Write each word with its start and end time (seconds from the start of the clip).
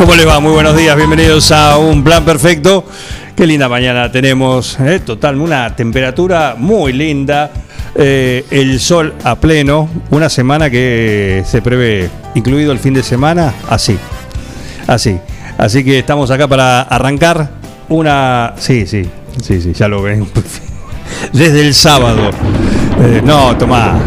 ¿Cómo 0.00 0.14
les 0.14 0.26
va? 0.26 0.40
Muy 0.40 0.52
buenos 0.52 0.74
días, 0.74 0.96
bienvenidos 0.96 1.52
a 1.52 1.76
Un 1.76 2.02
Plan 2.02 2.24
Perfecto. 2.24 2.86
Qué 3.36 3.46
linda 3.46 3.68
mañana 3.68 4.10
tenemos, 4.10 4.80
¿eh? 4.80 5.00
total, 5.00 5.38
una 5.38 5.76
temperatura 5.76 6.54
muy 6.56 6.94
linda, 6.94 7.50
eh, 7.94 8.46
el 8.50 8.80
sol 8.80 9.12
a 9.22 9.34
pleno, 9.34 9.90
una 10.08 10.30
semana 10.30 10.70
que 10.70 11.42
se 11.44 11.60
prevé, 11.60 12.08
incluido 12.34 12.72
el 12.72 12.78
fin 12.78 12.94
de 12.94 13.02
semana, 13.02 13.52
así, 13.68 13.98
así. 14.86 15.18
Así 15.58 15.84
que 15.84 15.98
estamos 15.98 16.30
acá 16.30 16.48
para 16.48 16.80
arrancar 16.80 17.50
una... 17.90 18.54
Sí, 18.56 18.86
sí, 18.86 19.02
sí, 19.42 19.60
sí, 19.60 19.74
ya 19.74 19.86
lo 19.86 20.00
ven. 20.00 20.26
Desde 21.34 21.60
el 21.60 21.74
sábado. 21.74 22.30
Eh, 23.02 23.20
no, 23.22 23.54
tomá. 23.58 24.00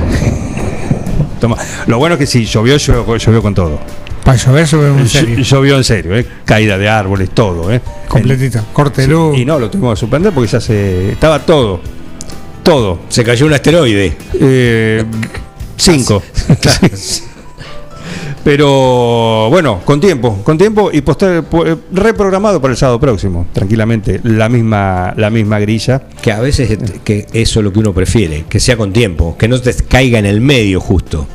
Tomá. 1.39 1.57
Lo 1.85 1.99
bueno 1.99 2.15
es 2.15 2.27
que 2.27 2.45
llovió, 2.45 2.77
llovió, 2.77 3.17
llovió 3.17 3.41
con 3.43 3.53
todo. 3.53 4.02
Para 4.23 4.37
llover, 4.37 4.65
llover 4.65 4.91
en 4.99 5.09
serio. 5.09 5.35
Llo- 5.37 5.43
Llovió 5.43 5.77
en 5.77 5.83
serio, 5.83 6.15
¿eh? 6.17 6.25
caída 6.45 6.77
de 6.77 6.87
árboles, 6.87 7.29
todo. 7.31 7.71
¿eh? 7.73 7.81
Completito. 8.07 8.59
Corte 8.71 9.05
Sí, 9.05 9.11
y 9.41 9.45
no, 9.45 9.59
lo 9.59 9.69
tuvimos 9.69 9.95
que 9.95 9.99
suspender 9.99 10.31
porque 10.33 10.49
ya 10.49 10.61
se. 10.61 11.11
Estaba 11.11 11.39
todo. 11.39 11.81
Todo. 12.63 12.99
Se 13.09 13.23
cayó 13.23 13.45
un 13.45 13.53
asteroide. 13.53 14.15
Eh, 14.39 15.03
cinco. 15.75 16.23
Pero 18.43 19.49
bueno, 19.49 19.79
con 19.85 20.01
tiempo, 20.01 20.39
con 20.43 20.57
tiempo 20.57 20.89
y 20.91 21.01
poster- 21.01 21.45
eh, 21.65 21.75
reprogramado 21.93 22.59
para 22.61 22.73
el 22.73 22.77
sábado 22.77 22.99
próximo, 22.99 23.47
tranquilamente. 23.53 24.19
La 24.23 24.49
misma, 24.49 25.13
la 25.15 25.29
misma 25.29 25.59
grilla. 25.59 26.01
Que 26.21 26.31
a 26.33 26.41
veces 26.41 26.71
es- 26.71 26.79
que 27.05 27.25
eso 27.31 27.59
es 27.59 27.63
lo 27.63 27.71
que 27.71 27.79
uno 27.79 27.93
prefiere, 27.93 28.43
que 28.49 28.59
sea 28.59 28.75
con 28.75 28.91
tiempo, 28.91 29.37
que 29.37 29.47
no 29.47 29.59
te 29.61 29.73
caiga 29.87 30.19
en 30.19 30.25
el 30.25 30.41
medio 30.41 30.81
justo. 30.81 31.25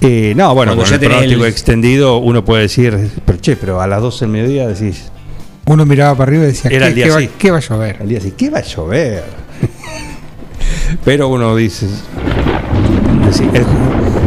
Eh, 0.00 0.32
no, 0.36 0.54
bueno, 0.54 0.70
Cuando 0.72 0.82
con 0.84 0.88
ya 0.90 0.94
el 0.94 1.00
tenés 1.00 1.16
pronóstico 1.18 1.44
el- 1.44 1.50
extendido 1.50 2.16
uno 2.18 2.44
puede 2.44 2.62
decir, 2.62 3.10
pero 3.24 3.38
che, 3.38 3.56
pero 3.56 3.80
a 3.80 3.86
las 3.86 4.00
12 4.00 4.24
del 4.24 4.32
mediodía 4.32 4.66
decís, 4.68 5.10
Uno 5.66 5.84
miraba 5.84 6.16
para 6.16 6.30
arriba 6.30 6.44
y 6.44 6.46
decía, 6.48 6.70
Era 6.70 6.86
¿qué, 6.86 6.88
el 6.88 6.94
día 6.94 7.04
qué 7.04 7.10
va, 7.10 7.16
así. 7.18 7.30
qué 7.38 7.50
va 7.50 7.56
a 7.58 7.60
llover? 7.60 7.96
al 8.00 8.08
día 8.08 8.18
así, 8.18 8.30
¿qué 8.32 8.50
va 8.50 8.58
a 8.58 8.62
llover? 8.62 9.22
Pero 11.04 11.28
uno 11.28 11.54
dice, 11.54 11.86
es 13.28 13.42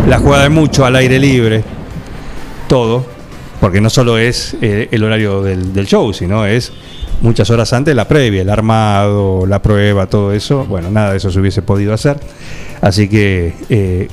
la 0.07 0.19
jugada 0.19 0.43
de 0.43 0.49
mucho 0.49 0.85
al 0.85 0.95
aire 0.95 1.19
libre, 1.19 1.63
todo, 2.67 3.05
porque 3.59 3.81
no 3.81 3.89
solo 3.89 4.17
es 4.17 4.55
eh, 4.61 4.87
el 4.91 5.03
horario 5.03 5.41
del, 5.41 5.73
del 5.73 5.85
show, 5.87 6.13
sino 6.13 6.45
es 6.45 6.71
muchas 7.21 7.49
horas 7.49 7.73
antes 7.73 7.95
la 7.95 8.07
previa, 8.07 8.41
el 8.43 8.49
armado, 8.49 9.45
la 9.45 9.61
prueba, 9.61 10.07
todo 10.07 10.31
eso. 10.33 10.65
Bueno, 10.65 10.89
nada 10.91 11.11
de 11.11 11.17
eso 11.17 11.31
se 11.31 11.39
hubiese 11.39 11.61
podido 11.61 11.93
hacer. 11.93 12.17
Así 12.81 13.07
que 13.09 13.53
eh, 13.69 14.07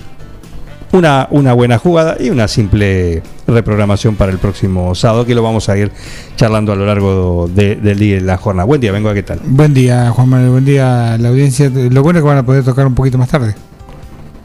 una, 0.93 1.29
una 1.31 1.53
buena 1.53 1.79
jugada 1.79 2.17
y 2.19 2.31
una 2.31 2.49
simple 2.49 3.23
reprogramación 3.47 4.17
para 4.17 4.33
el 4.33 4.39
próximo 4.39 4.95
sábado, 4.95 5.25
que 5.25 5.35
lo 5.35 5.43
vamos 5.43 5.69
a 5.69 5.77
ir 5.79 5.91
charlando 6.37 6.73
a 6.73 6.77
lo 6.77 6.87
largo 6.87 7.49
de- 7.55 7.77
del 7.77 7.99
día 7.99 8.17
y 8.17 8.21
la 8.21 8.37
jornada. 8.37 8.65
Buen 8.67 8.81
día, 8.81 8.93
vengo 8.93 9.09
a 9.09 9.15
qué 9.15 9.23
tal. 9.23 9.41
Buen 9.45 9.73
día, 9.75 10.11
Juan 10.11 10.29
Manuel. 10.29 10.51
Buen 10.51 10.65
día 10.65 11.15
a 11.15 11.19
la 11.19 11.29
audiencia. 11.29 11.71
Lo 11.71 12.03
bueno 12.03 12.19
es 12.19 12.23
que 12.25 12.29
van 12.29 12.39
a 12.39 12.45
poder 12.45 12.65
tocar 12.65 12.87
un 12.87 12.95
poquito 12.95 13.19
más 13.19 13.29
tarde. 13.29 13.55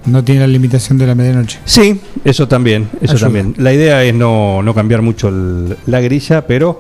No 0.06 0.24
tiene 0.24 0.42
la 0.42 0.48
limitación 0.48 1.00
de 1.00 1.08
la 1.08 1.16
medianoche. 1.16 1.60
Sí, 1.66 2.00
eso 2.24 2.48
también, 2.48 2.90
eso 3.02 3.14
Ayuda. 3.14 3.26
también. 3.26 3.56
La 3.58 3.74
idea 3.74 4.04
es 4.04 4.14
no, 4.14 4.62
no 4.62 4.74
cambiar 4.76 5.02
mucho 5.02 5.30
el- 5.30 5.76
la 5.88 6.00
grilla, 6.00 6.46
pero 6.46 6.80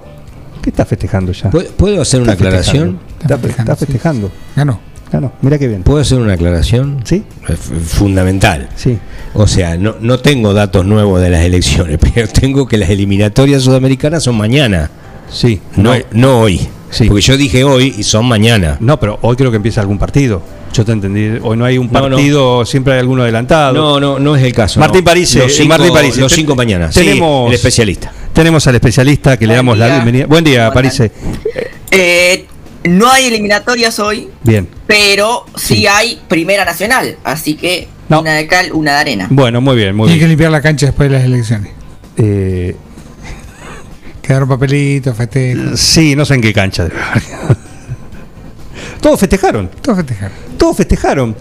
¿qué 0.61 0.69
está 0.69 0.85
festejando 0.85 1.31
ya? 1.31 1.49
¿Puedo- 1.49 1.71
¿Puedo 1.71 2.01
hacer 2.03 2.21
una 2.21 2.33
Está 2.33 2.45
aclaración? 2.45 2.99
Está, 3.19 3.35
Está 3.35 3.35
está 3.35 3.37
festejando, 3.47 3.75
sí. 3.75 3.85
festejando. 3.85 4.31
Ganó. 4.55 4.79
Ah, 5.11 5.19
no, 5.21 5.31
mira 5.41 5.57
qué 5.57 5.67
bien. 5.67 5.83
¿Puedo 5.83 5.99
hacer 5.99 6.19
una 6.19 6.33
aclaración? 6.33 7.01
¿Sí? 7.05 7.23
Es 7.47 7.51
f- 7.51 7.75
fundamental. 7.79 8.69
Sí. 8.75 8.97
O 9.33 9.47
sea, 9.47 9.77
no, 9.77 9.95
no 10.01 10.19
tengo 10.19 10.53
datos 10.53 10.85
nuevos 10.85 11.21
de 11.21 11.29
las 11.29 11.43
elecciones, 11.45 11.99
pero 12.13 12.27
tengo 12.27 12.67
que 12.67 12.77
las 12.77 12.89
eliminatorias 12.89 13.63
sudamericanas 13.63 14.23
son 14.23 14.35
mañana, 14.35 14.89
Sí. 15.31 15.61
no, 15.75 15.93
no 16.11 16.39
hoy. 16.41 16.67
Sí. 16.89 17.05
Porque 17.07 17.21
yo 17.21 17.35
dije 17.37 17.63
hoy 17.63 17.93
y 17.97 18.03
son 18.03 18.25
mañana. 18.25 18.77
No, 18.79 18.99
pero 18.99 19.19
hoy 19.21 19.35
creo 19.35 19.51
que 19.51 19.57
empieza 19.57 19.81
algún 19.81 19.97
partido. 19.97 20.41
Yo 20.73 20.83
te 20.85 20.91
entendí. 20.91 21.39
Hoy 21.41 21.55
no 21.57 21.65
hay 21.65 21.77
un 21.77 21.89
No, 21.91 22.01
no. 22.01 22.15
partido, 22.15 22.65
siempre 22.65 22.93
hay 22.93 22.99
alguno 22.99 23.23
adelantado. 23.23 23.73
No, 23.73 23.99
no, 23.99 24.19
no 24.19 24.35
es 24.35 24.43
el 24.43 24.53
caso. 24.53 24.79
Martín 24.79 25.01
no. 25.01 25.05
París, 25.05 25.33
Los 25.35 25.45
eh, 25.45 25.55
cinco, 25.55 25.69
Martín 25.69 25.93
París. 25.93 26.17
Los 26.17 26.31
cinco 26.33 26.55
mañana. 26.55 26.89
tenemos- 26.89 27.45
Sí, 27.45 27.49
el 27.49 27.53
especialista. 27.55 28.11
Tenemos 28.33 28.65
al 28.67 28.75
especialista 28.75 29.37
que 29.37 29.47
le 29.47 29.55
damos 29.55 29.77
la 29.77 29.87
bienvenida. 29.87 30.25
Buen 30.27 30.43
día, 30.43 30.65
¿Cómo 30.65 30.73
París. 30.73 31.01
Eh, 31.91 32.45
no 32.87 33.09
hay 33.11 33.25
eliminatorias 33.27 33.99
hoy, 33.99 34.29
Bien. 34.43 34.67
pero 34.87 35.45
sí, 35.55 35.87
hay 35.87 36.19
Primera 36.27 36.65
Nacional. 36.65 37.17
Así 37.23 37.55
que 37.55 37.87
No. 38.09 38.21
una 38.21 38.33
de 38.33 38.47
cal, 38.47 38.71
una 38.73 38.91
de 38.93 38.97
arena. 38.97 39.27
Bueno, 39.29 39.61
muy 39.61 39.75
bien, 39.75 39.95
muy 39.95 40.07
Tiene 40.07 40.19
que 40.19 40.25
bien. 40.25 40.29
limpiar 40.29 40.51
la 40.51 40.61
cancha 40.61 40.85
después 40.87 41.09
de 41.09 41.15
las 41.17 41.25
elecciones. 41.25 41.71
Eh, 42.17 42.75
Quedaron 44.21 44.49
papelitos, 44.49 45.15
festejos. 45.15 45.79
sí, 45.79 46.15
no 46.15 46.25
sé 46.25 46.33
en 46.35 46.41
qué 46.41 46.51
cancha. 46.53 46.87
Todos 49.01 49.19
festejaron. 49.19 49.69
Todo 49.81 49.95
festejar. 49.95 50.31
todos 50.57 50.77
festejaron. 50.77 51.35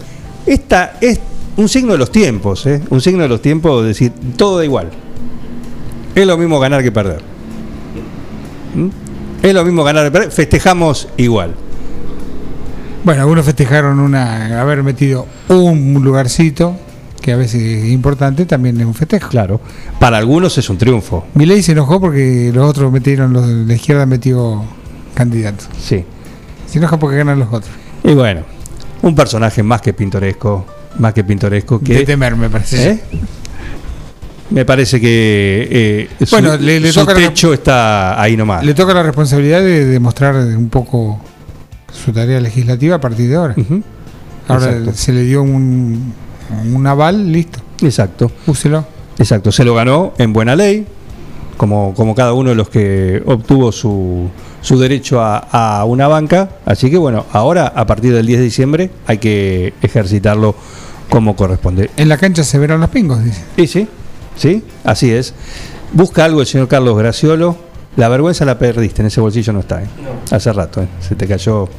Esta 0.45 0.97
es 1.01 1.19
un 1.57 1.67
signo 1.67 1.93
de 1.93 1.97
los 1.97 2.11
tiempos, 2.11 2.65
¿eh? 2.67 2.81
un 2.89 3.01
signo 3.01 3.23
de 3.23 3.29
los 3.29 3.41
tiempos, 3.41 3.81
de 3.81 3.87
decir, 3.87 4.11
todo 4.37 4.59
da 4.59 4.65
igual. 4.65 4.91
Es 6.13 6.27
lo 6.27 6.37
mismo 6.37 6.59
ganar 6.59 6.83
que 6.83 6.91
perder. 6.91 7.21
¿Mm? 8.75 8.89
Es 9.45 9.53
lo 9.53 9.63
mismo 9.63 9.83
ganar 9.83 10.11
festejamos 10.31 11.07
igual. 11.17 11.53
Bueno, 13.03 13.21
algunos 13.21 13.45
festejaron 13.45 13.99
una 13.99 14.59
haber 14.59 14.81
metido 14.81 15.27
un 15.49 16.01
lugarcito, 16.03 16.75
que 17.21 17.31
a 17.31 17.35
veces 17.35 17.61
es 17.61 17.91
importante, 17.91 18.47
también 18.47 18.81
es 18.81 18.87
un 18.87 18.95
festejo. 18.95 19.29
Claro, 19.29 19.61
para 19.99 20.17
algunos 20.17 20.57
es 20.57 20.67
un 20.67 20.79
triunfo, 20.79 21.27
Milei 21.35 21.61
se 21.61 21.73
enojó 21.73 22.01
porque 22.01 22.51
los 22.55 22.67
otros 22.67 22.91
metieron, 22.91 23.33
los 23.33 23.45
de 23.47 23.67
la 23.67 23.75
izquierda 23.75 24.07
metió 24.07 24.63
candidatos. 25.13 25.67
sí. 25.79 26.03
Se 26.65 26.79
enoja 26.79 26.97
porque 26.97 27.17
ganan 27.17 27.37
los 27.37 27.47
otros. 27.49 27.69
Y 28.03 28.15
bueno, 28.15 28.41
un 29.03 29.13
personaje 29.13 29.61
más 29.61 29.79
que 29.79 29.93
pintoresco, 29.93 30.65
más 30.97 31.13
que 31.13 31.23
pintoresco 31.23 31.79
que... 31.79 31.93
De 31.93 32.05
temer, 32.05 32.35
me 32.35 32.49
parece. 32.49 32.89
¿Eh? 32.89 33.03
Me 34.51 34.63
parece 34.63 35.01
que 35.01 35.67
eh, 36.19 36.25
su, 36.25 36.35
Bueno, 36.35 36.55
le- 36.57 36.79
le 36.79 36.91
su 36.91 36.99
toca 36.99 37.13
la- 37.13 37.19
techo 37.27 37.53
está 37.53 38.21
ahí 38.21 38.37
nomás. 38.37 38.63
Le 38.63 38.73
toca 38.73 38.93
la 38.93 39.01
responsabilidad 39.03 39.59
de 39.61 39.85
demostrar 39.85 40.35
un 40.35 40.69
poco 40.69 41.19
su 41.91 42.11
tarea 42.11 42.39
legislativa 42.39 42.95
a 42.97 43.01
partir 43.01 43.29
de 43.29 43.35
ahora. 43.35 43.55
Ahora 44.47 44.65
Exacto. 44.71 44.91
se 44.93 45.13
le 45.13 45.23
dio 45.23 45.41
un, 45.41 46.13
un 46.73 46.87
aval, 46.87 47.31
listo, 47.31 47.59
Exacto. 47.81 48.31
úselo. 48.45 48.85
Exacto, 49.17 49.51
se 49.51 49.63
lo 49.63 49.73
ganó 49.73 50.13
en 50.19 50.31
buena 50.33 50.55
ley, 50.55 50.85
como, 51.57 51.93
como 51.95 52.13
cada 52.13 52.33
uno 52.33 52.49
de 52.49 52.55
los 52.55 52.69
que 52.69 53.23
obtuvo 53.25 53.71
su, 53.71 54.29
su 54.61 54.77
derecho 54.77 55.21
a, 55.21 55.37
a 55.79 55.85
una 55.85 56.07
banca. 56.07 56.49
Así 56.65 56.91
que 56.91 56.97
bueno, 56.97 57.25
ahora 57.31 57.65
a 57.75 57.87
partir 57.87 58.13
del 58.13 58.25
10 58.27 58.39
de 58.39 58.45
diciembre 58.45 58.89
hay 59.07 59.17
que 59.17 59.73
ejercitarlo 59.81 60.53
como 61.09 61.35
corresponde. 61.35 61.89
En 61.97 62.09
la 62.09 62.17
cancha 62.17 62.43
se 62.43 62.59
verán 62.59 62.81
los 62.81 62.89
pingos, 62.89 63.23
dice. 63.23 63.41
Y 63.57 63.67
sí, 63.67 63.87
sí, 64.35 64.63
así 64.83 65.11
es. 65.11 65.33
Busca 65.93 66.25
algo 66.25 66.41
el 66.41 66.47
señor 66.47 66.67
Carlos 66.67 66.97
Graciolo. 66.97 67.57
La 67.97 68.09
vergüenza 68.09 68.43
la 68.43 68.59
perdiste, 68.59 69.01
en 69.01 69.07
ese 69.07 69.21
bolsillo 69.21 69.53
no 69.53 69.61
está. 69.61 69.81
¿eh? 69.81 69.87
Hace 70.31 70.51
rato, 70.51 70.81
¿eh? 70.81 70.87
se 70.99 71.15
te 71.15 71.25
cayó 71.27 71.69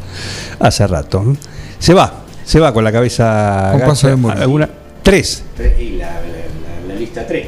hace 0.58 0.86
rato. 0.86 1.36
Se 1.78 1.92
va, 1.92 2.24
se 2.44 2.58
va 2.58 2.72
con 2.72 2.84
la 2.84 2.90
cabeza. 2.92 3.68
Con 3.72 3.80
paso 3.82 4.08
de. 4.08 4.30
Alguna- 4.32 4.68
Tres, 5.02 5.44
Y 5.78 5.90
la, 5.98 6.10
lista 6.98 7.24
3. 7.26 7.46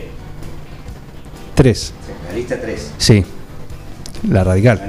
tres, 1.55 1.93
La 2.31 2.37
lista 2.37 2.61
3. 2.61 2.93
sí. 2.99 3.25
La 4.29 4.45
radical. 4.45 4.81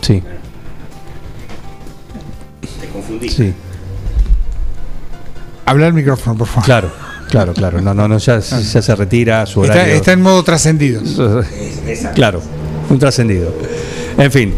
Sí, 0.00 0.22
Te 2.80 2.88
confundí. 2.88 3.28
sí. 3.28 3.52
Habla 5.66 5.86
al 5.86 5.92
micrófono, 5.92 6.36
por 6.38 6.46
favor. 6.46 6.64
Claro, 6.64 6.90
claro, 7.32 7.54
claro. 7.54 7.80
No, 7.80 7.94
no, 7.94 8.06
no, 8.06 8.18
ya, 8.18 8.38
ya 8.40 8.82
se 8.82 8.94
retira 8.94 9.46
su 9.46 9.62
Está, 9.64 9.74
horario. 9.76 9.94
está 9.94 10.12
en 10.12 10.20
modo 10.22 10.42
trascendido. 10.44 11.00
Claro, 12.14 12.40
un 12.90 12.98
trascendido. 12.98 13.52
En 14.18 14.30
fin, 14.30 14.54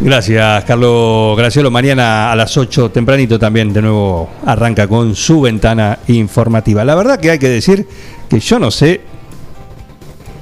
gracias 0.00 0.64
Carlos 0.64 1.36
Graciolo. 1.36 1.70
Mañana 1.70 2.30
a 2.30 2.36
las 2.36 2.56
8 2.56 2.90
tempranito 2.90 3.38
también 3.38 3.72
de 3.72 3.80
nuevo 3.82 4.28
arranca 4.46 4.86
con 4.86 5.14
su 5.16 5.40
ventana 5.40 5.98
informativa. 6.08 6.84
La 6.84 6.94
verdad 6.94 7.18
que 7.18 7.30
hay 7.30 7.38
que 7.38 7.48
decir 7.48 7.86
que 8.28 8.38
yo 8.40 8.58
no 8.58 8.70
sé 8.70 9.00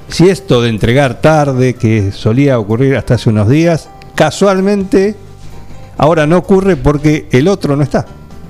si 0.09 0.29
esto 0.29 0.61
de 0.61 0.69
entregar 0.69 1.21
tarde, 1.21 1.73
que 1.75 2.11
solía 2.11 2.59
ocurrir 2.59 2.95
hasta 2.97 3.15
hace 3.15 3.29
unos 3.29 3.47
días, 3.49 3.89
casualmente 4.15 5.15
ahora 5.97 6.27
no 6.27 6.37
ocurre 6.37 6.75
porque 6.75 7.27
el 7.31 7.47
otro 7.47 7.75
no 7.75 7.83
está. 7.83 8.05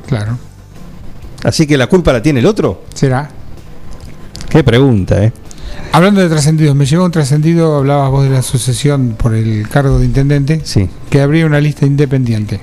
Claro. 0.07 0.37
Así 1.43 1.67
que 1.67 1.77
la 1.77 1.87
culpa 1.87 2.11
la 2.13 2.21
tiene 2.21 2.39
el 2.39 2.45
otro. 2.45 2.83
Será. 2.93 3.29
Qué 4.49 4.63
pregunta, 4.63 5.23
¿eh? 5.23 5.31
Hablando 5.91 6.21
de 6.21 6.29
trascendidos, 6.29 6.75
me 6.75 6.85
llegó 6.85 7.05
un 7.05 7.11
trascendido, 7.11 7.77
hablabas 7.77 8.09
vos 8.11 8.23
de 8.23 8.29
la 8.31 8.41
sucesión 8.41 9.15
por 9.17 9.33
el 9.33 9.67
cargo 9.69 9.99
de 9.99 10.05
intendente, 10.05 10.61
Sí, 10.63 10.89
que 11.09 11.21
habría 11.21 11.45
una 11.45 11.59
lista 11.59 11.85
independiente. 11.85 12.59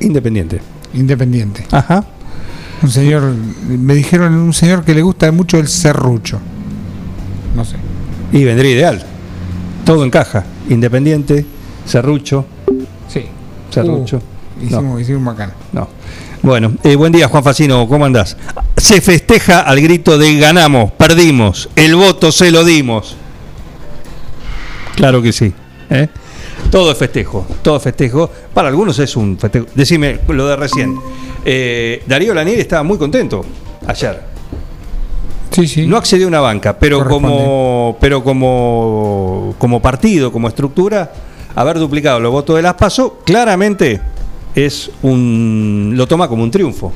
independiente. 0.00 0.60
Independiente. 0.94 1.66
Ajá. 1.70 2.04
Un 2.82 2.90
señor, 2.90 3.22
me 3.68 3.94
dijeron 3.94 4.34
un 4.34 4.52
señor 4.52 4.84
que 4.84 4.94
le 4.94 5.02
gusta 5.02 5.30
mucho 5.32 5.58
el 5.58 5.68
serrucho. 5.68 6.38
No 7.54 7.64
sé. 7.64 7.76
Y 8.32 8.44
vendría 8.44 8.70
ideal. 8.72 9.04
Todo 9.84 10.04
encaja. 10.04 10.44
Independiente, 10.68 11.46
serrucho, 11.86 12.44
Sí. 13.08 13.24
serrucho. 13.70 14.18
Uh, 14.60 14.64
hicimos, 14.64 15.00
hicimos 15.00 15.22
macana. 15.22 15.54
No. 15.72 15.88
Bueno, 16.46 16.74
eh, 16.84 16.94
buen 16.94 17.12
día 17.12 17.26
Juan 17.26 17.42
Facino, 17.42 17.88
¿cómo 17.88 18.04
andás? 18.04 18.36
Se 18.76 19.00
festeja 19.00 19.62
al 19.62 19.80
grito 19.80 20.16
de 20.16 20.38
ganamos, 20.38 20.92
perdimos, 20.92 21.68
el 21.74 21.96
voto 21.96 22.30
se 22.30 22.52
lo 22.52 22.64
dimos. 22.64 23.16
Claro 24.94 25.20
que 25.20 25.32
sí. 25.32 25.52
¿eh? 25.90 26.06
Todo 26.70 26.92
es 26.92 26.98
festejo, 26.98 27.44
todo 27.62 27.78
es 27.78 27.82
festejo. 27.82 28.30
Para 28.54 28.68
algunos 28.68 28.96
es 29.00 29.16
un 29.16 29.36
festejo. 29.36 29.66
Decime 29.74 30.20
lo 30.28 30.46
de 30.46 30.54
recién. 30.54 30.96
Eh, 31.44 32.04
Darío 32.06 32.32
Lanier 32.32 32.60
estaba 32.60 32.84
muy 32.84 32.96
contento 32.96 33.44
ayer. 33.84 34.22
Sí, 35.50 35.66
sí. 35.66 35.84
No 35.84 35.96
accedió 35.96 36.26
a 36.26 36.28
una 36.28 36.40
banca, 36.40 36.78
pero 36.78 37.04
como, 37.08 37.96
pero 38.00 38.22
como, 38.22 39.56
como 39.58 39.82
partido, 39.82 40.30
como 40.30 40.46
estructura, 40.46 41.12
haber 41.56 41.80
duplicado 41.80 42.20
los 42.20 42.30
votos 42.30 42.54
de 42.54 42.62
las 42.62 42.74
PASO, 42.74 43.18
claramente 43.24 44.00
es 44.56 44.90
un 45.02 45.92
lo 45.94 46.08
toma 46.08 46.26
como 46.26 46.42
un 46.42 46.50
triunfo. 46.50 46.92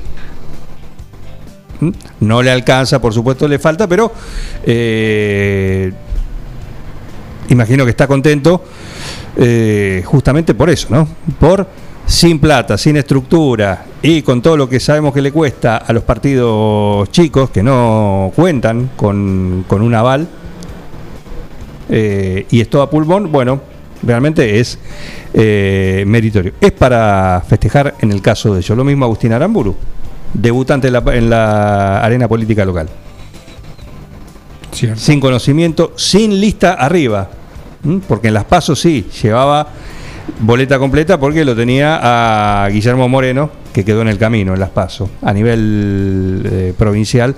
¿Mm? 1.80 1.90
No 2.20 2.42
le 2.42 2.50
alcanza, 2.50 3.00
por 3.00 3.14
supuesto, 3.14 3.46
le 3.46 3.58
falta, 3.58 3.86
pero 3.86 4.12
eh, 4.64 5.92
imagino 7.50 7.84
que 7.84 7.90
está 7.90 8.06
contento 8.08 8.64
eh, 9.36 10.02
justamente 10.04 10.54
por 10.54 10.70
eso, 10.70 10.88
¿no? 10.90 11.06
Por 11.38 11.66
sin 12.06 12.40
plata, 12.40 12.76
sin 12.76 12.96
estructura 12.96 13.84
y 14.02 14.22
con 14.22 14.42
todo 14.42 14.56
lo 14.56 14.68
que 14.68 14.80
sabemos 14.80 15.14
que 15.14 15.20
le 15.20 15.30
cuesta 15.30 15.76
a 15.76 15.92
los 15.92 16.02
partidos 16.02 17.08
chicos 17.12 17.50
que 17.50 17.62
no 17.62 18.32
cuentan 18.34 18.90
con, 18.96 19.64
con 19.68 19.82
un 19.82 19.94
aval 19.94 20.26
eh, 21.88 22.46
y 22.50 22.60
es 22.60 22.68
todo 22.68 22.82
a 22.82 22.90
pulmón, 22.90 23.30
bueno, 23.30 23.60
realmente 24.02 24.60
es 24.60 24.78
eh, 25.34 26.04
meritorio. 26.06 26.52
Es 26.60 26.72
para 26.72 27.42
festejar 27.46 27.94
en 28.00 28.12
el 28.12 28.22
caso 28.22 28.54
de 28.54 28.60
ellos. 28.60 28.76
Lo 28.76 28.84
mismo 28.84 29.04
Agustín 29.04 29.32
Aramburu, 29.32 29.76
debutante 30.34 30.88
en 30.88 30.92
la, 30.92 31.02
en 31.14 31.30
la 31.30 32.00
arena 32.00 32.28
política 32.28 32.64
local 32.64 32.88
Cierto. 34.72 35.00
sin 35.00 35.20
conocimiento, 35.20 35.92
sin 35.96 36.40
lista 36.40 36.74
arriba. 36.74 37.30
Porque 38.06 38.28
en 38.28 38.34
las 38.34 38.44
pasos 38.44 38.78
sí, 38.78 39.06
llevaba 39.22 39.66
boleta 40.40 40.78
completa 40.78 41.18
porque 41.18 41.44
lo 41.44 41.56
tenía 41.56 41.98
a 42.64 42.68
Guillermo 42.68 43.08
Moreno, 43.08 43.50
que 43.72 43.84
quedó 43.84 44.02
en 44.02 44.08
el 44.08 44.18
camino 44.18 44.54
en 44.54 44.60
las 44.60 44.70
pasos, 44.70 45.08
a 45.22 45.32
nivel 45.32 46.42
eh, 46.44 46.74
provincial. 46.76 47.34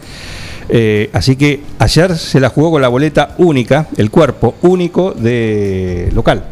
Eh, 0.69 1.11
así 1.13 1.37
que 1.37 1.61
ayer 1.79 2.17
se 2.17 2.41
la 2.41 2.49
jugó 2.49 2.73
con 2.73 2.83
la 2.83 2.89
boleta 2.89 3.35
única, 3.39 3.89
el 3.97 4.11
cuerpo 4.11 4.57
único 4.63 5.13
de 5.13 6.11
local. 6.15 6.45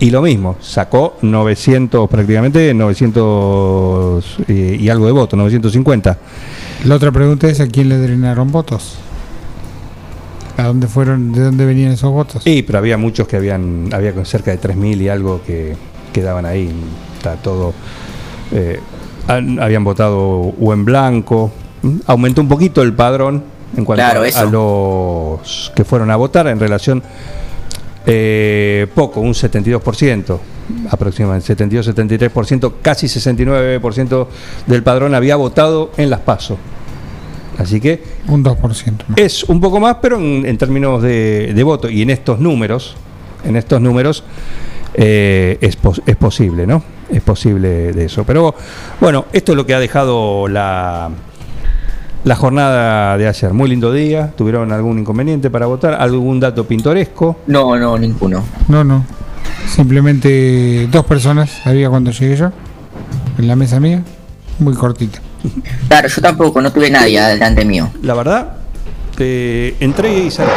Y 0.00 0.10
lo 0.10 0.20
mismo, 0.22 0.56
sacó 0.60 1.16
900, 1.22 2.08
prácticamente 2.10 2.74
900 2.74 4.38
eh, 4.48 4.76
y 4.80 4.88
algo 4.88 5.06
de 5.06 5.12
votos, 5.12 5.38
950. 5.38 6.18
La 6.84 6.96
otra 6.96 7.10
pregunta 7.12 7.48
es 7.48 7.60
a 7.60 7.66
quién 7.68 7.88
le 7.88 7.96
drenaron 7.98 8.50
votos. 8.52 8.96
¿A 10.56 10.64
dónde 10.64 10.86
fueron, 10.88 11.32
de 11.32 11.40
dónde 11.42 11.64
venían 11.64 11.92
esos 11.92 12.12
votos? 12.12 12.42
Sí, 12.44 12.62
pero 12.62 12.78
había 12.78 12.96
muchos 12.96 13.26
que 13.26 13.36
habían, 13.36 13.88
había 13.92 14.12
cerca 14.24 14.50
de 14.50 14.60
3.000 14.60 15.00
y 15.00 15.08
algo 15.08 15.40
que 15.46 15.74
quedaban 16.12 16.44
ahí. 16.46 16.70
Está 17.16 17.36
todo. 17.36 17.72
eh, 18.52 18.78
han- 19.26 19.58
habían 19.60 19.82
votado 19.84 20.18
o 20.20 20.72
en 20.72 20.84
blanco. 20.84 21.50
Aumentó 22.06 22.40
un 22.40 22.48
poquito 22.48 22.82
el 22.82 22.92
padrón 22.92 23.42
en 23.76 23.84
cuanto 23.84 24.04
Claro, 24.04 24.20
a, 24.22 24.28
eso. 24.28 24.38
a 24.40 24.44
los 24.44 25.72
que 25.74 25.84
fueron 25.84 26.10
a 26.10 26.16
votar 26.16 26.46
en 26.48 26.60
relación. 26.60 27.02
Eh, 28.06 28.86
poco, 28.94 29.20
un 29.20 29.32
72%, 29.32 30.38
aproximadamente 30.90 31.56
72-73%, 31.56 32.72
casi 32.82 33.06
69% 33.06 34.26
del 34.66 34.82
padrón 34.82 35.14
había 35.14 35.36
votado 35.36 35.90
en 35.96 36.10
las 36.10 36.20
PASO. 36.20 36.58
Así 37.58 37.80
que 37.80 38.02
Un 38.26 38.42
2%. 38.44 38.58
más. 38.58 38.84
es 39.16 39.44
un 39.44 39.60
poco 39.60 39.78
más, 39.78 39.98
pero 40.02 40.16
en, 40.18 40.44
en 40.44 40.58
términos 40.58 41.02
de, 41.02 41.52
de 41.54 41.62
voto 41.62 41.88
y 41.88 42.02
en 42.02 42.10
estos 42.10 42.40
números, 42.40 42.96
en 43.44 43.54
estos 43.56 43.80
números 43.80 44.24
eh, 44.94 45.58
es, 45.60 45.76
pos- 45.76 46.02
es 46.04 46.16
posible, 46.16 46.66
¿no? 46.66 46.82
Es 47.08 47.22
posible 47.22 47.92
de 47.92 48.06
eso. 48.06 48.24
Pero 48.24 48.54
bueno, 49.00 49.26
esto 49.32 49.52
es 49.52 49.56
lo 49.56 49.66
que 49.66 49.74
ha 49.74 49.78
dejado 49.78 50.48
la, 50.48 51.10
la 52.24 52.36
jornada 52.36 53.16
de 53.18 53.28
ayer. 53.28 53.52
Muy 53.52 53.68
lindo 53.68 53.92
día. 53.92 54.32
¿Tuvieron 54.36 54.72
algún 54.72 54.98
inconveniente 54.98 55.50
para 55.50 55.66
votar? 55.66 55.94
¿Algún 55.94 56.40
dato 56.40 56.64
pintoresco? 56.66 57.36
No, 57.46 57.76
no, 57.76 57.98
ninguno. 57.98 58.42
No, 58.68 58.82
no. 58.82 59.04
Simplemente 59.68 60.88
dos 60.90 61.04
personas 61.04 61.66
había 61.66 61.90
cuando 61.90 62.10
llegué 62.10 62.36
yo. 62.36 62.50
En 63.38 63.46
la 63.46 63.56
mesa 63.56 63.78
mía. 63.80 64.02
Muy 64.58 64.74
cortita. 64.74 65.20
Claro, 65.88 66.08
yo 66.08 66.22
tampoco, 66.22 66.60
no 66.60 66.72
tuve 66.72 66.90
nadie 66.90 67.20
delante 67.20 67.64
mío. 67.64 67.90
La 68.02 68.14
verdad, 68.14 68.54
eh, 69.18 69.76
entré 69.78 70.24
y 70.24 70.30
salí. 70.30 70.50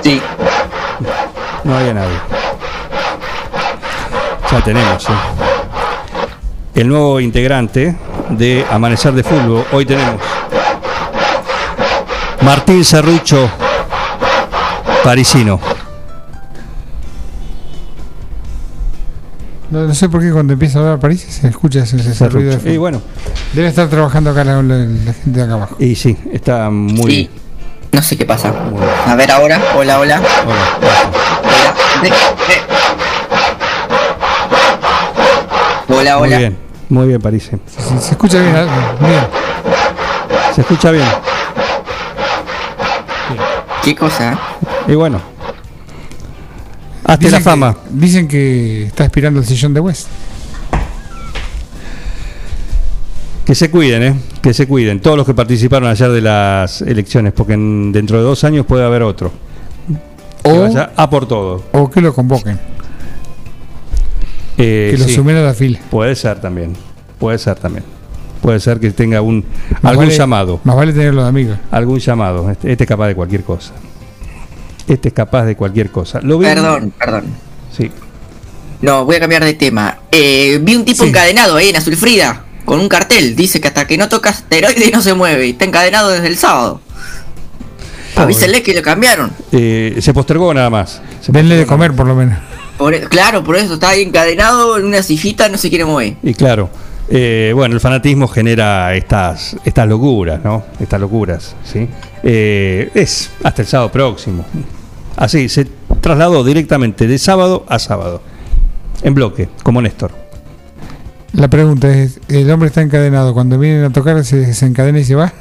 Sí. 0.00 0.22
No 1.64 1.76
había 1.76 1.92
nadie. 1.92 2.16
Ya 4.50 4.64
tenemos, 4.64 5.04
¿eh? 5.10 5.12
El 6.76 6.88
nuevo 6.88 7.20
integrante 7.20 7.96
de 8.30 8.64
Amanecer 8.70 9.12
de 9.12 9.24
Fútbol. 9.24 9.64
Hoy 9.72 9.84
tenemos 9.84 10.20
Martín 12.46 12.84
Cerrucho, 12.84 13.50
parisino. 15.02 15.58
No, 19.68 19.80
no 19.82 19.94
sé 19.96 20.08
por 20.08 20.20
qué 20.20 20.30
cuando 20.30 20.52
empieza 20.52 20.78
a 20.78 20.82
hablar 20.82 21.00
París 21.00 21.26
se 21.28 21.48
escucha 21.48 21.80
ese, 21.80 21.96
ese 21.96 22.28
ruido 22.28 22.56
de. 22.56 22.72
Y 22.72 22.76
bueno, 22.76 23.02
Debe 23.52 23.66
estar 23.66 23.88
trabajando 23.88 24.30
acá 24.30 24.44
la, 24.44 24.62
la- 24.62 24.76
la 24.78 25.12
gente 25.12 25.30
de 25.40 25.42
acá 25.42 25.54
abajo. 25.54 25.74
y 25.80 25.96
sí, 25.96 26.16
está 26.32 26.70
muy. 26.70 27.10
Sí. 27.10 27.30
No 27.90 28.00
sé 28.00 28.16
qué 28.16 28.24
pasa. 28.24 28.52
Bueno. 28.52 28.86
A 29.08 29.16
ver 29.16 29.32
ahora. 29.32 29.60
Hola, 29.76 29.98
hola. 29.98 30.20
Hola, 30.46 30.78
Hola. 31.42 31.74
Ve. 32.02 32.12
Hola, 35.96 36.18
muy 36.18 36.28
hola. 36.28 36.38
bien, 36.38 36.58
muy 36.90 37.08
bien, 37.08 37.20
París. 37.20 37.50
Se, 37.50 37.98
se 38.00 38.10
escucha 38.12 38.38
bien, 38.38 38.54
ah, 38.54 38.66
bien. 39.00 39.26
Se 40.54 40.60
escucha 40.60 40.92
bien. 40.92 41.06
¿Qué 43.86 43.94
cosa? 43.94 44.36
Y 44.88 44.96
bueno, 44.96 45.20
hasta 47.04 47.30
la 47.30 47.38
que- 47.38 47.44
fama. 47.44 47.76
dicen 47.88 48.26
que 48.26 48.86
está 48.86 49.04
aspirando 49.04 49.38
el 49.38 49.46
sillón 49.46 49.72
de 49.74 49.78
West. 49.78 50.08
Que 53.44 53.54
se 53.54 53.70
cuiden, 53.70 54.02
¿eh? 54.02 54.14
Que 54.42 54.52
se 54.52 54.66
cuiden. 54.66 54.98
Todos 55.00 55.16
los 55.16 55.24
que 55.24 55.34
participaron 55.34 55.88
ayer 55.88 56.10
de 56.10 56.20
las 56.20 56.82
elecciones, 56.82 57.32
porque 57.32 57.52
en- 57.52 57.92
dentro 57.92 58.18
de 58.18 58.24
dos 58.24 58.42
años 58.42 58.66
puede 58.66 58.84
haber 58.84 59.02
otro. 59.04 59.30
Que 60.42 60.50
O, 60.50 60.62
vaya 60.62 60.90
a 60.96 61.08
por 61.08 61.28
todo. 61.28 61.62
o 61.70 61.88
que 61.88 62.00
lo 62.00 62.12
convoquen. 62.12 62.58
Eh, 64.58 64.88
Que 64.92 64.98
lo 64.98 65.04
sí, 65.04 65.14
sumen 65.14 65.36
a 65.36 65.42
la 65.42 65.54
fila. 65.54 65.78
Puede 65.90 66.16
ser 66.16 66.40
también. 66.40 66.72
Puede 67.20 67.38
ser 67.38 67.54
también. 67.56 67.84
Puede 68.42 68.60
ser 68.60 68.78
que 68.78 68.90
tenga 68.90 69.20
un 69.22 69.44
Más 69.82 69.84
algún 69.90 70.06
vale- 70.06 70.16
llamado. 70.16 70.60
Más 70.64 70.76
vale 70.76 70.92
tenerlo 70.92 71.22
de 71.22 71.28
amigos. 71.28 71.58
Algún 71.70 71.98
llamado. 71.98 72.50
Este, 72.50 72.70
este 72.72 72.84
es 72.84 72.88
capaz 72.88 73.08
de 73.08 73.14
cualquier 73.14 73.42
cosa. 73.42 73.72
Este 74.86 75.08
es 75.08 75.14
capaz 75.14 75.44
de 75.44 75.56
cualquier 75.56 75.90
cosa. 75.90 76.20
Lo 76.22 76.38
vi- 76.38 76.46
Perdón, 76.46 76.92
perdón. 76.98 77.24
Sí. 77.76 77.90
No, 78.82 79.04
voy 79.04 79.16
a 79.16 79.20
cambiar 79.20 79.42
de 79.44 79.54
tema. 79.54 79.98
Eh, 80.12 80.58
vi 80.62 80.76
un 80.76 80.84
tipo 80.84 81.02
Sí. 81.02 81.08
encadenado 81.08 81.56
ahí 81.56 81.70
en 81.70 81.76
Azul 81.76 81.96
Frida. 81.96 82.42
con 82.64 82.80
un 82.80 82.88
cartel. 82.88 83.36
Dice 83.36 83.60
que 83.60 83.68
hasta 83.68 83.86
que 83.86 83.96
no 83.96 84.08
toca 84.08 84.30
asteroide 84.30 84.90
no 84.92 85.00
se 85.00 85.14
mueve 85.14 85.46
y 85.46 85.50
está 85.50 85.64
encadenado 85.66 86.10
desde 86.10 86.26
el 86.26 86.36
sábado. 86.36 86.80
Avísenle 88.16 88.62
que 88.62 88.74
lo 88.74 88.82
cambiaron. 88.82 89.30
Eh, 89.52 89.96
se 90.00 90.12
postergó 90.12 90.52
nada 90.54 90.68
más. 90.70 91.00
Se 91.20 91.30
Denle 91.32 91.56
de 91.56 91.66
comer 91.66 91.92
por 91.94 92.06
lo 92.08 92.14
menos. 92.16 92.38
Por 92.78 92.92
e- 92.94 93.02
claro, 93.08 93.44
por 93.44 93.56
eso 93.56 93.74
está 93.74 93.90
ahí 93.90 94.02
encadenado 94.02 94.78
en 94.78 94.84
una 94.84 95.02
sillita, 95.02 95.48
no 95.48 95.58
se 95.58 95.68
quiere 95.68 95.84
mover. 95.84 96.16
Y 96.22 96.34
claro, 96.34 96.68
eh, 97.08 97.52
bueno, 97.54 97.74
el 97.74 97.80
fanatismo 97.80 98.26
genera 98.26 98.94
estas, 98.94 99.56
estas 99.64 99.88
locuras, 99.88 100.42
¿no? 100.42 100.64
Estas 100.80 101.00
locuras, 101.00 101.54
¿sí? 101.64 101.88
Eh, 102.22 102.90
es 102.94 103.30
hasta 103.44 103.62
el 103.62 103.68
sábado 103.68 103.92
próximo. 103.92 104.44
Así, 105.16 105.48
se 105.48 105.66
trasladó 106.00 106.42
directamente 106.42 107.06
de 107.06 107.18
sábado 107.18 107.64
a 107.68 107.78
sábado. 107.78 108.22
En 109.02 109.14
bloque, 109.14 109.48
como 109.62 109.80
Néstor. 109.80 110.12
La 111.32 111.48
pregunta 111.48 111.88
es, 111.88 112.20
¿el 112.28 112.50
hombre 112.50 112.68
está 112.68 112.82
encadenado? 112.82 113.34
Cuando 113.34 113.58
vienen 113.58 113.84
a 113.84 113.90
tocar 113.90 114.24
se 114.24 114.38
desencadena 114.38 114.98
y 114.98 115.04
se 115.04 115.14
va? 115.14 115.32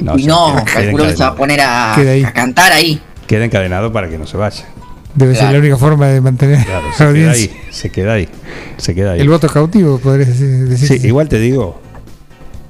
no, 0.00 0.16
queda 0.16 0.64
calculo 0.64 1.04
que 1.04 1.16
se 1.16 1.22
va 1.22 1.28
a 1.28 1.36
poner 1.36 1.60
a 1.60 2.32
cantar 2.34 2.72
ahí. 2.72 3.00
Queda 3.26 3.44
encadenado 3.44 3.92
para 3.92 4.08
que 4.08 4.18
no 4.18 4.26
se 4.26 4.36
vaya. 4.36 4.64
Debe 5.14 5.34
ser 5.34 5.52
la 5.52 5.58
única 5.58 5.76
forma 5.76 6.06
de 6.06 6.20
mantener 6.20 6.64
Claro, 6.64 6.86
la 6.88 6.92
se 6.94 7.12
queda 7.12 7.30
ahí. 7.32 7.50
Se 7.70 7.90
queda 7.90 8.12
ahí. 8.14 8.28
Se 8.76 8.94
queda 8.94 9.12
ahí. 9.12 9.20
El 9.20 9.28
voto 9.28 9.48
cautivo, 9.48 9.98
podría 9.98 10.26
decir. 10.26 10.76
Sí, 10.78 11.06
igual 11.06 11.28
te 11.28 11.38
digo, 11.38 11.80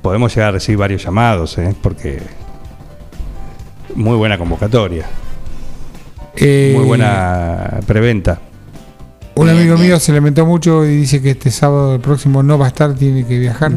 podemos 0.02 0.34
llegar 0.34 0.48
a 0.48 0.52
recibir 0.52 0.78
varios 0.78 1.04
llamados, 1.04 1.58
¿eh? 1.58 1.74
porque 1.82 2.20
muy 3.94 4.16
buena 4.16 4.38
convocatoria, 4.38 5.06
Eh, 6.36 6.72
muy 6.76 6.84
buena 6.86 7.80
preventa. 7.86 8.40
Un 9.40 9.46
Bien, 9.46 9.58
amigo 9.58 9.74
bien. 9.76 9.86
mío 9.88 9.98
se 10.00 10.12
lamentó 10.12 10.44
mucho 10.44 10.84
y 10.84 10.96
dice 10.96 11.22
que 11.22 11.30
este 11.30 11.50
sábado 11.50 11.94
el 11.94 12.00
próximo 12.00 12.42
no 12.42 12.58
va 12.58 12.66
a 12.66 12.68
estar, 12.68 12.94
tiene 12.94 13.26
que 13.26 13.38
viajar. 13.38 13.72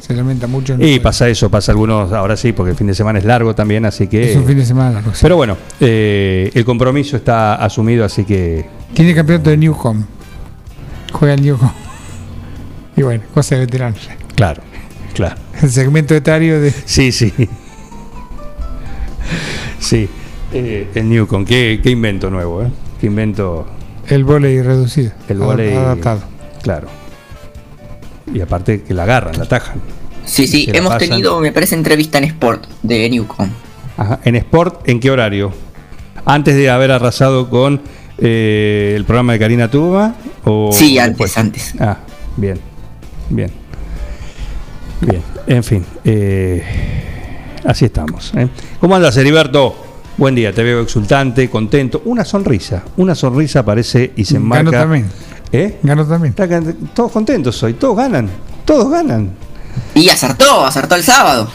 Se 0.00 0.14
lamenta 0.14 0.46
mucho. 0.46 0.76
no 0.76 0.84
Y 0.84 0.86
puede. 0.88 1.00
pasa 1.00 1.28
eso, 1.28 1.50
pasa 1.50 1.72
algunos, 1.72 2.12
ahora 2.12 2.36
sí, 2.36 2.52
porque 2.52 2.72
el 2.72 2.76
fin 2.76 2.88
de 2.88 2.94
semana 2.94 3.18
es 3.18 3.24
largo 3.24 3.54
también, 3.54 3.84
así 3.86 4.06
que... 4.06 4.32
Es 4.32 4.36
un 4.36 4.44
fin 4.44 4.58
de 4.58 4.66
semana. 4.66 4.90
la 4.92 5.02
cosa. 5.02 5.18
Pero 5.22 5.36
bueno, 5.36 5.56
eh, 5.80 6.50
el 6.52 6.64
compromiso 6.64 7.16
está 7.16 7.54
asumido, 7.54 8.04
así 8.04 8.24
que... 8.24 8.66
Tiene 8.92 9.14
campeonato 9.14 9.48
de 9.50 9.56
Newcom. 9.56 10.04
Juega 11.12 11.34
el 11.34 11.42
Newcom. 11.42 11.70
Y 12.96 13.02
bueno, 13.02 13.22
cosa 13.32 13.54
de 13.54 13.62
veteranos. 13.62 14.00
Claro, 14.36 14.60
claro. 15.14 15.36
El 15.62 15.70
segmento 15.70 16.14
etario 16.14 16.60
de. 16.60 16.70
Sí, 16.84 17.10
sí. 17.10 17.32
Sí. 19.78 20.08
Eh, 20.52 20.88
el 20.94 21.08
Newcom, 21.08 21.46
qué, 21.46 21.80
qué 21.82 21.88
invento 21.90 22.30
nuevo, 22.30 22.62
¿eh? 22.62 22.70
Qué 23.00 23.06
invento 23.06 23.66
El 24.08 24.24
volei 24.24 24.60
reducido. 24.62 25.12
el 25.28 25.38
volei. 25.38 25.74
Adaptado. 25.74 26.20
Claro. 26.62 26.88
Y 28.32 28.40
aparte 28.40 28.82
que 28.82 28.94
la 28.94 29.02
agarran, 29.04 29.36
la 29.36 29.44
atajan. 29.44 29.80
Sí, 30.24 30.46
sí, 30.46 30.68
hemos 30.72 30.92
pasan. 30.94 31.08
tenido, 31.10 31.40
me 31.40 31.52
parece, 31.52 31.74
entrevista 31.74 32.18
en 32.18 32.24
Sport 32.24 32.64
de 32.82 33.08
Newcom. 33.10 33.48
Ajá. 33.96 34.20
En 34.24 34.36
Sport, 34.36 34.88
¿en 34.88 35.00
qué 35.00 35.10
horario? 35.10 35.52
Antes 36.24 36.54
de 36.54 36.70
haber 36.70 36.92
arrasado 36.92 37.50
con 37.50 37.80
eh, 38.18 38.94
el 38.96 39.04
programa 39.04 39.32
de 39.32 39.38
Karina 39.40 39.70
Tuba 39.70 40.14
o 40.44 40.70
Sí, 40.72 40.98
antes, 40.98 41.10
después? 41.18 41.36
antes. 41.38 41.74
Ah, 41.80 41.98
bien, 42.36 42.58
bien, 43.28 43.50
bien. 45.00 45.22
En 45.48 45.64
fin, 45.64 45.84
eh, 46.04 46.62
así 47.64 47.84
estamos. 47.86 48.32
¿eh? 48.36 48.48
¿Cómo 48.80 48.94
andas, 48.94 49.16
Heriberto? 49.16 49.74
Buen 50.22 50.36
día, 50.36 50.52
te 50.54 50.62
veo 50.62 50.82
exultante, 50.82 51.50
contento. 51.50 52.02
Una 52.04 52.24
sonrisa, 52.24 52.84
una 52.96 53.12
sonrisa 53.12 53.58
aparece 53.58 54.12
y 54.14 54.24
se 54.24 54.36
enmarca. 54.36 54.70
Ganó 54.70 54.82
también. 54.84 55.10
¿Eh? 55.50 55.80
Ganó 55.82 56.06
también. 56.06 56.32
Todos 56.94 57.10
contentos 57.10 57.60
hoy, 57.64 57.74
todos 57.74 57.96
ganan, 57.96 58.30
todos 58.64 58.88
ganan. 58.88 59.32
Y 59.96 60.08
acertó, 60.08 60.64
acertó 60.64 60.94
el 60.94 61.02
sábado. 61.02 61.50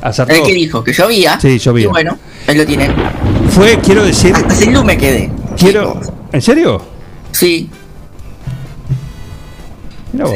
Acertó. 0.00 0.34
El 0.34 0.44
que 0.44 0.52
dijo 0.54 0.84
que 0.84 0.92
llovía. 0.92 1.40
Sí, 1.40 1.58
llovía. 1.58 1.86
Y 1.86 1.88
bueno, 1.88 2.16
ahí 2.46 2.56
lo 2.56 2.64
tienen. 2.64 2.94
Fue, 3.50 3.76
quiero 3.80 4.04
decir, 4.04 4.32
Hasta 4.36 4.54
sin 4.54 4.72
luz 4.72 4.84
me 4.84 4.96
quedé. 4.96 5.32
quiero. 5.58 6.00
¿En 6.30 6.42
serio? 6.42 6.80
Sí. 7.32 7.68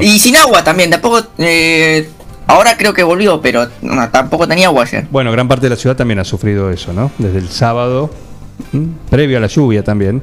Y 0.02 0.18
sin 0.18 0.34
agua 0.34 0.64
también, 0.64 0.90
tampoco. 0.90 1.24
eh, 1.38 2.10
ahora 2.48 2.76
creo 2.76 2.92
que 2.92 3.04
volvió, 3.04 3.40
pero 3.40 3.68
tampoco 4.10 4.48
tenía 4.48 4.66
agua 4.66 4.82
ayer. 4.82 5.06
Bueno, 5.10 5.30
gran 5.30 5.46
parte 5.46 5.66
de 5.66 5.70
la 5.70 5.76
ciudad 5.76 5.94
también 5.94 6.18
ha 6.18 6.24
sufrido 6.24 6.70
eso, 6.70 6.92
¿no? 6.92 7.12
Desde 7.18 7.38
el 7.38 7.48
sábado, 7.48 8.10
previo 9.08 9.38
a 9.38 9.40
la 9.40 9.46
lluvia 9.46 9.84
también, 9.84 10.20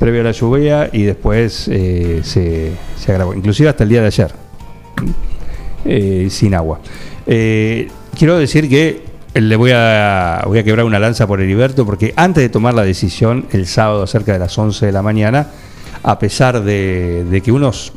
previo 0.00 0.22
a 0.22 0.24
la 0.24 0.32
lluvia 0.32 0.90
y 0.92 1.02
después 1.02 1.68
eh, 1.70 2.20
se, 2.24 2.72
se 2.98 3.12
agravó, 3.12 3.34
inclusive 3.34 3.68
hasta 3.68 3.84
el 3.84 3.90
día 3.90 4.00
de 4.00 4.06
ayer. 4.08 4.32
Eh, 5.84 6.28
sin 6.30 6.54
agua. 6.54 6.80
Eh, 7.26 7.88
quiero 8.16 8.38
decir 8.38 8.70
que 8.70 9.04
le 9.34 9.56
voy 9.56 9.72
a, 9.74 10.42
voy 10.46 10.58
a 10.58 10.64
quebrar 10.64 10.86
una 10.86 10.98
lanza 10.98 11.26
por 11.26 11.42
Heriberto 11.42 11.84
porque 11.84 12.14
antes 12.16 12.42
de 12.42 12.48
tomar 12.48 12.72
la 12.72 12.84
decisión 12.84 13.46
el 13.52 13.66
sábado 13.66 14.06
cerca 14.06 14.32
de 14.32 14.38
las 14.38 14.56
11 14.56 14.86
de 14.86 14.92
la 14.92 15.02
mañana, 15.02 15.48
a 16.02 16.18
pesar 16.18 16.62
de 16.62 17.42
que 17.44 17.52
unos 17.52 17.92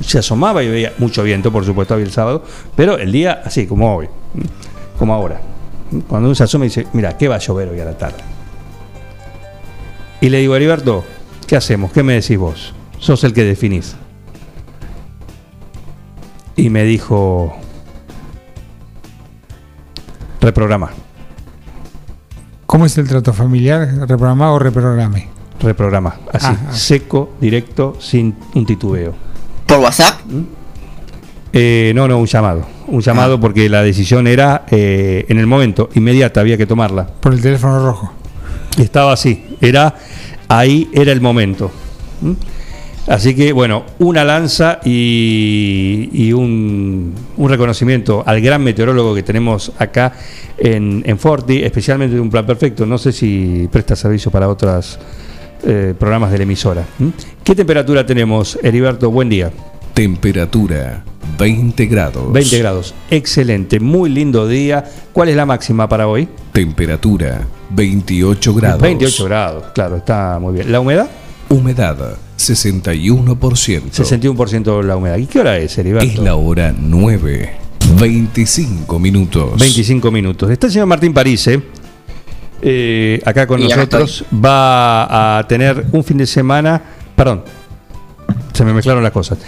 se 0.00 0.18
asomaba 0.18 0.62
y 0.62 0.68
veía 0.68 0.92
mucho 0.98 1.22
viento, 1.22 1.52
por 1.52 1.64
supuesto, 1.64 1.94
había 1.94 2.06
el 2.06 2.12
sábado, 2.12 2.44
pero 2.76 2.98
el 2.98 3.12
día 3.12 3.42
así 3.44 3.66
como 3.66 3.96
hoy, 3.96 4.08
como 4.98 5.14
ahora. 5.14 5.40
Cuando 6.08 6.28
uno 6.28 6.34
se 6.34 6.44
asoma 6.44 6.64
y 6.66 6.68
dice, 6.68 6.86
mira, 6.92 7.16
¿qué 7.16 7.28
va 7.28 7.36
a 7.36 7.38
llover 7.38 7.68
hoy 7.68 7.80
a 7.80 7.84
la 7.84 7.98
tarde? 7.98 8.18
Y 10.20 10.28
le 10.28 10.38
digo, 10.38 10.54
Heriberto, 10.54 11.04
¿qué 11.46 11.56
hacemos? 11.56 11.92
¿Qué 11.92 12.02
me 12.02 12.14
decís 12.14 12.38
vos? 12.38 12.74
Sos 12.98 13.24
el 13.24 13.32
que 13.32 13.44
definís. 13.44 13.96
Y 16.56 16.68
me 16.70 16.84
dijo, 16.84 17.56
reprograma, 20.40 20.90
¿Cómo 22.66 22.86
es 22.86 22.96
el 22.98 23.08
trato 23.08 23.32
familiar? 23.32 23.88
¿Reprogramado 24.06 24.54
o 24.54 24.58
reprograme? 24.60 25.28
reprograma, 25.60 26.20
así, 26.32 26.46
Ah, 26.46 26.56
ah. 26.68 26.72
seco, 26.72 27.32
directo, 27.40 27.96
sin 27.98 28.36
un 28.54 28.64
titubeo. 28.64 29.12
Por 29.70 29.78
WhatsApp. 29.78 30.22
Eh, 31.52 31.92
no, 31.94 32.08
no, 32.08 32.18
un 32.18 32.26
llamado. 32.26 32.66
Un 32.88 33.00
llamado 33.02 33.38
porque 33.38 33.68
la 33.68 33.84
decisión 33.84 34.26
era 34.26 34.64
eh, 34.68 35.24
en 35.28 35.38
el 35.38 35.46
momento, 35.46 35.90
inmediata, 35.94 36.40
había 36.40 36.56
que 36.56 36.66
tomarla. 36.66 37.06
Por 37.06 37.32
el 37.32 37.40
teléfono 37.40 37.78
rojo. 37.78 38.12
Estaba 38.76 39.12
así, 39.12 39.44
era 39.60 39.94
ahí 40.48 40.90
era 40.92 41.12
el 41.12 41.20
momento. 41.20 41.70
¿Mm? 42.20 42.32
Así 43.06 43.36
que, 43.36 43.52
bueno, 43.52 43.84
una 44.00 44.24
lanza 44.24 44.80
y, 44.84 46.08
y 46.12 46.32
un, 46.32 47.14
un 47.36 47.48
reconocimiento 47.48 48.24
al 48.26 48.40
gran 48.40 48.64
meteorólogo 48.64 49.14
que 49.14 49.22
tenemos 49.22 49.70
acá 49.78 50.14
en, 50.58 51.04
en 51.06 51.16
Forti, 51.16 51.62
especialmente 51.62 52.16
de 52.16 52.20
un 52.20 52.28
plan 52.28 52.44
perfecto. 52.44 52.84
No 52.86 52.98
sé 52.98 53.12
si 53.12 53.68
presta 53.70 53.94
servicio 53.94 54.32
para 54.32 54.46
otros 55.62 55.96
programas 55.96 56.32
de 56.32 56.38
la 56.38 56.44
emisora. 56.44 56.86
¿Mm? 56.98 57.08
¿Qué 57.44 57.54
temperatura 57.54 58.04
tenemos, 58.04 58.58
Heriberto? 58.62 59.10
Buen 59.10 59.28
día. 59.28 59.50
Temperatura 59.94 61.04
20 61.38 61.86
grados. 61.86 62.32
20 62.32 62.58
grados. 62.58 62.94
Excelente, 63.10 63.80
muy 63.80 64.10
lindo 64.10 64.46
día. 64.46 64.84
¿Cuál 65.12 65.30
es 65.30 65.36
la 65.36 65.46
máxima 65.46 65.88
para 65.88 66.06
hoy? 66.06 66.28
Temperatura 66.52 67.46
28 67.70 68.54
grados. 68.54 68.82
28 68.82 69.24
grados, 69.24 69.64
claro, 69.74 69.96
está 69.96 70.38
muy 70.38 70.54
bien. 70.54 70.70
¿La 70.70 70.80
humedad? 70.80 71.08
Humedad 71.48 72.16
61%. 72.38 73.90
61% 73.90 74.82
la 74.82 74.96
humedad. 74.96 75.16
¿Y 75.16 75.26
qué 75.26 75.40
hora 75.40 75.58
es, 75.58 75.76
Heriberto? 75.78 76.06
Es 76.06 76.18
la 76.18 76.34
hora 76.36 76.74
9. 76.78 77.50
25 77.98 78.98
minutos. 78.98 79.58
25 79.58 80.10
minutos. 80.10 80.50
Está 80.50 80.66
el 80.66 80.72
señor 80.72 80.86
Martín 80.86 81.12
Parise, 81.12 81.54
eh, 81.54 81.62
acá 83.24 83.46
con 83.46 83.60
Y 83.60 83.66
acá 83.66 83.76
nosotros. 83.76 84.24
Va 84.32 85.38
a 85.38 85.46
tener 85.46 85.86
un 85.92 86.04
fin 86.04 86.18
de 86.18 86.26
semana, 86.26 86.80
perdón, 87.16 87.44
se 88.52 88.64
me 88.64 88.72
mezclaron 88.74 89.02
las 89.02 89.12
cosas. 89.12 89.38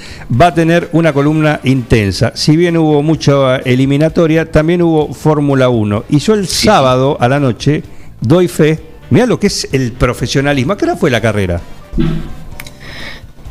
Va 0.40 0.49
a 0.49 0.54
tener 0.54 0.88
una 0.92 1.12
columna 1.12 1.61
intensa. 1.64 2.33
Si 2.35 2.57
bien 2.57 2.76
hubo 2.76 3.02
mucha 3.02 3.57
eliminatoria, 3.59 4.50
también 4.50 4.81
hubo 4.83 5.12
Fórmula 5.12 5.69
1. 5.69 6.04
Y 6.09 6.19
yo 6.19 6.35
el 6.35 6.49
sábado 6.49 7.16
a 7.21 7.28
la 7.28 7.38
noche 7.38 7.83
doy 8.21 8.49
fe. 8.49 8.78
Mira 9.11 9.26
lo 9.26 9.38
que 9.38 9.49
es 9.49 9.69
el 9.73 9.92
profesionalismo. 9.92 10.73
¿A 10.73 10.76
qué 10.78 10.87
hora 10.87 10.97
fue 10.97 11.11
la 11.11 11.21
carrera? 11.21 11.61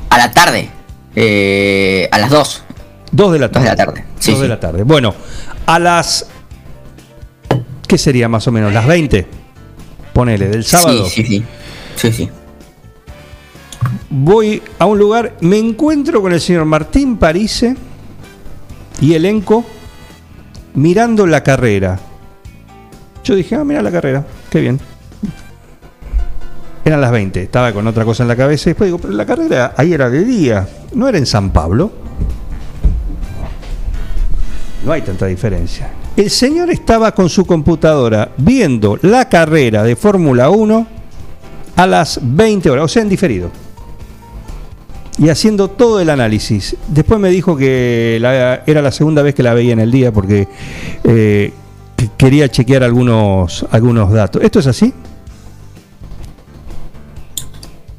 A 0.10 0.18
la 0.18 0.32
tarde. 0.32 0.70
eh, 1.16 2.10
a 2.12 2.18
las 2.18 2.30
2. 2.32 2.64
Dos 3.12 3.34
de 3.34 3.40
la 3.40 3.48
Dos 3.50 3.54
tarde. 3.54 3.66
de 3.66 3.72
la 3.72 3.76
tarde. 3.86 4.06
Sí, 4.20 4.32
Dos 4.32 4.40
de 4.40 4.46
sí. 4.46 4.50
la 4.50 4.60
tarde. 4.60 4.84
Bueno, 4.84 5.14
a 5.66 5.78
las. 5.80 6.28
¿Qué 7.88 7.98
sería 7.98 8.28
más 8.30 8.48
o 8.48 8.52
menos? 8.52 8.74
¿Las 8.74 8.88
20? 8.88 9.28
Ponele, 10.14 10.48
del 10.50 10.64
sábado. 10.64 11.06
Sí, 11.06 11.24
sí, 11.24 11.28
sí. 11.28 11.46
Sí, 11.96 12.12
sí. 12.12 12.30
Voy 14.10 14.62
a 14.78 14.86
un 14.86 15.00
lugar, 15.00 15.38
me 15.42 15.58
encuentro 15.58 16.22
con 16.22 16.34
el 16.34 16.42
señor 16.42 16.66
Martín 16.66 17.18
Parise 17.18 17.76
y 19.00 19.14
elenco 19.14 19.66
mirando 20.74 21.26
la 21.26 21.44
carrera. 21.44 22.00
Yo 23.24 23.36
dije, 23.36 23.56
ah, 23.56 23.64
mira 23.64 23.82
la 23.82 23.92
carrera, 23.92 24.26
qué 24.50 24.62
bien. 24.62 24.80
Eran 26.84 27.00
las 27.00 27.12
20, 27.12 27.44
estaba 27.44 27.72
con 27.74 27.86
otra 27.88 28.04
cosa 28.04 28.24
en 28.24 28.28
la 28.28 28.36
cabeza 28.36 28.70
y 28.70 28.72
después 28.72 28.88
digo, 28.88 28.98
pero 28.98 29.14
la 29.14 29.26
carrera 29.26 29.74
ahí 29.78 29.94
era 29.94 30.10
de 30.10 30.24
día, 30.24 30.68
no 30.94 31.08
era 31.08 31.18
en 31.18 31.26
San 31.26 31.52
Pablo. 31.52 31.92
no 34.84 34.92
hay 34.92 35.02
tanta 35.04 35.28
diferencia. 35.28 36.01
El 36.18 36.30
señor 36.30 36.70
estaba 36.70 37.14
con 37.14 37.30
su 37.30 37.46
computadora 37.46 38.32
viendo 38.38 38.98
la 39.02 39.30
carrera 39.30 39.84
de 39.84 39.96
Fórmula 39.96 40.50
1 40.50 40.88
a 41.78 41.88
las 41.88 42.20
20 42.22 42.70
horas, 42.70 42.86
o 42.86 42.88
sea, 42.88 43.02
en 43.02 43.10
diferido. 43.10 43.50
Y 45.18 45.30
haciendo 45.30 45.70
todo 45.70 46.00
el 46.00 46.10
análisis. 46.10 46.76
Después 46.88 47.20
me 47.20 47.30
dijo 47.30 47.56
que 47.56 48.18
la- 48.22 48.64
era 48.66 48.82
la 48.82 48.92
segunda 48.92 49.22
vez 49.22 49.36
que 49.36 49.44
la 49.44 49.54
veía 49.54 49.74
en 49.74 49.80
el 49.80 49.92
día 49.92 50.12
porque 50.12 50.48
eh, 51.04 51.54
que- 51.96 52.10
quería 52.18 52.50
chequear 52.50 52.84
algunos, 52.84 53.66
algunos 53.72 54.12
datos. 54.12 54.44
¿Esto 54.44 54.60
es 54.60 54.68
así? 54.68 54.94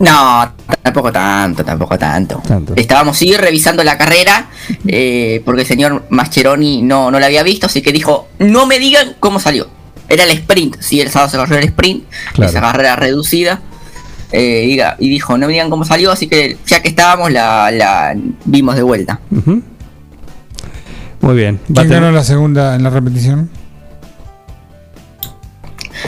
No, 0.03 0.53
tampoco 0.83 1.13
tanto, 1.13 1.65
tampoco 1.65 1.97
tanto. 1.97 2.43
Tanto. 2.47 2.73
Estábamos 2.75 3.17
sí 3.17 3.37
revisando 3.37 3.85
la 3.85 3.97
carrera, 3.97 4.49
eh, 4.87 5.41
porque 5.45 5.61
el 5.63 5.67
señor 5.69 6.05
Mascheroni 6.11 6.83
no, 6.83 7.11
no 7.13 7.21
la 7.21 7.27
había 7.27 7.45
visto, 7.45 7.67
así 7.67 7.83
que 7.83 7.93
dijo, 7.93 8.29
no 8.41 8.67
me 8.67 8.81
digan 8.81 9.15
cómo 9.21 9.39
salió. 9.39 9.69
Era 10.09 10.25
el 10.25 10.31
sprint, 10.33 10.77
sí, 10.81 11.01
el 11.01 11.09
sábado 11.11 11.31
se 11.31 11.37
corrió 11.37 11.59
el 11.59 11.65
sprint, 11.67 12.05
Claro. 12.33 12.51
esa 12.51 12.61
carrera 12.61 12.97
reducida. 12.97 13.61
eh, 14.33 14.65
diga- 14.67 14.97
y 14.99 15.09
dijo, 15.11 15.37
no 15.39 15.47
me 15.47 15.53
digan 15.53 15.69
cómo 15.71 15.85
salió, 15.85 16.11
así 16.11 16.27
que 16.27 16.57
ya 16.67 16.81
que 16.83 16.89
estábamos 16.89 17.31
la, 17.31 17.71
la 17.71 18.15
vimos 18.47 18.75
de 18.77 18.83
vuelta. 18.83 19.21
Muy 21.21 21.37
bien. 21.37 21.61
¿Quién 21.73 21.89
ganó 21.89 22.11
la 22.11 22.25
segunda 22.25 22.75
en 22.75 22.83
la 22.83 22.91
repetición? 22.91 23.51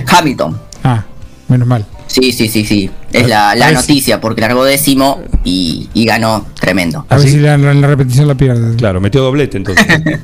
Hamilton. 0.08 0.58
Ah, 0.82 1.04
menos 1.48 1.68
mal. 1.68 1.84
Sí, 2.06 2.32
sí, 2.32 2.48
sí, 2.48 2.64
sí. 2.64 2.90
Es 3.14 3.28
la, 3.28 3.54
la 3.54 3.70
noticia, 3.72 4.20
porque 4.20 4.40
largó 4.40 4.64
décimo 4.64 5.22
y, 5.44 5.88
y 5.94 6.04
ganó 6.04 6.44
tremendo. 6.60 7.06
A 7.08 7.16
ver 7.16 7.28
si 7.28 7.38
la- 7.38 7.56
la- 7.56 7.70
en 7.72 7.80
la 7.80 7.86
repetición 7.88 8.26
la 8.28 8.34
pierde. 8.34 8.76
Claro, 8.76 9.00
metió 9.00 9.22
doblete 9.22 9.56
entonces. 9.56 9.86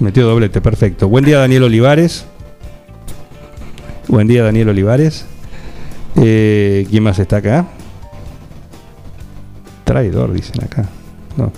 metió 0.00 0.26
doblete, 0.26 0.60
perfecto. 0.60 1.08
Buen 1.08 1.24
día, 1.24 1.38
Daniel 1.38 1.64
Olivares. 1.64 2.26
Buen 4.08 4.28
día, 4.28 4.42
Daniel 4.44 4.68
Olivares. 4.68 5.24
Eh, 6.16 6.86
¿Quién 6.90 7.02
más 7.02 7.18
está 7.18 7.38
acá? 7.38 7.66
Traidor, 9.84 10.32
dicen 10.32 10.62
acá. 10.64 10.84
No. 11.36 11.52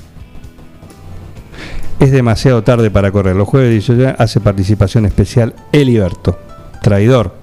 Es 2.00 2.12
demasiado 2.12 2.62
tarde 2.62 2.90
para 2.90 3.10
correr. 3.10 3.34
Los 3.36 3.48
jueves 3.48 3.70
18 3.72 4.14
hace 4.18 4.40
participación 4.40 5.06
especial 5.06 5.54
Eliberto. 5.72 6.38
Traidor. 6.82 7.34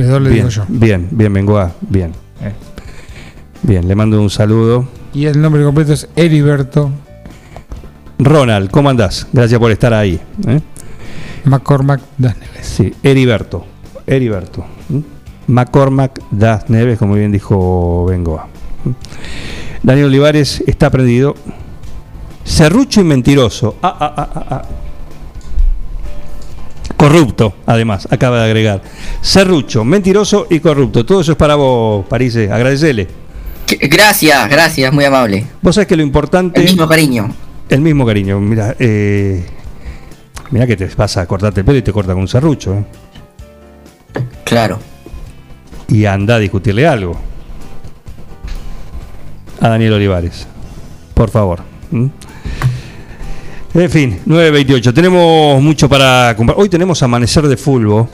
Le 0.00 0.18
Bien, 0.30 0.32
digo 0.34 0.48
yo. 0.48 0.64
bien, 0.68 1.08
bien, 1.10 1.32
Bengoa. 1.32 1.72
Bien. 1.80 2.12
Eh. 2.42 2.52
Bien, 3.62 3.86
le 3.88 3.94
mando 3.94 4.20
un 4.20 4.30
saludo. 4.30 4.86
Y 5.12 5.26
el 5.26 5.40
nombre 5.40 5.64
completo 5.64 5.92
es 5.92 6.08
Heriberto 6.16 6.90
Ronald, 8.18 8.70
¿cómo 8.70 8.90
andás? 8.90 9.26
Gracias 9.32 9.58
por 9.58 9.70
estar 9.70 9.92
ahí. 9.94 10.20
¿eh? 10.46 10.60
McCormack 11.44 12.00
Das 12.18 12.36
Neves. 12.36 12.66
Sí, 12.66 12.92
Heriberto. 13.02 13.64
Heriberto. 14.06 14.64
McCormack 15.46 16.20
Das 16.30 16.68
Neves, 16.68 16.98
como 16.98 17.14
bien 17.14 17.32
dijo 17.32 18.06
Bengoa. 18.06 18.48
Daniel 19.82 20.06
Olivares 20.06 20.62
está 20.66 20.90
prendido. 20.90 21.34
Serrucho 22.44 23.00
y 23.00 23.04
mentiroso. 23.04 23.76
Ah, 23.82 23.96
ah, 24.00 24.14
ah, 24.16 24.28
ah, 24.34 24.46
ah. 24.50 24.62
Corrupto, 26.98 27.54
además, 27.64 28.08
acaba 28.10 28.38
de 28.40 28.46
agregar. 28.46 28.82
Serrucho, 29.20 29.84
mentiroso 29.84 30.48
y 30.50 30.58
corrupto. 30.58 31.06
Todo 31.06 31.20
eso 31.20 31.32
es 31.32 31.38
para 31.38 31.54
vos, 31.54 32.04
Parise. 32.06 32.50
Agradecele. 32.52 33.06
Gracias, 33.82 34.50
gracias, 34.50 34.92
muy 34.92 35.04
amable. 35.04 35.46
Vos 35.62 35.76
sabés 35.76 35.86
que 35.86 35.96
lo 35.96 36.02
importante. 36.02 36.58
El 36.60 36.66
mismo 36.66 36.88
cariño. 36.88 37.32
El 37.68 37.82
mismo 37.82 38.04
cariño. 38.04 38.40
Mira, 38.40 38.74
eh, 38.80 39.46
mira 40.50 40.66
que 40.66 40.76
te 40.76 40.86
vas 40.96 41.16
a 41.18 41.26
cortarte 41.26 41.60
el 41.60 41.66
pelo 41.66 41.78
y 41.78 41.82
te 41.82 41.92
corta 41.92 42.14
con 42.14 42.22
un 42.22 42.28
serrucho. 42.28 42.74
¿eh? 42.74 42.84
Claro. 44.44 44.80
y 45.86 46.04
anda 46.04 46.34
a 46.34 46.38
discutirle 46.38 46.86
algo 46.86 47.16
a 49.60 49.68
Daniel 49.68 49.92
Olivares. 49.92 50.48
Por 51.14 51.30
favor. 51.30 51.60
¿Mm? 51.90 52.06
En 53.78 53.90
fin, 53.90 54.18
9.28. 54.26 54.92
Tenemos 54.92 55.62
mucho 55.62 55.88
para 55.88 56.34
comprar. 56.36 56.58
Hoy 56.58 56.68
tenemos 56.68 57.00
amanecer 57.04 57.46
de 57.46 57.56
fulbo. 57.56 58.08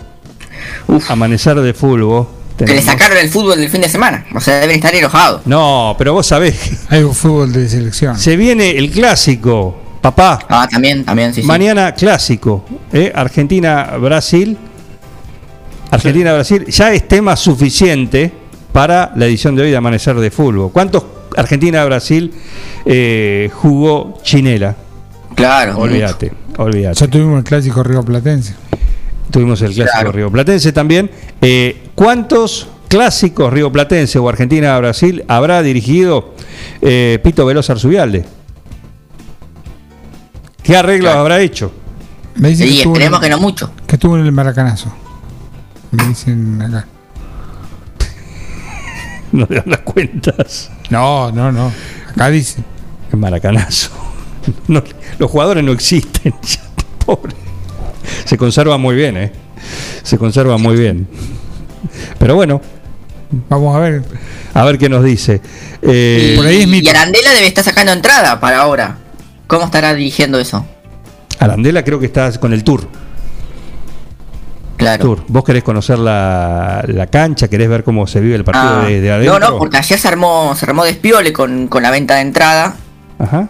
Uf. 0.87 1.11
Amanecer 1.11 1.59
de 1.59 1.73
fulbo. 1.73 2.31
Que 2.59 2.67
le 2.67 2.83
sacaron 2.83 3.17
el 3.17 3.31
fútbol 3.31 3.59
del 3.59 3.71
fin 3.71 3.81
de 3.81 3.89
semana. 3.89 4.27
O 4.35 4.41
sea, 4.41 4.61
deben 4.61 4.77
estar 4.77 4.95
enojados. 4.95 5.47
No, 5.47 5.95
pero 5.97 6.13
vos 6.13 6.27
sabés. 6.27 6.55
que 6.55 6.97
Hay 6.97 7.03
un 7.03 7.15
fútbol 7.15 7.51
de 7.51 7.67
selección. 7.67 8.19
Se 8.19 8.37
viene 8.37 8.73
el 8.73 8.91
clásico. 8.91 9.75
Papá. 10.03 10.41
Ah, 10.51 10.69
también, 10.71 11.03
también, 11.03 11.33
sí, 11.33 11.41
sí. 11.41 11.47
Mañana 11.47 11.95
clásico. 11.95 12.67
¿eh? 12.93 13.11
Argentina-Brasil. 13.15 14.59
Argentina-Brasil. 15.91 16.67
Ya 16.67 16.93
es 16.93 17.09
tema 17.09 17.37
suficiente 17.37 18.31
para 18.71 19.13
la 19.17 19.25
edición 19.25 19.57
de 19.57 19.63
hoy 19.63 19.71
de 19.71 19.79
Amanecer 19.79 20.17
de 20.17 20.31
Fútbol. 20.31 20.71
¿Cuántos 20.73 21.05
Argentina-Brasil 21.35 22.35
eh, 22.85 23.51
jugó 23.55 24.19
Chinela? 24.23 24.84
Claro. 25.35 25.79
Olvídate, 25.79 26.33
olvídate. 26.59 27.01
Ya 27.01 27.09
tuvimos 27.09 27.39
el 27.39 27.45
clásico 27.45 27.83
Río 27.83 28.03
Platense. 28.05 28.55
Tuvimos 29.31 29.61
el 29.63 29.73
clásico 29.75 29.93
Claro. 29.95 30.13
Río 30.13 30.31
Platense 30.31 30.73
también. 30.73 31.11
Eh, 31.41 31.89
¿Cuántos 31.95 32.69
clásicos 32.89 33.53
Río 33.53 33.73
Platense 33.73 34.19
o 34.19 34.29
Argentina-Brasil 34.29 35.25
habrá 35.29 35.63
dirigido 35.63 36.35
eh, 36.81 37.19
Pito 37.23 37.45
Veloz 37.47 37.69
Arzubialde? 37.71 38.25
¿Qué 40.63 40.77
arreglos 40.77 41.09
Claro. 41.11 41.21
habrá 41.21 41.41
hecho? 41.41 41.73
Me 42.37 42.49
dicen 42.51 42.69
Sí, 42.69 42.77
que, 42.77 42.83
en, 42.83 42.89
esperemos 42.91 43.21
que 43.21 43.29
no 43.31 43.39
mucho. 43.39 43.71
que 43.87 43.97
estuvo 43.97 44.17
en 44.17 44.25
el 44.25 44.33
Maracanazo. 44.33 44.93
Me 45.91 46.05
dicen 46.09 46.61
acá. 46.63 46.87
No 49.33 49.47
le 49.51 49.57
dan 49.57 49.65
las 49.67 49.81
cuentas. 49.81 50.71
No, 50.91 51.33
no, 51.33 51.51
no. 51.51 51.73
Acá 52.13 52.31
dice. 52.31 52.63
En 53.13 53.19
Maracanazo. 53.19 53.91
No, 54.69 54.83
los 55.19 55.31
jugadores 55.31 55.63
no 55.65 55.73
existen. 55.73 56.35
Pobre. 57.07 57.35
Se 58.25 58.37
conserva 58.37 58.77
muy 58.79 58.95
bien, 58.95 59.17
¿eh? 59.17 59.33
Se 60.03 60.19
conserva 60.19 60.59
muy 60.59 60.77
bien. 60.77 61.09
Pero 62.19 62.35
bueno, 62.35 62.61
Vamos 63.49 63.75
a 63.75 63.81
ver. 63.81 64.03
a 64.53 64.65
ver 64.65 64.79
qué 64.79 64.89
nos 64.89 65.03
dice. 65.05 65.41
Eh, 65.83 66.33
y, 66.33 66.37
por 66.37 66.47
ahí 66.47 66.63
es 66.63 66.69
y 66.83 66.89
Arandela 66.89 67.33
debe 67.33 67.47
estar 67.47 67.65
sacando 67.65 67.93
entrada 67.93 68.39
para 68.41 68.61
ahora. 68.61 68.99
¿Cómo 69.47 69.65
estará 69.65 69.95
dirigiendo 69.95 70.39
eso? 70.39 70.65
Arandela 71.39 71.83
creo 71.85 71.99
que 71.99 72.07
está 72.07 72.31
con 72.39 72.53
el 72.53 72.63
tour. 72.65 72.87
Claro. 74.77 75.03
tour. 75.05 75.25
¿Vos 75.29 75.45
querés 75.45 75.63
conocer 75.63 75.99
la, 75.99 76.85
la 76.89 77.07
cancha? 77.07 77.49
¿Querés 77.49 77.69
ver 77.69 77.85
cómo 77.85 78.07
se 78.07 78.21
vive 78.21 78.35
el 78.37 78.45
partido 78.45 78.81
Ah, 78.81 78.85
de, 78.87 79.01
de 79.01 79.13
adentro? 79.13 79.39
no, 79.39 79.51
no, 79.53 79.59
porque 79.59 79.77
ayer 79.79 79.99
se 79.99 80.09
armó, 80.09 80.55
se 80.57 80.67
armó 80.67 80.85
despiole 80.85 81.33
con, 81.33 81.69
con 81.69 81.83
la 81.83 81.91
venta 81.91 82.17
de 82.17 82.21
entrada. 82.23 82.77
Ajá. 83.19 83.49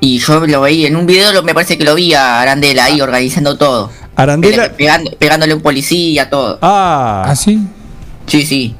Y 0.00 0.18
yo 0.18 0.46
lo 0.46 0.60
veí 0.62 0.86
en 0.86 0.96
un 0.96 1.06
video, 1.06 1.32
lo- 1.32 1.42
me 1.42 1.52
parece 1.54 1.76
que 1.76 1.84
lo 1.84 1.94
vi 1.94 2.14
a 2.14 2.40
Arandela 2.40 2.84
ahí 2.84 3.00
organizando 3.00 3.56
todo. 3.58 3.90
Arandela. 4.16 4.72
Pegando- 4.76 5.10
pegándole 5.18 5.52
a 5.52 5.56
un 5.56 5.62
policía, 5.62 6.28
todo. 6.30 6.58
Ah, 6.62 7.24
¿Así? 7.26 7.58
Sí, 8.26 8.44
sí. 8.46 8.74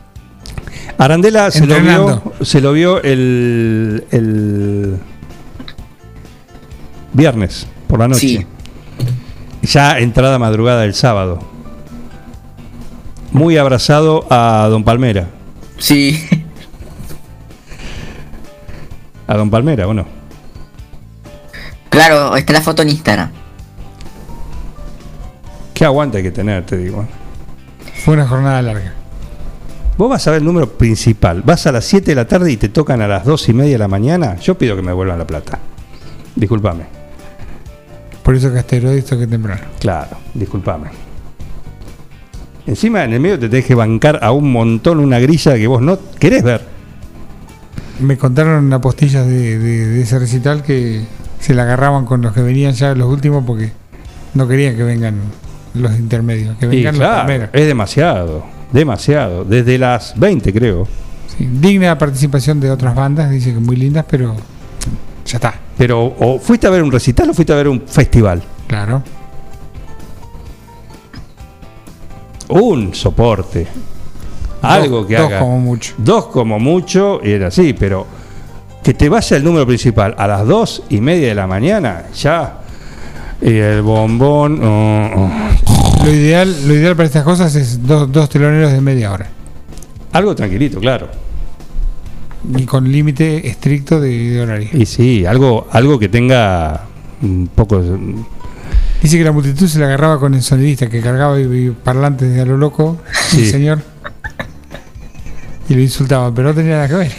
Arandela 0.99 1.51
se 1.51 1.67
lo, 1.67 1.81
vio, 1.81 2.23
se 2.43 2.61
lo 2.61 2.73
vio 2.73 3.03
el, 3.03 4.05
el 4.11 4.97
viernes 7.13 7.67
por 7.87 7.99
la 8.01 8.09
noche. 8.09 8.21
Sí. 8.21 8.47
Ya 9.63 9.99
entrada 9.99 10.39
madrugada 10.39 10.83
del 10.83 10.95
sábado. 10.95 11.39
Muy 13.33 13.57
abrazado 13.57 14.27
a 14.31 14.67
Don 14.71 14.85
Palmera. 14.85 15.29
Sí. 15.79 16.23
A 19.27 19.37
Don 19.37 19.51
Palmera, 19.51 19.87
¿o 19.87 19.95
no? 19.95 20.07
Claro, 21.91 22.37
está 22.37 22.53
la 22.53 22.61
foto 22.61 22.83
en 22.83 22.91
Instagram. 22.91 23.31
Qué 25.75 25.85
aguante 25.85 26.19
hay 26.19 26.23
que 26.23 26.31
tener, 26.31 26.65
te 26.65 26.77
digo. 26.77 27.07
Fue 28.05 28.15
una 28.15 28.27
jornada 28.27 28.63
larga. 28.63 28.95
Vos 29.99 30.09
vas 30.09 30.27
a 30.27 30.31
ver 30.31 30.39
el 30.39 30.47
número 30.47 30.69
principal. 30.69 31.43
Vas 31.43 31.67
a 31.67 31.73
las 31.73 31.85
7 31.85 32.07
de 32.07 32.15
la 32.15 32.27
tarde 32.27 32.51
y 32.53 32.57
te 32.57 32.69
tocan 32.69 33.03
a 33.03 33.09
las 33.09 33.25
2 33.25 33.49
y 33.51 33.53
media 33.53 33.73
de 33.73 33.79
la 33.79 33.89
mañana. 33.89 34.37
Yo 34.37 34.57
pido 34.57 34.77
que 34.77 34.83
me 34.83 34.93
vuelvan 34.93 35.19
la 35.19 35.27
plata. 35.27 35.59
Disculpame. 36.37 36.85
Por 38.23 38.35
eso 38.35 38.53
que 38.53 38.61
asteroide 38.61 38.99
esto 38.99 39.19
que 39.19 39.27
temprano. 39.27 39.63
Claro, 39.81 40.17
disculpame. 40.33 40.89
Encima 42.67 43.05
en 43.05 43.15
el 43.15 43.21
medio 43.21 43.39
te 43.39 43.65
que 43.65 43.75
bancar 43.75 44.21
a 44.23 44.31
un 44.31 44.53
montón 44.53 45.01
una 45.01 45.19
grilla 45.19 45.57
que 45.57 45.67
vos 45.67 45.83
no 45.83 45.99
querés 46.19 46.43
ver. 46.43 46.63
Me 47.99 48.17
contaron 48.17 48.67
en 48.67 48.73
apostillas 48.73 49.27
de, 49.27 49.59
de, 49.59 49.87
de 49.87 50.03
ese 50.03 50.19
recital 50.19 50.63
que 50.63 51.05
se 51.41 51.55
la 51.55 51.63
agarraban 51.65 52.05
con 52.05 52.23
los 52.23 52.33
que 52.33 52.43
venían 52.43 52.73
ya 52.73 52.95
los 52.95 53.09
últimos 53.09 53.45
porque 53.45 53.73
no 54.35 54.47
querían 54.47 54.77
que 54.77 54.83
vengan 54.85 55.17
los 55.75 55.93
intermedios, 55.99 56.57
que 56.59 56.67
Y 56.67 56.69
vengan 56.69 56.99
los 56.99 57.09
primeros. 57.25 57.51
es 57.53 57.67
demasiado, 57.67 58.45
demasiado. 58.73 59.45
Desde 59.45 59.79
las 59.79 60.19
20 60.19 60.53
creo. 60.53 60.87
Sí, 61.37 61.49
digna 61.51 61.97
participación 61.99 62.61
de 62.61 62.71
otras 62.71 62.95
bandas, 62.95 63.31
dice 63.31 63.53
que 63.55 63.61
muy 63.61 63.77
lindas, 63.77 64.05
pero 64.09 64.35
ya 65.25 65.37
está. 65.37 65.55
Pero 65.79 66.05
o 66.19 66.39
fuiste 66.39 66.67
a 66.67 66.71
ver 66.71 66.83
un 66.83 66.93
recital 66.93 67.31
o 67.31 67.35
fuiste 67.35 67.53
a 67.53 67.57
ver 67.57 67.69
un 67.69 67.81
festival. 67.87 68.43
Claro. 68.67 69.03
Un 72.49 72.95
soporte. 72.95 73.67
Algo 74.63 74.99
Dos- 74.99 75.07
que 75.07 75.17
dos 75.17 75.27
haga. 75.27 75.39
como 75.41 75.59
mucho. 75.61 75.95
Dos 75.99 76.27
como 76.27 76.59
mucho, 76.59 77.21
y 77.23 77.31
era 77.31 77.47
así, 77.47 77.73
pero 77.73 78.07
que 78.83 78.95
te 78.95 79.09
vaya 79.09 79.37
el 79.37 79.45
número 79.45 79.67
principal 79.67 80.15
a 80.19 80.27
las 80.27 80.47
dos 80.47 80.83
y 80.89 81.01
media 81.01 81.29
de 81.29 81.35
la 81.35 81.47
mañana, 81.47 82.05
ya. 82.15 82.55
Y 83.43 83.55
el 83.57 83.83
bombón. 83.83 84.61
oh, 84.63 85.11
oh. 85.17 86.05
Lo 86.05 86.11
ideal, 86.13 86.67
lo 86.67 86.75
ideal 86.75 86.97
para 86.97 87.07
estas 87.07 87.25
cosas 87.25 87.55
es 87.57 87.87
dos, 87.87 88.11
dos 88.11 88.29
teloneros 88.31 88.73
de 88.73 88.81
media 88.81 89.13
hora. 89.13 89.29
Algo 90.13 90.35
tranquilito, 90.35 90.81
claro. 90.81 91.09
Y 92.57 92.65
con 92.65 92.91
límite 92.91 93.47
estricto 93.49 94.01
de, 94.01 94.09
de 94.31 94.41
horario. 94.41 94.69
Y 94.73 94.87
sí, 94.87 95.27
algo, 95.27 95.69
algo 95.71 95.99
que 95.99 96.09
tenga 96.09 96.83
un 97.23 97.51
poco. 97.55 97.83
Dice 99.03 99.19
que 99.19 99.25
la 99.25 99.33
multitud 99.33 99.69
se 99.69 99.79
la 99.79 99.87
agarraba 99.87 100.19
con 100.19 100.33
el 100.35 100.43
sonidista 100.43 100.89
que 100.89 101.01
cargaba 101.03 101.39
y, 101.39 101.45
y 101.45 101.71
parlantes 101.71 102.33
de 102.35 102.41
a 102.41 102.45
lo 102.47 102.57
loco, 102.57 102.99
Sí. 103.29 103.43
el 103.43 103.51
señor. 103.51 103.83
Y 105.69 105.75
lo 105.75 105.81
insultaba, 105.83 106.35
pero 106.35 106.49
no 106.49 106.55
tenía 106.55 106.73
nada 106.77 106.89
que 106.89 106.95
ver. 106.95 107.13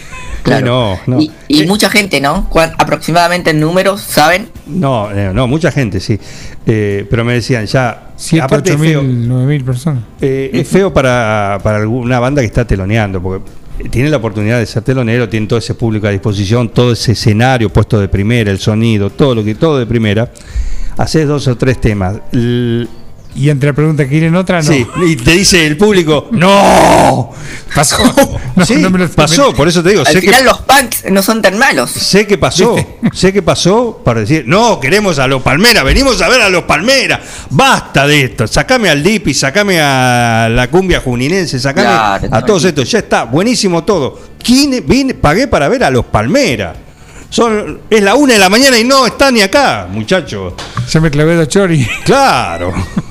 Claro. 0.44 0.66
no, 0.66 1.00
no. 1.16 1.22
Y, 1.22 1.32
y 1.48 1.62
Eh, 1.64 1.68
mucha 1.68 1.90
gente, 1.90 2.20
¿no? 2.20 2.50
¿Cuán- 2.50 2.72
aproximadamente 2.78 3.52
en 3.52 3.60
números, 3.60 4.02
¿saben? 4.02 4.50
No, 4.66 5.12
eh, 5.12 5.32
no, 5.34 5.48
mucha 5.48 5.72
gente, 5.72 6.00
sí. 6.00 6.20
Eh, 6.66 7.06
pero 7.10 7.24
me 7.24 7.34
decían 7.34 7.66
ya. 7.66 8.08
7, 8.16 8.44
aparte 8.44 8.72
8 8.74 8.84
es 8.84 8.90
feo, 8.90 9.04
mil, 9.04 9.28
9 9.28 9.46
mil 9.46 9.64
personas. 9.64 10.04
eh, 10.22 10.50
es 10.54 10.68
feo 10.68 10.94
para, 10.94 11.60
para 11.64 11.78
alguna 11.78 12.20
banda 12.20 12.42
que 12.42 12.48
está 12.48 12.66
teloneando, 12.66 13.22
porque 13.22 13.50
tiene 13.90 14.10
la 14.10 14.18
oportunidad 14.18 14.60
de 14.60 14.66
ser 14.68 14.84
telonero, 14.84 15.28
tiene 15.28 15.48
todo 15.48 15.58
ese 15.60 15.74
público 15.74 16.06
a 16.08 16.12
disposición, 16.12 16.70
todo 16.70 16.92
ese 16.94 17.14
escenario 17.14 17.70
puesto 17.72 18.00
de 18.00 18.08
primera, 18.08 18.52
el 18.52 18.60
sonido, 18.60 19.10
todo 19.10 19.34
lo 19.36 19.44
que, 19.44 19.56
todo 19.56 19.80
de 19.80 19.86
primera. 19.88 20.32
Haces 20.98 21.28
dos 21.28 21.48
o 21.48 21.56
tres 21.58 21.80
temas. 21.82 22.18
L- 22.32 22.88
Y 23.34 23.50
entre 23.50 23.70
la 23.70 23.74
pregunta, 23.74 24.06
¿quieren 24.08 24.36
otra? 24.36 24.62
No. 24.62 24.72
Sí, 24.72 24.86
y 25.08 25.16
te 25.16 25.32
dice 25.32 25.66
el 25.66 25.78
público, 25.78 26.28
¡No! 26.32 27.32
Pasó. 27.74 27.98
No, 28.56 28.66
sí, 28.66 28.76
no 28.76 28.90
me 28.90 29.00
lo- 29.00 29.10
pasó, 29.10 29.54
por 29.54 29.70
eso 29.70 29.82
te 29.82 29.92
digo, 29.92 30.02
Al 30.02 30.08
sé 30.08 30.20
que, 30.20 30.28
final 30.28 30.44
los 30.44 30.58
punks 30.60 31.06
no 31.10 31.22
son 31.24 31.42
tan 31.42 31.58
malos. 31.58 31.90
sé 31.90 32.28
que 32.28 32.38
pasó, 32.38 32.76
sé 33.14 33.32
que 33.32 33.42
pasó 33.42 34.02
para 34.04 34.20
decir, 34.20 34.44
no, 34.46 34.78
queremos 34.82 35.20
a 35.20 35.28
los 35.28 35.42
Palmeras, 35.42 35.86
venimos 35.86 36.22
a 36.22 36.28
ver 36.28 36.42
a 36.42 36.50
los 36.50 36.64
Palmeras, 36.64 37.22
basta 37.50 38.06
de 38.06 38.26
esto, 38.26 38.46
sacame 38.46 38.90
al 38.90 39.02
Dipi, 39.02 39.34
sacame 39.34 39.80
a 39.80 40.50
la 40.52 40.70
cumbia 40.70 41.00
juninense, 41.00 41.58
sacame 41.62 41.88
Claro, 41.88 42.28
a 42.30 42.42
todos 42.46 42.66
estos, 42.66 42.92
ya 42.92 43.00
está, 43.00 43.24
buenísimo 43.24 43.86
todo. 43.86 44.20
¿Quién 44.44 44.84
vine, 44.86 45.14
pagué 45.14 45.48
para 45.48 45.70
ver 45.70 45.86
a 45.86 45.90
los 45.90 46.04
Palmeras? 46.06 46.76
Son, 47.30 47.80
es 47.90 48.04
la 48.04 48.16
una 48.16 48.34
de 48.34 48.40
la 48.40 48.50
mañana 48.50 48.78
y 48.78 48.84
no 48.84 49.08
está 49.08 49.32
ni 49.32 49.42
acá, 49.42 49.88
muchachos. 49.90 50.54
Ya 50.92 51.00
me 51.00 51.10
clavé 51.10 51.36
dos 51.36 51.48
chori. 51.48 51.88
Claro. 52.04 52.74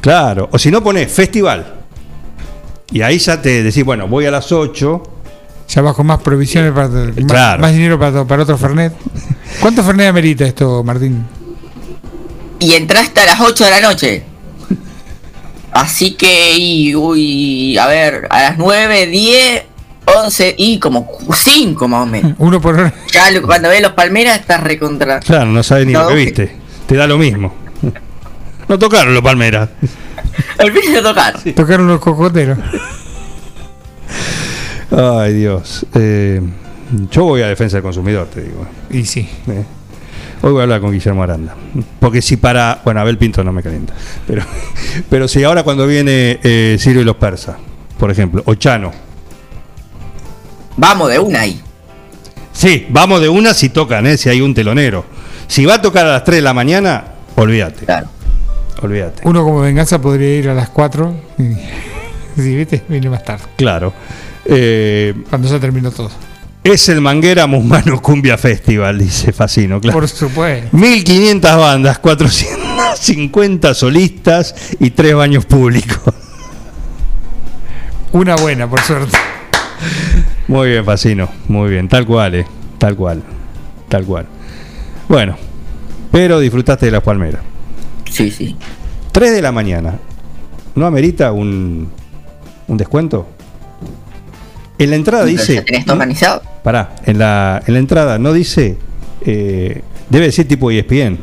claro. 0.00 0.48
O 0.52 0.58
si 0.58 0.70
no 0.70 0.82
pones 0.82 1.10
festival. 1.12 1.74
Y 2.90 3.02
ahí 3.02 3.18
ya 3.18 3.40
te 3.40 3.62
decís, 3.62 3.84
bueno, 3.84 4.06
voy 4.08 4.26
a 4.26 4.30
las 4.30 4.52
8. 4.52 5.02
Ya 5.68 5.80
vas 5.80 5.94
con 5.94 6.06
más 6.06 6.20
provisiones 6.20 6.72
para 6.72 6.88
más, 6.88 7.14
Claro. 7.26 7.62
más 7.62 7.72
dinero 7.72 7.98
para, 7.98 8.24
para 8.26 8.42
otro 8.42 8.58
Fernet. 8.58 8.92
¿Cuánto 9.60 9.82
Fernet 9.82 10.08
amerita 10.08 10.44
esto, 10.44 10.84
Martín? 10.84 11.24
Y 12.60 12.74
entraste 12.74 13.20
a 13.22 13.26
las 13.26 13.40
8 13.40 13.64
de 13.64 13.70
la 13.70 13.80
noche. 13.80 14.22
Así 15.72 16.12
que, 16.14 16.54
y, 16.58 16.94
uy, 16.94 17.78
a 17.78 17.86
ver, 17.86 18.26
a 18.28 18.42
las 18.42 18.58
9, 18.58 19.06
10, 19.06 19.62
11 20.24 20.54
y 20.58 20.78
como 20.78 21.08
5 21.32 21.88
más 21.88 22.02
o 22.02 22.06
menos. 22.06 22.34
Uno 22.38 22.60
por 22.60 22.74
hora. 22.74 22.92
Ya 23.10 23.28
cuando 23.40 23.70
ves 23.70 23.80
los 23.80 23.92
palmeras 23.92 24.38
estás 24.40 24.62
recontra. 24.62 25.20
Claro, 25.20 25.46
no 25.46 25.62
sabes 25.62 25.86
ni 25.86 25.94
No, 25.94 26.02
lo 26.02 26.08
que 26.08 26.14
viste. 26.14 26.56
Te 26.86 26.96
da 26.96 27.06
lo 27.06 27.16
mismo. 27.16 27.54
No 28.72 28.78
tocaron 28.78 29.12
los 29.12 29.22
Palmeras. 29.22 29.68
Al 30.56 30.72
fin 30.72 30.94
de 30.94 31.02
tocar. 31.02 31.38
Tocaron 31.54 31.86
los 31.88 32.00
cocoteros. 32.00 32.56
Ay, 34.90 35.34
Dios. 35.34 35.84
Eh, 35.92 36.40
yo 37.10 37.24
voy 37.24 37.42
a 37.42 37.48
defensa 37.48 37.76
del 37.76 37.82
consumidor, 37.82 38.28
te 38.28 38.40
digo. 38.40 38.66
Y 38.88 39.04
sí. 39.04 39.28
Eh, 39.46 39.64
Hoy 40.40 40.52
voy 40.52 40.60
a 40.60 40.62
hablar 40.62 40.80
con 40.80 40.90
Guillermo 40.90 41.22
Aranda. 41.22 41.54
Porque 42.00 42.22
si 42.22 42.38
para. 42.38 42.80
Bueno, 42.82 43.00
Abel 43.00 43.18
Pinto 43.18 43.44
no 43.44 43.52
me 43.52 43.62
calienta. 43.62 43.92
Pero, 44.26 44.42
pero 45.10 45.28
si 45.28 45.44
ahora 45.44 45.64
cuando 45.64 45.86
viene 45.86 46.40
eh, 46.42 46.78
Ciro 46.80 47.02
y 47.02 47.04
los 47.04 47.16
persas, 47.16 47.56
por 47.98 48.10
ejemplo, 48.10 48.42
o 48.46 48.54
Chano. 48.54 48.90
Vamos 50.78 51.10
de 51.10 51.18
una 51.18 51.40
ahí. 51.40 51.60
Sí, 52.54 52.86
vamos 52.88 53.20
de 53.20 53.28
una 53.28 53.52
si 53.52 53.68
tocan, 53.68 54.06
¿eh? 54.06 54.16
si 54.16 54.30
hay 54.30 54.40
un 54.40 54.54
telonero. 54.54 55.04
Si 55.46 55.66
va 55.66 55.74
a 55.74 55.82
tocar 55.82 56.06
a 56.06 56.12
las 56.12 56.24
3 56.24 56.36
de 56.36 56.42
la 56.42 56.54
mañana, 56.54 57.04
olvídate. 57.36 57.84
Claro. 57.84 58.08
Olvídate. 58.82 59.22
Uno 59.24 59.44
como 59.44 59.60
venganza 59.60 60.00
podría 60.00 60.36
ir 60.36 60.48
a 60.48 60.54
las 60.54 60.68
4. 60.70 61.14
Y, 61.38 61.42
sí, 62.40 62.56
¿viste? 62.56 62.82
Vine 62.88 63.08
más 63.10 63.24
tarde. 63.24 63.44
Claro. 63.56 63.92
Eh, 64.44 65.14
Cuando 65.30 65.48
ya 65.48 65.60
terminó 65.60 65.90
todo. 65.92 66.10
es 66.64 66.88
el 66.88 67.00
Manguera 67.00 67.46
Musmano 67.46 68.02
Cumbia 68.02 68.36
Festival, 68.36 68.98
dice 68.98 69.32
Facino, 69.32 69.80
claro. 69.80 69.98
Por 70.00 70.08
supuesto. 70.08 70.76
1500 70.76 71.56
bandas, 71.56 71.98
450 72.00 73.74
solistas 73.74 74.54
y 74.80 74.90
tres 74.90 75.14
baños 75.14 75.44
públicos. 75.46 76.00
Una 78.12 78.34
buena, 78.36 78.68
por 78.68 78.80
suerte. 78.80 79.16
Muy 80.48 80.68
bien, 80.70 80.84
Facino, 80.84 81.28
muy 81.48 81.70
bien, 81.70 81.88
tal 81.88 82.04
cual, 82.04 82.34
eh, 82.34 82.46
tal 82.78 82.94
cual, 82.96 83.22
tal 83.88 84.04
cual. 84.04 84.26
Bueno, 85.08 85.36
pero 86.10 86.38
disfrutaste 86.40 86.86
de 86.86 86.92
las 86.92 87.02
palmeras. 87.02 87.42
Sí, 88.12 88.30
sí. 88.30 88.56
3 89.12 89.32
de 89.32 89.42
la 89.42 89.52
mañana, 89.52 89.98
¿no 90.74 90.86
amerita 90.86 91.32
un, 91.32 91.90
un 92.68 92.76
descuento? 92.76 93.26
En 94.78 94.90
la 94.90 94.96
entrada 94.96 95.24
Pero 95.24 95.38
dice. 95.38 95.54
¿Ya 95.56 95.64
tenés 95.64 95.84
todo 95.84 95.94
organizado? 95.94 96.42
Pará, 96.62 96.94
en 97.04 97.18
la, 97.18 97.62
en 97.66 97.74
la 97.74 97.80
entrada 97.80 98.18
no 98.18 98.32
dice. 98.32 98.76
eh, 99.24 99.82
debe 100.10 100.26
decir 100.26 100.46
tipo 100.48 100.70
ESPN. 100.70 101.18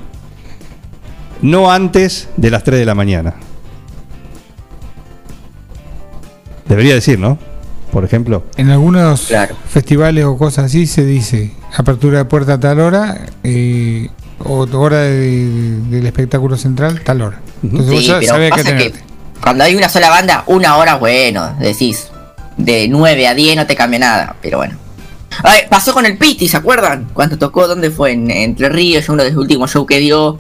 No 1.42 1.72
antes 1.72 2.30
de 2.38 2.50
las 2.52 2.64
3 2.64 2.80
de 2.80 2.86
la 2.86 2.96
mañana. 2.96 3.34
Debería 6.68 6.94
decir, 6.94 7.20
¿no? 7.20 7.38
Por 7.92 8.04
ejemplo. 8.06 8.44
En 8.58 8.70
algunos 8.70 9.28
Claro. 9.28 9.56
festivales 9.68 10.26
o 10.26 10.38
cosas 10.38 10.66
así 10.66 10.86
se 10.86 11.06
dice 11.06 11.52
apertura 11.76 12.20
de 12.20 12.26
puerta 12.26 12.54
a 12.54 12.60
tal 12.60 12.80
hora 12.80 13.26
eh, 13.44 14.10
o 14.46 14.68
hora 14.78 15.00
de- 15.02 15.80
del 15.90 16.06
espectáculo 16.06 16.58
central 16.58 17.02
tal 17.02 17.22
hora. 17.22 17.40
Entonces 17.64 17.92
vos 17.92 18.04
Sí, 18.04 18.12
pero 18.20 18.28
sabés 18.28 18.52
que 18.52 18.58
pasa 18.58 18.64
que 18.64 18.78
tenerte. 18.90 19.00
cuando 19.42 19.64
hay 19.64 19.76
una 19.76 19.90
sola 19.90 20.10
banda, 20.10 20.44
una 20.48 20.78
hora, 20.78 20.96
bueno, 20.96 21.56
decís. 21.60 22.08
De 22.58 22.88
9 22.90 23.26
a 23.28 23.34
10 23.36 23.56
no 23.56 23.66
te 23.68 23.76
cambia 23.76 24.00
nada, 24.00 24.36
pero 24.42 24.58
bueno. 24.58 24.76
Ay, 25.44 25.62
pasó 25.70 25.94
con 25.94 26.06
el 26.06 26.18
Piti, 26.18 26.48
¿se 26.50 26.58
acuerdan? 26.58 27.08
Cuando 27.14 27.38
tocó, 27.38 27.68
¿dónde 27.68 27.90
fue? 27.92 28.12
En 28.12 28.30
Entre 28.32 28.68
Ríos, 28.68 29.08
uno 29.08 29.24
de 29.24 29.30
los 29.32 29.38
últimos 29.40 29.72
shows 29.72 29.88
que 29.88 30.00
dio. 30.00 30.38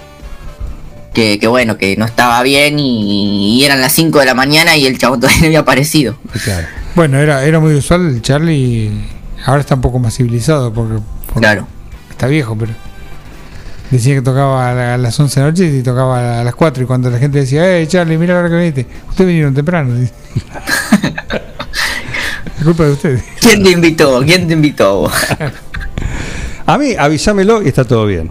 Que, 1.14 1.40
que 1.40 1.48
bueno, 1.48 1.78
que 1.78 1.96
no 1.98 2.06
estaba 2.06 2.42
bien 2.44 2.78
y, 2.80 3.58
y 3.60 3.64
eran 3.66 3.82
las 3.82 3.94
5 3.94 4.20
de 4.20 4.26
la 4.28 4.34
mañana 4.36 4.78
y 4.78 4.86
el 4.86 4.98
chabón 4.98 5.20
todavía 5.22 5.42
no 5.42 5.48
había 5.48 5.60
aparecido. 5.60 6.16
Claro. 6.44 6.68
Bueno, 6.96 7.20
era, 7.20 7.44
era 7.46 7.60
muy 7.60 7.74
usual 7.74 8.08
el 8.08 8.22
Charlie. 8.22 8.92
Ahora 9.46 9.62
está 9.62 9.76
un 9.76 9.82
poco 9.82 9.98
más 10.00 10.16
civilizado 10.16 10.72
porque, 10.74 10.96
porque 11.26 11.40
Claro. 11.40 11.68
está 12.12 12.28
viejo, 12.28 12.56
pero 12.58 12.74
decía 13.91 14.15
que 14.15 14.21
tocaba 14.21 14.69
a, 14.69 14.73
la- 14.73 14.93
a 14.95 14.97
las 14.97 15.19
11 15.19 15.39
de 15.39 15.45
la 15.45 15.52
noche 15.52 15.65
y 15.78 15.82
tocaba 15.84 16.41
a 16.41 16.43
las 16.43 16.56
4. 16.56 16.84
Y 16.84 16.86
cuando 16.86 17.10
la 17.10 17.17
gente 17.19 17.39
decía, 17.39 17.80
eh, 17.80 17.88
Charlie, 17.88 18.17
mira 18.17 18.34
la 18.36 18.39
hora 18.41 18.49
que 18.49 18.56
viniste, 18.58 18.86
ustedes 19.10 19.28
vinieron 19.28 19.54
temprano. 19.54 19.93
es 20.02 20.12
culpa 22.63 22.84
de 22.86 22.91
ustedes. 22.91 23.23
¿Quién 23.41 23.63
te 23.63 23.71
invitó? 23.71 24.21
¿Quién 24.25 24.47
te 24.47 24.54
invitó? 24.54 25.10
A 26.65 26.78
mí, 26.78 26.93
avísamelo 26.97 27.62
y 27.63 27.67
está 27.67 27.84
todo 27.84 28.06
bien. 28.06 28.30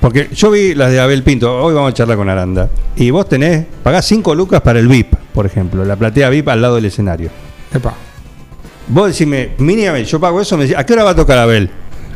Porque 0.00 0.28
yo 0.32 0.50
vi 0.50 0.74
las 0.74 0.90
de 0.92 1.00
Abel 1.00 1.22
Pinto, 1.22 1.52
hoy 1.62 1.74
vamos 1.74 1.90
a 1.90 1.94
charlar 1.94 2.16
con 2.16 2.28
Aranda. 2.28 2.68
Y 2.96 3.10
vos 3.10 3.28
tenés, 3.28 3.66
pagás 3.82 4.04
5 4.06 4.34
lucas 4.34 4.60
para 4.60 4.78
el 4.78 4.86
VIP, 4.88 5.14
por 5.34 5.46
ejemplo, 5.46 5.84
la 5.84 5.96
platea 5.96 6.28
VIP 6.30 6.48
al 6.48 6.62
lado 6.62 6.76
del 6.76 6.84
escenario. 6.84 7.30
Epa. 7.74 7.94
Vos 8.88 9.08
decime, 9.08 9.50
mínimamente, 9.58 10.08
yo 10.08 10.20
pago 10.20 10.40
eso, 10.40 10.56
me 10.56 10.62
decís, 10.64 10.78
¿a 10.78 10.86
qué 10.86 10.92
hora 10.92 11.02
va 11.02 11.10
a 11.10 11.16
tocar 11.16 11.38
Abel? 11.38 11.68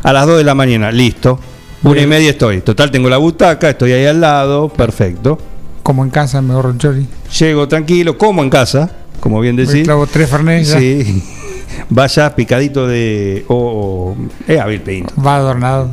A 0.03 0.13
las 0.13 0.27
2 0.27 0.39
de 0.39 0.45
la 0.45 0.55
mañana, 0.55 0.91
listo. 0.91 1.39
Una 1.83 2.01
y 2.01 2.07
media 2.07 2.31
estoy. 2.31 2.61
Total, 2.61 2.91
tengo 2.91 3.09
la 3.09 3.17
butaca, 3.17 3.71
estoy 3.71 3.93
ahí 3.93 4.05
al 4.07 4.21
lado, 4.21 4.69
perfecto. 4.69 5.39
Como 5.83 6.05
en 6.05 6.11
casa, 6.11 6.43
me 6.43 6.53
ahorro 6.55 6.71
el 6.71 6.79
chori. 6.79 7.07
Llego 7.39 7.67
tranquilo, 7.69 8.19
como 8.19 8.43
en 8.43 8.51
casa, 8.51 8.91
como 9.19 9.41
bien 9.41 9.57
Me 9.57 9.65
decís. 9.65 9.85
clavo 9.85 10.07
tres 10.07 10.29
Fernet 10.29 10.65
ya. 10.65 10.79
Sí. 10.79 11.23
Vaya 11.89 12.35
picadito 12.37 12.87
de. 12.87 13.45
O. 13.49 13.55
o- 13.57 14.17
es 14.47 14.61
Abel. 14.61 14.83
Va 15.25 15.37
adornado. 15.37 15.91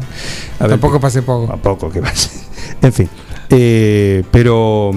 Abel 0.60 0.72
Tampoco 0.72 1.00
pase 1.00 1.22
poco. 1.22 1.52
A 1.52 1.58
poco 1.58 1.90
que 1.90 2.02
pase. 2.02 2.30
En 2.82 2.92
fin. 2.94 3.10
Eh, 3.50 4.24
pero. 4.32 4.92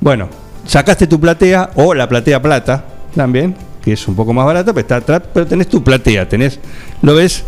Bueno, 0.00 0.28
sacaste 0.66 1.06
tu 1.06 1.20
platea 1.20 1.70
o 1.74 1.92
la 1.94 2.08
platea 2.08 2.40
plata 2.40 2.84
también, 3.14 3.54
que 3.84 3.92
es 3.92 4.08
un 4.08 4.14
poco 4.16 4.32
más 4.32 4.46
barata, 4.46 4.72
pero 4.72 4.80
está 4.80 4.96
atrás, 4.96 5.22
pero 5.32 5.46
tenés 5.46 5.68
tu 5.68 5.82
platea, 5.84 6.28
tenés. 6.28 6.58
Lo 7.02 7.14
ves 7.14 7.44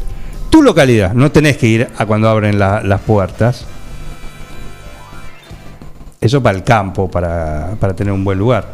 tu 0.54 0.62
localidad, 0.62 1.14
no 1.14 1.32
tenés 1.32 1.56
que 1.56 1.66
ir 1.66 1.88
a 1.98 2.06
cuando 2.06 2.28
abren 2.28 2.60
la- 2.60 2.80
las 2.80 3.00
puertas. 3.00 3.64
Eso 6.20 6.40
para 6.40 6.56
el 6.56 6.62
campo, 6.62 7.10
para, 7.10 7.72
para 7.80 7.92
tener 7.96 8.12
un 8.12 8.22
buen 8.22 8.38
lugar. 8.38 8.64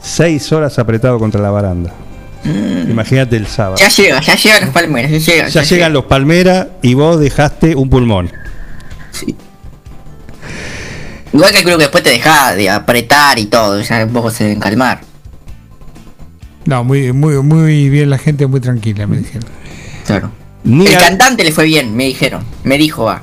Seis 0.00 0.52
horas 0.52 0.78
apretado 0.78 1.18
contra 1.18 1.40
la 1.42 1.50
baranda. 1.50 1.90
Imagínate 2.44 3.36
el 3.36 3.48
sábado. 3.48 3.74
Ya 3.80 3.88
llega, 3.88 4.20
ya 4.20 4.36
llegan 4.36 4.60
los 4.66 4.70
palmeras, 4.70 5.10
ya 5.10 5.18
llegan. 5.18 5.50
Ya 5.50 5.62
llegan 5.64 5.92
los 5.92 6.04
palmeras 6.04 6.66
y 6.80 6.94
vos 6.94 7.18
dejaste 7.18 7.74
un 7.74 7.90
pulmón. 7.90 8.30
Sí. 9.10 9.34
Igual 11.32 11.50
que 11.50 11.64
creo 11.64 11.76
que 11.76 11.84
después 11.84 12.04
te 12.04 12.10
deja 12.10 12.54
de 12.54 12.70
apretar 12.70 13.36
y 13.40 13.46
todo, 13.46 13.80
ya 13.80 14.04
un 14.04 14.12
poco 14.12 14.30
se 14.30 14.44
deben 14.44 14.60
calmar. 14.60 15.00
No, 16.66 16.84
muy, 16.84 17.12
muy, 17.12 17.34
muy 17.42 17.88
bien 17.88 18.10
la 18.10 18.18
gente, 18.18 18.46
muy 18.46 18.60
tranquila, 18.60 19.08
me 19.08 19.16
dijeron. 19.18 19.50
Claro. 20.06 20.30
Ni 20.64 20.86
el 20.86 20.94
a- 20.96 20.98
cantante 21.00 21.44
le 21.44 21.52
fue 21.52 21.64
bien, 21.64 21.94
me 21.96 22.04
dijeron. 22.06 22.44
Me 22.64 22.78
dijo, 22.78 23.04
va. 23.04 23.22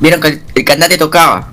Vieron 0.00 0.20
que 0.20 0.28
el, 0.28 0.42
el 0.54 0.64
cantante 0.64 0.98
tocaba. 0.98 1.52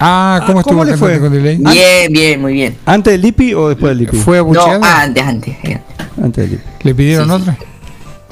Ah, 0.00 0.42
¿cómo 0.46 0.58
Ah, 0.58 0.60
estuvo 0.62 0.78
¿cómo 0.78 0.82
el 0.82 0.90
le 0.90 0.96
fue? 0.96 1.12
cantante 1.12 1.36
con 1.36 1.42
delay? 1.44 1.56
Bien, 1.74 2.12
bien, 2.12 2.40
muy 2.40 2.52
bien. 2.52 2.76
¿Antes 2.84 3.12
del 3.12 3.22
Lipi 3.22 3.54
o 3.54 3.68
después 3.68 3.90
del 3.90 3.98
Lipi? 3.98 4.16
¿Fue 4.18 4.36
No, 4.38 4.42
abucheado? 4.44 4.82
antes, 4.84 5.22
antes. 5.22 5.56
eh. 5.62 5.80
Antes 6.22 6.50
del 6.50 6.50
Lipi. 6.58 6.62
¿Le 6.82 6.94
pidieron 6.94 7.24
Sí, 7.28 7.30
sí. 7.36 7.40
otra? 7.42 7.56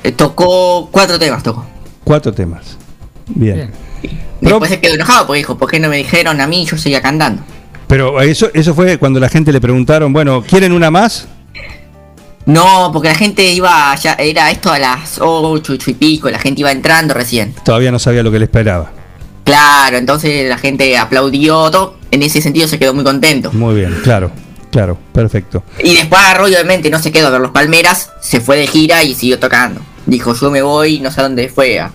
Eh, 0.04 0.12
Tocó 0.12 0.88
cuatro 0.90 1.18
temas, 1.18 1.42
tocó. 1.42 1.64
Cuatro 2.04 2.32
temas. 2.34 2.76
Bien. 3.28 3.70
Bien. 4.02 4.20
Después 4.40 4.68
se 4.70 4.80
quedó 4.80 4.94
enojado 4.94 5.26
porque 5.28 5.38
dijo, 5.38 5.56
¿por 5.56 5.70
qué 5.70 5.78
no 5.78 5.88
me 5.88 5.96
dijeron 5.98 6.40
a 6.40 6.46
mí? 6.48 6.64
Yo 6.66 6.76
seguía 6.76 7.00
cantando. 7.00 7.42
Pero 7.86 8.20
eso, 8.20 8.50
eso 8.54 8.74
fue 8.74 8.98
cuando 8.98 9.20
la 9.20 9.28
gente 9.28 9.52
le 9.52 9.60
preguntaron, 9.60 10.12
bueno, 10.12 10.42
¿quieren 10.42 10.72
una 10.72 10.90
más? 10.90 11.28
No, 12.46 12.90
porque 12.92 13.08
la 13.08 13.14
gente 13.14 13.44
iba, 13.52 13.94
ya 13.96 14.14
era 14.14 14.50
esto 14.50 14.72
a 14.72 14.78
las 14.78 15.18
ocho, 15.20 15.74
ocho 15.74 15.90
y 15.90 15.94
pico, 15.94 16.28
la 16.30 16.38
gente 16.38 16.60
iba 16.60 16.72
entrando 16.72 17.14
recién. 17.14 17.54
Todavía 17.64 17.92
no 17.92 17.98
sabía 17.98 18.22
lo 18.22 18.32
que 18.32 18.38
le 18.38 18.46
esperaba. 18.46 18.90
Claro, 19.44 19.96
entonces 19.96 20.48
la 20.48 20.58
gente 20.58 20.96
aplaudió 20.98 21.70
todo. 21.70 21.96
En 22.10 22.22
ese 22.22 22.40
sentido 22.42 22.66
se 22.68 22.78
quedó 22.78 22.94
muy 22.94 23.04
contento. 23.04 23.52
Muy 23.52 23.74
bien, 23.74 23.94
claro, 24.02 24.30
claro, 24.70 24.98
perfecto. 25.12 25.62
Y 25.82 25.94
después 25.94 26.20
agarró 26.20 26.48
y 26.48 26.54
obviamente 26.54 26.90
no 26.90 26.98
se 26.98 27.10
quedó 27.12 27.28
a 27.28 27.30
ver 27.30 27.40
los 27.40 27.50
Palmeras, 27.52 28.10
se 28.20 28.40
fue 28.40 28.56
de 28.56 28.66
gira 28.66 29.02
y 29.02 29.14
siguió 29.14 29.38
tocando. 29.38 29.80
Dijo, 30.06 30.34
yo 30.34 30.50
me 30.50 30.62
voy, 30.62 31.00
no 31.00 31.10
sé 31.10 31.20
a 31.20 31.24
dónde 31.24 31.48
fue. 31.48 31.78
a- 31.80 31.90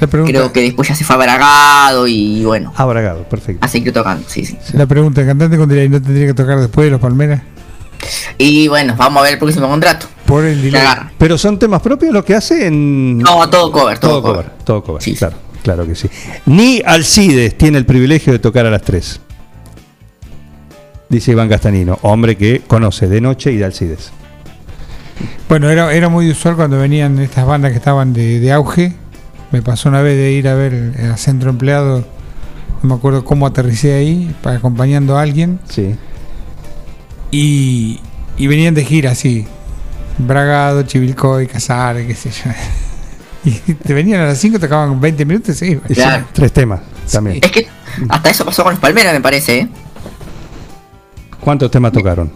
pregunta, 0.00 0.32
Creo 0.32 0.52
que 0.52 0.62
después 0.62 0.88
ya 0.88 0.94
se 0.96 1.04
fue 1.04 1.14
a 1.14 1.18
Bragado 1.18 2.06
y 2.08 2.44
bueno, 2.44 2.72
Abragado, 2.76 3.22
perfecto. 3.28 3.64
a 3.64 3.68
seguir 3.68 3.92
tocando, 3.92 4.28
sí, 4.28 4.44
sí. 4.44 4.56
la 4.72 4.86
pregunta, 4.86 5.20
¿el 5.20 5.28
cantante 5.28 5.56
con 5.56 5.68
delay 5.68 5.88
no 5.88 6.02
tendría 6.02 6.26
que 6.26 6.34
tocar 6.34 6.58
después 6.58 6.86
de 6.86 6.90
los 6.90 7.00
Palmeras? 7.00 7.42
Y 8.38 8.68
bueno, 8.68 8.94
vamos 8.96 9.20
a 9.20 9.24
ver 9.24 9.34
el 9.34 9.38
próximo 9.38 9.68
contrato. 9.68 10.06
Por 10.26 10.44
el 10.44 10.74
agarra. 10.74 11.12
Pero 11.18 11.36
son 11.36 11.58
temas 11.58 11.82
propios 11.82 12.12
lo 12.12 12.24
que 12.24 12.34
hace 12.34 12.66
en... 12.66 13.18
No, 13.18 13.48
todo 13.50 13.72
cover, 13.72 13.98
todo, 13.98 14.10
todo 14.10 14.22
cover. 14.22 14.44
cover, 14.46 14.64
todo 14.64 14.82
cover, 14.84 15.02
Sí, 15.02 15.14
claro, 15.14 15.36
claro 15.62 15.86
que 15.86 15.94
sí. 15.94 16.08
Ni 16.46 16.80
Alcides 16.84 17.58
tiene 17.58 17.78
el 17.78 17.86
privilegio 17.86 18.32
de 18.32 18.38
tocar 18.38 18.66
a 18.66 18.70
las 18.70 18.82
3. 18.82 19.20
Dice 21.08 21.32
Iván 21.32 21.48
Castanino, 21.48 21.98
hombre 22.02 22.36
que 22.36 22.62
conoce 22.66 23.08
de 23.08 23.20
noche 23.20 23.50
y 23.50 23.56
de 23.56 23.64
Alcides. 23.64 24.12
Bueno, 25.48 25.68
era, 25.68 25.92
era 25.92 26.08
muy 26.08 26.30
usual 26.30 26.54
cuando 26.54 26.78
venían 26.78 27.18
estas 27.18 27.44
bandas 27.44 27.72
que 27.72 27.78
estaban 27.78 28.12
de, 28.12 28.38
de 28.38 28.52
auge. 28.52 28.94
Me 29.50 29.62
pasó 29.62 29.88
una 29.88 30.00
vez 30.00 30.16
de 30.16 30.30
ir 30.30 30.46
a 30.46 30.54
ver 30.54 30.72
el, 30.72 31.16
centro 31.16 31.50
empleado, 31.50 32.04
no 32.82 32.88
me 32.88 32.94
acuerdo 32.94 33.24
cómo 33.24 33.46
aterricé 33.46 33.94
ahí, 33.94 34.32
para, 34.42 34.56
acompañando 34.58 35.18
a 35.18 35.22
alguien. 35.22 35.58
Sí. 35.68 35.96
Y, 37.30 38.00
y 38.36 38.46
venían 38.46 38.74
de 38.74 38.84
gira 38.84 39.12
así. 39.12 39.46
Bragado, 40.18 40.82
Chivilcoy, 40.82 41.46
Casares, 41.46 42.06
qué 42.06 42.14
sé 42.14 42.30
yo. 42.30 42.50
Y 43.42 43.72
te 43.72 43.94
venían 43.94 44.20
a 44.20 44.26
las 44.26 44.36
5, 44.38 44.58
tocaban 44.58 45.00
20 45.00 45.24
minutos 45.24 45.48
y 45.56 45.58
se 45.58 45.66
iban. 45.68 45.84
Y 45.88 45.94
Claro. 45.94 46.24
sí, 46.26 46.30
tres 46.34 46.52
temas 46.52 46.80
también. 47.10 47.38
Es 47.42 47.50
que 47.50 47.66
hasta 48.10 48.28
eso 48.28 48.44
pasó 48.44 48.62
con 48.62 48.72
los 48.72 48.80
Palmeras, 48.80 49.14
me 49.14 49.22
parece, 49.22 49.60
¿eh? 49.60 49.68
¿Cuántos 51.40 51.70
temas 51.70 51.90
tocaron? 51.92 52.30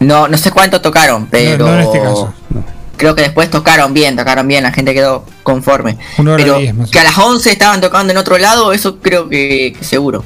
No, 0.00 0.26
no 0.26 0.38
sé 0.38 0.50
cuánto 0.50 0.80
tocaron, 0.80 1.26
pero. 1.26 1.66
no 1.66 1.74
en 1.74 1.80
este 1.80 1.98
caso. 2.00 2.32
No. 2.48 2.64
Creo 2.96 3.14
que 3.14 3.20
después 3.22 3.50
tocaron 3.50 3.92
bien, 3.92 4.16
tocaron 4.16 4.48
bien, 4.48 4.62
la 4.62 4.72
gente 4.72 4.94
quedó 4.94 5.26
conforme. 5.42 5.98
Una 6.16 6.32
hora 6.32 6.42
pero 6.44 6.58
diez, 6.58 6.74
más 6.74 6.90
que 6.90 6.98
a 6.98 7.04
las 7.04 7.18
11 7.18 7.52
estaban 7.52 7.82
tocando 7.82 8.10
en 8.12 8.16
otro 8.16 8.38
lado, 8.38 8.72
eso 8.72 9.00
creo 9.00 9.28
que, 9.28 9.74
que 9.78 9.84
seguro. 9.84 10.24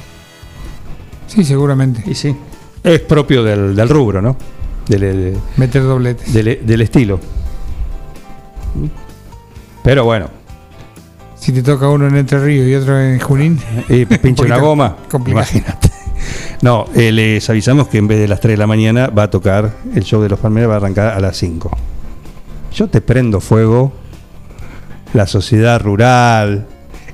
Sí, 1.27 1.43
seguramente. 1.43 2.01
Y 2.09 2.15
sí. 2.15 2.33
Es 2.83 2.99
propio 3.01 3.43
del, 3.43 3.75
del 3.75 3.89
rubro, 3.89 4.21
¿no? 4.21 4.35
Del, 4.87 5.37
Meter 5.57 5.83
dobletes. 5.83 6.33
del- 6.33 6.59
del 6.65 6.81
estilo. 6.81 7.19
Pero 9.83 10.05
bueno, 10.05 10.27
Si 11.35 11.51
te 11.51 11.61
toca 11.61 11.89
uno 11.89 12.07
en 12.07 12.15
Entre 12.15 12.39
Ríos 12.39 12.67
y 12.67 12.75
otro 12.75 12.99
en 12.99 13.19
Junín. 13.19 13.59
y 13.89 14.01
un 14.03 14.05
pincha 14.21 14.43
una 14.45 14.57
goma, 14.57 14.95
complicado. 15.11 15.45
imagínate. 15.45 15.89
No, 16.61 16.85
eh, 16.95 17.11
les 17.11 17.49
avisamos 17.49 17.89
que 17.89 17.97
en 17.97 18.07
vez 18.07 18.19
de 18.19 18.27
las 18.29 18.39
3 18.39 18.53
de 18.53 18.57
la 18.57 18.67
mañana 18.67 19.07
va 19.07 19.23
a 19.23 19.29
tocar 19.29 19.71
el 19.93 20.03
show 20.03 20.21
de 20.21 20.29
los 20.29 20.39
Palmeras, 20.39 20.69
va 20.69 20.75
a 20.75 20.77
arrancar 20.77 21.07
a 21.09 21.19
las 21.19 21.35
5. 21.37 21.69
Yo 22.73 22.87
te 22.87 23.01
prendo 23.01 23.41
fuego 23.41 23.91
la 25.13 25.27
sociedad 25.27 25.81
rural, 25.81 26.65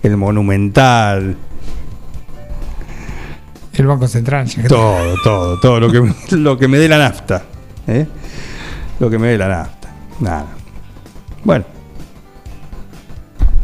el 0.03 0.15
monumental, 0.17 1.36
El 3.73 3.88
Banco 3.88 4.08
Central. 4.08 4.47
que- 4.49 4.63
todo, 4.63 5.15
todo, 5.23 5.60
todo 5.60 5.79
lo 5.79 5.91
que, 5.91 6.13
lo 6.36 6.58
que 6.58 6.67
me 6.67 6.77
dé 6.77 6.88
la 6.89 6.97
nafta. 6.97 7.43
¿eh? 7.88 8.05
Lo 8.99 9.10
que 9.10 9.17
me 9.17 9.27
dé 9.29 9.38
la 9.38 9.47
nafta. 9.47 9.89
Nada. 10.19 10.45
Bueno. 11.43 11.65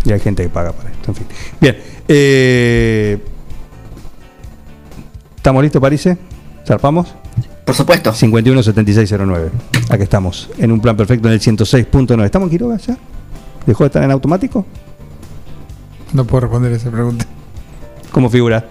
Y 0.06 0.12
hay 0.12 0.20
gente 0.20 0.44
que 0.44 0.50
paga 0.50 0.72
para 0.72 0.92
esto, 0.92 1.12
en 1.12 1.16
fin. 1.16 1.28
Bien. 1.60 1.78
eh, 2.08 3.18
¿Estamos 5.38 5.64
listos, 5.64 5.82
Parise? 5.82 6.18
¿Zarpamos? 6.66 7.14
Por 7.66 7.76
supuesto. 7.76 8.14
517609. 8.14 9.50
Aquí 9.90 10.04
estamos, 10.04 10.50
en 10.58 10.72
un 10.72 10.80
plan 10.80 10.96
perfecto 10.96 11.28
en 11.28 11.34
el 11.34 11.42
106.9. 11.42 12.24
¿Estamos 12.26 12.46
en 12.48 12.50
Quiroga 12.52 12.78
ya? 12.78 12.98
¿Dejó 13.66 13.84
de 13.84 13.88
estar 13.88 14.04
en 14.04 14.12
automático? 14.12 14.66
No 16.14 16.26
puedo 16.26 16.42
responder 16.42 16.72
esa 16.72 16.92
pregunta. 16.92 17.26
¿Cómo 18.12 18.30
figura 18.30 18.64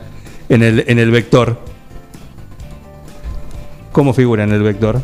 en 0.49 0.63
el, 0.63 0.85
en 0.87 0.99
el 0.99 1.11
vector? 1.11 1.59
¿Cómo 3.93 4.13
figura 4.13 4.45
en 4.45 4.53
el 4.53 4.63
vector? 4.63 5.01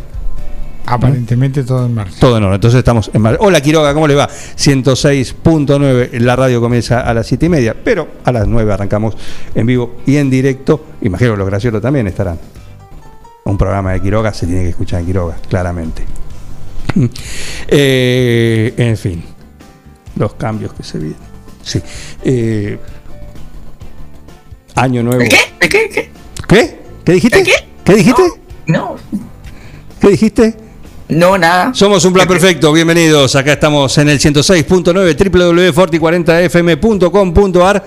Aparentemente 0.87 1.63
todo 1.63 1.87
en 1.87 1.95
marcha. 1.95 2.17
Todo 2.19 2.39
en 2.39 2.43
orden. 2.45 2.55
Entonces 2.57 2.79
estamos 2.79 3.11
en 3.15 3.23
mar- 3.23 3.37
Hola 3.41 3.61
Quiroga, 3.61 3.95
¿cómo 3.95 4.09
le 4.09 4.17
va? 4.17 4.29
106.9. 4.29 6.19
La 6.19 6.35
radio 6.35 6.61
comienza 6.61 7.01
a 7.01 7.15
las 7.15 7.29
7 7.29 7.47
y 7.47 7.49
media, 7.49 7.77
pero 7.85 8.09
a 8.25 8.33
las 8.33 8.49
9 8.49 8.73
arrancamos 8.73 9.15
en 9.55 9.67
vivo 9.67 9.99
y 10.07 10.17
en 10.17 10.29
directo. 10.31 10.85
Imagino 11.03 11.33
que 11.33 11.37
los 11.37 11.47
graciosos 11.47 11.81
también 11.81 12.09
estarán. 12.09 12.39
Un 13.45 13.57
programa 13.57 13.93
de 13.93 14.01
Quiroga 14.03 14.35
se 14.35 14.47
tiene 14.47 14.63
que 14.63 14.71
escuchar 14.71 15.01
en 15.01 15.07
Quiroga, 15.07 15.37
claramente. 15.49 16.03
Eh, 17.69 18.75
en 18.77 18.97
fin, 18.97 19.23
los 20.17 20.35
cambios 20.35 20.73
que 20.73 20.83
se 20.83 20.99
vienen. 20.99 21.19
Sí. 21.63 21.81
Eh, 22.25 22.79
año 24.75 25.03
nuevo. 25.03 25.23
¿El 25.23 25.29
qué? 25.29 25.39
¿El 25.61 25.69
qué? 25.69 25.85
¿El 25.85 25.91
qué? 25.91 26.11
¿Qué? 26.49 26.79
¿Qué 27.05 27.13
dijiste? 27.13 27.39
¿El 27.39 27.45
qué? 27.45 27.53
¿Qué 27.85 27.95
dijiste? 27.95 28.23
No, 28.67 28.97
¿Qué 30.01 30.09
dijiste? 30.09 30.57
no, 31.09 31.37
nada. 31.37 31.75
Somos 31.75 32.05
un 32.05 32.13
plan 32.13 32.29
perfecto, 32.29 32.73
bienvenidos. 32.73 33.35
Acá 33.35 33.55
estamos 33.55 33.99
en 33.99 34.09
el 34.09 34.21
106.9 34.21 35.73
www.forti40fm.com.ar. 35.73 37.85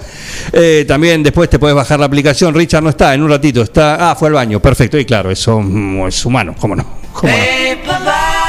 Eh, 0.52 0.86
también 0.88 1.24
después 1.24 1.50
te 1.50 1.58
puedes 1.58 1.76
bajar 1.76 2.00
la 2.00 2.06
aplicación. 2.06 2.54
Richard 2.54 2.84
no 2.84 2.90
está, 2.90 3.14
en 3.14 3.24
un 3.24 3.30
ratito 3.30 3.62
está. 3.62 4.12
Ah, 4.12 4.16
fue 4.16 4.28
al 4.28 4.34
baño, 4.34 4.60
perfecto. 4.60 5.00
Y 5.00 5.06
claro, 5.06 5.32
eso 5.32 5.62
mm, 5.62 6.08
es 6.08 6.26
humano, 6.26 6.54
¿cómo 6.60 6.76
no? 6.76 6.86
¿Cómo 7.14 7.32
no? 7.32 7.38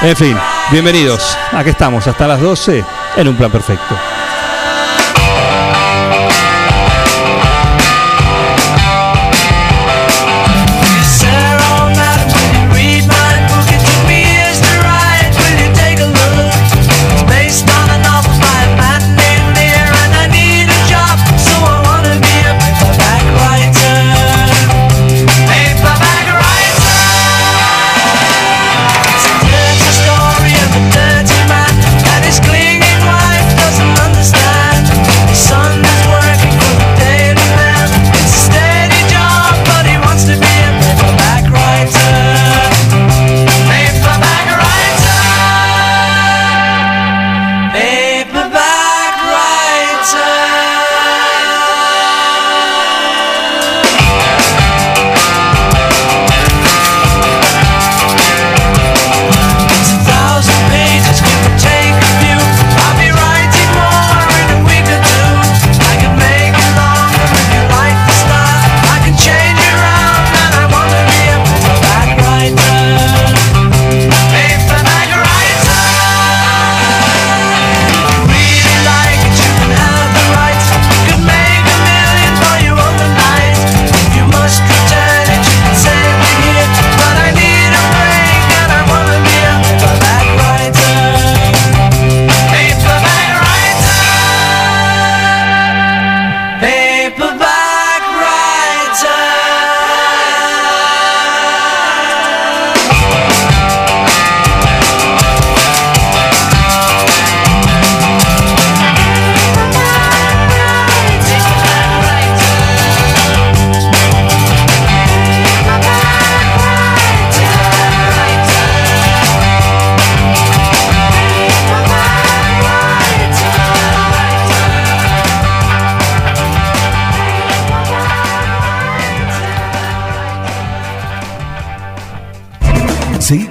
En 0.02 0.16
fin, 0.16 0.36
bienvenidos. 0.70 1.36
Aquí 1.52 1.70
estamos 1.70 2.06
hasta 2.06 2.26
las 2.26 2.40
12 2.40 2.84
en 3.16 3.28
un 3.28 3.36
plan 3.36 3.50
perfecto. 3.50 3.94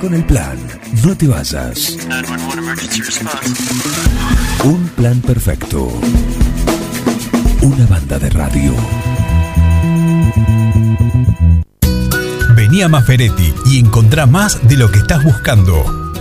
Con 0.04 0.13
el 0.13 0.26
plan. 0.26 0.58
No 1.06 1.16
te 1.16 1.30
vayas. 1.30 1.98
Un 4.66 4.89
plan 4.98 5.22
perfecto. 5.22 5.88
Una 7.62 7.86
banda 7.86 8.20
de 8.20 8.30
radio. 8.30 8.76
Vení 12.54 12.82
a 12.82 12.89
Maferetti 12.89 13.54
y 13.68 13.80
encontrá 13.80 14.26
más 14.26 14.68
de 14.68 14.76
lo 14.76 14.92
que 14.92 15.00
estás 15.00 15.24
buscando. 15.24 16.03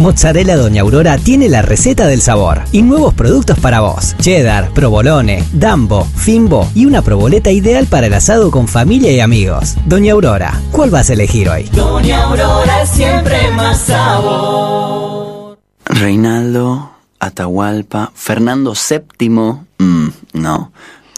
Mozzarella 0.00 0.56
Doña 0.56 0.82
Aurora 0.82 1.16
tiene 1.18 1.48
la 1.48 1.62
receta 1.62 2.06
del 2.06 2.20
sabor 2.20 2.62
y 2.72 2.82
nuevos 2.82 3.14
productos 3.14 3.58
para 3.58 3.80
vos. 3.80 4.16
Cheddar, 4.20 4.72
provolone, 4.72 5.44
dambo, 5.52 6.04
fimbo 6.04 6.68
y 6.74 6.86
una 6.86 7.02
proboleta 7.02 7.50
ideal 7.50 7.86
para 7.86 8.08
el 8.08 8.14
asado 8.14 8.50
con 8.50 8.68
familia 8.68 9.12
y 9.12 9.20
amigos. 9.20 9.76
Doña 9.86 10.12
Aurora, 10.12 10.60
¿cuál 10.72 10.90
vas 10.90 11.10
a 11.10 11.14
elegir 11.14 11.48
hoy? 11.48 11.64
Doña 11.72 12.24
Aurora 12.24 12.82
es 12.82 12.90
siempre 12.90 13.50
más 13.52 13.80
sabor. 13.80 15.58
Reinaldo, 15.84 16.90
Atahualpa, 17.20 18.12
Fernando 18.14 18.74
VII, 18.74 19.28
mm, 19.28 20.08
no. 20.34 20.72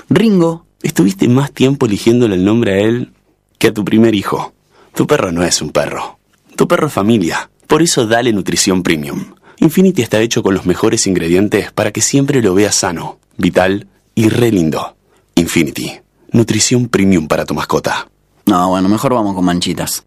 Ringo, 0.09 0.67
estuviste 0.83 1.29
más 1.29 1.51
tiempo 1.51 1.87
eligiéndole 1.87 2.37
el 2.37 2.45
nombre 2.45 2.75
a 2.75 2.79
él 2.79 3.12
que 3.59 3.69
a 3.69 3.75
tu 3.75 3.85
primer 3.85 4.15
hijo. 4.15 4.53
Tu 4.95 5.07
perro 5.07 5.33
no 5.33 5.43
es 5.43 5.61
un 5.61 5.71
perro. 5.71 6.19
Tu 6.57 6.69
perro 6.69 6.87
es 6.87 6.93
familia. 6.93 7.51
Por 7.67 7.83
eso 7.83 8.07
dale 8.07 8.33
nutrición 8.33 8.83
premium. 8.83 9.35
Infinity 9.59 10.03
está 10.03 10.21
hecho 10.21 10.43
con 10.43 10.55
los 10.55 10.67
mejores 10.67 11.07
ingredientes 11.07 11.73
para 11.73 11.91
que 11.91 12.01
siempre 12.01 12.41
lo 12.43 12.55
veas 12.55 12.77
sano, 12.77 13.19
vital 13.37 13.89
y 14.15 14.29
re 14.29 14.53
lindo. 14.53 14.97
Infinity, 15.35 15.93
nutrición 16.31 16.89
premium 16.89 17.27
para 17.27 17.45
tu 17.45 17.55
mascota. 17.55 18.09
No, 18.47 18.69
bueno, 18.69 18.89
mejor 18.89 19.15
vamos 19.15 19.35
con 19.35 19.45
manchitas. 19.45 20.05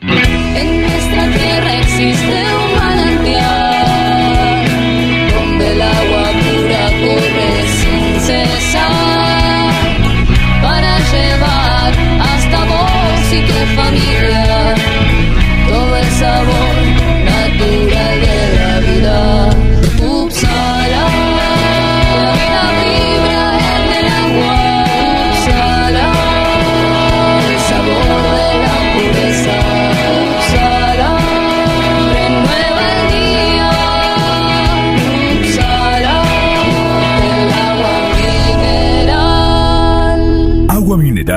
En 0.00 0.82
nuestra 0.82 1.32
tierra 1.32 1.80
existe 1.80 2.44
un 2.54 2.76
manantial 2.76 4.66
donde 5.34 5.72
el 5.72 5.82
agua 5.82 6.30
pura 6.32 6.90
corre 7.00 7.68
sin 7.80 8.20
cesar 8.20 9.72
para 10.62 10.98
llevar 11.10 11.92
hasta 12.20 12.64
vos 12.64 13.32
y 13.32 13.40
tu 13.46 13.58
familia 13.80 14.47
sabor 16.18 16.67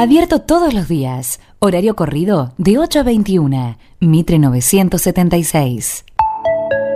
Abierto 0.00 0.42
todos 0.42 0.74
los 0.74 0.86
días. 0.86 1.40
Horario 1.58 1.96
corrido 1.96 2.52
de 2.56 2.78
8 2.78 3.00
a 3.00 3.02
21. 3.02 3.76
Mitre 3.98 4.38
976. 4.38 6.04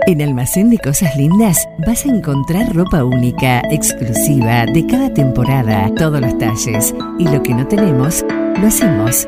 En 0.07 0.21
Almacén 0.21 0.69
de 0.69 0.77
Cosas 0.77 1.13
Lindas 1.17 1.67
vas 1.85 2.05
a 2.05 2.07
encontrar 2.07 2.73
ropa 2.73 3.03
única, 3.03 3.59
exclusiva, 3.69 4.65
de 4.67 4.87
cada 4.87 5.13
temporada, 5.13 5.93
todos 5.95 6.21
los 6.21 6.37
talles. 6.37 6.95
Y 7.19 7.27
lo 7.27 7.43
que 7.43 7.53
no 7.53 7.67
tenemos, 7.67 8.23
lo 8.61 8.67
hacemos. 8.67 9.27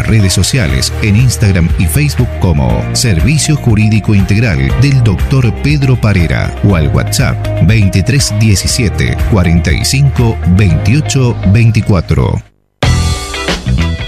redes 0.05 0.33
sociales 0.33 0.93
en 1.01 1.15
Instagram 1.15 1.69
y 1.79 1.85
Facebook 1.85 2.29
como 2.39 2.83
Servicio 2.93 3.55
Jurídico 3.55 4.15
Integral 4.15 4.69
del 4.81 5.03
Dr. 5.03 5.53
Pedro 5.61 5.99
Parera 5.99 6.53
o 6.63 6.75
al 6.75 6.87
WhatsApp 6.89 7.37
2317 7.67 9.17
45 9.31 10.37
28 10.57 11.35
24. 11.53 12.50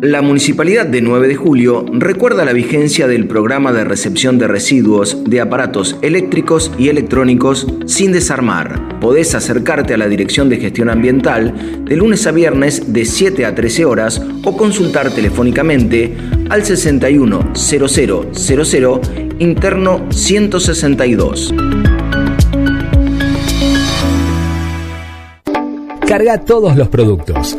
La 0.00 0.22
Municipalidad 0.22 0.86
de 0.86 1.00
9 1.00 1.26
de 1.26 1.34
Julio 1.34 1.84
recuerda 1.90 2.44
la 2.44 2.52
vigencia 2.52 3.08
del 3.08 3.26
programa 3.26 3.72
de 3.72 3.82
recepción 3.82 4.38
de 4.38 4.46
residuos 4.46 5.24
de 5.24 5.40
aparatos 5.40 5.96
eléctricos 6.02 6.70
y 6.78 6.88
electrónicos 6.88 7.66
sin 7.86 8.12
desarmar. 8.12 9.00
Podés 9.00 9.34
acercarte 9.34 9.94
a 9.94 9.96
la 9.96 10.06
Dirección 10.06 10.48
de 10.48 10.58
Gestión 10.58 10.88
Ambiental 10.88 11.84
de 11.84 11.96
lunes 11.96 12.28
a 12.28 12.30
viernes 12.30 12.92
de 12.92 13.04
7 13.04 13.44
a 13.44 13.56
13 13.56 13.86
horas 13.86 14.22
o 14.44 14.56
consultar 14.56 15.10
telefónicamente 15.10 16.14
al 16.48 16.64
610000 16.64 19.00
interno 19.40 20.06
162. 20.10 21.54
Carga 26.06 26.44
todos 26.44 26.76
los 26.76 26.88
productos. 26.88 27.58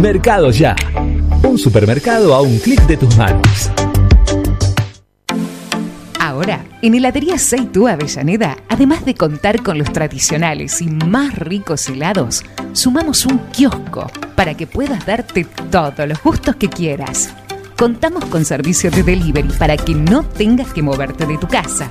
Mercado 0.00 0.50
Ya. 0.50 0.74
Un 1.42 1.58
supermercado 1.58 2.34
a 2.34 2.42
un 2.42 2.58
clic 2.58 2.80
de 2.86 2.96
tus 2.96 3.16
manos. 3.16 3.70
Ahora, 6.18 6.64
en 6.82 6.94
Heladería 6.94 7.38
Seitú 7.38 7.86
Avellaneda, 7.86 8.56
además 8.68 9.04
de 9.04 9.14
contar 9.14 9.62
con 9.62 9.78
los 9.78 9.92
tradicionales 9.92 10.82
y 10.82 10.88
más 10.88 11.38
ricos 11.38 11.88
helados, 11.88 12.42
sumamos 12.72 13.24
un 13.24 13.38
kiosco 13.52 14.10
para 14.34 14.54
que 14.54 14.66
puedas 14.66 15.06
darte 15.06 15.46
todos 15.70 16.08
los 16.08 16.22
gustos 16.22 16.56
que 16.56 16.68
quieras. 16.68 17.32
Contamos 17.78 18.24
con 18.26 18.44
servicio 18.44 18.90
de 18.90 19.02
delivery 19.02 19.48
para 19.58 19.76
que 19.76 19.94
no 19.94 20.24
tengas 20.24 20.72
que 20.72 20.82
moverte 20.82 21.24
de 21.24 21.38
tu 21.38 21.46
casa. 21.46 21.90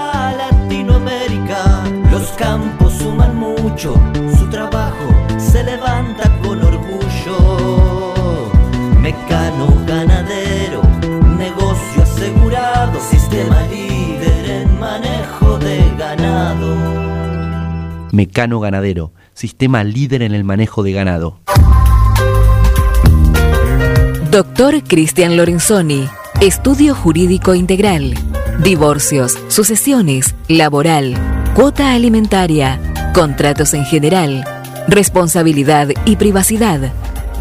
Los 2.51 2.59
campos 2.59 2.93
suman 2.95 3.37
mucho, 3.37 3.93
su 4.37 4.45
trabajo 4.49 5.07
se 5.37 5.63
levanta 5.63 6.29
con 6.43 6.61
orgullo. 6.61 8.13
Mecano 8.99 9.67
ganadero, 9.87 10.81
negocio 11.37 12.03
asegurado, 12.03 12.99
sistema 13.09 13.61
líder 13.67 14.49
en 14.49 14.79
manejo 14.81 15.57
de 15.59 15.93
ganado. 15.97 16.75
Mecano 18.11 18.59
Ganadero, 18.59 19.13
sistema 19.33 19.85
líder 19.85 20.21
en 20.21 20.33
el 20.33 20.43
manejo 20.43 20.83
de 20.83 20.91
ganado. 20.91 21.39
Doctor 24.29 24.83
Cristian 24.83 25.37
Lorenzoni, 25.37 26.09
Estudio 26.41 26.95
Jurídico 26.95 27.55
Integral, 27.55 28.13
Divorcios, 28.61 29.37
Sucesiones, 29.47 30.35
Laboral, 30.49 31.15
Cuota 31.55 31.93
Alimentaria, 31.93 32.79
Contratos 33.13 33.73
en 33.73 33.83
General, 33.83 34.45
Responsabilidad 34.87 35.89
y 36.05 36.15
Privacidad. 36.15 36.93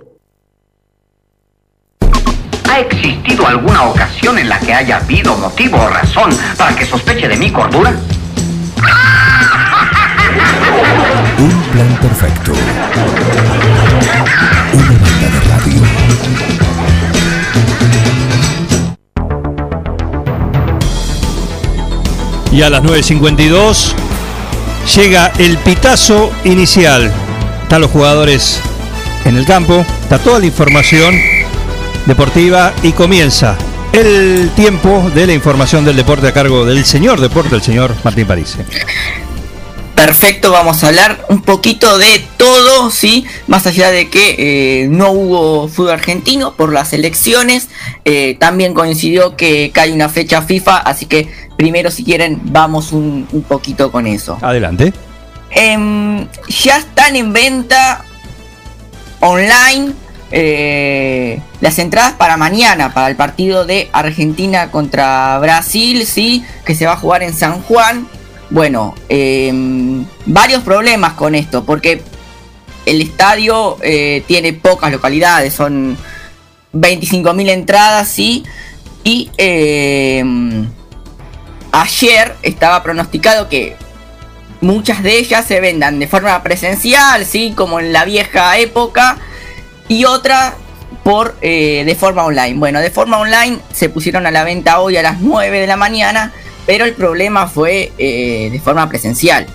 ¿Ha 2.71 2.79
existido 2.79 3.45
alguna 3.45 3.83
ocasión 3.83 4.39
en 4.39 4.47
la 4.47 4.57
que 4.57 4.73
haya 4.73 4.95
habido 4.95 5.35
motivo 5.35 5.77
o 5.77 5.89
razón 5.89 6.29
para 6.57 6.73
que 6.73 6.85
sospeche 6.85 7.27
de 7.27 7.35
mi 7.35 7.51
cordura? 7.51 7.93
Un 11.37 11.61
plan 11.73 11.97
perfecto. 12.01 12.53
Una 14.73 14.93
banda 15.01 15.27
de 15.33 15.39
radio. 15.49 15.81
Y 22.53 22.61
a 22.61 22.69
las 22.69 22.81
9.52 22.83 23.93
llega 24.95 25.33
el 25.39 25.57
pitazo 25.57 26.31
inicial. 26.45 27.11
Están 27.63 27.81
los 27.81 27.91
jugadores 27.91 28.61
en 29.25 29.35
el 29.35 29.45
campo, 29.45 29.85
está 30.03 30.19
toda 30.19 30.39
la 30.39 30.45
información 30.45 31.40
deportiva 32.05 32.73
y 32.83 32.91
comienza 32.91 33.57
el 33.93 34.49
tiempo 34.55 35.11
de 35.13 35.27
la 35.27 35.33
información 35.33 35.83
del 35.83 35.95
deporte 35.95 36.27
a 36.27 36.33
cargo 36.33 36.65
del 36.65 36.85
señor 36.85 37.19
deporte, 37.19 37.55
el 37.55 37.61
señor 37.61 37.93
Martín 38.03 38.25
París. 38.25 38.57
Perfecto, 39.95 40.51
vamos 40.51 40.83
a 40.83 40.87
hablar 40.87 41.25
un 41.29 41.41
poquito 41.41 41.99
de 41.99 42.25
todo, 42.37 42.89
¿sí? 42.89 43.25
Más 43.47 43.67
allá 43.67 43.91
de 43.91 44.09
que 44.09 44.83
eh, 44.83 44.87
no 44.87 45.11
hubo 45.11 45.67
fútbol 45.67 45.91
argentino 45.91 46.55
por 46.55 46.73
las 46.73 46.93
elecciones, 46.93 47.69
eh, 48.05 48.35
también 48.39 48.73
coincidió 48.73 49.35
que 49.35 49.69
cae 49.71 49.91
una 49.91 50.09
fecha 50.09 50.41
FIFA, 50.41 50.77
así 50.77 51.05
que 51.05 51.31
primero 51.55 51.91
si 51.91 52.03
quieren 52.03 52.39
vamos 52.45 52.93
un, 52.93 53.27
un 53.31 53.43
poquito 53.43 53.91
con 53.91 54.07
eso. 54.07 54.39
Adelante. 54.41 54.91
Em, 55.51 56.27
ya 56.47 56.77
están 56.77 57.15
en 57.15 57.33
venta 57.33 58.03
online 59.19 59.93
eh, 60.31 61.41
las 61.59 61.77
entradas 61.79 62.13
para 62.13 62.37
mañana, 62.37 62.93
para 62.93 63.09
el 63.09 63.15
partido 63.15 63.65
de 63.65 63.89
Argentina 63.91 64.71
contra 64.71 65.37
Brasil, 65.39 66.05
sí, 66.05 66.45
que 66.65 66.75
se 66.75 66.85
va 66.85 66.93
a 66.93 66.97
jugar 66.97 67.23
en 67.23 67.33
San 67.33 67.61
Juan. 67.63 68.07
Bueno, 68.49 68.95
eh, 69.09 69.51
varios 70.25 70.63
problemas 70.63 71.13
con 71.13 71.35
esto, 71.35 71.63
porque 71.63 72.01
el 72.85 73.01
estadio 73.01 73.77
eh, 73.81 74.23
tiene 74.27 74.53
pocas 74.53 74.91
localidades, 74.91 75.53
son 75.53 75.97
25.000 76.73 77.49
entradas, 77.49 78.07
sí, 78.07 78.43
y 79.03 79.29
eh, 79.37 80.23
ayer 81.71 82.35
estaba 82.43 82.83
pronosticado 82.83 83.49
que 83.49 83.75
muchas 84.61 85.03
de 85.03 85.17
ellas 85.17 85.45
se 85.45 85.59
vendan 85.59 85.99
de 85.99 86.07
forma 86.07 86.41
presencial, 86.43 87.25
sí, 87.25 87.53
como 87.55 87.79
en 87.79 87.93
la 87.93 88.05
vieja 88.05 88.57
época, 88.57 89.17
y 89.91 90.05
otras 90.05 90.53
por 91.03 91.35
eh, 91.41 91.83
de 91.85 91.95
forma 91.95 92.23
online. 92.23 92.57
Bueno, 92.57 92.79
de 92.79 92.89
forma 92.91 93.17
online 93.17 93.59
se 93.73 93.89
pusieron 93.89 94.25
a 94.25 94.31
la 94.31 94.45
venta 94.45 94.79
hoy 94.79 94.95
a 94.95 95.03
las 95.03 95.19
9 95.19 95.59
de 95.59 95.67
la 95.67 95.75
mañana, 95.75 96.31
pero 96.65 96.85
el 96.85 96.93
problema 96.93 97.47
fue 97.47 97.91
eh, 97.97 98.47
de 98.49 98.59
forma 98.61 98.87
presencial. 98.87 99.47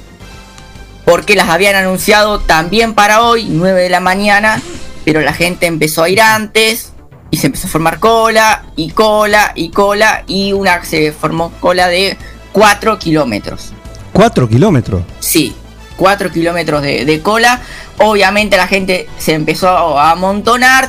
Porque 1.06 1.36
las 1.36 1.48
habían 1.48 1.74
anunciado 1.74 2.40
también 2.40 2.92
para 2.92 3.22
hoy, 3.22 3.46
9 3.48 3.80
de 3.80 3.88
la 3.88 4.00
mañana, 4.00 4.60
pero 5.06 5.22
la 5.22 5.32
gente 5.32 5.64
empezó 5.64 6.02
a 6.02 6.10
ir 6.10 6.20
antes 6.20 6.92
y 7.30 7.38
se 7.38 7.46
empezó 7.46 7.68
a 7.68 7.70
formar 7.70 7.98
cola 7.98 8.66
y 8.76 8.90
cola 8.90 9.52
y 9.54 9.70
cola 9.70 10.22
y 10.26 10.52
una 10.52 10.84
se 10.84 11.12
formó 11.12 11.50
cola 11.60 11.88
de 11.88 12.18
4 12.52 12.98
kilómetros. 12.98 13.72
4 14.12 14.48
kilómetros. 14.50 15.02
Sí, 15.18 15.56
4 15.96 16.30
kilómetros 16.30 16.82
de, 16.82 17.04
de 17.04 17.20
cola. 17.20 17.60
Obviamente 17.98 18.56
la 18.56 18.66
gente 18.66 19.08
se 19.18 19.34
empezó 19.34 19.68
a 19.98 20.10
amontonar 20.12 20.88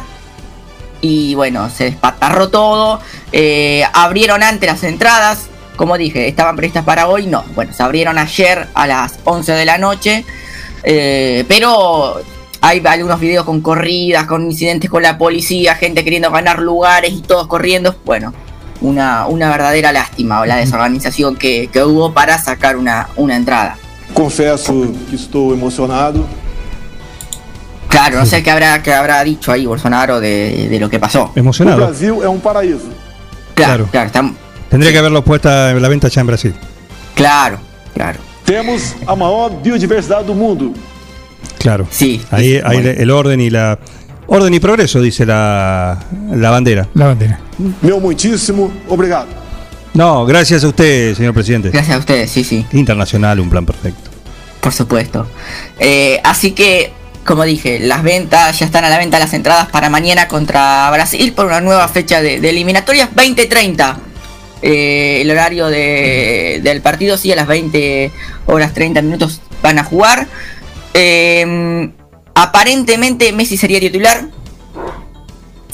y 1.02 1.36
bueno, 1.36 1.70
se 1.70 1.86
despatarró 1.86 2.50
todo. 2.50 3.00
Eh, 3.32 3.84
abrieron 3.94 4.44
antes 4.44 4.70
las 4.70 4.84
entradas. 4.84 5.48
Como 5.76 5.98
dije, 5.98 6.28
estaban 6.28 6.56
previstas 6.56 6.84
para 6.84 7.08
hoy. 7.08 7.28
No, 7.28 7.44
bueno, 7.56 7.72
se 7.74 7.84
abrieron 7.84 8.18
ayer 8.18 8.68
a 8.74 8.88
las 8.88 9.20
11 9.24 9.52
de 9.54 9.66
la 9.66 9.78
noche. 9.78 10.26
Eh, 10.84 11.46
pero 11.48 12.20
hay 12.62 12.82
algunos 12.86 13.20
videos 13.20 13.46
con 13.46 13.62
corridas, 13.62 14.26
con 14.26 14.46
incidentes 14.46 14.90
con 14.90 15.04
la 15.04 15.18
policía, 15.18 15.76
gente 15.76 16.04
queriendo 16.04 16.32
ganar 16.32 16.60
lugares 16.60 17.14
y 17.14 17.22
todos 17.22 17.48
corriendo. 17.48 17.96
Bueno, 18.06 18.34
una, 18.82 19.28
una 19.28 19.50
verdadera 19.50 19.92
lástima 19.92 20.46
la 20.46 20.56
desorganización 20.56 21.36
que, 21.36 21.70
que 21.72 21.84
hubo 21.84 22.14
para 22.14 22.38
sacar 22.40 22.78
una, 22.78 23.10
una 23.16 23.36
entrada. 23.36 23.78
Confesso 24.18 24.74
que 25.10 25.16
estou 25.16 25.54
emocionado. 25.54 26.26
Claro, 27.88 28.18
no 28.18 28.26
sé 28.26 28.42
qué 28.42 28.50
habrá, 28.50 28.82
qué 28.82 28.92
habrá 28.92 29.24
dicho 29.24 29.52
ahí 29.52 29.68
Bolsonaro 29.68 30.20
de, 30.20 30.68
de 30.70 30.80
lo 30.80 30.90
que 30.90 31.00
pasó. 31.00 31.32
Emocionado. 31.36 31.78
Brasil 31.86 32.24
é 32.24 32.28
um 32.28 32.40
paraíso. 32.40 32.90
Claro, 33.54 33.88
claro, 33.92 34.08
está- 34.08 34.32
Tendría 34.70 34.92
que 34.92 34.98
haberlo 34.98 35.24
puesta 35.24 35.70
en 35.70 35.80
la 35.82 35.88
venta 35.88 36.08
ya 36.08 36.22
en 36.22 36.28
Brasil. 36.28 36.54
claro, 37.14 37.60
claro. 37.94 38.20
Temos 38.44 38.96
a 39.06 39.16
maior 39.16 39.52
biodiversidade 39.62 40.24
do 40.26 40.34
mundo. 40.34 40.74
Claro. 41.60 41.86
Sí. 41.92 42.20
Ahí, 42.32 42.60
ahí 42.64 42.78
el 42.98 43.12
orden 43.12 43.40
y 43.40 43.50
la. 43.52 43.78
Orden 44.26 44.52
y 44.54 44.60
progreso, 44.60 45.00
dice 45.00 45.26
la, 45.28 45.98
la 46.32 46.50
bandera. 46.50 46.88
La 46.96 47.06
bandera. 47.08 47.40
Meu 47.84 48.00
muitíssimo 48.00 48.72
obrigado. 48.90 49.28
No, 49.94 50.26
gracias 50.26 50.64
a 50.64 50.68
usted, 50.68 51.16
señor 51.16 51.34
presidente. 51.34 51.70
Gracias 51.72 51.96
a 51.96 52.00
ustedes, 52.00 52.30
sí, 52.32 52.44
sí. 52.44 52.66
Internacional, 52.74 53.40
un 53.40 53.50
plan 53.50 53.66
perfecto. 53.66 54.10
Por 54.62 54.74
supuesto. 54.74 55.28
Eh, 55.80 56.20
así 56.24 56.52
que, 56.52 56.92
como 57.26 57.44
dije, 57.44 57.80
las 57.80 58.04
ventas, 58.04 58.60
ya 58.60 58.66
están 58.66 58.84
a 58.86 58.90
la 58.90 58.98
venta 58.98 59.18
las 59.20 59.34
entradas 59.34 59.68
para 59.70 59.90
mañana 59.90 60.28
contra 60.28 60.90
Brasil 60.92 61.34
por 61.34 61.48
una 61.48 61.62
nueva 61.62 61.88
fecha 61.88 62.22
de, 62.22 62.40
de 62.40 62.50
eliminatorias 62.50 63.10
2030. 63.16 64.00
Eh, 64.62 65.20
el 65.22 65.32
horario 65.32 65.68
de- 65.68 66.60
del 66.64 66.82
partido, 66.82 67.18
sí, 67.18 67.32
a 67.32 67.36
las 67.36 67.48
20 67.48 68.12
horas 68.48 68.74
30 68.74 69.02
minutos 69.02 69.42
van 69.62 69.80
a 69.80 69.84
jugar. 69.84 70.28
Eh, 70.94 71.90
aparentemente 72.36 73.32
Messi 73.34 73.58
sería 73.58 73.80
titular. 73.80 74.26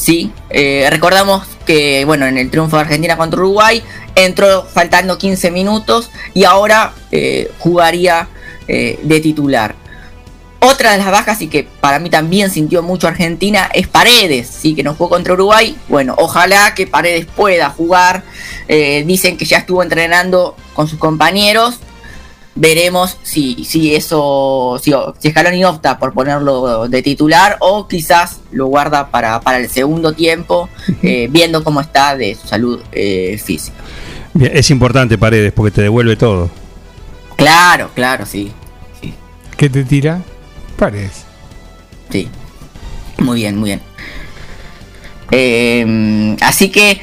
Sí, 0.04 0.34
eh, 0.49 0.86
recordamos 0.89 1.43
que, 1.66 2.04
bueno, 2.04 2.26
en 2.26 2.38
el 2.38 2.49
triunfo 2.49 2.76
de 2.76 2.82
Argentina 2.82 3.16
contra 3.16 3.39
Uruguay 3.39 3.82
entró 4.16 4.66
faltando 4.66 5.18
15 5.18 5.49
minutos 5.49 6.12
y 6.34 6.43
ahora 6.43 6.91
eh, 7.14 7.49
jugaría 7.60 8.28
eh, 8.68 8.99
de 9.01 9.22
titular. 9.22 9.76
Otra 10.60 10.91
de 10.91 10.97
las 10.97 11.10
bajas 11.10 11.41
y 11.41 11.47
que 11.47 11.66
para 11.80 11.99
mí 11.99 12.10
también 12.10 12.51
sintió 12.51 12.84
mucho 12.84 13.08
Argentina 13.08 13.70
es 13.74 13.88
Paredes, 13.88 14.49
sí, 14.49 14.76
que 14.76 14.84
no 14.84 14.93
jugó 14.93 15.08
contra 15.08 15.36
Uruguay. 15.36 15.78
Bueno, 15.88 16.16
ojalá 16.18 16.76
que 16.76 16.86
Paredes 16.86 17.26
pueda 17.26 17.70
jugar. 17.70 18.24
Dicen 18.68 19.38
que 19.38 19.45
ya 19.45 19.60
estuvo 19.60 19.84
entrenando 19.84 20.58
con 20.74 20.89
sus 20.89 20.99
compañeros. 20.99 21.80
Veremos 22.56 23.18
si, 23.24 23.66
si 23.66 23.95
eso, 23.95 24.80
si, 24.82 24.93
si 25.20 25.32
Scaloni 25.32 25.66
opta 25.66 25.97
por 25.97 26.14
ponerlo 26.14 26.88
de 26.88 27.01
titular 27.01 27.58
o 27.60 27.88
quizás 27.88 28.41
lo 28.51 28.68
guarda 28.68 29.10
para, 29.10 29.41
para 29.41 29.58
el 29.58 29.70
segundo 29.70 30.14
tiempo, 30.14 30.70
eh, 31.01 31.28
viendo 31.32 31.64
cómo 31.64 31.82
está 31.82 32.16
de 32.16 32.36
su 32.36 32.47
salud 32.47 32.80
eh, 32.91 33.41
física. 33.43 33.78
Bien, 34.36 34.51
es 34.56 34.70
importante 34.70 35.18
Paredes 35.18 35.51
porque 35.51 35.72
te 35.72 35.82
devuelve 35.82 36.16
todo. 36.16 36.51
Claro, 37.36 37.89
claro, 37.95 38.26
sí. 38.26 38.51
¿Qué 39.58 39.70
te 39.70 39.84
tira? 39.84 40.22
Paredes. 40.78 41.24
Sí. 42.10 42.28
Muy 43.18 43.41
bien, 43.41 43.58
muy 43.58 43.70
bien. 43.70 43.82
Eh, 45.32 46.38
así 46.41 46.70
que 46.70 47.01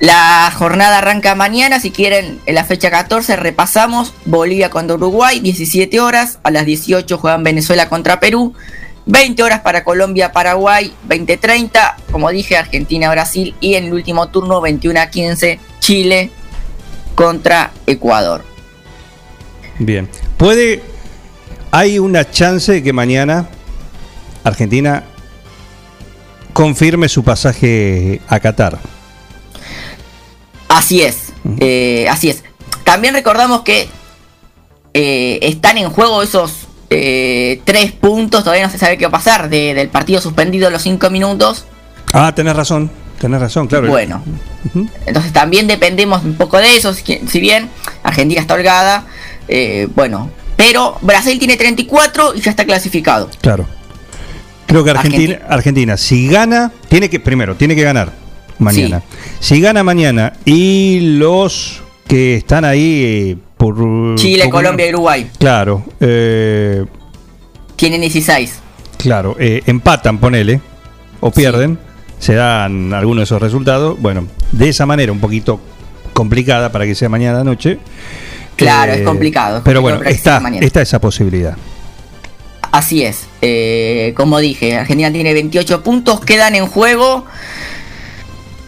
la 0.00 0.50
jornada 0.56 0.98
arranca 0.98 1.34
mañana. 1.34 1.78
Si 1.78 1.90
quieren, 1.90 2.40
en 2.46 2.54
la 2.54 2.64
fecha 2.64 2.90
14 2.90 3.36
repasamos 3.36 4.14
Bolivia 4.24 4.70
contra 4.70 4.96
Uruguay, 4.96 5.40
17 5.40 6.00
horas. 6.00 6.38
A 6.42 6.50
las 6.50 6.64
18 6.64 7.18
juegan 7.18 7.44
Venezuela 7.44 7.88
contra 7.90 8.18
Perú. 8.18 8.54
20 9.04 9.42
horas 9.42 9.60
para 9.60 9.84
Colombia, 9.84 10.32
Paraguay, 10.32 10.92
20-30. 11.06 11.96
Como 12.10 12.30
dije, 12.30 12.56
Argentina, 12.56 13.10
Brasil. 13.10 13.54
Y 13.60 13.74
en 13.74 13.84
el 13.84 13.92
último 13.92 14.28
turno, 14.30 14.62
21 14.62 15.00
a 15.00 15.10
15, 15.10 15.60
Chile 15.80 16.30
contra 17.14 17.70
Ecuador. 17.86 18.42
Bien. 19.78 20.08
¿Puede. 20.38 20.82
Hay 21.72 21.98
una 21.98 22.28
chance 22.30 22.72
de 22.72 22.82
que 22.82 22.92
mañana 22.94 23.48
Argentina 24.44 25.04
confirme 26.54 27.10
su 27.10 27.22
pasaje 27.22 28.22
a 28.28 28.40
Qatar. 28.40 28.78
Así 30.70 31.02
es, 31.02 31.32
eh, 31.58 32.06
así 32.08 32.30
es. 32.30 32.44
También 32.84 33.12
recordamos 33.12 33.62
que 33.62 33.88
eh, 34.94 35.38
están 35.42 35.78
en 35.78 35.90
juego 35.90 36.22
esos 36.22 36.68
eh, 36.90 37.60
tres 37.64 37.90
puntos, 37.92 38.44
todavía 38.44 38.64
no 38.66 38.72
se 38.72 38.78
sabe 38.78 38.96
qué 38.96 39.04
va 39.06 39.08
a 39.08 39.12
pasar, 39.12 39.48
de- 39.50 39.74
del 39.74 39.88
partido 39.88 40.20
suspendido 40.20 40.70
los 40.70 40.82
cinco 40.82 41.10
minutos. 41.10 41.64
Ah, 42.12 42.32
tenés 42.34 42.54
razón. 42.54 42.88
Tenés 43.20 43.40
razón, 43.40 43.66
claro. 43.66 43.88
Bueno, 43.88 44.22
entonces 45.04 45.32
también 45.32 45.66
dependemos 45.66 46.24
un 46.24 46.34
poco 46.36 46.56
de 46.58 46.76
eso, 46.76 46.94
si 46.94 47.40
bien 47.40 47.68
Argentina 48.02 48.40
está 48.40 48.54
holgada, 48.54 49.04
bueno, 49.94 50.30
pero 50.56 50.96
Brasil 51.02 51.38
tiene 51.38 51.56
34 51.56 52.34
y 52.36 52.40
ya 52.40 52.50
está 52.50 52.64
clasificado. 52.64 53.28
Claro. 53.42 53.66
Creo 54.66 54.84
que 54.84 54.90
Argentina, 54.92 55.38
Argentina, 55.48 55.96
si 55.98 56.28
gana, 56.28 56.72
tiene 56.88 57.10
que, 57.10 57.18
primero, 57.20 57.56
tiene 57.56 57.74
que 57.76 57.82
ganar 57.82 58.12
mañana. 58.60 59.02
Si 59.40 59.60
gana 59.60 59.82
mañana 59.82 60.32
y 60.44 61.00
los 61.18 61.82
que 62.06 62.36
están 62.36 62.64
ahí 62.64 63.02
eh, 63.04 63.36
por... 63.56 63.76
Chile, 64.16 64.44
por- 64.44 64.52
Colombia 64.54 64.86
y 64.86 64.90
Uruguay 64.94 65.30
Claro, 65.38 65.84
eh, 66.00 66.84
tienen 67.76 68.00
16. 68.00 68.58
claro, 68.98 69.36
eh, 69.38 69.62
empatan, 69.66 70.18
ponele, 70.18 70.60
o 71.20 71.30
pierden, 71.30 71.78
se 72.18 72.34
dan 72.34 72.92
algunos 72.92 73.20
de 73.20 73.24
esos 73.24 73.40
resultados. 73.40 73.98
Bueno, 74.00 74.26
de 74.52 74.68
esa 74.68 74.86
manera, 74.86 75.12
un 75.12 75.20
poquito 75.20 75.60
complicada 76.12 76.70
para 76.72 76.84
que 76.84 76.94
sea 76.94 77.08
mañana 77.08 77.42
noche. 77.44 77.78
Claro, 78.56 78.92
Eh, 78.92 78.96
es 79.00 79.02
complicado. 79.06 79.58
es 79.58 79.62
Pero 79.64 79.80
complicado 79.80 80.02
bueno, 80.32 80.50
está, 80.50 80.64
está 80.66 80.82
esa 80.82 81.00
posibilidad. 81.00 81.56
Así 82.72 83.02
es. 83.02 83.26
Eh, 83.42 84.12
como 84.16 84.38
dije, 84.38 84.76
Argentina 84.76 85.10
tiene 85.12 85.32
28 85.32 85.82
puntos. 85.82 86.20
Quedan 86.20 86.54
en 86.54 86.66
juego 86.66 87.24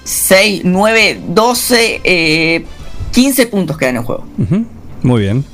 6, 0.05 0.62
9, 0.64 1.20
12, 1.28 2.00
eh, 2.05 2.64
15 3.12 3.46
puntos 3.46 3.76
quedan 3.78 3.96
en 3.96 4.03
juego. 4.05 4.24
Ujú, 4.38 4.66
Muy 5.03 5.22
bien. 5.22 5.44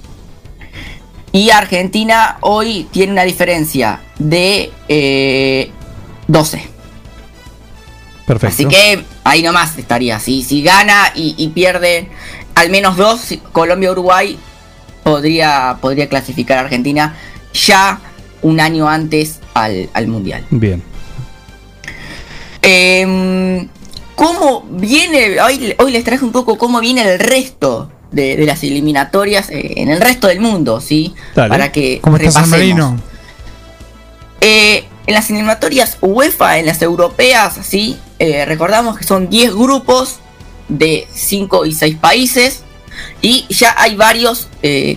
Y 1.32 1.50
Argentina 1.50 2.38
hoy 2.40 2.88
tiene 2.90 3.12
una 3.12 3.24
diferencia 3.24 4.00
de 4.18 4.70
eh, 4.88 5.70
12. 6.26 6.62
Perfecto. 8.26 8.54
Así 8.54 8.64
que 8.66 9.04
ahí 9.24 9.42
nomás 9.42 9.76
estaría. 9.78 10.18
Si, 10.20 10.42
si 10.42 10.62
gana 10.62 11.12
y, 11.14 11.34
y 11.36 11.48
pierde 11.48 12.08
al 12.54 12.70
menos 12.70 12.96
dos, 12.96 13.34
Colombia-Uruguay 13.52 14.38
podría, 15.04 15.78
podría 15.80 16.08
clasificar 16.08 16.58
a 16.58 16.62
Argentina 16.62 17.16
ya 17.52 18.00
un 18.42 18.60
año 18.60 18.88
antes 18.88 19.40
al, 19.54 19.88
al 19.92 20.08
Mundial. 20.08 20.44
Bien. 20.50 20.82
Em, 22.62 23.68
¿Cómo 24.18 24.66
viene? 24.68 25.40
Hoy, 25.40 25.76
hoy 25.78 25.92
les 25.92 26.02
traje 26.02 26.24
un 26.24 26.32
poco 26.32 26.58
cómo 26.58 26.80
viene 26.80 27.02
el 27.02 27.20
resto 27.20 27.88
de, 28.10 28.36
de 28.36 28.46
las 28.46 28.64
eliminatorias 28.64 29.48
eh, 29.48 29.74
en 29.76 29.90
el 29.90 30.00
resto 30.00 30.26
del 30.26 30.40
mundo, 30.40 30.80
¿sí? 30.80 31.14
Dale. 31.36 31.48
Para 31.48 31.70
que 31.70 32.00
¿Cómo 32.00 32.16
San 32.16 32.26
repasemos. 32.26 32.48
Marino? 32.50 33.00
Eh, 34.40 34.86
en 35.06 35.14
las 35.14 35.30
eliminatorias 35.30 35.98
UEFA, 36.00 36.58
en 36.58 36.66
las 36.66 36.82
europeas, 36.82 37.60
¿sí? 37.62 37.96
Eh, 38.18 38.44
recordamos 38.44 38.98
que 38.98 39.04
son 39.04 39.30
10 39.30 39.54
grupos 39.54 40.16
de 40.68 41.06
5 41.14 41.66
y 41.66 41.72
6 41.72 41.96
países 41.98 42.64
y 43.22 43.46
ya 43.50 43.72
hay 43.78 43.94
varios 43.94 44.48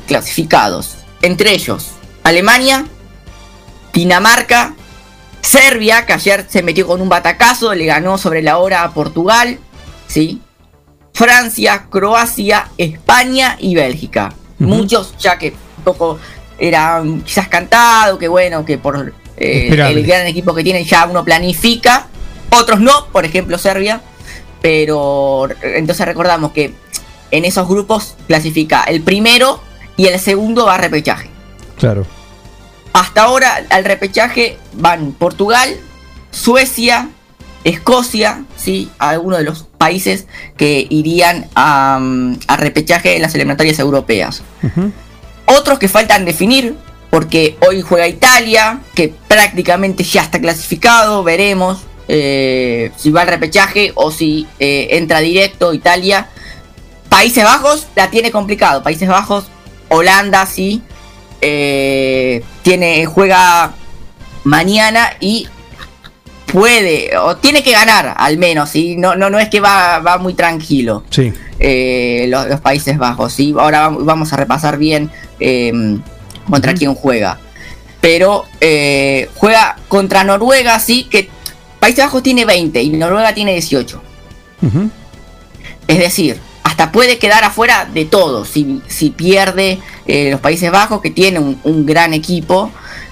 clasificados. 0.07 0.95
Entre 1.22 1.53
ellos, 1.53 1.89
Alemania, 2.24 2.88
Dinamarca, 3.93 4.74
Serbia, 5.42 6.06
que 6.06 6.14
ayer 6.14 6.46
se 6.48 6.64
metió 6.64 6.88
con 6.88 7.02
un 7.02 7.10
batacazo, 7.10 7.74
le 7.74 7.86
ganó 7.86 8.18
sobre 8.18 8.42
la 8.42 8.58
hora 8.58 8.84
a 8.84 8.94
Portugal, 8.94 9.60
¿sí? 10.08 10.42
Francia, 11.14 11.88
Croacia, 11.89 12.70
España 12.78 13.58
y 13.60 13.76
Bélgica. 13.76 14.34
Muchos 14.60 15.18
ya 15.18 15.39
que 15.39 15.54
un 15.78 15.84
poco 15.84 16.20
era 16.60 17.02
mm, 17.02 17.22
quizás 17.22 17.48
cantado, 17.48 18.18
que 18.20 18.28
bueno, 18.28 18.64
que 18.64 18.78
por 18.78 19.14
eh, 19.38 19.68
el 19.70 20.06
gran 20.06 20.28
equipo 20.28 20.54
que 20.54 20.64
tienen 20.64 20.86
ya 20.86 21.06
uno 21.06 21.26
planifica, 21.26 22.08
otros 22.52 22.80
no, 22.80 23.08
por 23.08 23.26
ejemplo 23.26 23.58
Serbia, 23.58 24.02
pero 24.62 25.50
entonces 25.64 26.06
recordamos 26.06 26.52
que 26.52 26.74
en 27.32 27.46
esos 27.46 27.68
grupos 27.68 28.16
clasifica 28.28 28.84
el 28.84 29.02
primero 29.02 29.62
y 29.98 30.08
el 30.08 30.20
segundo 30.20 30.66
va 30.66 30.76
a 30.76 30.78
repechaje. 30.78 31.30
Claro. 31.78 32.06
Hasta 32.94 33.24
ahora 33.24 33.64
al 33.70 33.86
repechaje 33.86 34.58
van 34.74 35.14
Portugal, 35.14 35.70
Suecia, 36.32 37.10
Escocia, 37.64 38.46
sí, 38.58 38.89
algunos 38.98 39.39
de 39.39 39.46
los 39.46 39.64
países 39.78 40.26
que 40.58 40.88
irían 40.89 41.48
a, 41.56 42.00
mm, 42.02 42.39
a 42.48 42.58
repechaje 42.58 43.16
en 43.16 43.22
las 43.22 43.34
eliminatorias 43.36 43.80
europeas. 43.80 44.44
Otros 45.46 45.80
que 45.80 45.88
faltan 45.88 46.26
definir, 46.26 46.76
porque 47.10 47.58
hoy 47.68 47.82
juega 47.82 48.08
Italia, 48.08 48.80
que 48.96 49.14
prácticamente 49.28 50.04
ya 50.04 50.24
está 50.24 50.39
clasificado, 50.39 51.24
veremos 51.24 51.84
eh, 52.08 52.92
si 52.98 53.12
va 53.12 53.22
al 53.22 53.28
repechaje 53.28 53.92
o 53.96 54.12
si 54.12 54.48
eh, 54.60 54.88
entra 54.92 55.20
directo 55.20 55.74
Italia. 55.74 56.30
Países 57.10 57.44
Bajos 57.44 57.88
la 57.96 58.10
tiene 58.10 58.32
complicado, 58.32 58.82
Países 58.82 59.08
Bajos, 59.08 59.46
Holanda 59.89 60.46
sí, 60.46 60.82
eh, 61.42 62.44
tiene, 62.64 63.05
juega 63.05 63.72
mañana 64.43 65.12
y 65.20 65.47
puede, 66.51 67.18
o 67.18 67.38
tiene 67.38 67.64
que 67.64 67.72
ganar 67.72 68.14
al 68.18 68.38
menos, 68.38 68.70
¿sí? 68.70 68.95
no, 68.97 69.16
no, 69.16 69.30
no 69.30 69.39
es 69.39 69.49
que 69.49 69.59
va, 69.62 69.99
va 69.99 70.18
muy 70.18 70.34
tranquilo 70.34 71.03
Sí. 71.09 71.32
eh, 71.59 72.26
los, 72.30 72.47
los 72.47 72.59
Países 72.59 72.97
Bajos. 72.97 73.32
¿sí? 73.34 73.53
Ahora 73.57 73.89
vam- 73.89 74.03
vamos 74.03 74.34
a 74.34 74.38
repasar 74.38 74.78
bien 74.78 75.09
eh, 75.39 75.72
contra 76.49 76.74
quién 76.74 76.93
juega. 76.95 77.39
Pero 78.01 78.45
eh, 78.59 79.30
juega 79.36 79.78
contra 79.88 80.24
Noruega, 80.24 80.80
sí, 80.80 81.03
que 81.03 81.30
Países 81.80 82.03
Bajos 82.05 82.24
tiene 82.24 82.45
20 82.45 82.82
y 82.82 82.89
Noruega 82.89 83.34
tiene 83.34 83.53
18. 83.53 84.01
Es 85.88 85.99
decir, 85.99 86.38
hasta 86.82 86.92
puede 86.92 87.20
quedar 87.20 87.44
afuera 87.44 87.88
de 87.94 88.06
todo 88.06 88.44
si, 88.44 88.82
si 88.88 89.12
pierde 89.12 89.80
eh, 90.08 90.32
los 90.32 90.40
Países 90.40 90.72
Bajos, 90.72 91.00
que 91.00 91.12
tiene 91.12 91.38
un, 91.38 91.60
un 91.64 91.86
gran 91.86 92.14
equipo. 92.14 92.72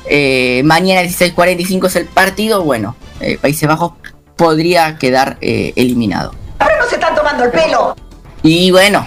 Eh, 0.10 0.64
mañana 0.66 1.04
16:45 1.04 1.86
es 1.86 1.96
el 1.98 2.06
partido. 2.06 2.64
Bueno, 2.64 2.96
eh, 3.20 3.38
Países 3.40 3.70
Bajos 3.70 3.94
podría 4.36 4.98
quedar 4.98 5.38
eh, 5.42 5.74
eliminado. 5.76 6.34
Ahora 6.58 6.78
no 6.82 6.90
se 6.90 6.96
están 6.96 7.14
tomando 7.14 7.44
el 7.44 7.52
pelo. 7.52 7.96
Y 8.42 8.72
bueno, 8.72 9.06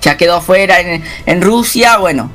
ya 0.00 0.16
quedó 0.16 0.36
afuera 0.36 0.80
en, 0.80 1.04
en 1.26 1.40
Rusia. 1.40 1.98
Bueno, 1.98 2.28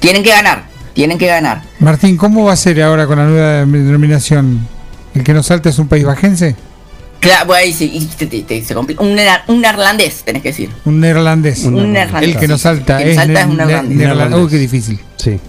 tienen 0.00 0.22
que 0.22 0.30
ganar, 0.30 0.64
tienen 0.92 1.16
que 1.16 1.28
ganar. 1.28 1.62
Martín, 1.78 2.18
¿cómo 2.18 2.44
va 2.44 2.52
a 2.52 2.56
ser 2.56 2.82
ahora 2.82 3.06
con 3.06 3.18
la 3.18 3.24
nueva 3.24 3.64
denominación? 3.64 4.68
¿El 5.14 5.24
que 5.24 5.32
nos 5.32 5.46
salta 5.46 5.70
es 5.70 5.78
un 5.78 5.88
país 5.88 6.04
bajense? 6.04 6.56
Claro, 7.20 7.46
bueno, 7.46 7.62
ahí 7.64 7.72
sí, 7.72 7.90
y 7.92 8.04
te- 8.06 8.26
te- 8.26 8.42
te- 8.42 8.64
se. 8.64 8.76
Un, 8.76 8.86
un 9.48 9.60
neerlandés, 9.60 10.22
tenés 10.22 10.42
que 10.42 10.48
decir. 10.48 10.70
Un 10.84 11.00
neerlandés. 11.00 11.64
Un 11.64 11.92
neerlandés. 11.92 12.34
El 12.34 12.38
que 12.40 12.48
nos 12.48 12.60
salta 12.60 12.98
El 12.98 13.04
que 13.04 13.10
es, 13.10 13.16
salta 13.16 13.40
es 13.40 13.46
un 13.46 13.56
ne- 13.56 13.64
neerlandés. 13.66 13.96
neerlandés. 13.98 14.40
Uy, 14.40 14.48
qué 14.50 14.56
difícil. 14.58 15.00
Sí. 15.16 15.40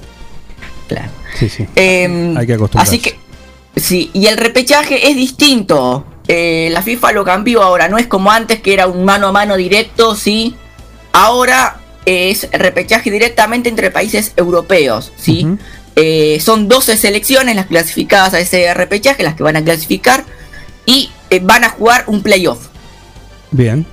Claro. 0.88 1.10
Sí, 1.38 1.50
sí. 1.50 1.66
Em, 1.76 2.36
Hay 2.38 2.48
que 2.48 2.54
acostumbrarse. 2.54 2.96
Así 2.96 3.00
que, 3.00 3.20
sí, 3.76 4.10
y 4.14 4.26
el 4.28 4.38
repechaje 4.38 5.10
es 5.10 5.16
distinto. 5.16 6.06
Eh, 6.28 6.70
la 6.72 6.82
FIFA 6.82 7.12
lo 7.14 7.24
cambió 7.24 7.62
ahora, 7.64 7.88
no 7.90 7.98
es 7.98 8.08
como 8.08 8.32
antes 8.32 8.60
que 8.62 8.74
era 8.74 8.88
un 8.88 9.06
mano 9.06 9.28
a 9.28 9.32
mano 9.32 9.56
directo, 9.56 10.16
sí. 10.16 10.56
Ahora 11.14 11.78
es 12.06 12.48
repechaje 12.52 13.12
directamente 13.12 13.70
entre 13.70 13.92
países 13.92 14.34
europeos, 14.36 15.12
sí. 15.18 15.48
Eh, 15.96 16.40
son 16.42 16.68
12 16.68 16.96
selecciones 16.98 17.56
las 17.56 17.66
clasificadas 17.68 18.34
a 18.34 18.40
ese 18.40 18.74
repechaje, 18.74 19.24
las 19.24 19.36
que 19.36 19.44
van 19.44 19.56
a 19.58 19.64
clasificar, 19.64 20.24
y 20.86 21.10
eh, 21.30 21.40
van 21.44 21.64
a 21.64 21.70
jugar 21.70 22.04
un 22.08 22.22
playoff. 22.22 22.68
Bien. 23.52 23.86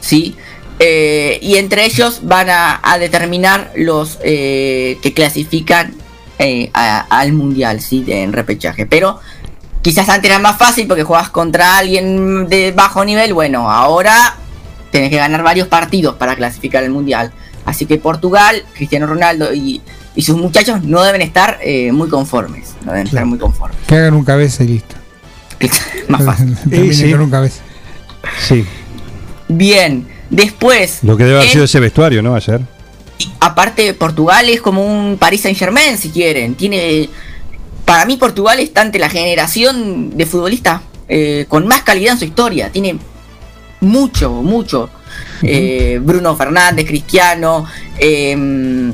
¿sí? 0.00 0.36
Eh, 0.78 1.38
y 1.42 1.56
entre 1.56 1.84
ellos 1.84 2.20
van 2.22 2.48
a, 2.50 2.80
a 2.82 2.98
determinar 2.98 3.72
los 3.76 4.18
eh, 4.22 4.96
que 5.02 5.12
clasifican 5.12 5.92
eh, 6.38 6.70
a- 6.72 7.00
al 7.10 7.32
mundial, 7.32 7.80
¿sí? 7.80 8.04
De- 8.04 8.22
en 8.22 8.32
repechaje. 8.32 8.86
Pero 8.86 9.18
quizás 9.82 10.08
antes 10.08 10.30
era 10.30 10.38
más 10.38 10.56
fácil 10.56 10.86
porque 10.86 11.02
jugabas 11.02 11.30
contra 11.30 11.78
alguien 11.78 12.46
de 12.48 12.70
bajo 12.72 13.04
nivel. 13.04 13.34
Bueno, 13.34 13.68
ahora 13.70 14.36
tenés 14.92 15.10
que 15.10 15.16
ganar 15.16 15.42
varios 15.42 15.66
partidos 15.68 16.14
para 16.14 16.36
clasificar 16.36 16.84
al 16.84 16.90
mundial. 16.90 17.32
Así 17.64 17.84
que 17.84 17.98
Portugal, 17.98 18.64
Cristiano 18.74 19.06
Ronaldo 19.08 19.52
y, 19.52 19.82
y 20.14 20.22
sus 20.22 20.36
muchachos 20.36 20.84
no 20.84 21.02
deben 21.02 21.20
estar 21.22 21.58
eh, 21.60 21.90
muy 21.92 22.08
conformes. 22.08 22.74
No 22.86 22.92
deben 22.92 23.08
estar 23.08 23.26
muy 23.26 23.38
conformes. 23.38 23.76
Que 23.88 23.96
hagan 23.96 24.14
un 24.14 24.24
cabeza 24.24 24.62
y 24.62 24.68
listo. 24.68 24.94
Más 26.08 26.24
fácil. 26.24 26.56
Sí. 26.92 27.14
cabeza. 27.30 27.62
Sí. 28.46 28.64
Bien, 29.48 30.06
después. 30.30 30.98
Lo 31.02 31.16
que 31.16 31.24
debe 31.24 31.38
haber 31.38 31.50
sido 31.50 31.64
ese 31.64 31.80
vestuario, 31.80 32.22
¿no? 32.22 32.34
Ayer. 32.34 32.60
aparte 33.40 33.94
Portugal 33.94 34.48
es 34.48 34.60
como 34.60 34.84
un 34.84 35.16
Paris 35.18 35.40
Saint 35.42 35.58
Germain 35.58 35.98
si 35.98 36.10
quieren 36.10 36.54
tiene 36.54 37.08
para 37.84 38.04
mí 38.04 38.16
Portugal 38.16 38.60
está 38.60 38.82
ante 38.82 38.98
la 39.00 39.08
generación 39.08 40.16
de 40.16 40.24
futbolistas 40.24 40.82
eh, 41.08 41.46
con 41.48 41.66
más 41.66 41.82
calidad 41.82 42.12
en 42.12 42.18
su 42.18 42.24
historia 42.26 42.70
tiene 42.70 42.98
mucho 43.80 44.30
mucho 44.30 44.90
Eh, 45.42 46.00
Bruno 46.02 46.36
Fernández 46.36 46.86
Cristiano 46.86 47.64
em, 47.98 48.92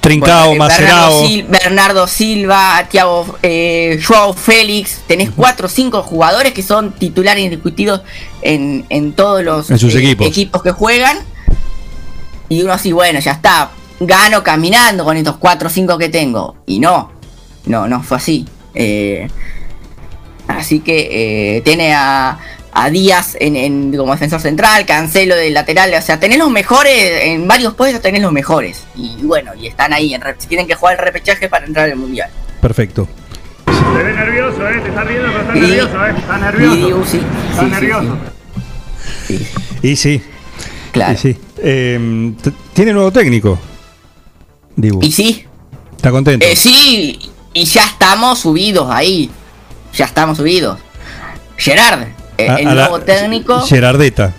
Trincao, 0.00 0.48
bueno, 0.48 0.64
eh, 0.64 0.68
Macerao. 0.68 1.10
Bernardo, 1.10 1.26
Sil- 1.28 1.46
Bernardo 1.48 2.06
Silva, 2.06 2.86
Thiago, 2.90 3.38
eh, 3.42 4.00
Joao 4.06 4.32
Félix, 4.32 5.00
tenés 5.06 5.30
cuatro 5.30 5.66
o 5.66 5.68
cinco 5.70 6.02
jugadores 6.02 6.52
que 6.54 6.62
son 6.62 6.92
titulares 6.92 7.44
indiscutidos 7.44 8.00
en, 8.42 8.86
en 8.88 9.12
todos 9.12 9.42
los 9.44 9.70
En 9.70 9.78
sus 9.78 9.94
equipos. 9.94 10.62
que 10.62 10.70
juegan. 10.72 11.18
Y 12.48 12.62
uno 12.62 12.72
así, 12.72 12.92
bueno, 12.92 13.20
ya 13.20 13.32
está, 13.32 13.70
gano 14.00 14.42
caminando 14.42 15.04
con 15.04 15.16
estos 15.16 15.36
cuatro 15.36 15.68
o 15.68 15.70
cinco 15.70 15.98
que 15.98 16.08
tengo. 16.08 16.56
Y 16.66 16.80
no, 16.80 17.12
no, 17.66 17.86
no 17.86 18.02
fue 18.02 18.16
así. 18.16 18.46
Eh, 18.74 19.28
así 20.48 20.80
que 20.80 21.56
eh, 21.56 21.60
tiene 21.60 21.94
a, 21.94 22.38
a 22.72 22.88
Díaz 22.90 23.36
en, 23.40 23.56
en- 23.56 23.96
como 23.96 24.12
defensor 24.12 24.40
central, 24.40 24.86
Cancelo 24.86 25.34
de 25.36 25.50
lateral, 25.50 25.92
o 25.94 26.02
sea, 26.02 26.20
tenés 26.20 26.38
los 26.38 26.50
mejores, 26.50 27.24
en 27.24 27.46
varios 27.48 27.74
puestos 27.74 28.00
tenés 28.00 28.22
los 28.22 28.32
mejores. 28.32 28.84
Y 28.94 29.16
bueno, 29.22 29.54
y 29.54 29.66
están 29.66 29.92
ahí, 29.92 30.14
en, 30.14 30.20
re- 30.20 30.34
tienen 30.34 30.66
que 30.66 30.74
jugar 30.74 30.94
el 30.98 31.04
repechaje 31.04 31.48
para 31.48 31.66
entrar 31.66 31.90
al 31.90 31.96
mundial. 31.96 32.30
Perfecto. 32.60 33.08
Te 33.66 34.02
ves 34.02 34.14
nervioso, 34.16 34.68
eh. 34.68 34.80
Te 34.82 34.88
estás 34.88 35.06
riendo, 35.06 35.26
pero 35.28 35.40
estás 35.40 35.56
Y- 35.56 35.60
nervioso, 35.60 36.06
eh. 36.06 36.14
Estás 36.18 36.40
nervioso. 36.40 36.76
y, 36.88 36.92
uh, 36.92 37.04
sí, 37.04 37.16
Estás 37.50 37.58
sí, 37.58 37.64
sí, 37.64 37.70
nervioso. 37.70 38.16
Y 39.82 39.96
sí. 39.96 40.22
Claro. 40.92 41.12
Y 41.12 41.16
sí. 41.16 41.36
Eh, 41.58 42.32
t- 42.42 42.52
Tiene 42.72 42.92
nuevo 42.92 43.10
técnico. 43.12 43.58
Dibu. 44.76 45.00
Y 45.02 45.10
sí. 45.12 45.44
¿Está 45.96 46.10
contento? 46.10 46.46
Eh, 46.46 46.56
sí, 46.56 47.18
y 47.52 47.64
ya 47.64 47.84
estamos 47.84 48.38
subidos 48.40 48.88
ahí. 48.90 49.30
Ya 49.94 50.04
estamos 50.06 50.36
subidos. 50.38 50.78
Gerard, 51.56 52.06
A- 52.48 52.56
el 52.56 52.68
a 52.68 52.74
la- 52.74 52.88
nuevo 52.88 53.00
técnico. 53.04 53.60
Gerardeta. 53.62 54.32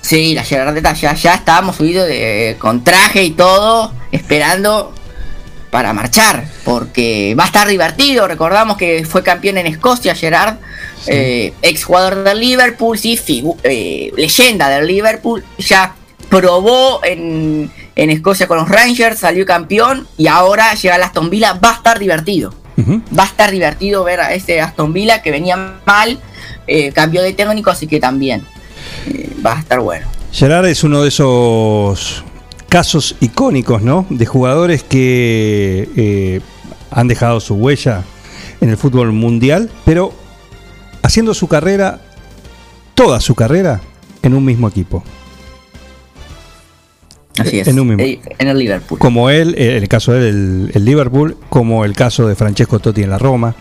Sí, 0.00 0.34
la 0.34 0.44
Gerardeta 0.44 0.92
ya, 0.92 1.14
ya 1.14 1.34
estábamos 1.34 1.76
subidos 1.76 2.06
de, 2.06 2.56
con 2.58 2.84
traje 2.84 3.24
y 3.24 3.30
todo, 3.30 3.92
esperando 4.12 4.92
para 5.70 5.92
marchar, 5.92 6.44
porque 6.64 7.34
va 7.38 7.44
a 7.44 7.46
estar 7.46 7.66
divertido. 7.66 8.28
Recordamos 8.28 8.76
que 8.76 9.04
fue 9.06 9.22
campeón 9.22 9.58
en 9.58 9.66
Escocia, 9.66 10.14
Gerard, 10.14 10.56
eh, 11.06 11.52
ex 11.62 11.84
jugador 11.84 12.22
del 12.22 12.38
Liverpool, 12.38 12.98
sí, 12.98 13.18
eh, 13.64 14.12
leyenda 14.16 14.68
del 14.68 14.86
Liverpool, 14.86 15.42
ya 15.58 15.94
probó 16.28 17.00
en, 17.04 17.70
en 17.96 18.10
Escocia 18.10 18.46
con 18.46 18.58
los 18.58 18.68
Rangers, 18.68 19.18
salió 19.20 19.44
campeón 19.46 20.06
y 20.18 20.26
ahora 20.28 20.74
llega 20.74 20.96
a 20.96 20.98
Aston 21.06 21.30
Villa, 21.30 21.54
va 21.54 21.70
a 21.70 21.74
estar 21.74 21.98
divertido. 21.98 22.54
Va 22.76 23.22
a 23.22 23.26
estar 23.26 23.50
divertido 23.52 24.02
ver 24.04 24.20
a 24.20 24.34
este 24.34 24.60
Aston 24.60 24.92
Villa 24.92 25.22
que 25.22 25.30
venía 25.30 25.56
mal, 25.86 26.18
eh, 26.66 26.92
cambió 26.92 27.22
de 27.22 27.32
técnico, 27.32 27.70
así 27.70 27.86
que 27.86 28.00
también 28.00 28.42
eh, 29.06 29.30
va 29.44 29.56
a 29.56 29.60
estar 29.60 29.80
bueno. 29.80 30.06
Gerard 30.32 30.66
es 30.66 30.82
uno 30.84 31.02
de 31.02 31.08
esos 31.08 32.24
casos 32.68 33.16
icónicos, 33.20 33.82
¿no? 33.82 34.06
De 34.10 34.26
jugadores 34.26 34.82
que 34.82 35.88
eh, 35.96 36.40
han 36.90 37.06
dejado 37.08 37.40
su 37.40 37.54
huella 37.54 38.02
en 38.60 38.70
el 38.70 38.76
fútbol 38.76 39.12
mundial, 39.12 39.70
pero 39.84 40.12
haciendo 41.02 41.34
su 41.34 41.46
carrera, 41.46 42.00
toda 42.94 43.20
su 43.20 43.34
carrera, 43.34 43.80
en 44.22 44.34
un 44.34 44.44
mismo 44.44 44.68
equipo. 44.68 45.04
Así 47.38 47.58
es. 47.60 47.68
En 47.68 47.78
un 47.80 47.88
mismo. 47.88 48.02
eh, 48.02 48.20
en 48.38 48.48
el 48.48 48.58
Liverpool. 48.58 48.98
Como 48.98 49.28
él, 49.28 49.54
el 49.56 49.86
caso 49.88 50.12
de 50.12 50.20
él, 50.20 50.24
el, 50.26 50.70
el 50.74 50.84
Liverpool, 50.84 51.36
como 51.48 51.84
el 51.84 51.94
caso 51.94 52.26
de 52.26 52.34
Francesco 52.34 52.78
Totti 52.78 53.02
en 53.02 53.10
la 53.10 53.18
Roma. 53.18 53.54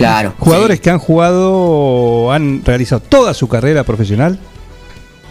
Claro. 0.00 0.32
Jugadores 0.38 0.80
que 0.80 0.88
han 0.88 0.98
jugado, 0.98 2.32
han 2.32 2.64
realizado 2.64 3.02
toda 3.02 3.34
su 3.34 3.48
carrera 3.48 3.84
profesional 3.84 4.38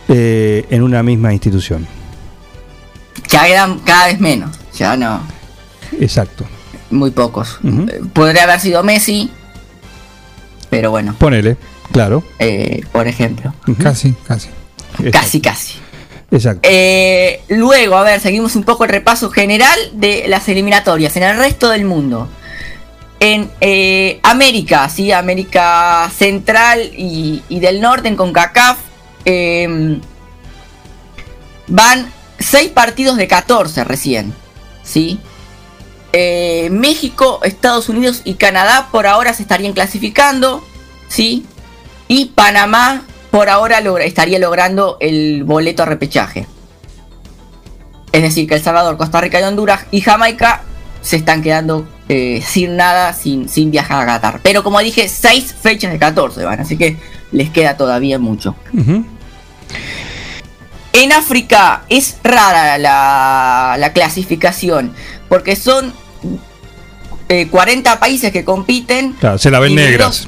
eh, 0.08 0.64
en 0.70 0.84
una 0.84 1.02
misma 1.02 1.34
institución. 1.34 1.88
Quedan 3.28 3.80
cada 3.80 4.06
vez 4.06 4.20
menos. 4.20 4.56
Ya 4.78 4.96
no. 4.96 5.22
Exacto. 6.00 6.46
Muy 6.92 7.10
pocos. 7.10 7.60
Podría 8.14 8.44
haber 8.44 8.60
sido 8.60 8.84
Messi. 8.84 9.32
Pero 10.70 10.92
bueno. 10.92 11.16
Ponele, 11.18 11.58
claro. 11.92 12.24
eh, 12.38 12.82
por 12.92 13.08
ejemplo. 13.08 13.52
Casi, 13.80 14.14
casi. 14.28 14.50
Casi, 15.12 15.42
casi. 15.42 15.80
Exacto. 16.30 16.62
Eh, 16.72 17.42
luego, 17.50 17.96
a 17.96 18.04
ver, 18.04 18.20
seguimos 18.20 18.56
un 18.56 18.64
poco 18.64 18.84
el 18.84 18.92
repaso 18.92 19.32
general 19.32 19.80
de 19.94 20.26
las 20.28 20.48
eliminatorias 20.48 21.18
en 21.18 21.24
el 21.24 21.38
resto 21.38 21.70
del 21.70 21.86
mundo. 21.86 22.30
En 23.20 23.52
eh, 23.60 24.20
América, 24.24 24.88
sí, 24.90 25.12
América 25.12 26.10
Central 26.16 26.92
y, 26.98 27.44
y 27.50 27.60
del 27.60 27.82
Norte, 27.82 28.08
en 28.08 28.16
CONCACAF, 28.16 28.78
eh, 29.26 30.00
van 31.68 32.12
6 32.40 32.72
partidos 32.72 33.18
de 33.18 33.28
14 33.28 33.84
recién, 33.84 34.34
sí. 34.84 35.20
Eh, 36.12 36.70
México, 36.72 37.40
Estados 37.44 37.90
Unidos 37.90 38.22
y 38.24 38.34
Canadá 38.36 38.90
por 38.92 39.06
ahora 39.06 39.34
se 39.34 39.44
estarían 39.44 39.74
clasificando, 39.74 40.64
sí. 41.08 41.46
Y 42.08 42.28
Panamá 42.28 43.04
por 43.30 43.50
ahora 43.50 43.80
estaría 44.04 44.40
logrando 44.40 44.98
el 45.00 45.44
boleto 45.44 45.84
a 45.84 45.86
repechaje. 45.86 46.48
Es 48.12 48.24
decir, 48.24 48.48
que 48.48 48.56
El 48.56 48.64
Salvador, 48.64 48.98
Costa 48.98 49.22
Rica 49.22 49.40
y 49.40 49.44
Honduras 49.44 49.86
y 49.92 50.02
Jamaica 50.02 50.64
se 51.02 51.18
están 51.18 51.44
quedando 51.44 51.88
eh, 52.10 52.44
sin 52.46 52.76
nada, 52.76 53.14
sin, 53.14 53.48
sin 53.48 53.72
viajar 53.72 54.02
a 54.02 54.06
Qatar. 54.14 54.40
Pero 54.44 54.64
como 54.64 54.80
dije, 54.80 55.08
6 55.08 55.56
fechas 55.62 55.92
de 55.92 56.00
14 56.00 56.44
van, 56.44 56.60
así 56.60 56.76
que 56.78 56.98
les 57.32 57.50
queda 57.52 57.78
todavía 57.78 58.18
mucho. 58.20 58.56
Ujú. 58.74 59.06
En 60.92 61.12
África 61.14 61.84
es 61.88 62.18
rara 62.24 62.78
la, 62.80 63.76
la 63.78 63.94
clasificación, 63.94 64.94
porque 65.30 65.56
son 65.56 65.94
eh, 67.30 67.48
40 67.48 68.00
países 68.00 68.32
que 68.32 68.44
compiten. 68.44 69.14
Claro, 69.14 69.38
se 69.38 69.52
la 69.52 69.60
ven 69.60 69.74
divididos- 69.76 70.28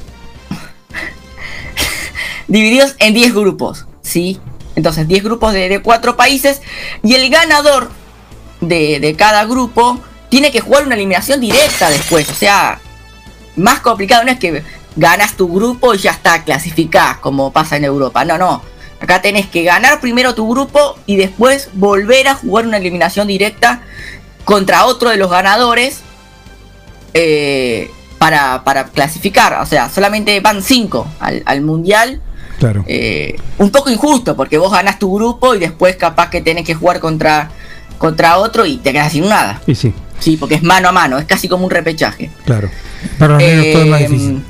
divididos 2.48 2.94
en 2.98 3.14
10 3.14 3.34
grupos, 3.34 3.86
¿sí? 4.02 4.40
Entonces 4.76 5.08
10 5.08 5.24
grupos 5.24 5.52
de, 5.52 5.68
de 5.68 5.82
4 5.82 6.16
países 6.16 6.62
y 7.02 7.14
el 7.14 7.28
ganador 7.28 7.90
de, 8.60 9.00
de 9.00 9.14
cada 9.16 9.44
grupo 9.44 10.00
tiene 10.32 10.50
que 10.50 10.60
jugar 10.60 10.86
una 10.86 10.94
eliminación 10.94 11.42
directa 11.42 11.90
después, 11.90 12.26
o 12.30 12.34
sea, 12.34 12.80
más 13.54 13.80
complicado 13.80 14.24
no 14.24 14.30
es 14.30 14.38
que 14.38 14.62
ganas 14.96 15.36
tu 15.36 15.46
grupo 15.46 15.92
y 15.92 15.98
ya 15.98 16.12
está, 16.12 16.42
clasificás 16.42 17.18
como 17.18 17.52
pasa 17.52 17.76
en 17.76 17.84
Europa, 17.84 18.24
no, 18.24 18.38
no. 18.38 18.62
Acá 18.98 19.20
tenés 19.20 19.46
que 19.48 19.62
ganar 19.62 20.00
primero 20.00 20.34
tu 20.34 20.48
grupo 20.48 20.96
y 21.04 21.16
después 21.16 21.68
volver 21.74 22.28
a 22.28 22.34
jugar 22.34 22.66
una 22.66 22.78
eliminación 22.78 23.26
directa 23.26 23.82
contra 24.46 24.86
otro 24.86 25.10
de 25.10 25.18
los 25.18 25.30
ganadores 25.30 26.00
eh, 27.12 27.90
para, 28.16 28.64
para 28.64 28.84
clasificar. 28.84 29.60
O 29.60 29.66
sea, 29.66 29.90
solamente 29.90 30.40
van 30.40 30.62
5 30.62 31.08
al, 31.20 31.42
al 31.44 31.60
mundial. 31.60 32.22
Claro. 32.58 32.84
Eh, 32.86 33.36
un 33.58 33.70
poco 33.70 33.90
injusto 33.90 34.34
porque 34.34 34.56
vos 34.56 34.72
ganás 34.72 34.98
tu 34.98 35.14
grupo 35.14 35.54
y 35.54 35.58
después 35.58 35.96
capaz 35.96 36.30
que 36.30 36.40
tenés 36.40 36.64
que 36.64 36.74
jugar 36.74 37.00
contra, 37.00 37.50
contra 37.98 38.38
otro 38.38 38.64
y 38.64 38.78
te 38.78 38.92
quedas 38.92 39.12
sin 39.12 39.28
nada. 39.28 39.60
Y 39.66 39.74
sí, 39.74 39.92
Sí, 40.22 40.36
porque 40.36 40.54
es 40.54 40.62
mano 40.62 40.88
a 40.88 40.92
mano, 40.92 41.18
es 41.18 41.24
casi 41.24 41.48
como 41.48 41.64
un 41.64 41.70
repechaje. 41.70 42.30
claro. 42.44 42.70
Para 43.18 43.34
los 43.34 43.42
negros 43.42 43.66
todo 43.72 43.82
es 43.82 43.88
más 43.88 44.00
Eh, 44.00 44.08
difícil. 44.08 44.44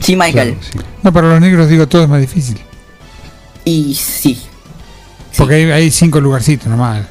Sí, 0.00 0.16
Michael. 0.16 0.56
No, 1.02 1.12
para 1.12 1.28
los 1.28 1.40
negros 1.40 1.68
digo 1.68 1.86
todo 1.86 2.02
es 2.02 2.08
más 2.08 2.20
difícil. 2.20 2.58
Y 3.64 3.94
sí, 3.94 4.42
Porque 5.36 5.54
hay, 5.54 5.70
hay 5.70 5.90
cinco 5.90 6.20
lugarcitos 6.20 6.66
nomás. 6.66 7.06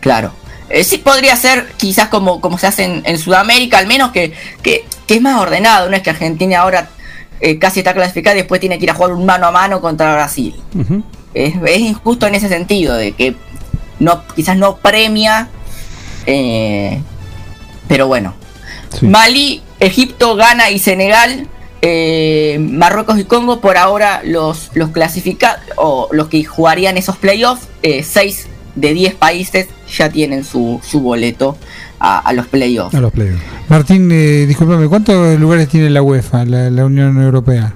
claro. 0.00 0.32
Eh, 0.72 0.84
sí 0.84 0.98
podría 0.98 1.34
ser 1.34 1.72
quizás 1.76 2.08
como, 2.10 2.40
como 2.40 2.56
se 2.56 2.68
hace 2.68 2.84
en, 2.84 3.02
en 3.04 3.18
Sudamérica, 3.18 3.78
al 3.78 3.88
menos 3.88 4.12
que, 4.12 4.32
que, 4.62 4.84
que 5.08 5.14
es 5.16 5.20
más 5.20 5.40
ordenado. 5.40 5.90
No 5.90 5.96
es 5.96 6.02
que 6.02 6.10
Argentina 6.10 6.60
ahora 6.60 6.90
eh, 7.40 7.58
casi 7.58 7.80
está 7.80 7.92
clasificada 7.92 8.36
y 8.36 8.38
después 8.42 8.60
tiene 8.60 8.78
que 8.78 8.84
ir 8.84 8.90
a 8.92 8.94
jugar 8.94 9.12
un 9.14 9.26
mano 9.26 9.48
a 9.48 9.50
mano 9.50 9.80
contra 9.80 10.14
Brasil. 10.14 10.54
Es, 11.34 11.54
es 11.66 11.78
injusto 11.80 12.28
en 12.28 12.36
ese 12.36 12.48
sentido, 12.48 12.94
de 12.94 13.10
que 13.12 13.34
no 13.98 14.22
quizás 14.36 14.56
no 14.56 14.76
premia, 14.76 15.48
eh, 16.26 17.00
pero 17.88 18.06
bueno. 18.06 18.34
Mali, 19.02 19.62
Egipto, 19.78 20.34
Ghana 20.34 20.70
y 20.70 20.78
Senegal, 20.78 21.46
eh, 21.82 22.58
Marruecos 22.60 23.18
y 23.18 23.24
Congo 23.24 23.60
por 23.60 23.76
ahora 23.76 24.20
los, 24.24 24.70
los 24.74 24.90
clasificados 24.90 25.60
o 25.76 26.08
los 26.12 26.28
que 26.28 26.44
jugarían 26.44 26.96
esos 26.96 27.16
playoffs, 27.16 27.68
6 27.82 28.48
de 28.74 28.94
10 28.94 29.14
países 29.14 29.68
ya 29.96 30.10
tienen 30.10 30.44
su, 30.44 30.80
su 30.82 31.00
boleto 31.00 31.56
a, 31.98 32.18
a 32.18 32.32
los 32.32 32.46
playoffs. 32.46 32.94
A 32.94 33.00
los 33.00 33.12
playoffs. 33.12 33.42
Martín, 33.68 34.10
eh, 34.12 34.46
discúlpame, 34.46 34.88
¿cuántos 34.88 35.38
lugares 35.38 35.68
tiene 35.68 35.90
la 35.90 36.02
UEFA, 36.02 36.44
la, 36.44 36.70
la 36.70 36.84
Unión 36.84 37.20
Europea? 37.22 37.74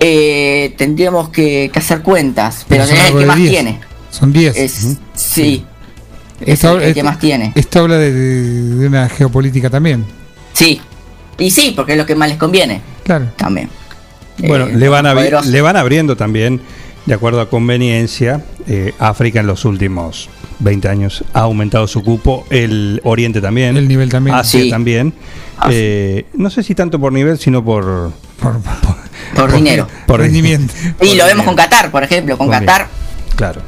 Eh, 0.00 0.74
tendríamos 0.76 1.28
que, 1.28 1.70
que 1.72 1.78
hacer 1.78 2.02
cuentas, 2.02 2.64
pero 2.68 2.84
son 2.84 2.94
es 2.94 3.00
el 3.00 3.06
algo 3.06 3.18
que 3.18 3.24
de 3.24 3.28
más 3.28 3.36
10. 3.36 3.50
tiene. 3.50 3.80
Son 4.10 4.32
10. 4.32 4.56
Es, 4.56 4.96
Sí, 5.14 5.64
Esto, 6.46 6.76
el, 6.78 6.82
el 6.82 6.94
que 6.94 7.02
más 7.02 7.18
tiene. 7.18 7.52
esto 7.54 7.80
habla 7.80 7.98
de, 7.98 8.12
de- 8.12 8.62
de 8.76 8.86
una 8.86 9.08
geopolítica 9.08 9.70
también. 9.70 10.04
Sí, 10.52 10.80
y 11.38 11.50
sí, 11.50 11.72
porque 11.74 11.92
es 11.92 11.98
lo 11.98 12.06
que 12.06 12.14
más 12.14 12.28
les 12.28 12.38
conviene. 12.38 12.80
Claro. 13.04 13.26
También. 13.36 13.68
Bueno, 14.38 14.66
Eh, 14.66 14.76
le, 14.76 14.88
van 14.88 15.04
le 15.50 15.60
van 15.60 15.76
abriendo 15.76 16.16
también, 16.16 16.60
de 17.06 17.14
acuerdo 17.14 17.40
a 17.40 17.48
conveniencia, 17.50 18.44
eh, 18.66 18.92
África 18.98 19.40
en 19.40 19.46
los 19.46 19.64
últimos 19.64 20.28
20 20.60 20.88
años 20.88 21.24
ha 21.32 21.40
aumentado 21.40 21.86
su 21.86 22.02
cupo, 22.02 22.46
el 22.50 23.00
Oriente 23.04 23.40
también, 23.40 23.76
el 23.76 23.88
nivel 23.88 24.08
también, 24.08 24.36
Asia 24.36 24.60
Sí. 24.62 24.70
también. 24.70 25.12
Eh, 25.70 26.26
no 26.34 26.50
sé 26.50 26.62
si 26.62 26.74
tanto 26.74 26.98
por 26.98 27.12
nivel, 27.12 27.38
sino 27.38 27.64
por... 27.64 28.12
Por 29.36 29.52
dinero. 29.52 29.86
Por 30.06 30.20
rendimiento. 30.20 30.74
Y 31.00 31.14
lo 31.14 31.24
vemos 31.24 31.46
con 31.46 31.54
Qatar, 31.54 31.90
por 31.90 32.02
ejemplo, 32.02 32.36
con 32.36 32.48
Por 32.48 32.58
Qatar. 32.58 32.88
Claro. 33.36 33.62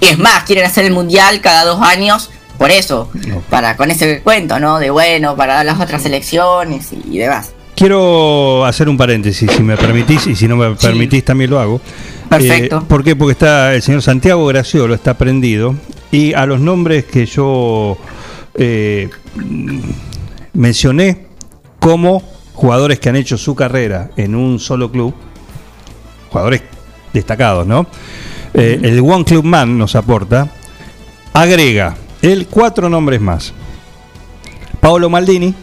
Y 0.00 0.06
es 0.06 0.18
más, 0.18 0.44
quieren 0.44 0.64
hacer 0.64 0.84
el 0.84 0.92
mundial 0.92 1.40
cada 1.40 1.64
dos 1.64 1.80
años, 1.80 2.30
por 2.58 2.70
eso, 2.70 3.10
para 3.50 3.76
con 3.76 3.90
ese 3.90 4.20
cuento, 4.20 4.58
¿no? 4.60 4.78
De 4.78 4.90
bueno, 4.90 5.36
para 5.36 5.64
las 5.64 5.80
otras 5.80 6.04
elecciones 6.04 6.88
y 6.92 7.18
demás. 7.18 7.52
Quiero 7.74 8.64
hacer 8.64 8.88
un 8.88 8.96
paréntesis, 8.96 9.50
si 9.50 9.62
me 9.62 9.76
permitís, 9.76 10.26
y 10.26 10.36
si 10.36 10.46
no 10.46 10.56
me 10.56 10.74
permitís 10.76 11.24
también 11.24 11.50
lo 11.50 11.58
hago. 11.58 11.80
Perfecto. 12.28 12.78
Eh, 12.78 12.84
¿Por 12.86 13.02
qué? 13.02 13.16
Porque 13.16 13.32
está 13.32 13.74
el 13.74 13.82
señor 13.82 14.02
Santiago 14.02 14.46
Graciolo, 14.46 14.94
está 14.94 15.18
prendido, 15.18 15.74
y 16.10 16.34
a 16.34 16.46
los 16.46 16.60
nombres 16.60 17.04
que 17.06 17.26
yo 17.26 17.96
eh, 18.54 19.08
mencioné 20.52 21.26
como 21.80 22.22
jugadores 22.54 23.00
que 23.00 23.08
han 23.08 23.16
hecho 23.16 23.36
su 23.36 23.54
carrera 23.54 24.10
en 24.16 24.34
un 24.34 24.60
solo 24.60 24.92
club, 24.92 25.14
jugadores 26.30 26.62
destacados, 27.12 27.66
¿no? 27.66 27.86
Eh, 28.54 28.80
el 28.82 29.00
One 29.00 29.24
Club 29.24 29.44
Man 29.44 29.78
nos 29.78 29.94
aporta, 29.96 30.50
agrega 31.32 31.96
él 32.20 32.46
cuatro 32.50 32.88
nombres 32.88 33.20
más. 33.20 33.52
Paolo 34.80 35.08
Maldini, 35.08 35.54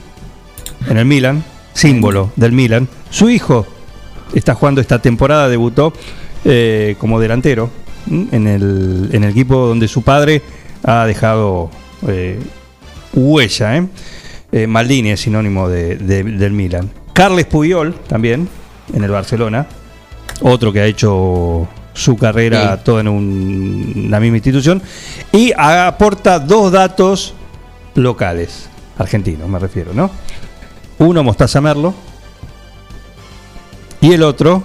en 0.88 0.98
el 0.98 1.06
Milan, 1.06 1.44
símbolo 1.74 2.32
del 2.36 2.52
Milan. 2.52 2.88
Su 3.10 3.30
hijo 3.30 3.66
está 4.34 4.56
jugando 4.56 4.82
esta 4.82 5.00
temporada, 5.00 5.50
debutó 5.50 5.94
eh, 6.46 6.96
como 7.00 7.20
delantero 7.20 7.70
en 8.10 8.48
el, 8.48 9.10
en 9.12 9.24
el 9.24 9.32
equipo 9.32 9.68
donde 9.68 9.88
su 9.88 10.02
padre 10.02 10.42
ha 10.84 11.06
dejado 11.06 11.70
eh, 12.08 12.40
huella. 13.14 13.86
Maldini 14.68 15.12
es 15.12 15.20
sinónimo 15.22 15.70
de- 15.70 15.98
de- 15.98 16.24
del 16.24 16.52
Milan. 16.54 16.90
Carles 17.14 17.46
Puyol 17.46 17.94
también 18.08 18.48
en 18.94 19.04
el 19.04 19.12
Barcelona, 19.12 19.68
otro 20.42 20.74
que 20.74 20.80
ha 20.80 20.86
hecho 20.86 21.68
su 22.00 22.16
carrera 22.18 22.76
Sí. 22.78 22.82
toda 22.86 23.02
en 23.02 23.08
un- 23.08 24.04
una 24.08 24.20
misma 24.20 24.38
institución 24.38 24.82
y 25.32 25.52
aporta 25.58 26.39
dos 26.39 26.72
datos 26.72 27.34
locales. 27.95 28.68
argentinos 28.97 29.47
me 29.47 29.60
refiero, 29.60 29.93
¿no? 29.93 30.12
Uno 30.97 31.24
Mostaza 31.24 31.62
Merlo 31.62 31.93
y 34.02 34.12
el 34.14 34.24
otro, 34.24 34.62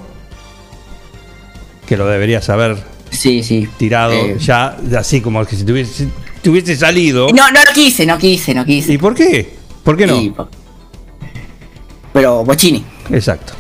que 1.87 1.97
lo 1.97 2.07
deberías 2.07 2.49
haber 2.49 2.77
Sí, 3.11 3.43
sí. 3.45 3.69
tirado 3.77 4.13
Eh. 4.13 4.37
ya 4.41 4.77
así 4.99 5.21
como 5.21 5.45
que 5.45 5.55
si 5.55 5.65
tuviese, 5.65 6.09
te 6.43 6.51
hubiese 6.51 6.77
salido. 6.77 7.29
No, 7.29 7.49
no 7.51 7.61
quise, 7.75 8.05
no 8.07 8.19
quise, 8.19 8.55
no 8.55 8.65
quise. 8.65 8.93
¿Y 8.93 8.99
por 8.99 9.15
qué? 9.15 9.55
¿Por 9.85 9.97
qué 9.97 10.07
no? 10.07 10.17
Sí, 10.19 10.33
Pero 12.13 12.45
Bochini. 12.45 12.85
Exacto. 13.11 13.53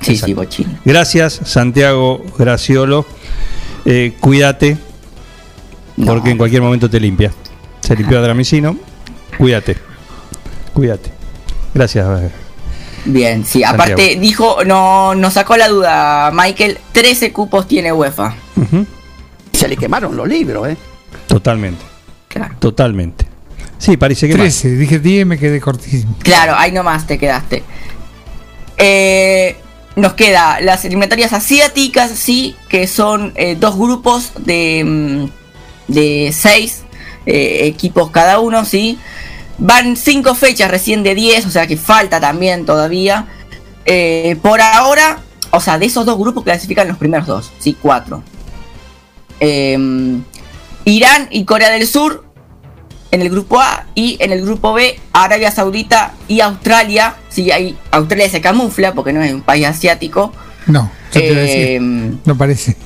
Sí, 0.00 0.12
Exacto. 0.12 0.26
sí, 0.26 0.34
Bochini. 0.34 0.76
Gracias, 0.84 1.40
Santiago 1.44 2.22
Graciolo. 2.38 3.04
Eh, 3.84 4.14
cuídate, 4.20 4.76
porque 6.06 6.30
en 6.30 6.38
cualquier 6.38 6.62
momento 6.62 6.88
te 6.88 7.00
limpia. 7.00 7.32
Se 7.80 7.96
limpió 7.96 8.18
a 8.18 8.22
Dramicino. 8.22 8.76
Cuídate. 9.38 9.76
Cuídate. 10.72 11.10
Gracias. 11.74 12.22
eh. 12.22 12.30
Bien, 13.04 13.44
sí. 13.44 13.62
Santiago. 13.62 13.74
Aparte, 13.82 14.16
dijo, 14.16 14.58
no, 14.64 15.14
nos 15.14 15.32
sacó 15.34 15.56
la 15.56 15.68
duda, 15.68 16.30
Michael, 16.32 16.78
13 16.92 17.32
cupos 17.32 17.66
tiene 17.66 17.92
UEFA. 17.92 18.34
Se 19.52 19.68
le 19.68 19.76
quemaron 19.76 20.16
los 20.16 20.28
libros, 20.28 20.68
¿eh? 20.68 20.76
Totalmente. 21.26 21.82
Claro. 22.28 22.54
Totalmente. 22.58 23.26
Sí, 23.78 23.96
parece 23.96 24.28
que 24.28 24.34
13, 24.34 24.76
dije 24.76 24.98
10 25.00 25.26
me 25.26 25.38
quedé 25.38 25.60
cortísimo. 25.60 26.14
Claro, 26.22 26.54
ahí 26.56 26.70
nomás 26.70 27.06
te 27.06 27.18
quedaste. 27.18 27.62
Eh, 28.76 29.56
nos 29.96 30.14
queda 30.14 30.60
las 30.60 30.84
eliminatorias 30.84 31.32
asiáticas, 31.32 32.10
sí, 32.12 32.56
que 32.68 32.86
son 32.86 33.32
eh, 33.36 33.56
dos 33.58 33.76
grupos 33.76 34.32
de, 34.38 34.82
mm, 34.84 35.92
de 35.92 36.32
seis 36.32 36.82
eh, 37.26 37.66
equipos 37.66 38.10
cada 38.10 38.40
uno, 38.40 38.64
sí. 38.64 38.98
Van 39.58 39.96
cinco 39.96 40.34
fechas 40.34 40.70
recién 40.70 41.02
de 41.02 41.14
10, 41.14 41.46
o 41.46 41.50
sea 41.50 41.66
que 41.66 41.76
falta 41.76 42.20
también 42.20 42.64
todavía. 42.64 43.26
Eh, 43.84 44.36
por 44.42 44.60
ahora, 44.60 45.20
o 45.50 45.60
sea, 45.60 45.78
de 45.78 45.86
esos 45.86 46.06
dos 46.06 46.18
grupos 46.18 46.44
clasifican 46.44 46.88
los 46.88 46.96
primeros 46.96 47.26
dos, 47.26 47.52
sí, 47.58 47.76
cuatro. 47.80 48.22
Eh, 49.40 49.78
Irán 50.84 51.28
y 51.30 51.44
Corea 51.44 51.70
del 51.70 51.86
Sur 51.86 52.31
en 53.12 53.20
el 53.20 53.30
grupo 53.30 53.60
A 53.60 53.84
y 53.94 54.16
en 54.20 54.32
el 54.32 54.42
grupo 54.42 54.72
B 54.72 54.98
Arabia 55.12 55.52
Saudita 55.52 56.14
y 56.26 56.40
Australia. 56.40 57.14
Sí, 57.28 57.52
ahí 57.52 57.76
Australia 57.92 58.28
se 58.28 58.40
camufla 58.40 58.94
porque 58.94 59.12
no 59.12 59.22
es 59.22 59.32
un 59.32 59.42
país 59.42 59.66
asiático. 59.66 60.32
No, 60.66 60.90
yo 61.12 61.20
te 61.20 61.30
a 61.30 61.34
decir. 61.34 61.66
Eh, 61.68 61.80
No 62.24 62.36
parece. 62.36 62.76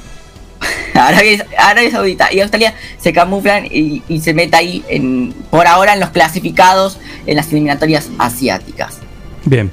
Arabia, 0.94 1.46
Arabia 1.56 1.90
Saudita 1.90 2.32
y 2.32 2.40
Australia 2.40 2.74
se 2.98 3.12
camuflan 3.12 3.66
y, 3.66 4.02
y 4.08 4.20
se 4.20 4.34
mete 4.34 4.56
ahí 4.56 4.84
en, 4.88 5.32
por 5.50 5.66
ahora 5.66 5.94
en 5.94 6.00
los 6.00 6.10
clasificados 6.10 6.98
en 7.26 7.36
las 7.36 7.50
eliminatorias 7.52 8.08
asiáticas. 8.18 8.98
Bien. 9.44 9.70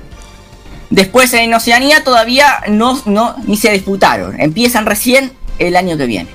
Después 0.91 1.34
en 1.34 1.51
Oceanía 1.54 2.04
todavía 2.04 2.62
no, 2.68 3.01
no 3.06 3.36
ni 3.47 3.58
se 3.58 3.72
disputaron. 3.72 4.39
Empiezan 4.39 4.86
recién 4.86 5.32
el 5.58 5.76
año 5.76 5.97
que 5.97 6.06
viene. 6.06 6.30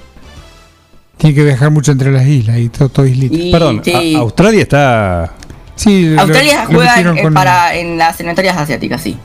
Tiene 1.19 1.35
que 1.35 1.45
viajar 1.45 1.71
mucho 1.71 1.93
entre 1.93 2.11
las 2.13 2.27
islas 2.27 2.59
y 2.59 2.69
todo, 2.71 2.89
todo 2.89 3.07
islita. 3.07 3.37
Y- 3.37 3.53
Perdón, 3.53 3.83
sí. 3.85 4.15
a- 4.15 4.19
Australia 4.21 4.63
está. 4.63 5.35
Sí, 5.77 6.15
Australia 6.19 6.65
lo 6.71 6.75
juega 6.77 7.01
en, 7.01 7.23
con- 7.23 7.35
para, 7.35 7.75
en 7.77 7.99
las 7.99 8.19
eliminatorias 8.19 8.57
asiáticas, 8.57 9.01
sí. 9.03 9.17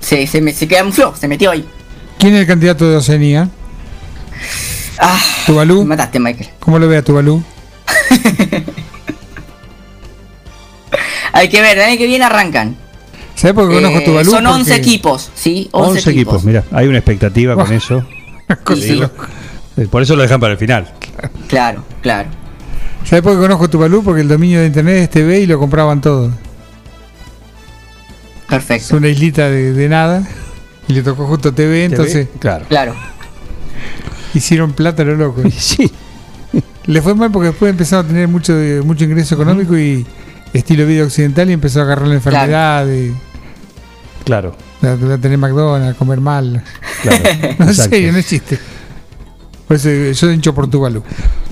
Se, 0.00 0.26
se, 0.26 0.40
me- 0.40 0.52
se 0.52 0.66
camufló, 0.68 1.14
se 1.16 1.26
metió 1.28 1.50
ahí. 1.52 1.64
¿Quién 2.18 2.34
es 2.34 2.40
el 2.42 2.46
candidato 2.46 2.88
de 2.88 2.96
Oceanía? 2.96 3.48
Ah, 4.98 5.18
¿Tuvalu? 5.46 5.80
me 5.82 5.88
mataste, 5.90 6.18
Michael. 6.20 6.48
¿Cómo 6.60 6.78
lo 6.78 6.88
ve 6.88 6.96
a 6.98 7.02
Tuvalu? 7.02 7.42
Hay 11.32 11.48
que 11.48 11.60
ver, 11.60 11.76
el 11.78 11.84
año 11.84 11.98
que 11.98 12.06
viene 12.06 12.24
arrancan. 12.24 12.76
¿Sabes 13.34 13.54
por 13.54 13.68
qué 13.68 13.74
conozco 13.74 13.98
Eh, 13.98 14.02
Tuvalu? 14.04 14.30
son 14.30 14.46
11 14.46 14.70
Porque- 14.70 14.80
equipos, 14.80 15.30
¿sí? 15.34 15.68
11, 15.72 15.90
11 15.98 16.10
equipos. 16.10 16.44
Mira, 16.44 16.64
hay 16.72 16.86
una 16.88 16.98
expectativa 16.98 17.54
con 17.54 17.70
eso. 17.72 18.04
Sí. 18.76 19.00
Eh, 19.76 19.86
Por 19.90 20.02
eso 20.02 20.16
lo 20.16 20.22
dejan 20.22 20.40
para 20.40 20.52
el 20.52 20.58
final. 20.58 20.90
Claro, 21.48 21.84
claro. 22.02 22.28
¿Sabes 23.04 23.22
por 23.22 23.34
qué 23.34 23.40
conozco 23.40 23.68
Tuvalu? 23.68 24.02
Porque 24.02 24.22
el 24.22 24.28
dominio 24.28 24.60
de 24.60 24.66
internet 24.66 24.96
es 25.02 25.10
TV 25.10 25.40
y 25.40 25.46
lo 25.46 25.58
compraban 25.58 26.00
todo. 26.00 26.30
Perfecto. 28.48 28.84
Es 28.86 28.92
una 28.92 29.08
islita 29.08 29.48
de, 29.48 29.72
de 29.72 29.88
nada. 29.88 30.22
Y 30.88 30.92
le 30.94 31.02
tocó 31.02 31.26
justo 31.26 31.52
TV, 31.52 31.84
entonces 31.84 32.28
Claro. 32.38 32.64
Claro. 32.68 32.94
hicieron 34.34 34.72
plata 34.72 35.04
lo 35.04 35.14
loco. 35.16 35.42
Sí. 35.50 35.90
Le 36.86 37.02
fue 37.02 37.14
mal 37.16 37.32
porque 37.32 37.48
después 37.48 37.70
empezaron 37.70 38.04
a 38.06 38.08
tener 38.08 38.28
mucho, 38.28 38.52
mucho 38.84 39.04
ingreso 39.04 39.34
económico 39.34 39.76
y 39.76 40.06
estilo 40.52 40.86
vida 40.86 41.02
occidental 41.02 41.50
y 41.50 41.52
empezó 41.52 41.80
a 41.80 41.82
agarrar 41.82 42.06
la 42.06 42.14
enfermedad 42.14 42.86
de, 42.86 43.12
Claro. 44.24 44.54
De- 44.80 44.96
de 44.96 45.18
tener 45.18 45.38
McDonald's, 45.38 45.94
a 45.94 45.98
comer 45.98 46.20
mal. 46.20 46.62
Claro. 47.02 47.24
No, 47.58 47.72
serio, 47.74 48.12
no 48.12 48.18
es 48.18 48.26
chiste. 48.28 48.58
Por 49.66 49.76
eso 49.76 49.88
yo 49.90 50.30
hincho 50.32 50.54
por 50.54 50.68
Tuvalu. 50.70 51.02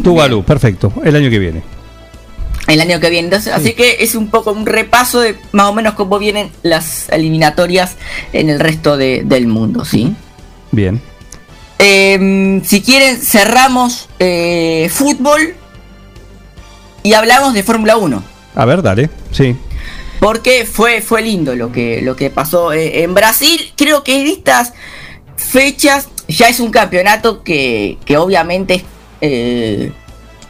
Tuvalu, 0.03 0.45
perfecto. 0.45 0.93
El 1.05 1.17
año 1.17 1.31
que 1.31 1.39
viene. 1.39 1.63
El 2.69 2.81
año 2.81 3.01
que 3.01 3.11
viene. 3.11 3.27
Entonces, 3.27 3.53
Así 3.53 3.73
que 3.75 3.97
es 4.01 4.15
un 4.15 4.29
poco 4.31 4.53
un 4.53 4.67
repaso 4.67 5.21
de 5.21 5.37
más 5.53 5.67
o 5.67 5.73
menos 5.75 5.95
cómo 5.95 6.19
vienen 6.19 6.51
las 6.63 7.09
eliminatorias 7.11 7.97
en 8.33 8.51
el 8.51 8.61
resto 8.61 8.97
de- 8.97 9.23
del 9.25 9.47
mundo, 9.49 9.85
¿sí? 9.85 10.15
Bien. 10.71 11.01
Eh, 11.81 12.61
si 12.65 12.81
quieren, 12.83 13.17
cerramos 13.21 14.09
eh, 14.21 14.89
fútbol 14.93 15.55
y 17.03 17.13
hablamos 17.15 17.53
de 17.53 17.63
Fórmula 17.63 17.97
1. 17.97 18.23
A 18.55 18.65
ver, 18.65 18.81
dale. 18.83 19.11
Sí. 19.33 19.57
Porque 20.21 20.67
fue, 20.67 21.03
fue 21.03 21.23
lindo 21.23 21.55
lo 21.55 21.71
que, 21.73 22.01
lo 22.03 22.17
que 22.17 22.31
pasó 22.31 22.73
eh, 22.73 23.03
en 23.03 23.15
Brasil. 23.15 23.73
Creo 23.77 24.05
que 24.05 24.21
en 24.21 24.27
estas 24.29 24.73
fechas 25.37 26.09
ya 26.29 26.49
es 26.49 26.61
un 26.61 26.71
campeonato 26.71 27.43
que, 27.43 27.99
que 28.05 28.17
obviamente 28.17 28.75
es 28.75 28.85
eh, 29.21 29.93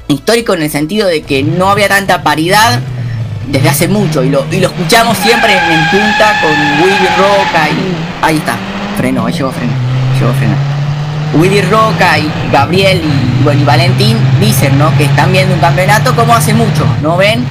histórico 0.09 0.55
en 0.55 0.63
el 0.63 0.71
sentido 0.71 1.09
de 1.09 1.23
que 1.23 1.43
no 1.43 1.71
había 1.71 1.89
tanta 1.89 2.23
paridad 2.23 2.81
desde 3.49 3.69
hace 3.69 3.89
mucho. 3.89 4.23
Y 4.23 4.31
lo, 4.31 4.45
y 4.51 4.61
lo 4.61 4.69
escuchamos 4.69 5.17
siempre 5.19 5.53
en, 5.53 5.91
punta 5.91 6.41
con 6.41 6.53
Willy 6.83 7.09
Roca 7.17 7.69
y. 7.71 8.25
Ahí 8.25 8.37
está. 8.37 8.57
Frenó, 8.97 9.29
llegó 9.29 9.49
a 9.49 9.53
frenar. 9.53 9.77
Llegó 10.19 10.31
a 10.31 10.35
frenar. 10.35 10.75
Willy 11.35 11.63
Roca 11.63 12.19
y 12.19 12.31
Gabriel 12.53 13.03
y, 13.03 13.43
bueno, 13.43 13.65
Valentín 13.65 14.17
dicen 14.41 14.79
¿no? 14.79 14.97
que 14.97 15.05
están 15.05 15.33
viendo 15.33 15.55
un 15.55 15.61
campeonato 15.61 16.15
como 16.15 16.33
hace 16.33 16.55
mucho, 16.55 16.87
¿no 17.03 17.17
ven? 17.17 17.45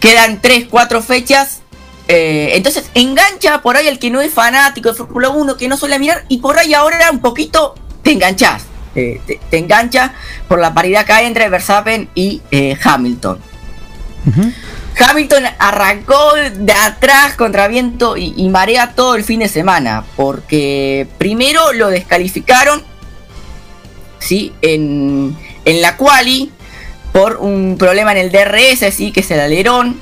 Quedan 0.00 0.40
3, 0.40 0.66
4 0.70 1.02
fechas. 1.02 1.60
eh, 2.08 2.50
entonces 2.54 2.90
engancha 2.94 3.62
por 3.62 3.76
ahí 3.76 3.88
el 3.88 3.98
que 3.98 4.10
no 4.10 4.20
es 4.20 4.32
fanático 4.32 4.90
de 4.90 4.94
Fórmula 4.96 5.30
1, 5.30 5.56
que 5.56 5.68
no 5.68 5.76
suele 5.76 5.98
mirar, 5.98 6.24
y 6.28 6.38
por 6.38 6.58
ahí 6.58 6.72
ahora 6.74 7.10
un 7.10 7.20
poquito 7.20 7.74
te 8.02 8.12
enganchas. 8.12 8.62
eh, 8.94 9.20
te, 9.26 9.40
te 9.50 9.58
engancha 9.58 10.14
por 10.48 10.58
la 10.58 10.72
paridad 10.72 11.04
que 11.04 11.12
hay 11.12 11.26
entre 11.26 11.48
Verstappen 11.48 12.08
y 12.14 12.40
eh, 12.50 12.78
Hamilton. 12.82 13.38
Hamilton 14.98 15.44
arrancó 15.58 16.32
de 16.34 16.72
atrás 16.72 17.34
contra 17.34 17.68
viento 17.68 18.16
y, 18.16 18.32
y 18.36 18.48
marea 18.48 18.92
todo 18.94 19.14
el 19.14 19.22
fin 19.24 19.40
de 19.40 19.48
semana. 19.48 20.04
Porque 20.16 21.06
primero 21.18 21.72
lo 21.74 21.88
descalificaron. 21.88 22.82
Sí, 24.18 24.52
en, 24.62 25.36
en 25.64 25.82
la 25.82 25.96
quali. 25.96 26.50
Por 27.16 27.38
un 27.38 27.76
problema 27.78 28.12
en 28.12 28.18
el 28.18 28.30
DRS, 28.30 28.92
sí, 28.94 29.10
que 29.10 29.20
es 29.20 29.30
el 29.30 29.40
alerón. 29.40 29.98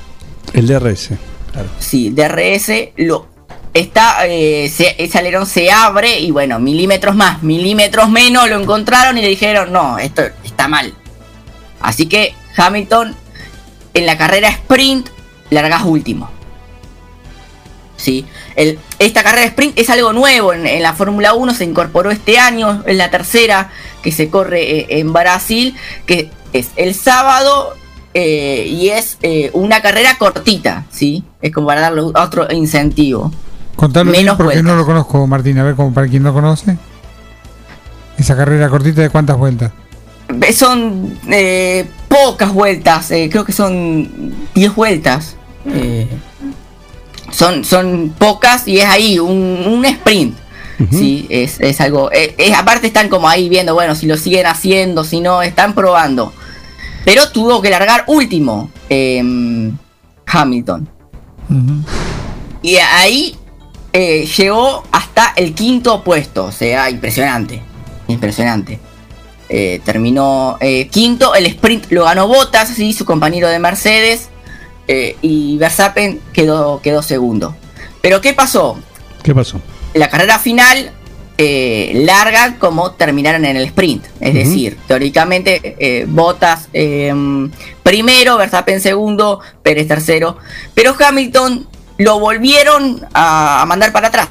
El 0.51 0.67
DRS. 0.67 1.11
Claro. 1.53 1.69
Sí, 1.79 2.09
DRS 2.09 2.89
lo 2.97 3.27
está 3.73 4.25
eh, 4.27 4.69
se- 4.69 4.95
ese 5.01 5.17
alerón 5.17 5.45
se 5.45 5.71
abre 5.71 6.19
y 6.19 6.31
bueno, 6.31 6.59
milímetros 6.59 7.15
más, 7.15 7.41
milímetros 7.41 8.09
menos 8.09 8.49
lo 8.49 8.59
encontraron 8.61 9.17
y 9.17 9.21
le 9.21 9.29
dijeron, 9.29 9.71
"No, 9.71 9.97
esto 9.97 10.23
está 10.43 10.67
mal." 10.67 10.93
Así 11.79 12.07
que 12.07 12.33
Hamilton 12.57 13.15
en 13.93 14.05
la 14.05 14.17
carrera 14.17 14.49
sprint 14.49 15.07
largas 15.51 15.83
último. 15.85 16.29
Sí, 17.95 18.25
el- 18.57 18.77
esta 18.99 19.23
carrera 19.23 19.45
sprint 19.45 19.79
es 19.79 19.89
algo 19.89 20.11
nuevo 20.11 20.51
en, 20.51 20.67
en 20.67 20.83
la 20.83 20.91
Fórmula 20.93 21.33
1, 21.33 21.53
se 21.53 21.63
incorporó 21.63 22.11
este 22.11 22.37
año, 22.39 22.83
es 22.85 22.97
la 22.97 23.09
tercera 23.09 23.71
que 24.03 24.11
se 24.11 24.29
corre 24.29 24.79
eh, 24.79 24.85
en 24.99 25.13
Brasil, 25.13 25.77
que 26.05 26.29
es 26.59 26.69
el 26.75 26.93
sábado 26.95 27.73
eh, 28.13 28.65
y 28.69 28.89
es 28.89 29.17
eh, 29.21 29.49
una 29.53 29.81
carrera 29.81 30.17
cortita, 30.17 30.85
¿sí? 30.89 31.23
Es 31.41 31.51
como 31.51 31.67
para 31.67 31.81
darle 31.81 32.01
otro 32.01 32.47
incentivo. 32.51 33.31
Contalo 33.75 34.11
Menos 34.11 34.37
porque 34.37 34.55
vueltas. 34.55 34.63
no 34.63 34.75
lo 34.77 34.85
conozco, 34.85 35.27
Martín. 35.27 35.57
A 35.59 35.63
ver, 35.63 35.75
como 35.75 35.93
para 35.93 36.07
quien 36.07 36.23
no 36.23 36.33
conoce. 36.33 36.77
Esa 38.17 38.35
carrera 38.35 38.69
cortita 38.69 39.01
de 39.01 39.09
cuántas 39.09 39.37
vueltas. 39.37 39.71
Son 40.55 41.19
eh, 41.29 41.85
pocas 42.07 42.51
vueltas, 42.53 43.11
eh, 43.11 43.27
creo 43.29 43.43
que 43.45 43.51
son 43.51 44.33
10 44.55 44.73
vueltas. 44.75 45.35
eh, 45.67 46.07
son, 47.31 47.65
son 47.65 48.13
pocas 48.17 48.67
y 48.67 48.79
es 48.79 48.85
ahí, 48.85 49.19
un, 49.19 49.63
un 49.67 49.85
sprint. 49.85 50.37
Sí, 50.91 51.25
es, 51.29 51.59
es 51.61 51.79
algo. 51.79 52.11
eh, 52.11 52.35
es- 52.37 52.53
aparte 52.57 52.87
están 52.87 53.07
como 53.09 53.29
ahí 53.29 53.47
viendo, 53.49 53.73
bueno, 53.73 53.95
si 53.95 54.07
lo 54.07 54.17
siguen 54.17 54.45
haciendo, 54.45 55.03
si 55.03 55.21
no, 55.21 55.41
están 55.41 55.73
probando. 55.73 56.33
Pero 57.05 57.29
tuvo 57.29 57.61
que 57.61 57.69
largar 57.69 58.03
último 58.07 58.71
em, 58.89 59.77
Hamilton. 60.25 60.89
Y 62.63 62.77
ahí 62.77 63.37
eh, 63.93 64.25
llegó 64.25 64.83
hasta 64.91 65.33
el 65.35 65.53
quinto 65.53 66.03
puesto. 66.03 66.45
O 66.45 66.51
sea, 66.51 66.89
impresionante. 66.89 67.61
Impresionante. 68.07 68.79
Eh, 69.47 69.79
terminó 69.85 70.57
eh, 70.59 70.87
quinto. 70.87 71.35
El 71.35 71.45
sprint 71.45 71.91
lo 71.91 72.05
ganó 72.05 72.27
Bottas, 72.27 72.69
¿sí? 72.69 72.91
su 72.91 73.05
compañero 73.05 73.47
de 73.47 73.59
Mercedes. 73.59 74.29
y 74.87 75.57
Verstappen 75.57 76.19
quedó, 76.33 76.81
quedó 76.81 77.03
segundo. 77.03 77.55
Pero 78.01 78.19
¿qué 78.19 78.33
pasó? 78.33 78.77
¿Qué 79.23 79.33
pasó? 79.33 79.61
La 79.93 80.09
carrera 80.09 80.39
final 80.39 80.91
eh, 81.37 81.91
larga 82.05 82.55
como 82.59 82.91
terminaron 82.91 83.43
en 83.45 83.57
el 83.57 83.65
sprint. 83.65 84.05
Es 84.19 84.33
decir, 84.33 84.77
teóricamente 84.87 85.75
eh, 85.79 86.05
Bottas 86.07 86.69
eh, 86.73 87.13
primero, 87.83 88.37
Verstappen 88.37 88.79
segundo, 88.81 89.39
Pérez 89.61 89.87
tercero. 89.87 90.37
Pero 90.73 90.95
Hamilton 90.99 91.67
lo 91.97 92.19
volvieron 92.19 93.05
a, 93.13 93.61
a 93.61 93.65
mandar 93.65 93.91
para 93.91 94.07
atrás. 94.09 94.27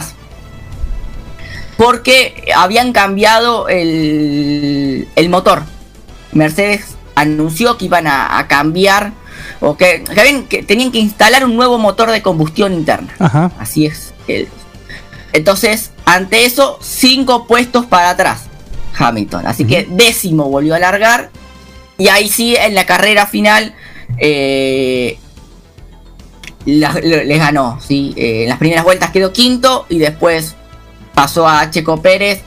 Porque 1.77 2.51
habían 2.55 2.93
cambiado 2.93 3.69
el, 3.69 5.09
el 5.17 5.29
motor. 5.29 5.63
Mercedes 6.33 6.95
anunció 7.17 7.77
que 7.79 7.87
iban 7.87 8.07
a, 8.07 8.39
a 8.39 8.47
cambiar 8.49 9.13
o 9.61 9.77
que, 9.77 10.05
que 10.05 10.21
habían- 10.21 10.45
que 10.45 10.63
tenían 10.63 10.93
que 10.93 10.99
instalar 10.99 11.45
un 11.45 11.57
nuevo 11.57 11.79
motor 11.79 12.11
de 12.11 12.23
combustión 12.23 12.73
interna. 12.73 13.13
Ajá. 13.19 13.51
Así 13.59 13.87
es. 13.87 14.15
el- 14.29 14.49
entonces, 15.33 15.91
ante 16.05 16.45
eso, 16.45 16.79
cinco 16.83 17.47
puestos 17.47 17.87
para 17.87 18.11
atrás. 18.11 18.43
Hamilton. 18.99 19.47
Así 19.47 19.65
que 19.67 19.87
décimo 19.91 20.49
volvió 20.49 20.75
a 20.75 20.79
largar. 20.79 21.31
Y 21.99 22.09
ahí 22.09 22.29
sí, 22.29 22.57
en 22.57 22.75
la 22.75 22.87
carrera 22.87 23.27
final, 23.27 23.75
eh, 24.19 25.19
la- 26.67 26.93
le- 26.95 27.25
les 27.25 27.39
ganó. 27.39 27.79
¿sí? 27.87 28.13
Eh, 28.17 28.43
en 28.45 28.49
las 28.49 28.59
primeras 28.59 28.85
vueltas 28.85 29.11
quedó 29.11 29.33
quinto 29.33 29.87
y 29.89 29.99
después 29.99 30.55
pasó 31.15 31.47
a 31.49 31.71
Checo 31.71 32.01
Pérez, 32.03 32.43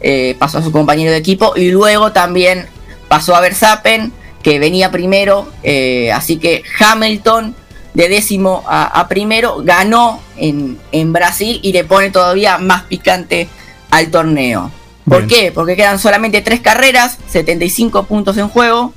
eh, 0.00 0.36
pasó 0.38 0.58
a 0.58 0.62
su 0.62 0.70
compañero 0.72 1.10
de 1.10 1.16
equipo 1.16 1.54
y 1.56 1.70
luego 1.70 2.12
también 2.12 2.66
pasó 3.08 3.34
a 3.34 3.40
Verstappen, 3.40 4.12
que 4.42 4.58
venía 4.58 4.90
primero. 4.90 5.48
eh, 5.62 6.12
así 6.12 6.36
que 6.38 6.62
Hamilton, 6.78 7.54
de 7.94 8.08
décimo 8.08 8.62
a, 8.66 8.84
a 9.00 9.08
primero, 9.08 9.62
ganó 9.62 10.20
en, 10.36 10.78
en 10.92 11.12
Brasil 11.12 11.60
y 11.62 11.72
le 11.72 11.84
pone 11.84 12.10
todavía 12.10 12.58
más 12.58 12.82
picante 12.84 13.48
al 13.90 14.10
torneo. 14.10 14.70
¿Por 15.06 15.26
Bien. 15.26 15.28
qué? 15.46 15.52
Porque 15.52 15.76
quedan 15.76 15.98
solamente 15.98 16.40
tres 16.42 16.60
carreras, 16.60 17.18
75 17.28 18.04
puntos 18.04 18.36
en 18.38 18.48
juego. 18.48 18.94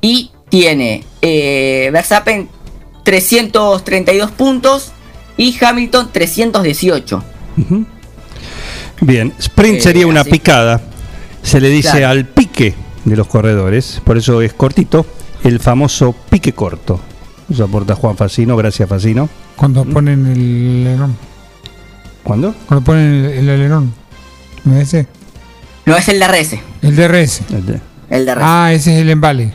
Y 0.00 0.32
tiene 0.50 1.04
eh, 1.22 1.88
Verstappen 1.92 2.48
332 3.04 4.30
puntos 4.32 4.92
y 5.36 5.56
Hamilton 5.64 6.10
318. 6.12 7.24
Ujú. 7.58 7.84
Bien, 9.00 9.32
sprint 9.38 9.78
Eh, 9.78 9.80
sería 9.82 10.06
una 10.06 10.20
así. 10.22 10.30
picada. 10.30 10.80
Se 11.42 11.60
le 11.60 11.68
dice 11.68 11.90
Claro. 11.90 12.08
al 12.08 12.26
pique 12.26 12.74
de 13.04 13.16
los 13.16 13.26
corredores, 13.26 14.00
por 14.04 14.16
eso 14.16 14.40
es 14.42 14.52
cortito, 14.54 15.04
el 15.42 15.60
famoso 15.60 16.14
pique 16.30 16.52
corto. 16.52 17.00
Eso 17.50 17.64
aporta 17.64 17.94
Juan 17.94 18.16
Facino, 18.16 18.56
gracias 18.56 18.88
Facino. 18.88 19.28
Cuando 19.56 19.84
ponen 19.84 20.26
el 20.26 20.86
alerón. 20.86 21.16
¿Cuándo? 22.22 22.54
Cuando 22.66 22.84
ponen 22.84 23.24
el, 23.26 23.30
el 23.38 23.50
alerón. 23.50 23.92
¿No 24.64 24.76
es 24.76 24.88
ese? 24.94 25.06
No 25.84 25.96
es 25.96 26.08
el 26.08 26.18
DRS. 26.20 26.56
El 26.82 26.96
DRS. 26.96 27.42
El 28.10 28.24
DRS. 28.26 28.38
Ah, 28.42 28.70
ese 28.72 28.94
es 28.96 29.02
el 29.02 29.10
embale. 29.10 29.52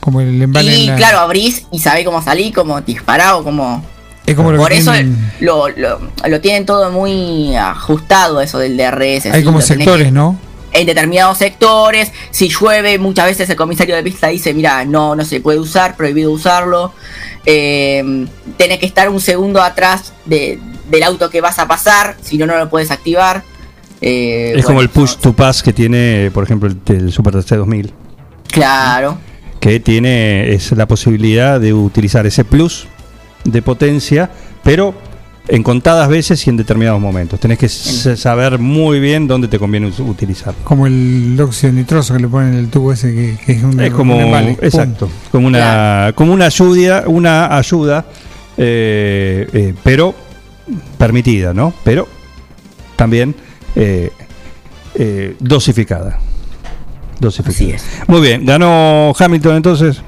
Como 0.00 0.20
el 0.20 0.40
embale 0.40 0.74
y 0.74 0.80
en 0.82 0.86
la- 0.86 0.96
claro, 0.96 1.18
abrís 1.18 1.66
y 1.72 1.78
sabés 1.80 2.04
cómo 2.04 2.22
salí, 2.22 2.52
cómo 2.52 2.80
disparado, 2.80 3.44
cómo. 3.44 3.84
Es 4.24 4.34
como 4.34 4.50
lo 4.52 4.58
Por 4.58 4.70
que 4.70 4.78
eso 4.78 4.92
tienen- 4.92 5.32
lo, 5.40 5.68
lo, 5.68 6.00
lo 6.26 6.40
tienen 6.40 6.64
todo 6.66 6.90
muy 6.90 7.54
ajustado, 7.54 8.40
eso 8.40 8.58
del 8.58 8.76
DRS. 8.76 9.26
Hay 9.26 9.40
sí, 9.40 9.44
como 9.44 9.58
lo 9.58 9.64
sectores, 9.64 10.06
que- 10.06 10.12
¿no? 10.12 10.38
En 10.76 10.86
determinados 10.86 11.38
sectores. 11.38 12.12
Si 12.30 12.48
llueve, 12.48 12.98
muchas 12.98 13.26
veces 13.26 13.48
el 13.50 13.56
comisario 13.56 13.96
de 13.96 14.02
pista 14.02 14.28
dice, 14.28 14.52
mira, 14.54 14.84
no, 14.84 15.14
no 15.16 15.24
se 15.24 15.40
puede 15.40 15.58
usar, 15.58 15.96
prohibido 15.96 16.30
usarlo. 16.30 16.92
Eh, 17.44 18.26
tenés 18.56 18.78
que 18.78 18.86
estar 18.86 19.08
un 19.08 19.20
segundo 19.20 19.62
atrás 19.62 20.12
de- 20.24 20.58
del 20.90 21.02
auto 21.02 21.30
que 21.30 21.40
vas 21.40 21.58
a 21.58 21.66
pasar, 21.66 22.16
si 22.22 22.38
no, 22.38 22.46
no 22.46 22.56
lo 22.56 22.68
puedes 22.68 22.90
activar. 22.90 23.42
Eh, 24.00 24.52
es 24.56 24.64
como 24.66 24.80
el 24.82 24.90
push 24.90 25.16
to 25.16 25.32
pass 25.32 25.62
que 25.62 25.72
tiene, 25.72 26.30
por 26.34 26.44
ejemplo, 26.44 26.68
el, 26.68 26.78
el 26.94 27.12
Super 27.12 27.34
TC 27.42 27.56
2000, 27.56 27.92
Claro, 28.50 29.18
que 29.60 29.80
tiene 29.80 30.52
es 30.52 30.72
la 30.72 30.86
posibilidad 30.86 31.58
de 31.60 31.72
utilizar 31.72 32.26
ese 32.26 32.44
plus 32.44 32.86
de 33.44 33.62
potencia, 33.62 34.30
pero 34.62 34.94
en 35.48 35.62
contadas 35.62 36.08
veces 36.08 36.44
y 36.46 36.50
en 36.50 36.56
determinados 36.56 37.00
momentos. 37.00 37.38
Tenés 37.38 37.58
que 37.58 37.68
saber 37.68 38.58
muy 38.58 38.98
bien 39.00 39.26
dónde 39.28 39.48
te 39.48 39.58
conviene 39.58 39.92
utilizar. 39.98 40.54
Como 40.64 40.86
el 40.86 41.38
óxido 41.40 41.72
nitroso 41.72 42.14
que 42.14 42.20
le 42.20 42.28
ponen 42.28 42.54
en 42.54 42.58
el 42.60 42.68
tubo 42.68 42.92
ese 42.92 43.14
que, 43.14 43.38
que 43.44 43.52
es 43.52 43.62
un, 43.62 43.78
Es 43.80 43.92
como 43.92 44.16
un 44.16 44.22
embale. 44.22 44.54
Pum. 44.54 44.64
exacto, 44.64 45.08
como 45.30 45.46
una 45.46 46.12
como 46.14 46.32
una 46.32 46.46
ayuda, 46.46 47.04
una 47.06 47.56
ayuda, 47.56 48.06
eh, 48.56 49.46
eh, 49.52 49.74
pero 49.84 50.14
permitida, 50.98 51.52
¿no? 51.54 51.72
Pero 51.84 52.08
también 52.96 53.34
eh, 53.76 54.10
eh, 54.94 55.36
dosificada. 55.38 56.18
Dosificada. 57.20 57.78
Muy 58.08 58.20
bien, 58.20 58.44
ganó 58.44 59.12
Hamilton 59.18 59.56
entonces. 59.56 60.02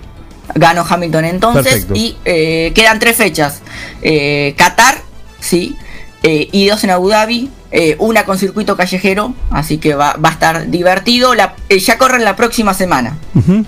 ganó 0.55 0.85
Hamilton 0.89 1.25
entonces 1.27 1.65
Perfecto. 1.65 1.95
y 1.95 2.17
eh, 2.25 2.73
quedan 2.75 2.99
tres 2.99 3.17
fechas. 3.17 3.61
Eh, 4.03 4.55
Qatar, 4.59 5.03
sí, 5.41 5.77
eh, 6.23 6.49
y 6.53 6.67
dos 6.67 6.83
en 6.85 6.91
Abu 6.91 7.09
Dhabi, 7.09 7.51
eh, 7.71 7.97
una 7.99 8.25
con 8.25 8.39
circuito 8.39 8.77
callejero, 8.77 9.35
así 9.51 9.79
que 9.79 9.95
va, 9.95 10.15
va 10.15 10.31
a 10.31 10.33
estar 10.33 10.71
divertido. 10.71 11.35
La, 11.35 11.55
eh, 11.69 11.79
ya 11.79 11.99
corren 11.99 12.25
la 12.25 12.37
próxima 12.37 12.75
semana, 12.75 13.17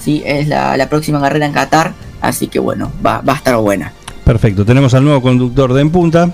sí, 0.00 0.22
es 0.24 0.48
la, 0.48 0.76
la 0.76 0.88
próxima 0.88 1.20
carrera 1.20 1.46
en 1.46 1.52
Qatar, 1.52 1.92
así 2.20 2.48
que 2.48 2.58
bueno, 2.58 2.92
va, 3.04 3.20
va 3.20 3.34
a 3.34 3.36
estar 3.36 3.56
buena. 3.56 3.92
Perfecto, 4.24 4.64
tenemos 4.64 4.94
al 4.94 5.04
nuevo 5.04 5.20
conductor 5.20 5.72
de 5.72 5.80
En 5.80 5.90
Punta. 5.90 6.30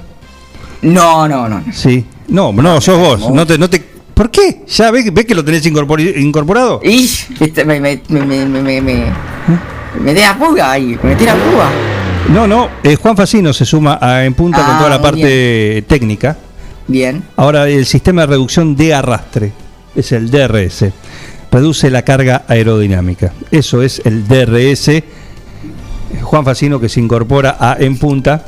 No, 0.83 1.27
no, 1.27 1.49
no. 1.49 1.65
Sí. 1.73 2.05
No, 2.29 2.53
no, 2.53 2.81
sos 2.81 2.99
vos. 2.99 3.31
No 3.31 3.47
te, 3.47 3.57
no 3.57 3.71
te, 3.71 3.83
¿Por 4.17 4.31
qué? 4.31 4.63
¿Ya 4.67 4.91
ves, 4.91 5.13
ves 5.13 5.27
que 5.27 5.35
lo 5.35 5.45
tenés 5.45 5.67
incorporado? 5.67 6.81
Y 6.83 7.05
este, 7.39 7.67
me, 7.67 7.79
me, 7.81 8.01
me, 8.09 8.25
me, 8.25 8.47
me, 8.47 8.81
me, 8.81 8.81
me. 8.81 10.15
No, 12.33 12.47
no, 12.47 12.69
eh, 12.83 12.97
Juan 12.97 13.17
Facino 13.17 13.53
se 13.53 13.65
suma 13.65 13.99
a 14.01 14.25
En 14.25 14.35
Punta 14.35 14.59
con 14.65 14.75
Ah, 14.75 14.79
toda 14.79 14.91
la 14.91 15.01
parte 15.01 15.83
técnica. 15.87 16.37
Bien. 16.89 17.23
Ahora 17.37 17.69
el 17.69 17.87
sistema 17.87 18.23
de 18.23 18.27
reducción 18.29 18.75
de 18.77 18.95
arrastre 18.95 19.53
es 19.95 20.13
el 20.13 20.31
DRS. 20.31 20.93
Reduce 21.51 21.89
la 21.91 22.03
carga 22.03 22.45
aerodinámica. 22.49 23.33
Eso 23.51 23.81
es 23.83 24.03
el 24.05 24.27
DRS. 24.27 25.03
Juan 26.23 26.45
Facino 26.45 26.81
que 26.81 26.89
se 26.89 27.01
incorpora 27.01 27.57
a 27.59 27.77
En 27.79 27.97
Punta 27.99 28.45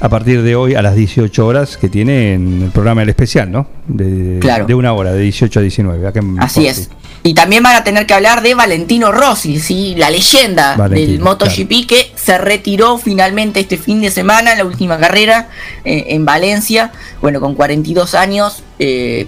a 0.00 0.08
partir 0.08 0.42
de 0.42 0.54
hoy 0.56 0.74
a 0.74 0.82
las 0.82 0.94
18 0.94 1.46
horas 1.46 1.76
que 1.76 1.88
tiene 1.88 2.34
en 2.34 2.62
el 2.64 2.70
programa 2.70 3.02
El 3.02 3.08
Especial, 3.08 3.50
¿no? 3.50 3.66
De, 3.86 4.38
Claro. 4.40 4.66
de 4.66 4.74
una 4.74 4.92
hora, 4.92 5.12
de 5.12 5.20
18 5.22 5.58
a 5.58 5.62
19. 5.62 6.06
acá 6.06 6.20
en 6.20 6.40
Así 6.40 6.66
es. 6.66 6.90
Y 7.24 7.34
también 7.34 7.64
van 7.64 7.74
a 7.74 7.82
tener 7.82 8.06
que 8.06 8.14
hablar 8.14 8.42
de 8.42 8.54
Valentino 8.54 9.10
Rossi, 9.10 9.58
¿sí? 9.58 9.94
la 9.96 10.08
leyenda 10.08 10.76
Valentino, 10.76 11.10
del 11.10 11.20
MotoGP 11.20 11.86
que 11.86 12.12
se 12.14 12.38
retiró 12.38 12.96
finalmente 12.96 13.58
este 13.60 13.76
fin 13.76 14.00
de 14.00 14.10
semana, 14.10 14.54
la 14.54 14.64
última 14.64 14.98
carrera 14.98 15.48
eh, 15.84 16.04
en 16.10 16.24
Valencia, 16.24 16.92
bueno, 17.20 17.40
con 17.40 17.54
42 17.56 18.14
años, 18.14 18.62
eh, 18.78 19.26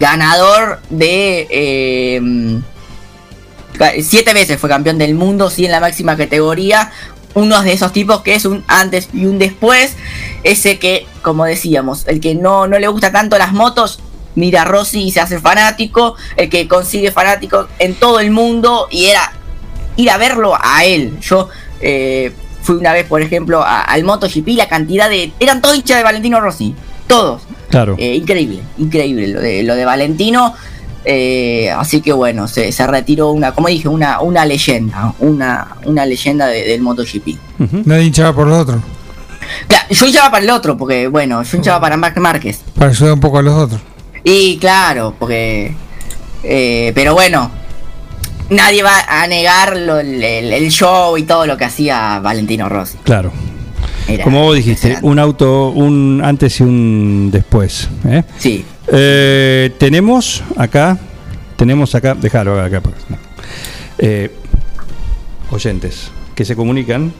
ganador 0.00 0.80
de... 0.90 1.46
eh, 1.50 2.60
ca- 3.78 3.92
siete 4.02 4.32
veces 4.32 4.58
fue 4.58 4.68
campeón 4.68 4.98
del 4.98 5.14
mundo, 5.14 5.50
sí, 5.50 5.66
en 5.66 5.72
la 5.72 5.80
máxima 5.80 6.16
categoría. 6.16 6.90
Uno 7.36 7.62
de 7.62 7.72
esos 7.72 7.92
tipos 7.92 8.22
que 8.22 8.34
es 8.34 8.44
un 8.46 8.64
antes 8.66 9.08
y 9.12 9.26
un 9.26 9.38
después. 9.38 9.94
Ese 10.42 10.78
que, 10.78 11.06
como 11.22 11.44
decíamos, 11.44 12.04
el 12.08 12.18
que 12.20 12.34
no, 12.34 12.66
no 12.66 12.78
le 12.78 12.88
gusta 12.88 13.12
tanto 13.12 13.38
las 13.38 13.52
motos, 13.52 14.00
mira 14.34 14.62
a 14.62 14.64
Rossi 14.64 15.02
y 15.04 15.10
se 15.12 15.20
hace 15.20 15.38
fanático. 15.38 16.16
El 16.36 16.48
que 16.50 16.66
consigue 16.66 17.12
fanáticos 17.12 17.68
en 17.78 17.94
todo 17.94 18.20
el 18.20 18.30
mundo 18.30 18.88
y 18.90 19.06
era 19.06 19.32
ir 19.96 20.10
a 20.10 20.16
verlo 20.16 20.54
a 20.60 20.84
él. 20.84 21.18
Yo 21.20 21.48
eh, 21.80 22.32
fui 22.62 22.76
una 22.76 22.92
vez, 22.92 23.06
por 23.06 23.20
ejemplo, 23.22 23.62
a- 23.62 23.82
al 23.82 24.02
MotoGP, 24.04 24.48
la 24.56 24.68
cantidad 24.68 25.08
de... 25.08 25.32
Eran 25.38 25.60
todos 25.60 25.76
hinchas 25.76 25.98
de 25.98 26.02
Valentino 26.04 26.40
Rossi. 26.40 26.74
Todos. 27.06 27.42
Claro. 27.70 27.96
Eh, 27.98 28.14
increíble, 28.14 28.60
increíble 28.78 29.28
lo 29.28 29.40
de, 29.40 29.62
lo 29.62 29.74
de 29.76 29.84
Valentino. 29.84 30.54
Eh, 31.08 31.70
así 31.70 32.00
que 32.00 32.12
bueno, 32.12 32.48
se, 32.48 32.72
se 32.72 32.84
retiró 32.84 33.30
una, 33.30 33.52
como 33.52 33.68
dije, 33.68 33.86
una, 33.86 34.20
una 34.20 34.44
leyenda, 34.44 35.14
una, 35.20 35.76
una 35.84 36.04
leyenda 36.04 36.48
de- 36.48 36.64
del 36.64 36.80
MotoGP. 36.82 37.28
Nadie 37.86 38.04
hinchaba 38.06 38.32
por 38.34 38.48
los 38.48 38.58
otros. 38.62 38.80
Claro, 39.68 39.84
yo 39.88 40.06
hinchaba 40.06 40.30
para 40.32 40.42
el 40.44 40.50
otro, 40.50 40.76
porque 40.76 41.06
bueno, 41.06 41.40
yo 41.44 41.56
hinchaba 41.58 41.80
para 41.80 41.96
Marc 41.96 42.16
Márquez. 42.18 42.60
Para 42.76 42.90
ayudar 42.90 43.12
un 43.14 43.20
poco 43.20 43.38
a 43.38 43.42
los 43.42 43.54
otros. 43.54 43.80
Y 44.24 44.56
claro, 44.58 45.14
porque... 45.16 45.76
eh, 46.42 46.90
pero 46.96 47.14
bueno, 47.14 47.52
nadie 48.50 48.82
va 48.82 49.04
a 49.08 49.26
negar 49.28 49.76
lo- 49.76 50.00
el, 50.00 50.22
el- 50.24 50.52
el 50.52 50.68
show 50.70 51.16
y 51.16 51.22
todo 51.22 51.46
lo 51.46 51.56
que 51.56 51.66
hacía 51.66 52.18
Valentino 52.18 52.68
Rossi. 52.68 52.98
Claro. 53.04 53.30
Era 54.08 54.24
Como 54.24 54.42
vos 54.42 54.54
dijiste, 54.56 54.98
un 55.02 55.18
auto, 55.20 55.68
un 55.70 56.20
antes 56.24 56.58
y 56.60 56.62
un 56.64 57.28
después. 57.32 57.88
¿eh? 58.08 58.22
Sí. 58.38 58.64
Eh, 58.88 59.74
tenemos 59.78 60.42
acá, 60.56 60.96
tenemos 61.56 61.94
acá, 61.94 62.14
déjalo 62.14 62.60
acá. 62.62 62.80
pues. 62.80 62.94
Eh, 63.98 64.34
oyentes 65.50 66.10
que 66.34 66.44
se 66.44 66.54
comunican. 66.54 67.12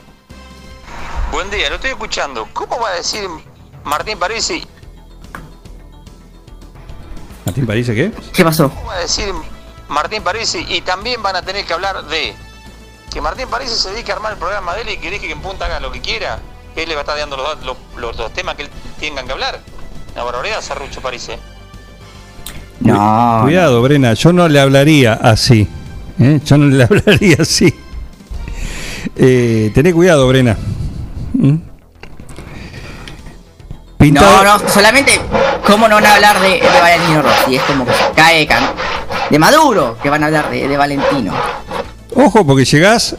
Buen 1.33 1.51
día, 1.51 1.69
lo 1.69 1.77
estoy 1.77 1.91
escuchando. 1.91 2.49
¿Cómo 2.53 2.79
va 2.81 2.91
a 2.91 2.95
decir 2.95 3.29
Martín 3.85 4.19
Parisi? 4.19 4.65
Martín 7.45 7.67
París, 7.67 7.87
¿qué? 7.89 8.13
¿Qué 8.33 8.45
pasó? 8.45 8.69
¿Cómo 8.71 8.87
va 8.87 8.95
a 8.95 8.99
decir 9.01 9.33
Martín 9.89 10.23
Parisi? 10.23 10.65
Y 10.69 10.81
también 10.83 11.23
van 11.23 11.37
a 11.37 11.43
tener 11.43 11.65
que 11.65 11.73
hablar 11.73 12.05
de 12.07 12.35
que 13.13 13.21
Martín 13.21 13.49
Parisi 13.49 13.75
se 13.75 13.91
dedique 13.91 14.13
a 14.13 14.17
armar 14.17 14.33
el 14.33 14.39
programa 14.39 14.75
de 14.75 14.83
él 14.83 14.89
y 14.91 14.97
que 14.99 15.11
deje 15.11 15.27
que 15.27 15.33
en 15.33 15.41
punta 15.41 15.67
haga 15.67 15.81
lo 15.81 15.91
que 15.93 16.01
quiera. 16.01 16.39
Que 16.75 16.83
él 16.83 16.89
le 16.89 16.95
va 16.95 17.01
a 17.01 17.05
estar 17.05 17.17
dando 17.19 17.37
los, 17.37 17.65
los, 17.65 17.77
los- 17.97 18.17
los 18.17 18.33
temas 18.33 18.55
que 18.57 18.63
él 18.65 18.71
tengan 19.01 19.27
que 19.27 19.33
hablar. 19.33 19.61
Una 20.15 20.25
barbaridad, 20.25 20.61
Sarrucho 20.61 21.01
Parisi. 21.01 21.33
No. 22.81 23.41
Cuidado, 23.45 23.81
Brena, 23.83 24.13
yo 24.15 24.33
no 24.33 24.49
le 24.49 24.61
hablaría 24.61 25.15
así. 25.15 25.67
¿eh? 26.19 26.41
Yo 26.45 26.59
no 26.59 26.67
le 26.67 26.85
hablaría 26.91 27.37
así. 27.41 27.73
Eh, 29.17 29.71
tené 29.75 29.93
cuidado, 29.93 30.27
Brena. 30.29 30.57
¿Mm? 31.35 31.55
No, 34.13 34.45
no, 34.45 34.69
solamente, 34.69 35.21
¿cómo 35.67 35.89
no 35.89 35.97
van 35.97 36.07
a 36.07 36.15
hablar 36.15 36.41
de, 36.41 36.49
de 36.61 36.81
Valentino 36.81 37.23
Rossi? 37.23 37.57
Es 37.57 37.63
como 37.63 37.85
que 37.85 37.93
cae 38.15 38.47
can- 38.47 38.71
de 39.31 39.39
Maduro 39.39 39.99
que 40.03 40.11
van 40.11 40.23
a 40.23 40.27
hablar 40.27 40.49
de, 40.51 40.69
de 40.69 40.77
Valentino. 40.77 41.33
Ojo, 42.15 42.47
porque 42.47 42.65
llegás 42.65 43.17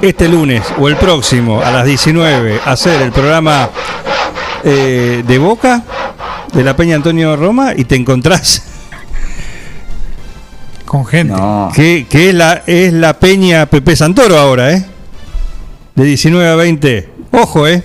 este 0.00 0.28
lunes 0.28 0.62
o 0.78 0.88
el 0.88 0.96
próximo 0.96 1.60
a 1.60 1.70
las 1.70 1.84
19 1.84 2.60
a 2.64 2.70
hacer 2.72 3.02
el 3.02 3.12
programa 3.12 3.68
eh, 4.64 5.22
de 5.26 5.38
Boca 5.38 5.82
de 6.52 6.64
la 6.64 6.74
Peña 6.76 6.96
Antonio 6.96 7.36
Roma 7.36 7.72
y 7.76 7.84
te 7.84 7.96
encontrás 7.96 8.62
con 10.86 11.04
gente. 11.04 11.34
que, 11.74 12.06
que 12.08 12.30
es, 12.30 12.34
la, 12.34 12.62
es 12.66 12.92
la 12.92 13.18
Peña 13.18 13.66
Pepe 13.66 13.94
Santoro 13.96 14.38
ahora, 14.38 14.72
¿eh? 14.72 14.86
De 15.94 16.04
19 16.04 16.48
a 16.48 16.54
20. 16.54 17.10
Ojo, 17.32 17.66
¿eh? 17.66 17.82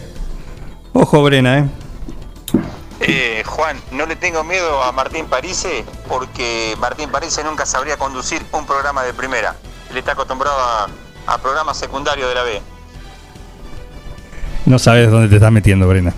Ojo, 0.94 1.24
Brena, 1.24 1.60
¿eh? 1.60 1.66
Eh, 3.02 3.44
Juan, 3.46 3.78
no 3.92 4.06
le 4.06 4.16
tengo 4.16 4.44
miedo 4.44 4.84
a 4.84 4.92
Martín 4.92 5.26
Parise 5.26 5.84
porque 6.08 6.76
Martín 6.80 7.10
Parise 7.10 7.44
nunca 7.44 7.66
sabría 7.66 7.98
conducir 7.98 8.42
un 8.52 8.66
programa 8.66 9.04
de 9.04 9.14
primera. 9.14 9.56
Él 9.90 9.98
está 9.98 10.12
acostumbrado 10.12 10.56
a, 10.58 10.88
a 11.34 11.38
programas 11.40 11.78
secundarios 11.78 12.30
de 12.30 12.36
la 12.36 12.44
B. 12.44 12.62
No 14.66 14.78
sabes 14.78 15.10
dónde 15.10 15.28
te 15.30 15.36
estás 15.36 15.52
metiendo, 15.52 15.88
Brena. 15.88 16.14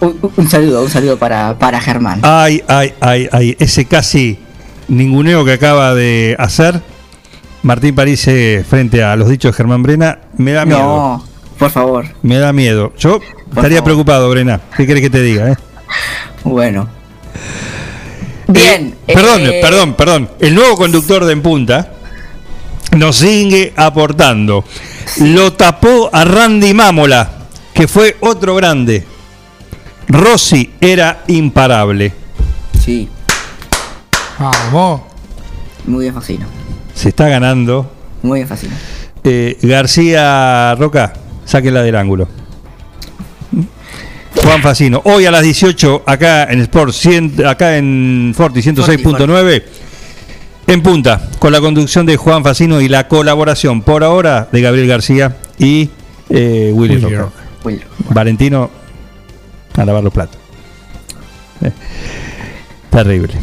Un, 0.00 0.32
un 0.36 0.50
saludo, 0.50 0.82
un 0.82 0.90
saludo 0.90 1.16
para, 1.18 1.56
para 1.58 1.80
Germán. 1.80 2.20
Ay, 2.22 2.62
ay, 2.66 2.94
ay, 3.00 3.28
ay. 3.30 3.56
Ese 3.60 3.86
casi 3.86 4.38
ninguneo 4.88 5.44
que 5.44 5.52
acaba 5.52 5.94
de 5.94 6.36
hacer 6.38 6.80
Martín 7.62 7.94
París 7.94 8.26
eh, 8.28 8.64
frente 8.68 9.02
a 9.02 9.16
los 9.16 9.28
dichos 9.28 9.52
de 9.52 9.56
Germán 9.56 9.82
Brena 9.82 10.18
me 10.36 10.52
da 10.52 10.64
miedo. 10.66 10.78
No, 10.80 11.24
por 11.58 11.70
favor. 11.70 12.06
Me 12.22 12.36
da 12.38 12.52
miedo. 12.52 12.92
Yo 12.98 13.20
estaría 13.48 13.78
favor. 13.78 13.84
preocupado, 13.84 14.30
Brena. 14.30 14.60
¿Qué 14.76 14.86
querés 14.86 15.02
que 15.02 15.10
te 15.10 15.22
diga? 15.22 15.50
eh? 15.52 15.56
Bueno. 16.44 16.88
Bien. 18.48 18.94
Perdón, 19.06 19.42
eh, 19.46 19.60
perdón, 19.62 19.94
perdón. 19.94 20.30
El 20.38 20.54
nuevo 20.54 20.76
conductor 20.76 21.24
de 21.24 21.32
En 21.32 21.42
Punta 21.42 21.90
nos 22.96 23.16
sigue 23.16 23.72
aportando. 23.76 24.64
Lo 25.20 25.52
tapó 25.54 26.10
a 26.12 26.24
Randy 26.24 26.74
Mámola, 26.74 27.30
que 27.72 27.88
fue 27.88 28.16
otro 28.20 28.54
grande. 28.54 29.04
Rossi 30.08 30.70
era 30.80 31.24
imparable. 31.28 32.12
Sí. 32.84 33.08
Vamos. 34.38 35.02
Muy 35.86 36.04
bien, 36.04 36.14
Facino. 36.14 36.46
Se 36.94 37.10
está 37.10 37.28
ganando. 37.28 37.90
Muy 38.22 38.40
bien, 38.40 38.48
Facino. 38.48 38.74
Eh, 39.22 39.58
García 39.62 40.74
Roca, 40.74 41.12
sáquela 41.44 41.82
del 41.82 41.96
ángulo. 41.96 42.28
Juan 44.42 44.60
Facino, 44.60 45.00
hoy 45.04 45.24
a 45.24 45.30
las 45.30 45.42
18 45.42 46.02
acá 46.04 46.44
en 46.44 46.60
Sport 46.60 46.92
100, 46.92 47.46
acá 47.46 47.78
en 47.78 48.34
Forti 48.36 48.60
106.9 48.60 49.62
en 50.66 50.82
punta 50.82 51.28
con 51.38 51.52
la 51.52 51.60
conducción 51.60 52.04
de 52.04 52.16
Juan 52.16 52.42
Facino 52.42 52.80
y 52.80 52.88
la 52.88 53.08
colaboración 53.08 53.82
por 53.82 54.04
ahora 54.04 54.48
de 54.50 54.60
Gabriel 54.60 54.88
García 54.88 55.36
y 55.58 55.88
eh, 56.28 56.70
Willy, 56.74 56.96
Willy 56.96 57.16
Roca. 57.16 57.32
Valentino 58.10 58.70
a 59.76 59.84
lavar 59.84 60.04
los 60.04 60.12
platos. 60.12 60.36
Eh, 61.62 61.72
terrible, 62.90 63.34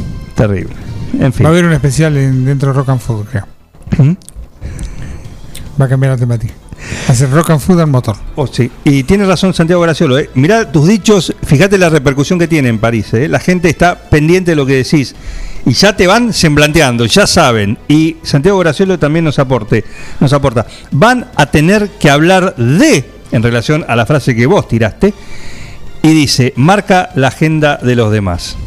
terrible. 0.48 0.74
En 1.20 1.34
fin. 1.34 1.46
Va 1.46 1.50
a 1.50 1.52
haber 1.52 1.66
un 1.66 1.74
especial 1.74 2.16
en- 2.18 2.46
dentro 2.46 2.70
de 2.70 2.74
Rock 2.80 2.90
and 2.90 3.00
Food, 3.00 3.26
creo. 3.30 3.46
¿Mm? 3.98 4.14
Va 5.80 5.86
a 5.86 5.90
cambiar 5.90 6.14
la 6.14 6.18
temática. 6.18 6.54
Hacer 7.08 7.30
Rock 7.30 7.52
and 7.52 7.60
Food 7.60 7.80
al 7.80 7.88
motor. 7.88 8.16
Oh, 8.36 8.48
sí. 8.48 8.72
Y 8.84 9.04
tiene 9.04 9.26
razón 9.26 9.54
Santiago 9.54 9.82
Graciolo. 9.82 10.18
¿eh? 10.18 10.30
Mirá 10.34 10.72
tus 10.72 10.88
dichos, 10.88 11.36
fíjate 11.44 11.78
la 11.78 11.90
repercusión 11.90 12.40
que 12.40 12.48
tiene 12.48 12.70
en 12.70 12.80
París. 12.80 13.14
¿eh? 13.14 13.28
La 13.28 13.40
gente 13.40 13.70
está 13.70 13.96
pendiente 14.10 14.52
de 14.52 14.56
lo 14.56 14.66
que 14.66 14.78
decís. 14.78 15.16
Y 15.66 15.74
ya 15.74 15.96
te 15.96 16.08
van 16.08 16.34
semblanteando, 16.34 17.06
ya 17.06 17.28
saben. 17.28 17.78
Y 17.88 18.18
Santiago 18.24 18.58
Graciolo 18.60 18.98
también 18.98 19.26
nos, 19.26 19.38
aporte, 19.38 19.84
nos 20.20 20.34
aporta. 20.34 20.66
Van 20.92 21.28
a 21.36 21.46
tener 21.52 21.90
que 22.00 22.10
hablar 22.10 22.56
de, 22.56 23.08
en 23.32 23.44
relación 23.44 23.86
a 23.88 23.96
la 23.96 24.08
frase 24.08 24.36
que 24.36 24.48
vos 24.48 24.68
tiraste, 24.68 25.14
y 26.02 26.14
dice, 26.16 26.54
marca 26.56 27.10
la 27.14 27.28
agenda 27.28 27.78
de 27.78 27.96
los 27.96 28.12
demás. 28.12 28.58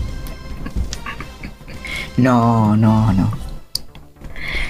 No, 2.16 2.76
no, 2.76 3.12
no. 3.12 3.32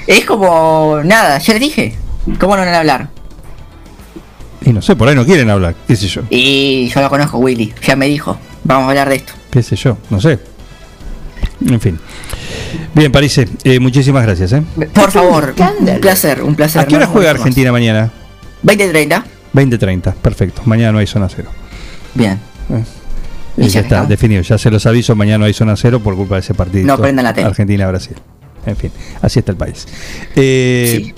Es 0.07 0.25
como. 0.25 1.01
Nada, 1.05 1.39
ya 1.39 1.53
les 1.55 1.61
dije. 1.63 1.97
¿Cómo 2.39 2.57
no 2.57 2.63
van 2.65 2.75
a 2.75 2.79
hablar? 2.79 3.09
Y 4.63 4.73
no 4.73 4.81
sé, 4.81 4.97
por 4.97 5.09
ahí 5.09 5.15
no 5.15 5.27
quieren 5.27 5.51
hablar, 5.51 5.75
qué 5.87 5.95
sé 5.95 6.09
yo. 6.09 6.23
Y 6.31 6.89
yo 6.89 7.01
lo 7.03 7.11
conozco, 7.11 7.39
Willy. 7.39 7.75
Ya 7.87 7.97
me 7.97 8.07
dijo. 8.07 8.39
Vamos 8.65 8.87
a 8.87 8.89
hablar 8.91 9.11
de 9.11 9.17
esto. 9.17 9.35
Qué 9.51 9.63
sé 9.63 9.77
yo, 9.77 9.99
no 10.09 10.21
sé. 10.21 10.39
En 11.67 11.81
fin. 11.81 11.99
Bien, 12.95 13.13
París, 13.13 13.39
eh, 13.39 13.79
muchísimas 13.79 14.23
gracias. 14.25 14.53
¿eh? 14.53 14.63
Por 14.93 15.11
favor, 15.11 15.55
un 15.59 16.01
placer, 16.01 16.43
un 16.43 16.55
placer. 16.55 16.83
¿A 16.83 16.87
qué 16.87 16.97
hora 16.97 17.07
juega 17.07 17.29
mucho 17.31 17.41
más. 17.41 17.47
Argentina 17.47 17.73
mañana? 17.73 18.11
20-30. 18.65 19.23
20-30, 19.53 20.15
perfecto. 20.15 20.63
Mañana 20.65 20.93
no 20.93 20.99
hay 20.99 21.07
zona 21.07 21.29
cero. 21.29 21.51
Bien. 22.15 22.41
Eh, 22.71 22.83
ya 23.57 23.67
ya 23.67 23.81
está, 23.81 23.97
está. 23.97 24.09
definido. 24.09 24.43
Ya 24.43 24.59
se 24.59 24.71
los 24.71 24.85
aviso, 24.87 25.15
mañana 25.15 25.39
no 25.39 25.45
hay 25.45 25.53
zona 25.53 25.77
cero 25.77 26.01
por 26.01 26.17
culpa 26.17 26.37
de 26.37 26.41
ese 26.41 26.55
partido. 26.55 26.87
No 26.87 26.99
prendan 26.99 27.25
la 27.25 27.35
tele. 27.35 27.47
Argentina-Brasil. 27.47 28.17
En 28.67 28.77
fin, 28.77 28.91
así 29.21 29.39
está 29.41 29.53
el 29.53 29.59
país. 29.59 29.87
Eh, 30.37 31.13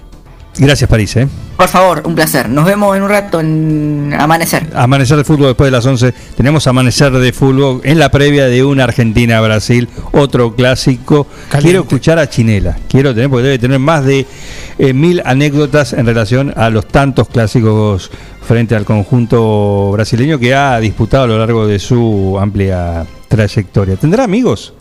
Gracias, 0.59 0.89
París. 0.89 1.15
¿eh? 1.17 1.29
Por 1.57 1.69
favor, 1.69 2.03
un 2.07 2.15
placer. 2.15 2.49
Nos 2.49 2.65
vemos 2.65 2.97
en 2.97 3.03
un 3.03 3.09
rato 3.11 3.41
en 3.41 4.15
Amanecer. 4.19 4.71
Amanecer 4.75 5.19
de 5.19 5.25
fútbol 5.25 5.49
después 5.49 5.67
de 5.67 5.71
las 5.71 5.85
11. 5.85 6.15
Tenemos 6.35 6.67
amanecer 6.67 7.13
de 7.13 7.33
fútbol 7.33 7.83
en 7.85 7.99
la 7.99 8.11
previa 8.11 8.47
de 8.47 8.65
una 8.65 8.85
Argentina-Brasil, 8.85 9.89
otro 10.13 10.55
clásico. 10.55 11.27
Quiero 11.61 11.81
escuchar 11.83 12.19
a 12.19 12.29
Chinela. 12.29 12.77
Quiero 12.89 13.15
tener, 13.15 13.29
porque 13.29 13.45
debe 13.45 13.59
tener 13.59 13.79
más 13.79 14.05
de 14.05 14.27
eh, 14.79 14.93
mil 14.95 15.21
anécdotas 15.27 15.93
en 15.93 16.07
relación 16.07 16.55
a 16.57 16.71
los 16.71 16.89
tantos 16.89 17.29
clásicos 17.29 18.11
frente 18.47 18.74
al 18.77 18.85
conjunto 18.85 19.90
brasileño 19.93 20.39
que 20.39 20.55
ha 20.55 20.78
disputado 20.81 21.24
a 21.24 21.27
lo 21.27 21.39
largo 21.39 21.66
de 21.66 21.78
su 21.78 22.36
amplia 22.40 23.05
trayectoria. 23.28 23.97
¿Tendrá 23.97 24.24
amigos? 24.24 24.73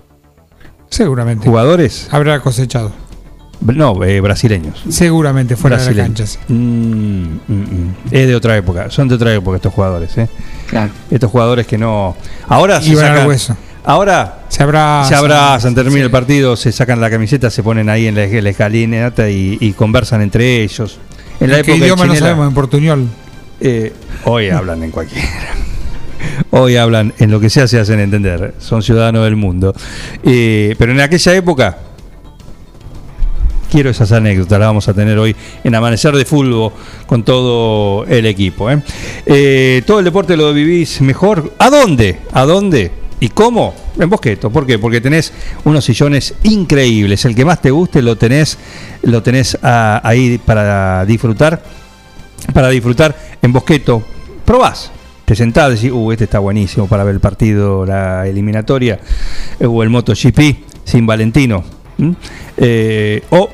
Seguramente. 0.90 1.48
¿Jugadores? 1.48 2.08
Habrá 2.12 2.40
cosechado. 2.42 2.92
No, 3.62 4.04
eh, 4.04 4.20
brasileños. 4.22 4.84
Seguramente 4.90 5.56
fuera 5.56 5.78
de 5.78 5.84
la 5.86 5.92
Brasileños. 5.92 6.20
cancha. 6.20 6.46
sí. 6.48 6.54
Mm, 6.54 7.40
mm, 7.48 7.54
mm. 7.54 7.96
Es 8.12 8.28
de 8.28 8.36
otra 8.36 8.56
época, 8.58 8.90
son 8.92 9.08
de 9.08 9.16
otra 9.16 9.34
época 9.34 9.56
estos 9.56 9.74
jugadores, 9.74 10.16
¿eh? 10.18 10.28
Claro. 10.68 10.92
Estos 11.10 11.32
jugadores 11.32 11.66
que 11.66 11.78
no. 11.78 12.16
Ahora 12.48 12.82
se 12.82 13.02
al 13.04 13.28
hueso. 13.28 13.56
Ahora 13.84 14.40
Se 14.50 14.64
abrazan. 14.64 15.10
se 15.10 15.16
abrazan, 15.16 15.76
termina 15.76 16.04
el 16.04 16.12
partido, 16.12 16.56
se 16.56 16.72
sacan 16.72 17.00
la 17.00 17.10
camiseta, 17.10 17.50
se 17.50 17.62
ponen 17.64 17.90
ahí 17.90 18.08
en 18.08 18.16
la, 18.16 18.24
en 18.24 18.44
la 18.44 18.50
escalinata 18.50 19.30
y, 19.30 19.58
y 19.62 19.74
conversan 19.74 20.22
entre 20.22 20.62
ellos. 20.64 21.00
En 21.40 21.52
la 21.52 21.60
¿En 21.60 21.66
qué 21.66 21.72
época 21.72 21.80
de 21.80 21.86
idioma 21.86 22.06
no 22.08 22.16
sabemos? 22.16 22.48
En 22.48 22.54
portuñol. 22.54 23.08
Eh, 23.60 23.94
hoy 24.26 24.50
hablan 24.50 24.84
en 24.84 24.92
cualquiera. 24.92 25.30
Hoy 26.50 26.76
hablan 26.76 27.14
en 27.20 27.32
lo 27.32 27.40
que 27.40 27.50
sea, 27.50 27.68
se 27.68 27.80
hacen 27.80 28.00
entender. 28.00 28.56
Son 28.60 28.82
ciudadanos 28.82 29.24
del 29.26 29.36
mundo. 29.36 29.74
Eh, 30.24 30.76
pero 30.78 30.92
en 30.92 31.00
aquella 31.00 31.36
época, 31.36 31.78
quiero 33.76 33.90
esas 33.90 34.12
anécdotas, 34.14 34.58
las 34.58 34.70
vamos 34.70 34.88
a 34.88 34.94
tener 34.94 35.18
hoy 35.18 35.36
en 35.64 35.76
Amanecer 35.76 36.16
de 36.16 36.24
Fútbol 36.24 36.72
con 37.06 37.24
todo 37.24 38.06
el 38.06 38.26
equipo. 38.26 38.72
¿eh? 38.72 38.82
Eh, 39.26 39.84
todo 39.86 40.00
el 40.00 40.06
deporte 40.06 40.38
lo 40.38 40.54
vivís 40.54 41.02
mejor. 41.02 41.54
¿A 41.60 41.70
dónde? 41.70 42.20
¿A 42.32 42.46
dónde? 42.46 42.92
¿Y 43.20 43.30
cómo? 43.30 43.74
En 44.00 44.10
Bosqueto, 44.10 44.50
¿por 44.50 44.66
qué? 44.66 44.80
Porque 44.80 45.02
tenés 45.02 45.34
unos 45.64 45.86
sillones 45.86 46.36
increíbles. 46.44 47.26
El 47.26 47.36
que 47.36 47.46
más 47.46 47.62
te 47.62 47.72
guste 47.72 48.02
lo 48.02 48.18
tenés, 48.18 48.58
lo 49.04 49.24
tenés 49.24 49.58
ah, 49.62 50.02
ahí 50.04 50.38
para 50.38 51.06
disfrutar. 51.06 51.62
Para 52.54 52.70
disfrutar 52.70 53.16
en 53.46 53.54
Bosqueto. 53.54 54.04
Probás. 54.44 54.92
Te 55.24 55.36
sentás 55.36 55.72
y 55.72 55.76
decís, 55.76 55.92
uh, 55.92 56.12
este 56.12 56.26
está 56.26 56.40
buenísimo 56.40 56.88
para 56.88 57.04
ver 57.04 57.16
el 57.16 57.20
partido, 57.20 57.86
la 57.86 58.28
eliminatoria, 58.28 59.00
eh, 59.60 59.66
o 59.66 59.82
el 59.82 59.90
MotoGP 59.90 60.40
sin 60.84 61.08
Valentino. 61.08 61.64
Eh, 62.58 63.24
o 63.32 63.50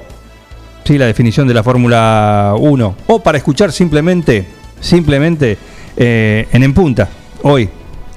sí, 0.84 0.98
la 0.98 1.06
definición 1.06 1.48
de 1.48 1.54
la 1.54 1.64
Fórmula 1.64 2.54
1. 2.58 2.96
O 3.08 3.20
para 3.24 3.38
escuchar 3.38 3.72
simplemente, 3.72 4.46
simplemente 4.82 5.58
eh, 5.96 6.48
en 6.52 6.64
En 6.64 6.74
Punta, 6.74 7.08
hoy, 7.44 7.70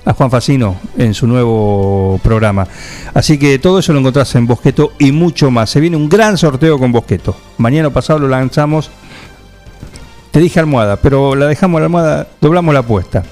a 0.04 0.12
Juan 0.12 0.30
Facino 0.30 0.76
en 0.98 1.14
su 1.14 1.26
nuevo 1.26 2.18
programa. 2.22 2.66
Así 3.14 3.38
que 3.38 3.58
todo 3.58 3.78
eso 3.78 3.92
lo 3.92 4.00
encontrás 4.00 4.34
en 4.34 4.46
Bosqueto 4.46 4.92
y 4.98 5.12
mucho 5.12 5.50
más. 5.50 5.70
Se 5.70 5.80
viene 5.80 5.96
un 5.96 6.08
gran 6.08 6.36
sorteo 6.36 6.78
con 6.78 6.90
Bosqueto. 6.90 7.36
Mañana 7.58 7.90
pasado 7.90 8.18
lo 8.18 8.28
lanzamos. 8.28 8.90
Te 10.34 10.40
dije 10.40 10.58
almohada, 10.58 10.96
pero 10.96 11.36
la 11.36 11.46
dejamos 11.46 11.80
la 11.80 11.84
almohada, 11.84 12.26
doblamos 12.40 12.74
la 12.74 12.80
apuesta. 12.80 13.22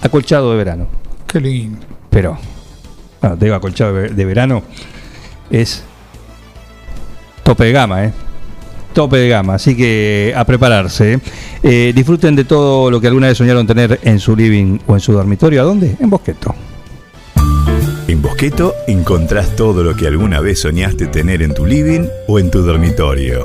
Acolchado 0.00 0.52
de 0.52 0.56
verano. 0.56 0.86
Qué 1.26 1.38
lindo. 1.38 1.80
Pero, 2.08 2.38
bueno, 3.20 3.36
te 3.36 3.44
digo 3.44 3.56
acolchado 3.56 3.92
de, 3.92 4.24
verano, 4.24 4.62
es 5.50 5.84
tope 7.42 7.64
de 7.64 7.72
gama, 7.72 8.06
¿eh? 8.06 8.12
Tope 8.94 9.18
de 9.18 9.28
gama, 9.28 9.56
así 9.56 9.76
que 9.76 10.32
a 10.34 10.46
prepararse. 10.46 11.12
¿eh? 11.12 11.20
Eh, 11.62 11.92
disfruten 11.94 12.34
de 12.34 12.44
todo 12.44 12.90
lo 12.90 13.02
que 13.02 13.08
alguna 13.08 13.26
vez 13.26 13.36
soñaron 13.36 13.66
tener 13.66 14.00
en 14.02 14.18
su 14.18 14.34
living 14.34 14.78
o 14.86 14.94
en 14.94 15.00
su 15.00 15.12
dormitorio. 15.12 15.60
¿A 15.60 15.64
dónde? 15.64 15.94
En 16.00 16.08
Bosqueto. 16.08 16.54
En 18.08 18.22
Bosqueto 18.22 18.72
encontrás 18.86 19.54
todo 19.56 19.82
lo 19.82 19.94
que 19.94 20.06
alguna 20.06 20.40
vez 20.40 20.62
soñaste 20.62 21.08
tener 21.08 21.42
en 21.42 21.52
tu 21.52 21.66
living 21.66 22.06
o 22.26 22.38
en 22.38 22.50
tu 22.50 22.62
dormitorio. 22.62 23.44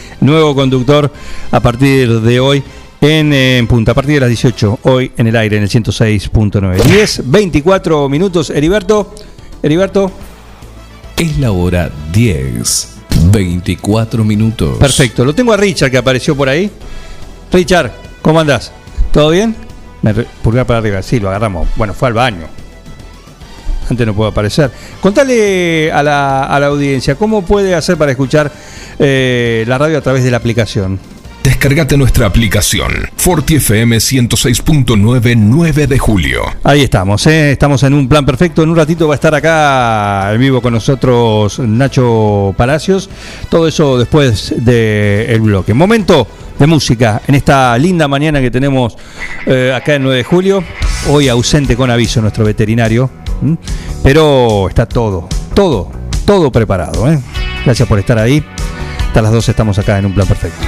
Nuevo 0.21 0.55
conductor 0.55 1.11
a 1.51 1.59
partir 1.59 2.21
de 2.21 2.39
hoy 2.39 2.63
en, 3.01 3.33
eh, 3.33 3.57
en 3.57 3.67
punta, 3.67 3.91
a 3.91 3.95
partir 3.95 4.15
de 4.15 4.19
las 4.21 4.29
18, 4.29 4.79
hoy 4.83 5.11
en 5.17 5.25
el 5.27 5.35
aire, 5.35 5.57
en 5.57 5.63
el 5.63 5.69
106.9. 5.69 6.83
10, 6.83 7.23
24 7.25 8.07
minutos. 8.07 8.51
Heriberto, 8.51 9.13
Heriberto. 9.63 10.11
Es 11.17 11.37
la 11.39 11.51
hora 11.51 11.89
10, 12.13 12.97
24 13.31 14.23
minutos. 14.23 14.77
Perfecto, 14.77 15.25
lo 15.25 15.33
tengo 15.33 15.53
a 15.53 15.57
Richard 15.57 15.89
que 15.89 15.97
apareció 15.97 16.35
por 16.35 16.47
ahí. 16.47 16.69
Richard, 17.51 17.91
¿cómo 18.21 18.39
andás? 18.39 18.71
¿Todo 19.11 19.31
bien? 19.31 19.55
Me 20.03 20.13
pulgar 20.13 20.65
para 20.67 20.79
arriba, 20.79 21.01
sí, 21.01 21.19
lo 21.19 21.29
agarramos. 21.29 21.67
Bueno, 21.75 21.93
fue 21.93 22.07
al 22.07 22.13
baño. 22.13 22.60
Antes 23.89 24.07
no 24.07 24.13
puede 24.13 24.31
aparecer. 24.31 24.71
Contale 25.01 25.91
a 25.91 26.01
la, 26.03 26.43
a 26.43 26.59
la 26.59 26.67
audiencia, 26.67 27.15
¿cómo 27.15 27.43
puede 27.43 27.75
hacer 27.75 27.97
para 27.97 28.11
escuchar 28.11 28.51
eh, 28.99 29.63
la 29.67 29.77
radio 29.77 29.97
a 29.97 30.01
través 30.01 30.23
de 30.23 30.31
la 30.31 30.37
aplicación? 30.37 30.99
Descargate 31.43 31.97
nuestra 31.97 32.27
aplicación 32.27 32.91
Forti 33.15 33.55
FM 33.55 33.97
106.9 33.97 35.35
9 35.35 35.87
de 35.87 35.97
julio. 35.97 36.43
Ahí 36.63 36.81
estamos, 36.81 37.25
¿eh? 37.25 37.51
estamos 37.51 37.81
en 37.81 37.95
un 37.95 38.07
plan 38.07 38.25
perfecto. 38.25 38.61
En 38.61 38.69
un 38.69 38.75
ratito 38.75 39.07
va 39.07 39.15
a 39.15 39.15
estar 39.15 39.33
acá 39.33 40.31
en 40.33 40.39
vivo 40.39 40.61
con 40.61 40.73
nosotros 40.73 41.57
Nacho 41.57 42.53
Palacios. 42.55 43.09
Todo 43.49 43.67
eso 43.67 43.97
después 43.97 44.53
del 44.57 45.41
bloque. 45.41 45.73
Momento 45.73 46.27
de 46.59 46.67
música 46.67 47.23
en 47.27 47.33
esta 47.33 47.75
linda 47.79 48.07
mañana 48.07 48.39
que 48.39 48.51
tenemos 48.51 48.95
eh, 49.47 49.73
acá 49.75 49.95
el 49.95 50.03
9 50.03 50.17
de 50.17 50.23
julio. 50.23 50.63
Hoy 51.09 51.27
ausente 51.27 51.75
con 51.75 51.89
aviso 51.89 52.21
nuestro 52.21 52.45
veterinario. 52.45 53.20
Pero 54.03 54.67
está 54.69 54.85
todo, 54.85 55.27
todo, 55.53 55.91
todo 56.25 56.51
preparado. 56.51 57.11
¿eh? 57.11 57.19
Gracias 57.65 57.87
por 57.87 57.99
estar 57.99 58.17
ahí. 58.17 58.43
Hasta 59.07 59.21
las 59.21 59.31
12 59.31 59.51
estamos 59.51 59.77
acá 59.77 59.97
en 59.99 60.05
un 60.05 60.13
plan 60.13 60.27
perfecto. 60.27 60.65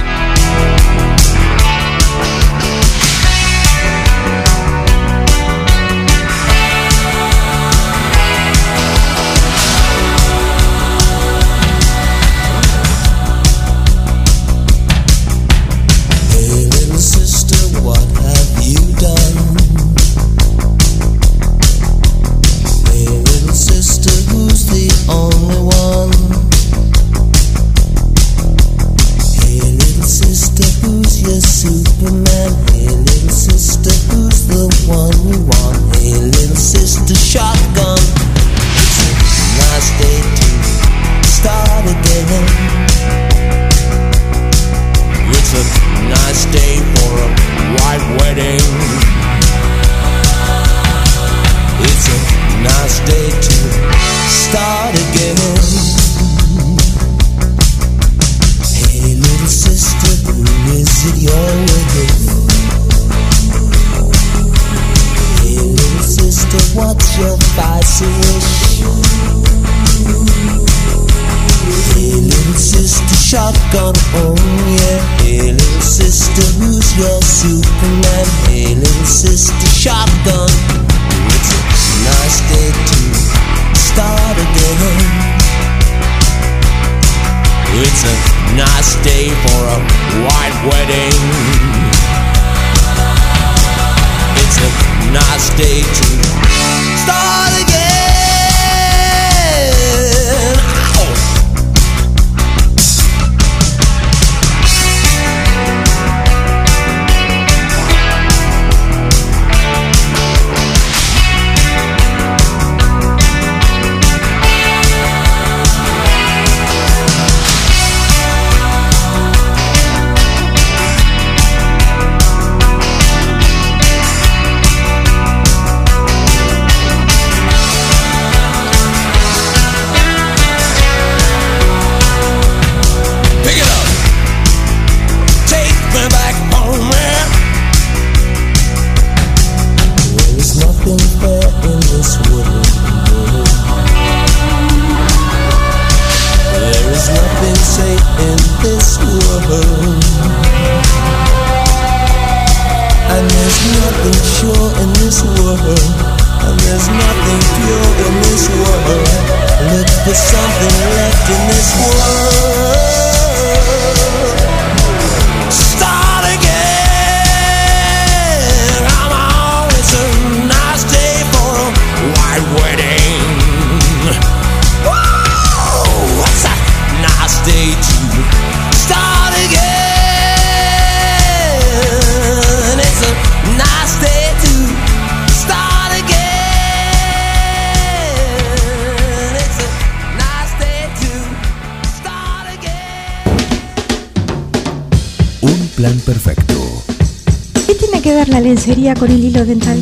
Con 198.94 199.10
el 199.10 199.24
hilo 199.24 199.44
dental? 199.44 199.78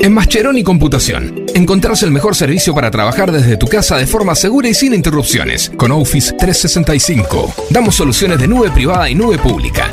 En 0.00 0.14
Mascheroni 0.14 0.62
Computación, 0.62 1.44
encontrás 1.54 2.02
el 2.02 2.12
mejor 2.12 2.34
servicio 2.34 2.72
para 2.72 2.90
trabajar 2.90 3.32
desde 3.32 3.56
tu 3.56 3.66
casa 3.66 3.96
de 3.96 4.06
forma 4.06 4.34
segura 4.34 4.68
y 4.68 4.74
sin 4.74 4.94
interrupciones. 4.94 5.70
Con 5.76 5.90
Office 5.90 6.34
365, 6.38 7.52
damos 7.70 7.96
soluciones 7.96 8.38
de 8.38 8.48
nube 8.48 8.70
privada 8.70 9.10
y 9.10 9.14
nube 9.14 9.38
pública, 9.38 9.92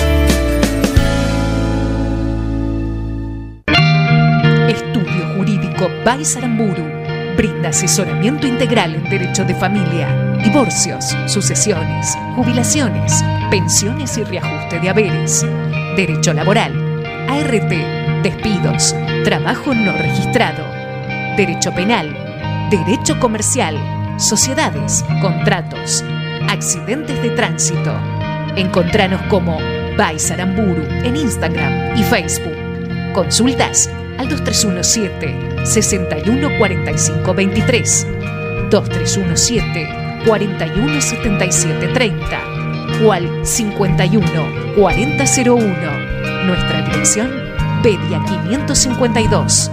Jurídico 5.81 6.03
Baisaramburu 6.05 6.83
brinda 7.35 7.69
asesoramiento 7.69 8.45
integral 8.45 8.93
en 8.93 9.09
derecho 9.09 9.43
de 9.43 9.55
familia, 9.55 10.37
divorcios, 10.43 11.15
sucesiones, 11.25 12.15
jubilaciones, 12.35 13.23
pensiones 13.49 14.15
y 14.17 14.23
reajuste 14.23 14.79
de 14.79 14.89
haberes, 14.89 15.43
derecho 15.95 16.33
laboral, 16.33 16.73
ART, 17.27 18.21
despidos, 18.21 18.95
trabajo 19.23 19.73
no 19.73 19.93
registrado, 19.93 20.63
derecho 21.35 21.73
penal, 21.73 22.15
derecho 22.69 23.19
comercial, 23.19 23.75
sociedades, 24.19 25.03
contratos, 25.19 26.03
accidentes 26.47 27.21
de 27.23 27.31
tránsito. 27.31 27.93
Encontranos 28.55 29.21
como 29.29 29.57
Baisaramburu 29.97 30.83
en 31.03 31.15
Instagram 31.15 31.97
y 31.97 32.03
Facebook. 32.03 32.55
Consultas 33.13 33.89
al 34.19 34.29
2317 34.29 35.50
614523 35.63 38.07
2317 38.69 40.01
417730 40.25 42.51
o 43.03 43.11
al 43.11 43.45
51 43.45 44.75
4001. 44.75 45.65
Nuestra 46.45 46.81
dirección 46.83 47.29
Bedia 47.83 48.23
552. 48.25 49.69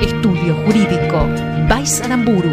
Estudio 0.00 0.54
Jurídico 0.64 1.26
Baisaramburu. 1.68 2.52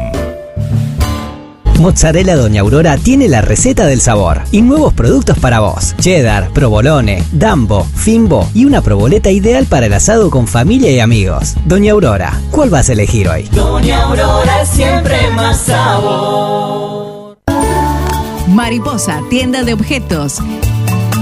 Mozzarella 1.79 2.37
Doña 2.37 2.61
Aurora 2.63 2.97
tiene 2.97 3.29
la 3.29 3.41
receta 3.41 3.87
del 3.87 4.01
sabor 4.01 4.41
y 4.51 4.63
nuevos 4.63 4.93
productos 4.95 5.39
para 5.39 5.61
vos. 5.61 5.95
Cheddar, 5.99 6.51
provolone, 6.53 7.23
dambo, 7.33 7.85
fimbo 7.85 8.51
y 8.53 8.65
una 8.65 8.83
proboleta 8.83 9.31
ideal 9.31 9.67
para 9.67 9.87
el 9.87 9.93
asado 9.93 10.29
con 10.31 10.49
familia 10.49 10.91
y 10.91 10.99
amigos. 10.99 11.55
Doña 11.67 11.93
Aurora, 11.93 12.41
¿cuál 12.51 12.71
vas 12.71 12.89
a 12.89 12.95
elegir 12.95 13.29
hoy? 13.29 13.45
Doña 13.53 14.03
Aurora 14.03 14.67
siempre 14.67 15.31
más 15.31 15.59
sabor. 15.59 17.18
Mariposa, 18.59 19.23
tienda 19.31 19.63
de 19.63 19.73
objetos. 19.73 20.43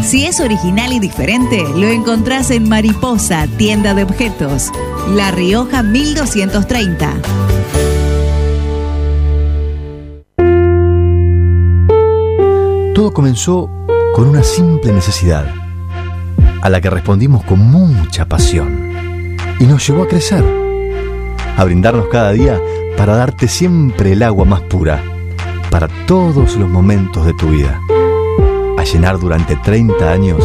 Si 0.02 0.24
es 0.24 0.40
original 0.40 0.94
y 0.94 1.00
diferente, 1.00 1.62
lo 1.76 1.86
encontrás 1.86 2.50
en 2.50 2.66
Mariposa, 2.66 3.46
tienda 3.58 3.92
de 3.92 4.04
objetos. 4.04 4.72
La 5.14 5.32
Rioja 5.32 5.82
1230. 5.82 7.12
Todo 12.94 13.12
comenzó 13.12 13.70
con 14.14 14.28
una 14.28 14.42
simple 14.42 14.94
necesidad, 14.94 15.44
a 16.62 16.70
la 16.70 16.80
que 16.80 16.88
respondimos 16.88 17.44
con 17.44 17.58
mucha 17.60 18.26
pasión, 18.26 19.36
y 19.60 19.64
nos 19.64 19.86
llevó 19.86 20.04
a 20.04 20.08
crecer, 20.08 20.42
a 21.54 21.64
brindarnos 21.64 22.08
cada 22.08 22.32
día 22.32 22.58
para 22.96 23.14
darte 23.14 23.46
siempre 23.46 24.12
el 24.12 24.22
agua 24.22 24.46
más 24.46 24.62
pura, 24.62 25.15
para 25.70 25.88
todos 26.06 26.56
los 26.56 26.68
momentos 26.68 27.26
de 27.26 27.34
tu 27.34 27.48
vida, 27.48 27.80
a 28.78 28.84
llenar 28.84 29.18
durante 29.18 29.56
30 29.56 30.10
años 30.10 30.42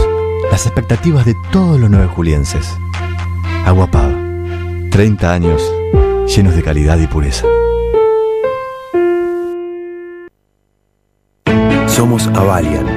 las 0.51 0.65
expectativas 0.65 1.25
de 1.25 1.35
todos 1.51 1.79
los 1.79 1.89
nueve 1.89 2.07
julienses. 2.07 2.77
Agua 3.65 3.87
Pava, 3.87 4.17
30 4.89 5.31
años 5.31 5.61
llenos 6.35 6.55
de 6.55 6.63
calidad 6.63 6.97
y 6.99 7.07
pureza. 7.07 7.45
Somos 11.87 12.27
Avalian. 12.27 12.87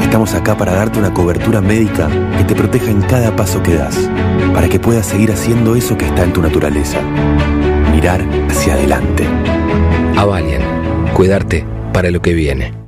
Estamos 0.00 0.34
acá 0.34 0.56
para 0.56 0.72
darte 0.72 0.98
una 0.98 1.12
cobertura 1.12 1.60
médica 1.60 2.08
que 2.38 2.44
te 2.44 2.54
proteja 2.54 2.90
en 2.90 3.02
cada 3.02 3.36
paso 3.36 3.62
que 3.62 3.74
das, 3.74 4.08
para 4.54 4.68
que 4.68 4.80
puedas 4.80 5.06
seguir 5.06 5.30
haciendo 5.32 5.76
eso 5.76 5.98
que 5.98 6.06
está 6.06 6.24
en 6.24 6.32
tu 6.32 6.40
naturaleza. 6.40 7.00
Mirar 7.92 8.24
hacia 8.48 8.74
adelante. 8.74 9.26
Avalian. 10.16 10.87
Cuidarte 11.18 11.64
para 11.92 12.12
lo 12.12 12.22
que 12.22 12.32
viene. 12.32 12.87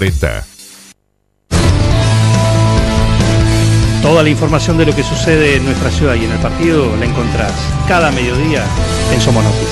2040. 0.01 0.45
Toda 4.01 4.23
la 4.23 4.29
información 4.29 4.77
de 4.77 4.87
lo 4.87 4.95
que 4.95 5.03
sucede 5.03 5.57
en 5.57 5.65
nuestra 5.65 5.91
ciudad 5.91 6.15
y 6.15 6.25
en 6.25 6.31
el 6.31 6.39
partido 6.39 6.95
la 6.97 7.05
encontrás 7.05 7.53
cada 7.87 8.11
mediodía 8.11 8.65
en 9.13 9.21
Somos 9.21 9.43
Noticias. 9.43 9.69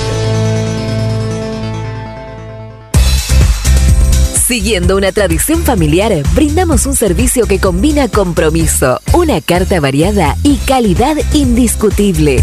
Siguiendo 4.46 4.96
una 4.96 5.12
tradición 5.12 5.62
familiar, 5.62 6.12
brindamos 6.34 6.86
un 6.86 6.94
servicio 6.94 7.46
que 7.46 7.60
combina 7.60 8.08
compromiso, 8.08 9.00
una 9.12 9.40
carta 9.40 9.78
variada 9.80 10.36
y 10.42 10.56
calidad 10.58 11.16
indiscutible. 11.32 12.42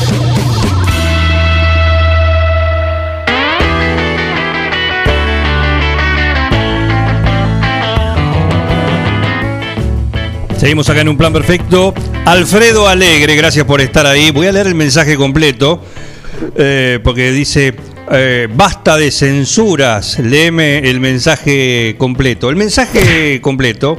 Seguimos 10.61 10.87
acá 10.91 11.01
en 11.01 11.09
un 11.09 11.17
plan 11.17 11.33
perfecto. 11.33 11.91
Alfredo 12.23 12.87
Alegre, 12.87 13.35
gracias 13.35 13.65
por 13.65 13.81
estar 13.81 14.05
ahí. 14.05 14.29
Voy 14.29 14.45
a 14.45 14.51
leer 14.51 14.67
el 14.67 14.75
mensaje 14.75 15.17
completo 15.17 15.83
eh, 16.55 16.99
porque 17.03 17.31
dice, 17.31 17.73
eh, 18.11 18.47
basta 18.53 18.95
de 18.95 19.09
censuras, 19.09 20.19
léeme 20.19 20.87
el 20.87 20.99
mensaje 20.99 21.95
completo. 21.97 22.51
El 22.51 22.57
mensaje 22.57 23.41
completo 23.41 23.97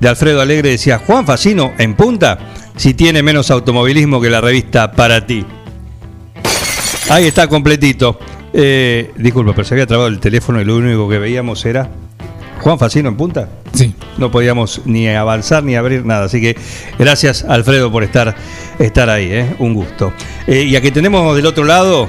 de 0.00 0.08
Alfredo 0.08 0.42
Alegre 0.42 0.72
decía, 0.72 0.98
Juan 0.98 1.24
Facino 1.24 1.72
en 1.78 1.94
punta, 1.94 2.38
si 2.76 2.92
tiene 2.92 3.22
menos 3.22 3.50
automovilismo 3.50 4.20
que 4.20 4.28
la 4.28 4.42
revista 4.42 4.92
Para 4.92 5.26
ti. 5.26 5.46
Ahí 7.08 7.24
está 7.24 7.48
completito. 7.48 8.18
Eh, 8.52 9.12
disculpa, 9.16 9.54
pero 9.54 9.64
se 9.64 9.72
había 9.72 9.86
trabado 9.86 10.10
el 10.10 10.20
teléfono 10.20 10.60
y 10.60 10.66
lo 10.66 10.76
único 10.76 11.08
que 11.08 11.18
veíamos 11.18 11.64
era 11.64 11.88
Juan 12.62 12.78
Facino 12.78 13.08
en 13.08 13.16
punta. 13.16 13.48
Sí. 13.72 13.94
No 14.18 14.30
podíamos 14.30 14.82
ni 14.86 15.08
avanzar 15.08 15.64
ni 15.64 15.74
abrir 15.74 16.06
nada. 16.06 16.26
Así 16.26 16.40
que 16.40 16.56
gracias, 16.98 17.44
Alfredo, 17.44 17.90
por 17.90 18.04
estar, 18.04 18.36
estar 18.78 19.10
ahí. 19.10 19.32
¿eh? 19.32 19.56
Un 19.58 19.74
gusto. 19.74 20.12
Eh, 20.46 20.62
y 20.62 20.76
a 20.76 20.80
que 20.80 20.92
tenemos 20.92 21.34
del 21.34 21.46
otro 21.46 21.64
lado 21.64 22.08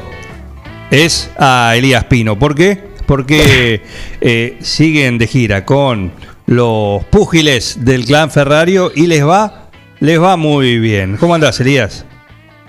es 0.91 1.31
a 1.37 1.73
Elías 1.75 2.03
Pino. 2.05 2.37
¿Por 2.37 2.53
qué? 2.53 2.77
Porque 3.07 3.81
eh, 4.21 4.57
siguen 4.61 5.17
de 5.17 5.25
gira 5.25 5.65
con 5.65 6.11
los 6.45 7.03
púgiles 7.05 7.83
del 7.83 8.05
clan 8.05 8.29
Ferrario 8.29 8.91
y 8.93 9.07
les 9.07 9.25
va, 9.25 9.69
les 9.99 10.21
va 10.21 10.37
muy 10.37 10.77
bien. 10.77 11.17
¿Cómo 11.17 11.33
andás, 11.33 11.59
Elías? 11.61 12.05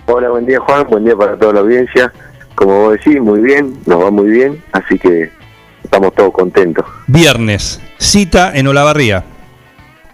Hola, 0.07 0.31
buen 0.31 0.47
día 0.47 0.59
Juan, 0.61 0.87
buen 0.89 1.05
día 1.05 1.17
para 1.17 1.37
toda 1.37 1.53
la 1.53 1.61
audiencia. 1.61 2.11
Como 2.55 2.85
vos 2.85 2.93
decís, 2.93 3.21
muy 3.21 3.41
bien, 3.41 3.75
nos 3.85 4.03
va 4.03 4.11
muy 4.11 4.31
bien, 4.31 4.63
así 4.73 4.99
que 4.99 5.31
estamos 5.85 6.13
todos 6.15 6.33
contentos. 6.33 6.85
Viernes, 7.07 7.81
cita 7.99 8.53
en 8.57 8.67
Olavarría. 8.67 9.25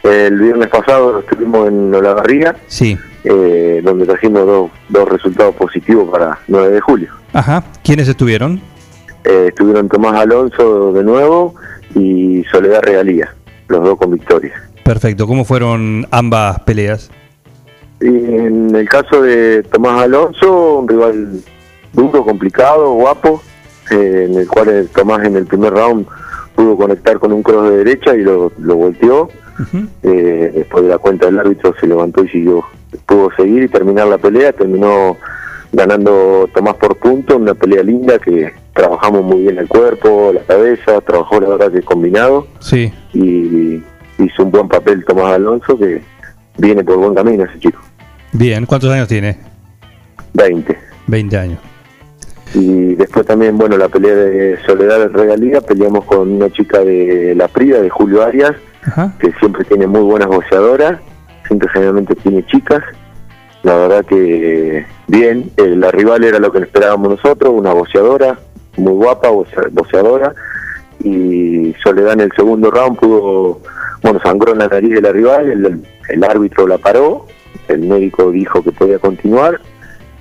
El 0.02 0.38
viernes 0.38 0.68
pasado 0.68 1.20
estuvimos 1.20 1.68
en 1.68 1.94
Olavarría, 1.94 2.56
Sí. 2.66 2.96
eh, 3.24 3.80
donde 3.84 4.06
trajimos 4.06 4.46
dos, 4.46 4.70
dos 4.88 5.08
resultados 5.08 5.54
positivos 5.54 6.08
para 6.10 6.38
9 6.48 6.70
de 6.70 6.80
julio. 6.80 7.12
Ajá. 7.32 7.64
¿Quiénes 7.84 8.08
estuvieron? 8.08 8.60
Eh, 9.24 9.46
estuvieron 9.48 9.88
Tomás 9.88 10.14
Alonso 10.18 10.92
de 10.92 11.04
nuevo 11.04 11.54
y 11.94 12.42
Soledad 12.50 12.80
Regalía, 12.82 13.34
los 13.68 13.84
dos 13.84 13.98
con 13.98 14.10
victoria. 14.12 14.54
Perfecto. 14.84 15.26
¿Cómo 15.26 15.44
fueron 15.44 16.06
ambas 16.10 16.60
peleas? 16.60 17.10
Y 18.00 18.06
en 18.06 18.74
el 18.74 18.88
caso 18.88 19.20
de 19.20 19.62
Tomás 19.64 20.02
Alonso, 20.02 20.78
un 20.78 20.88
rival 20.88 21.40
duro, 21.92 22.24
complicado, 22.24 22.92
guapo, 22.94 23.42
eh, 23.90 24.26
en 24.28 24.34
el 24.36 24.46
cual 24.48 24.68
el 24.68 24.88
Tomás 24.88 25.24
en 25.24 25.36
el 25.36 25.46
primer 25.46 25.72
round 25.72 26.06
pudo 26.54 26.76
conectar 26.76 27.18
con 27.18 27.32
un 27.32 27.42
cross 27.42 27.70
de 27.70 27.76
derecha 27.78 28.14
y 28.16 28.22
lo, 28.22 28.52
lo 28.58 28.76
volteó. 28.76 29.28
Eh, 30.02 30.52
después 30.54 30.84
de 30.84 30.88
la 30.90 30.96
cuenta 30.98 31.26
del 31.26 31.38
árbitro 31.38 31.74
se 31.78 31.86
levantó 31.86 32.24
y 32.24 32.28
siguió 32.30 32.64
pudo 33.06 33.30
seguir 33.36 33.64
y 33.64 33.68
terminar 33.68 34.06
la 34.08 34.16
pelea, 34.18 34.52
terminó 34.52 35.16
ganando 35.72 36.48
Tomás 36.54 36.74
por 36.76 36.96
punto, 36.96 37.36
una 37.36 37.54
pelea 37.54 37.82
linda 37.82 38.18
que 38.18 38.52
trabajamos 38.72 39.22
muy 39.22 39.42
bien 39.42 39.58
el 39.58 39.68
cuerpo, 39.68 40.32
la 40.34 40.40
cabeza, 40.42 41.00
trabajó 41.02 41.40
la 41.40 41.50
verdad 41.50 41.70
que 41.72 41.82
combinado 41.82 42.46
Sí. 42.60 42.92
y 43.12 43.82
hizo 44.18 44.42
un 44.44 44.50
buen 44.50 44.68
papel 44.68 45.04
Tomás 45.04 45.34
Alonso 45.34 45.78
que 45.78 46.02
viene 46.58 46.82
por 46.82 46.96
buen 46.96 47.14
camino 47.14 47.44
ese 47.44 47.58
chico, 47.58 47.78
Bien, 48.32 48.64
¿cuántos 48.66 48.90
años 48.90 49.08
tiene? 49.08 49.36
20. 50.34 50.76
20 51.06 51.36
años. 51.36 51.58
Y 52.54 52.94
después 52.96 53.26
también, 53.26 53.56
bueno, 53.56 53.76
la 53.76 53.88
pelea 53.88 54.14
de 54.14 54.58
Soledad 54.66 55.10
Regalía, 55.10 55.60
peleamos 55.60 56.04
con 56.04 56.30
una 56.30 56.50
chica 56.50 56.80
de 56.80 57.34
La 57.36 57.46
Prida, 57.48 57.80
de 57.80 57.90
Julio 57.90 58.22
Arias, 58.24 58.52
que 59.20 59.30
siempre 59.38 59.64
tiene 59.64 59.86
muy 59.86 60.00
buenas 60.00 60.28
boxeadoras, 60.28 60.98
siempre 61.46 61.68
generalmente 61.72 62.14
tiene 62.16 62.44
chicas. 62.46 62.82
La 63.62 63.76
verdad 63.76 64.04
que 64.06 64.84
bien, 65.06 65.50
eh, 65.58 65.74
la 65.76 65.90
rival 65.90 66.24
era 66.24 66.38
lo 66.38 66.50
que 66.50 66.58
esperábamos 66.60 67.10
nosotros, 67.10 67.52
una 67.54 67.72
boxeadora, 67.72 68.38
muy 68.78 68.94
guapa, 68.94 69.28
boxea- 69.30 69.68
boxeadora, 69.70 70.34
y 71.04 71.74
Soledad 71.82 72.14
en 72.14 72.20
el 72.20 72.32
segundo 72.34 72.70
round 72.70 72.98
pudo, 72.98 73.60
bueno, 74.02 74.18
sangró 74.24 74.52
en 74.52 74.58
la 74.58 74.68
nariz 74.68 74.94
de 74.94 75.02
la 75.02 75.12
rival, 75.12 75.50
el, 75.50 75.82
el 76.08 76.24
árbitro 76.24 76.66
la 76.66 76.78
paró, 76.78 77.26
el 77.68 77.80
médico 77.82 78.30
dijo 78.30 78.62
que 78.62 78.72
podía 78.72 78.98
continuar, 78.98 79.60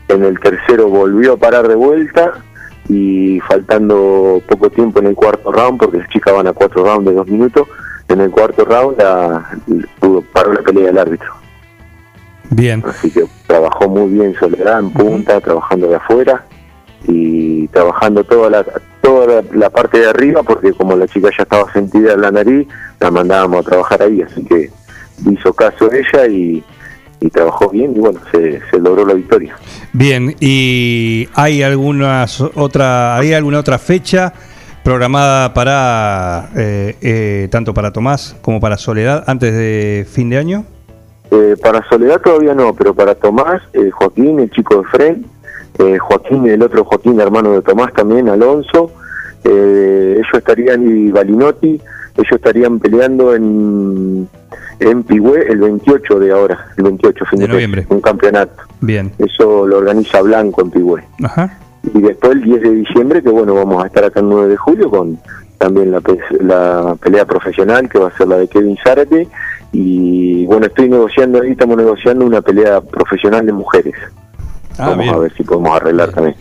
en 0.10 0.24
el 0.24 0.40
tercero 0.40 0.88
volvió 0.90 1.34
a 1.34 1.38
parar 1.38 1.68
de 1.68 1.76
vuelta 1.76 2.44
y 2.88 3.40
faltando 3.42 4.42
poco 4.48 4.70
tiempo 4.70 5.00
en 5.00 5.08
el 5.08 5.16
cuarto 5.16 5.52
round, 5.52 5.80
porque 5.80 6.00
las 6.00 6.10
chicas 6.10 6.34
van 6.34 6.48
a 6.48 6.54
cuatro 6.54 6.84
rounds 6.84 7.06
de 7.06 7.14
dos 7.14 7.28
minutos, 7.28 7.68
en 8.08 8.22
el 8.22 8.32
cuarto 8.32 8.66
round 8.66 8.98
la, 8.98 9.50
paró 10.34 10.54
la 10.54 10.62
pelea 10.62 10.86
del 10.88 10.98
árbitro. 10.98 11.34
Bien. 12.50 12.84
Así 12.86 13.12
que 13.12 13.26
trabajó 13.46 13.88
muy 13.88 14.12
bien 14.12 14.36
Soledad 14.40 14.80
en 14.80 14.92
punta, 14.92 15.40
trabajando 15.40 15.88
de 15.88 15.96
afuera 15.96 16.44
y 17.08 17.68
trabajando 17.68 18.24
toda 18.24 18.50
la 18.50 18.66
toda 19.02 19.44
la 19.54 19.70
parte 19.70 20.00
de 20.00 20.10
arriba, 20.10 20.44
porque 20.44 20.74
como 20.74 20.96
la 20.96 21.08
chica 21.08 21.30
ya 21.36 21.44
estaba 21.44 21.72
sentida 21.72 22.14
en 22.14 22.22
la 22.22 22.32
nariz, 22.32 22.68
la 23.00 23.12
mandábamos 23.12 23.66
a 23.66 23.70
trabajar 23.70 24.02
ahí, 24.02 24.22
así 24.22 24.44
que 24.44 24.72
hizo 25.30 25.54
caso 25.54 25.90
ella 25.92 26.28
y, 26.28 26.64
y 27.20 27.30
trabajó 27.30 27.70
bien 27.70 27.96
y 27.96 28.00
bueno, 28.00 28.20
se, 28.32 28.60
se 28.70 28.80
logró 28.80 29.06
la 29.06 29.14
victoria. 29.14 29.56
Bien, 29.94 30.36
¿y 30.40 31.28
hay 31.34 31.64
algunas 31.64 32.42
otra, 32.42 33.18
hay 33.18 33.34
alguna 33.34 33.60
otra 33.60 33.78
fecha 33.78 34.34
programada 34.84 35.54
para 35.54 36.50
eh, 36.56 36.96
eh, 37.02 37.48
tanto 37.52 37.74
para 37.74 37.92
Tomás 37.92 38.36
como 38.42 38.60
para 38.60 38.78
Soledad 38.78 39.24
antes 39.28 39.54
de 39.54 40.06
fin 40.10 40.30
de 40.30 40.38
año? 40.38 40.66
Eh, 41.32 41.56
para 41.62 41.88
Soledad 41.88 42.22
todavía 42.22 42.56
no, 42.56 42.74
pero 42.74 42.94
para 42.94 43.14
Tomás, 43.16 43.62
eh, 43.74 43.92
Joaquín, 43.92 44.40
el 44.40 44.50
chico 44.50 44.82
de 44.82 44.88
Fren, 44.88 45.26
eh, 45.78 45.98
Joaquín, 46.00 46.48
el 46.48 46.62
otro 46.64 46.84
Joaquín, 46.86 47.20
hermano 47.20 47.52
de 47.52 47.62
Tomás 47.62 47.94
también, 47.94 48.30
Alonso, 48.30 48.92
eh, 49.44 50.16
ellos 50.16 50.28
estarían, 50.34 50.88
y 50.88 51.12
Balinotti, 51.12 51.80
ellos 52.18 52.32
estarían 52.32 52.80
peleando 52.80 53.36
en, 53.36 54.28
en 54.80 55.04
Pigüé 55.04 55.46
el 55.50 55.60
28 55.60 56.20
de 56.20 56.32
ahora, 56.32 56.68
el 56.78 56.84
28 56.84 57.26
fin 57.26 57.40
De 57.40 57.48
de, 57.48 57.54
noviembre. 57.54 57.86
un 57.90 58.02
campeonato. 58.02 58.64
Bien. 58.82 59.12
Eso 59.20 59.68
lo 59.68 59.78
organiza 59.78 60.22
Blanco 60.22 60.62
en 60.62 60.72
Pigüé. 60.72 61.04
Ajá. 61.24 61.58
Y 61.94 62.02
después 62.02 62.34
el 62.34 62.42
10 62.44 62.62
de 62.62 62.72
diciembre, 62.72 63.22
que 63.24 63.30
bueno, 63.30 63.54
vamos 63.56 63.84
a 63.84 63.88
estar 63.88 64.04
acá 64.04 64.20
el 64.20 64.30
9 64.30 64.48
de 64.50 64.58
julio 64.58 64.90
con 64.90 65.18
también 65.58 65.92
la, 65.92 66.00
pe- 66.02 66.20
la 66.42 66.96
pelea 67.02 67.26
profesional, 67.26 67.90
que 67.90 68.00
va 68.00 68.08
a 68.08 68.18
ser 68.18 68.28
la 68.28 68.38
de 68.38 68.48
Kevin 68.48 68.78
Zárate. 68.84 69.28
Y 69.72 70.46
bueno, 70.46 70.66
estoy 70.66 70.90
negociando 70.90 71.42
ahí, 71.42 71.52
estamos 71.52 71.78
negociando 71.78 72.26
una 72.26 72.42
pelea 72.42 72.82
profesional 72.82 73.46
de 73.46 73.52
mujeres. 73.54 73.94
Ah, 74.78 74.90
vamos 74.90 74.98
bien. 75.04 75.14
a 75.14 75.18
ver 75.20 75.34
si 75.36 75.44
podemos 75.44 75.76
arreglar 75.76 76.12
también. 76.12 76.36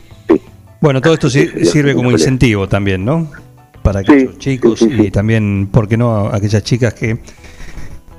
Bueno, 0.81 1.01
todo 1.01 1.15
esto 1.15 1.29
sí, 1.29 1.49
sirve 1.65 1.91
sí, 1.91 1.97
como 1.97 2.09
sí. 2.11 2.15
incentivo 2.15 2.69
también, 2.69 3.05
¿no? 3.05 3.27
Para 3.83 4.01
aquellos 4.01 4.39
chicos 4.39 4.81
y 4.83 5.11
también, 5.11 5.69
¿por 5.73 5.89
qué 5.89 5.97
no? 5.97 6.27
Aquellas 6.29 6.63
chicas 6.63 6.95
que, 6.95 7.19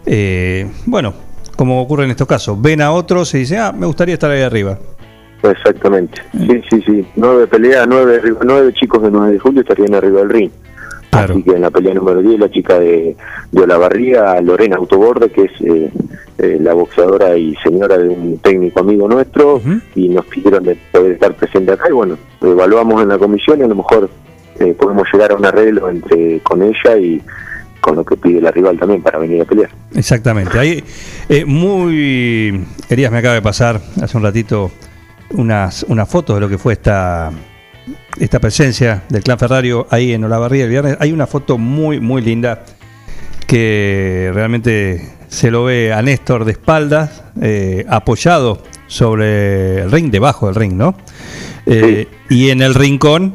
eh, 0.06 0.68
bueno, 0.86 1.14
como 1.56 1.82
ocurre 1.82 2.06
en 2.06 2.12
estos 2.12 2.28
casos, 2.28 2.62
ven 2.62 2.82
a 2.82 2.92
otros 2.92 3.34
y 3.34 3.40
dicen, 3.40 3.60
ah, 3.60 3.72
me 3.72 3.86
gustaría 3.86 4.14
estar 4.14 4.32
ahí 4.32 4.42
arriba. 4.42 4.78
Exactamente. 5.44 6.22
Sí, 6.32 6.62
sí, 6.70 6.82
sí. 6.86 7.06
Nueve 7.16 7.48
peleas, 7.48 7.88
nueve, 7.88 8.22
nueve 8.44 8.74
chicos 8.74 9.04
de 9.04 9.12
9 9.12 9.34
de 9.34 9.40
julio 9.40 9.62
estarían 9.62 9.94
arriba 9.96 10.20
del 10.20 10.30
ring. 10.30 10.52
Así 11.12 11.44
que 11.44 11.52
en 11.52 11.62
la 11.62 11.72
pelea 11.72 11.94
número 11.94 12.22
10, 12.22 12.40
la 12.40 12.52
chica 12.52 12.80
de, 12.80 13.16
de 13.52 13.62
Olavarría, 13.62 14.40
Lorena 14.42 14.76
Autoborde, 14.76 15.30
que 15.30 15.46
es 15.46 15.52
eh, 15.62 15.92
eh, 16.38 16.58
la 16.62 16.74
boxeadora 16.74 17.36
y 17.36 17.56
señora 17.58 17.98
de 17.98 18.10
un 18.10 18.38
técnico 18.38 18.82
amigo 18.82 19.08
nuestro, 19.08 19.60
y 19.96 20.10
nos 20.10 20.26
pidieron 20.28 20.64
de 20.64 20.78
poder 20.92 21.14
estar 21.14 21.34
presente 21.34 21.72
acá. 21.72 21.90
Y 21.90 21.94
bueno, 21.94 22.18
evaluamos 22.42 23.02
en 23.02 23.10
la 23.10 23.18
comisión 23.18 23.60
y 23.60 23.64
a 23.64 23.68
lo 23.68 23.76
mejor 23.76 24.10
eh, 24.60 24.76
podemos 24.78 25.08
llegar 25.12 25.32
a 25.32 25.36
un 25.36 25.46
arreglo 25.46 25.90
entre 25.90 26.40
con 26.42 26.62
ella 26.62 26.98
y 26.98 27.22
con 27.80 27.96
lo 27.96 28.04
que 28.04 28.18
pide 28.18 28.42
la 28.42 28.52
rival 28.52 28.78
también 28.78 29.02
para 29.02 29.20
venir 29.20 29.42
a 29.42 29.46
pelear. 29.46 29.70
Exactamente. 29.96 30.58
Ahí, 30.58 30.84
eh, 31.28 31.46
muy. 31.46 32.66
Elías 32.90 33.12
me 33.12 33.18
acaba 33.20 33.36
de 33.36 33.42
pasar 33.42 33.82
hace 34.02 34.18
un 34.18 34.24
ratito 34.24 34.72
unas, 35.32 35.84
unas 35.84 36.10
fotos 36.10 36.36
de 36.36 36.42
lo 36.42 36.50
que 36.50 36.58
fue 36.58 36.74
esta, 36.74 37.32
esta 38.20 38.40
presencia 38.40 39.04
del 39.10 39.24
clan 39.24 39.40
Ferrario 39.40 39.88
ahí 39.90 40.14
en 40.14 40.24
Olavarría 40.24 40.66
el 40.66 40.70
viernes. 40.70 40.98
Hay 41.00 41.12
una 41.12 41.28
foto 41.28 41.58
muy, 41.58 42.00
muy 42.00 42.22
linda 42.22 42.64
que 43.48 44.32
realmente 44.34 45.10
se 45.28 45.52
lo 45.52 45.64
ve 45.64 45.94
a 45.94 46.02
Néstor 46.02 46.46
de 46.46 46.52
espaldas, 46.54 47.24
eh, 47.42 47.86
apoyado 47.88 48.62
sobre 48.88 49.82
el 49.82 49.92
ring, 49.92 50.12
debajo 50.12 50.48
del 50.48 50.56
ring, 50.56 50.74
¿no? 50.74 50.96
Eh, 51.66 52.08
Y 52.30 52.50
en 52.50 52.62
el 52.62 52.74
rincón, 52.74 53.34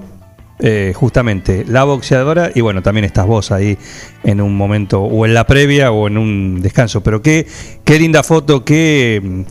eh, 0.60 0.92
justamente, 0.94 1.64
la 1.66 1.84
boxeadora 1.84 2.50
y 2.54 2.60
bueno, 2.60 2.82
también 2.82 3.04
estás 3.04 3.26
vos 3.26 3.50
ahí 3.50 3.76
en 4.22 4.40
un 4.40 4.56
momento, 4.56 5.02
o 5.02 5.26
en 5.26 5.34
la 5.34 5.46
previa 5.46 5.90
o 5.90 6.06
en 6.06 6.18
un 6.18 6.62
descanso. 6.62 7.02
Pero 7.02 7.22
qué, 7.22 7.46
qué 7.84 7.98
linda 7.98 8.22
foto, 8.22 8.64
qué, 8.64 9.44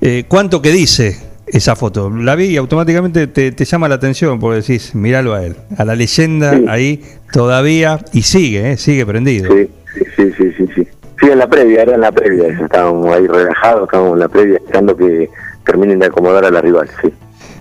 eh, 0.00 0.24
cuánto 0.28 0.62
que 0.62 0.70
dice 0.70 1.16
esa 1.46 1.76
foto. 1.76 2.10
La 2.10 2.34
vi 2.34 2.46
y 2.46 2.56
automáticamente 2.56 3.26
te, 3.26 3.52
te 3.52 3.64
llama 3.64 3.88
la 3.88 3.96
atención 3.96 4.38
porque 4.40 4.60
decís, 4.60 4.94
míralo 4.94 5.34
a 5.34 5.44
él, 5.44 5.56
a 5.76 5.84
la 5.84 5.94
leyenda 5.94 6.58
ahí 6.68 7.02
todavía 7.32 8.00
y 8.12 8.22
sigue, 8.22 8.72
eh, 8.72 8.76
sigue 8.76 9.06
prendido. 9.06 9.52
Sí, 9.52 9.68
sí, 10.16 10.32
sí, 10.36 10.52
sí, 10.56 10.68
sí. 10.74 10.88
Sí, 11.18 11.30
en 11.30 11.38
la 11.38 11.48
previa, 11.48 11.82
era 11.82 11.94
en 11.94 12.02
la 12.02 12.12
previa. 12.12 12.48
Estábamos 12.48 13.14
ahí 13.14 13.26
relajados, 13.26 13.84
estábamos 13.84 14.12
en 14.14 14.18
la 14.20 14.28
previa 14.28 14.56
esperando 14.56 14.96
que 14.96 15.30
terminen 15.64 15.98
de 15.98 16.06
acomodar 16.06 16.44
a 16.44 16.50
la 16.50 16.60
rival, 16.60 16.88
sí. 17.00 17.12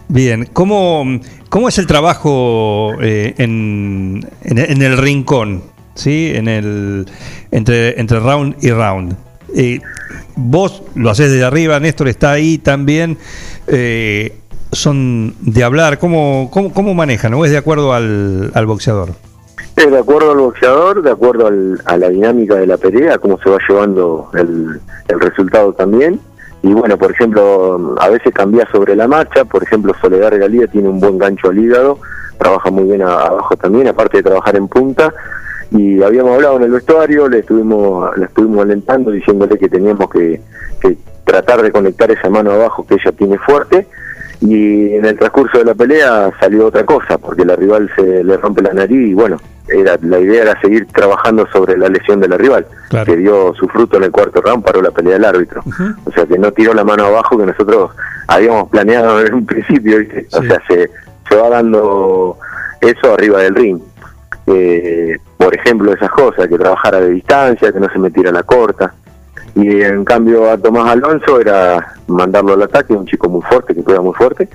Bien, 0.08 0.48
¿cómo, 0.54 1.04
cómo 1.50 1.68
es 1.68 1.78
el 1.78 1.88
trabajo 1.88 2.94
eh, 3.02 3.34
en, 3.38 4.26
en, 4.44 4.58
en 4.60 4.82
el 4.82 4.98
rincón? 4.98 5.64
¿Sí? 5.96 6.32
En 6.36 6.48
el, 6.48 7.06
entre, 7.52 8.00
entre 8.00 8.20
round 8.20 8.56
y 8.62 8.70
round. 8.72 9.16
Eh, 9.56 9.80
vos 10.36 10.84
lo 10.96 11.10
haces 11.10 11.32
desde 11.32 11.46
arriba, 11.46 11.80
Néstor 11.80 12.08
está 12.10 12.32
ahí 12.32 12.58
también. 12.58 13.18
eh, 13.68 14.38
son 14.72 15.36
de 15.40 15.64
hablar, 15.64 16.00
¿cómo, 16.00 16.50
cómo, 16.52 16.74
cómo 16.74 16.94
manejan? 16.94 17.34
¿O 17.34 17.46
es 17.46 17.52
de 17.52 17.58
acuerdo 17.58 17.94
al, 17.94 18.52
al 18.54 18.66
boxeador? 18.66 19.12
Eh, 19.78 19.90
de 19.90 19.98
acuerdo 20.00 20.32
al 20.32 20.38
boxeador, 20.38 21.02
de 21.02 21.12
acuerdo 21.12 21.48
al- 21.48 21.82
a 21.86 21.96
la 21.98 22.10
dinámica 22.10 22.56
de 22.56 22.68
la 22.68 22.76
pelea, 22.78 23.18
cómo 23.18 23.40
se 23.42 23.50
va 23.50 23.58
llevando 23.70 24.30
el, 24.34 24.82
el 25.08 25.20
resultado 25.22 25.72
también. 25.74 26.20
Y 26.66 26.74
bueno, 26.74 26.98
por 26.98 27.12
ejemplo, 27.12 27.96
a 28.00 28.10
veces 28.10 28.34
cambia 28.34 28.68
sobre 28.72 28.96
la 28.96 29.08
marcha. 29.08 29.46
Por 29.46 29.62
ejemplo, 29.62 29.94
Soledad 30.02 30.32
Regalía 30.32 30.66
tiene 30.66 30.90
un 30.90 31.00
buen 31.00 31.20
gancho 31.20 31.50
al 31.50 31.60
hígado, 31.60 32.00
trabaja 32.40 32.72
muy 32.72 32.86
bien 32.86 33.04
abajo 33.04 33.56
también, 33.56 33.88
aparte 33.88 34.18
de 34.18 34.24
trabajar 34.24 34.56
en 34.56 34.68
punta. 34.68 35.14
Y 35.70 36.02
habíamos 36.02 36.34
hablado 36.34 36.58
en 36.58 36.64
el 36.64 36.72
vestuario, 36.72 37.30
le 37.30 37.40
estuvimos, 37.40 38.18
le 38.18 38.26
estuvimos 38.26 38.64
alentando, 38.64 39.12
diciéndole 39.12 39.60
que 39.60 39.70
teníamos 39.70 40.10
que, 40.10 40.42
que 40.82 40.98
tratar 41.24 41.62
de 41.62 41.72
conectar 41.72 42.10
esa 42.10 42.32
mano 42.32 42.52
abajo 42.52 42.84
que 42.84 42.96
ella 42.96 43.12
tiene 43.12 43.38
fuerte. 43.38 43.86
Y 44.42 44.96
en 44.96 45.06
el 45.06 45.20
transcurso 45.20 45.60
de 45.60 45.66
la 45.66 45.76
pelea 45.76 46.32
salió 46.40 46.66
otra 46.66 46.84
cosa, 46.84 47.20
porque 47.20 47.46
la 47.46 47.56
rival 47.56 47.92
se 47.96 48.24
le 48.24 48.38
rompe 48.38 48.64
la 48.64 48.74
nariz 48.74 49.10
y 49.10 49.14
bueno, 49.14 49.38
era 49.68 49.98
la 50.02 50.20
idea 50.20 50.44
era 50.44 50.62
seguir 50.62 50.88
trabajando 50.88 51.48
sobre 51.52 51.78
la 51.78 51.90
lesión 51.90 52.20
de 52.20 52.28
la 52.28 52.38
rival, 52.38 52.68
que 53.06 53.18
dio 53.18 53.54
su 53.56 53.68
fruto 53.68 53.98
en 53.98 54.04
el 54.04 54.12
cuarto 54.12 54.42
round, 54.42 54.64
paró 54.64 54.82
la 54.82 54.92
pelea 54.92 55.14
del 55.14 55.26
árbitro. 55.26 55.64
O 56.06 56.12
sea 56.12 56.26
que 56.26 56.38
no 56.38 56.52
tiró 56.52 56.74
la 56.74 56.84
mano 56.84 57.06
abajo 57.06 57.38
que 57.38 57.46
nosotros 57.46 57.92
habíamos 58.28 58.70
planeado 58.70 59.22
en 59.22 59.34
un 59.34 59.46
principio, 59.46 60.00
¿viste? 60.00 60.28
O 60.34 60.42
sea, 60.44 60.62
se, 60.68 60.90
se 61.28 61.36
va 61.36 61.50
dando 61.50 62.38
eso 62.82 63.14
arriba 63.14 63.42
del 63.42 63.56
ring. 63.56 63.80
Eh, 64.48 65.18
por 65.38 65.56
ejemplo, 65.56 65.94
esas 65.94 66.12
cosas, 66.12 66.48
que 66.48 66.58
trabajara 66.58 67.00
de 67.00 67.10
distancia, 67.10 67.72
que 67.72 67.80
no 67.80 67.90
se 67.90 68.00
metiera 68.00 68.32
la 68.32 68.44
corta. 68.44 68.94
Y 69.56 69.82
en 69.82 70.04
cambio 70.04 70.52
a 70.52 70.58
Tomás 70.58 70.92
Alonso 70.92 71.40
era 71.40 71.94
mandarlo 72.08 72.54
al 72.54 72.64
ataque, 72.64 72.94
un 72.94 73.06
chico 73.06 73.30
muy 73.30 73.42
fuerte, 73.42 73.74
que 73.74 73.84
juega 73.84 74.02
muy 74.02 74.14
fuerte, 74.14 74.50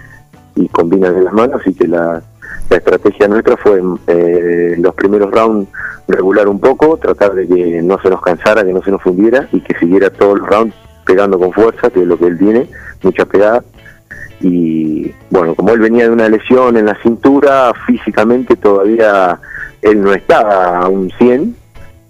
y 0.55 0.69
combina 0.69 1.09
en 1.09 1.25
las 1.25 1.33
manos, 1.33 1.63
y 1.67 1.75
que 1.75 1.89
la, 1.89 2.23
la 2.71 2.77
estrategia 2.77 3.27
nuestra 3.27 3.57
fue 3.57 3.83
eh, 4.07 4.77
los 4.79 4.95
primeros 4.95 5.31
rounds 5.33 5.69
regular 6.07 6.49
un 6.49 6.61
poco, 6.61 6.97
tratar 6.97 7.35
de 7.35 7.47
que 7.49 7.83
no 7.83 8.01
se 8.01 8.09
nos 8.09 8.23
cansara, 8.23 8.65
que 8.65 8.73
no 8.73 8.81
se 8.83 8.93
nos 8.93 9.03
fundiera, 9.03 9.49
y 9.53 9.61
que 9.61 9.77
siguiera 9.79 10.09
todos 10.11 10.39
los 10.39 10.49
rounds 10.49 10.75
pegando 11.05 11.37
con 11.37 11.53
fuerza, 11.53 11.91
que 11.91 12.01
es 12.01 12.07
lo 12.07 12.17
que 12.17 12.27
él 12.27 12.39
tiene, 12.39 12.69
mucha 13.03 13.25
pegada. 13.25 13.65
Y 14.41 15.13
bueno, 15.31 15.57
como 15.57 15.73
él 15.73 15.81
venía 15.81 16.05
de 16.05 16.11
una 16.11 16.29
lesión 16.29 16.77
en 16.77 16.87
la 16.87 16.95
cintura, 17.03 17.73
físicamente 17.87 18.55
todavía 18.55 19.39
él 19.83 20.01
no 20.01 20.13
estaba 20.15 20.79
a 20.79 20.89
un 20.89 21.11
100, 21.19 21.57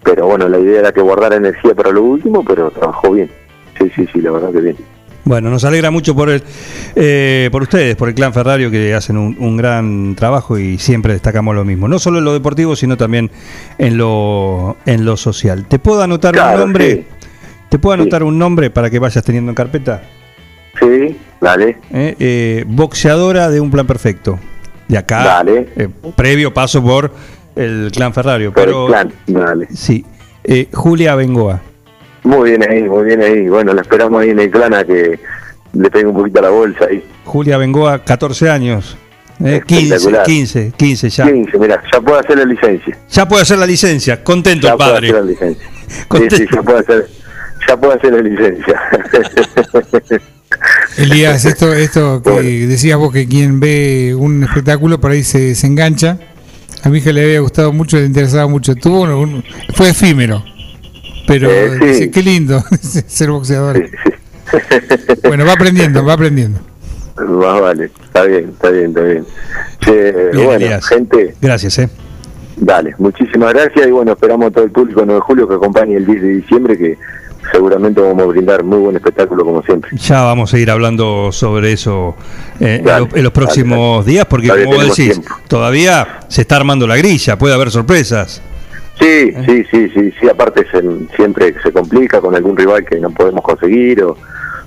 pero 0.04 0.26
bueno, 0.26 0.46
la 0.46 0.58
idea 0.58 0.80
era 0.80 0.92
que 0.92 1.00
guardara 1.00 1.36
energía 1.36 1.74
para 1.74 1.90
lo 1.90 2.02
último, 2.02 2.44
pero 2.44 2.70
trabajó 2.70 3.12
bien. 3.12 3.30
Sí, 3.78 3.90
sí, 3.96 4.06
sí, 4.12 4.20
la 4.20 4.32
verdad 4.32 4.52
que 4.52 4.60
bien. 4.60 4.76
Bueno, 5.24 5.50
nos 5.50 5.64
alegra 5.64 5.90
mucho 5.90 6.14
por 6.14 6.30
el, 6.30 6.42
eh, 6.96 7.48
por 7.52 7.62
ustedes, 7.62 7.94
por 7.96 8.08
el 8.08 8.14
clan 8.14 8.32
Ferrario 8.32 8.70
que 8.70 8.94
hacen 8.94 9.16
un, 9.18 9.36
un 9.38 9.56
gran 9.56 10.14
trabajo 10.16 10.58
y 10.58 10.78
siempre 10.78 11.12
destacamos 11.12 11.54
lo 11.54 11.64
mismo, 11.64 11.88
no 11.88 11.98
solo 11.98 12.18
en 12.18 12.24
lo 12.24 12.32
deportivo, 12.32 12.74
sino 12.74 12.96
también 12.96 13.30
en 13.78 13.98
lo 13.98 14.76
en 14.86 15.04
lo 15.04 15.16
social. 15.16 15.66
¿Te 15.66 15.78
puedo 15.78 16.02
anotar 16.02 16.34
un 16.36 16.58
nombre? 16.60 16.94
sí. 16.94 17.06
¿Te 17.68 17.78
puedo 17.78 17.94
anotar 17.94 18.24
un 18.24 18.36
nombre 18.38 18.70
para 18.70 18.90
que 18.90 18.98
vayas 18.98 19.22
teniendo 19.22 19.50
en 19.50 19.54
carpeta? 19.54 20.02
Sí, 20.80 21.16
dale. 21.40 21.78
Eh, 21.92 22.16
eh, 22.18 22.64
boxeadora 22.66 23.48
de 23.48 23.60
un 23.60 23.70
plan 23.70 23.86
perfecto. 23.86 24.38
De 24.88 24.98
acá, 24.98 25.22
Dale. 25.22 25.68
eh, 25.76 25.88
previo 26.16 26.52
paso 26.52 26.82
por 26.82 27.12
el 27.54 27.90
clan 27.92 28.12
Ferrario. 28.12 28.52
Por 28.52 28.64
pero, 28.64 28.86
el 28.86 28.90
clan, 28.92 29.12
dale. 29.28 29.68
Sí. 29.72 30.04
Eh, 30.42 30.68
Julia 30.72 31.14
Bengoa. 31.14 31.60
Muy 32.22 32.50
bien 32.50 32.62
ahí, 32.70 32.82
muy 32.82 33.04
bien 33.04 33.22
ahí. 33.22 33.48
Bueno, 33.48 33.72
la 33.72 33.82
esperamos 33.82 34.20
ahí 34.22 34.30
en 34.30 34.38
el 34.40 34.50
clan 34.50 34.74
a 34.74 34.84
que 34.84 35.18
le 35.72 35.90
pegue 35.90 36.06
un 36.06 36.14
poquito 36.14 36.38
a 36.40 36.42
la 36.42 36.50
bolsa 36.50 36.84
ahí. 36.90 37.02
Julia 37.24 37.56
Bengoa, 37.56 38.04
14 38.04 38.50
años. 38.50 38.96
Eh, 39.42 39.62
15, 39.64 39.84
Espectacular. 39.94 40.26
15, 40.26 40.72
15 40.76 41.08
ya. 41.10 41.24
15, 41.24 41.58
mira, 41.58 41.82
ya 41.90 42.00
puede 42.00 42.20
hacer 42.20 42.38
la 42.38 42.44
licencia. 42.44 42.98
Ya 43.10 43.26
puede 43.26 43.42
hacer 43.42 43.58
la 43.58 43.66
licencia. 43.66 44.22
Contento 44.22 44.66
Ya 44.66 44.72
el 44.72 44.76
puede 44.78 44.90
padre. 44.90 45.08
hacer 45.10 45.24
la 45.24 45.30
licencia. 45.30 45.66
Sí, 45.90 46.28
sí, 46.36 46.46
ya 46.54 46.62
puede 46.62 46.78
hacer, 46.80 47.08
ya 47.66 47.76
puede 47.76 47.94
hacer 47.94 48.12
la 48.12 48.20
licencia. 48.22 48.80
Elías, 50.98 51.44
esto, 51.44 51.72
esto 51.72 52.22
que 52.22 52.66
decías 52.66 52.98
vos 52.98 53.12
que 53.12 53.26
quien 53.26 53.60
ve 53.60 54.14
un 54.16 54.44
espectáculo 54.44 55.00
por 55.00 55.10
ahí 55.12 55.22
se, 55.24 55.54
se 55.54 55.66
engancha. 55.66 56.18
A 56.82 56.88
mi 56.88 56.98
hija 56.98 57.12
le 57.12 57.22
había 57.24 57.40
gustado 57.40 57.72
mucho, 57.72 57.96
le 57.98 58.06
interesaba 58.06 58.46
mucho. 58.46 58.74
Tuvo 58.74 59.02
un- 59.02 59.44
fue 59.74 59.90
efímero, 59.90 60.44
pero 61.30 61.48
Eh, 61.48 61.78
sí. 61.78 61.86
dice, 61.86 62.10
qué 62.10 62.22
lindo 62.24 62.60
ser 63.06 63.30
boxeador. 63.30 63.80
Bueno, 65.22 65.44
va 65.46 65.52
aprendiendo, 65.52 66.04
va 66.04 66.14
aprendiendo. 66.14 66.58
Más 67.16 67.60
vale, 67.60 67.84
está 68.04 68.24
bien, 68.24 68.48
está 68.48 68.70
bien, 68.70 68.86
está 68.86 69.00
bien. 69.02 69.26
Bien, 69.86 70.30
bueno, 70.34 70.52
Elías. 70.54 70.86
gente, 70.88 71.34
Gracias, 71.40 71.78
eh. 71.78 71.88
dale, 72.56 72.94
muchísimas 72.98 73.52
gracias 73.52 73.86
y 73.86 73.90
bueno, 73.92 74.12
esperamos 74.12 74.48
a 74.48 74.50
todo 74.50 74.64
el 74.64 74.70
público 74.72 75.02
9 75.04 75.14
de 75.14 75.20
julio 75.20 75.48
que 75.48 75.54
acompañe 75.54 75.96
el 75.96 76.04
10 76.06 76.22
de 76.22 76.28
diciembre 76.28 76.76
que 76.76 76.98
seguramente 77.52 78.00
vamos 78.00 78.22
a 78.24 78.26
brindar 78.26 78.64
muy 78.64 78.78
buen 78.78 78.96
espectáculo 78.96 79.44
como 79.44 79.62
siempre. 79.62 79.90
Ya 79.98 80.22
vamos 80.22 80.52
a 80.52 80.58
ir 80.58 80.68
hablando 80.70 81.30
sobre 81.30 81.72
eso 81.72 82.16
eh, 82.58 82.82
en, 83.14 83.22
los 83.22 83.32
próximos 83.32 84.04
días, 84.04 84.26
porque 84.26 84.48
Todavía 84.48 84.66
como 84.66 84.76
vos 84.78 84.96
decís, 84.96 85.12
tiempo. 85.20 85.34
todavía 85.46 86.20
se 86.28 86.40
está 86.42 86.56
armando 86.56 86.86
la 86.88 86.96
grilla, 86.96 87.38
puede 87.38 87.54
haber 87.54 87.70
sorpresas. 87.70 88.42
Sí, 89.00 89.32
sí, 89.46 89.64
sí, 89.70 89.88
sí, 89.94 90.12
sí, 90.20 90.28
aparte 90.28 90.66
se- 90.70 91.14
siempre 91.16 91.54
se 91.62 91.72
complica 91.72 92.20
con 92.20 92.34
algún 92.34 92.56
rival 92.56 92.84
que 92.84 93.00
no 93.00 93.10
podemos 93.10 93.42
conseguir 93.42 94.02
o, 94.02 94.16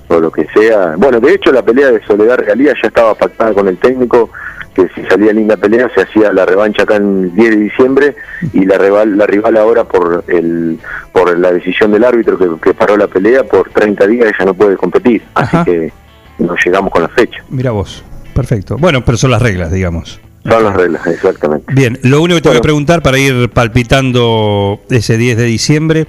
o 0.08 0.20
lo 0.20 0.30
que 0.32 0.46
sea. 0.54 0.94
Bueno, 0.96 1.20
de 1.20 1.34
hecho 1.34 1.52
la 1.52 1.62
pelea 1.62 1.90
de 1.92 2.02
Soledad 2.04 2.38
Realía 2.38 2.72
ya 2.82 2.88
estaba 2.88 3.14
pactada 3.14 3.52
con 3.54 3.68
el 3.68 3.78
técnico, 3.78 4.30
que 4.74 4.88
si 4.94 5.04
salía 5.04 5.32
linda 5.32 5.56
pelea 5.56 5.88
se 5.94 6.02
hacía 6.02 6.32
la 6.32 6.44
revancha 6.44 6.82
acá 6.82 6.96
en 6.96 7.24
el 7.24 7.34
10 7.36 7.50
de 7.50 7.56
diciembre 7.56 8.16
y 8.52 8.64
la 8.66 8.76
rival, 8.76 9.16
la 9.16 9.26
rival 9.26 9.56
ahora 9.56 9.84
por 9.84 10.24
el 10.26 10.80
por 11.12 11.38
la 11.38 11.52
decisión 11.52 11.92
del 11.92 12.02
árbitro 12.02 12.36
que, 12.36 12.48
que 12.60 12.74
paró 12.74 12.96
la 12.96 13.06
pelea 13.06 13.44
por 13.44 13.70
30 13.70 14.04
días 14.08 14.32
ella 14.34 14.46
no 14.46 14.54
puede 14.54 14.76
competir, 14.76 15.22
así 15.34 15.56
que 15.64 15.92
nos 16.40 16.56
llegamos 16.66 16.90
con 16.90 17.02
la 17.02 17.08
fecha. 17.08 17.44
Mira 17.50 17.70
vos, 17.70 18.04
perfecto. 18.34 18.76
Bueno, 18.78 19.04
pero 19.04 19.16
son 19.16 19.30
las 19.30 19.40
reglas, 19.40 19.70
digamos. 19.70 20.20
Son 20.48 20.62
las 20.64 20.74
reglas, 20.74 21.06
exactamente. 21.06 21.72
Bien, 21.72 21.98
lo 22.02 22.20
único 22.20 22.36
que 22.36 22.42
tengo 22.42 22.56
que 22.56 22.62
preguntar 22.62 23.02
para 23.02 23.18
ir 23.18 23.48
palpitando 23.50 24.80
ese 24.90 25.16
10 25.16 25.36
de 25.38 25.44
diciembre, 25.44 26.06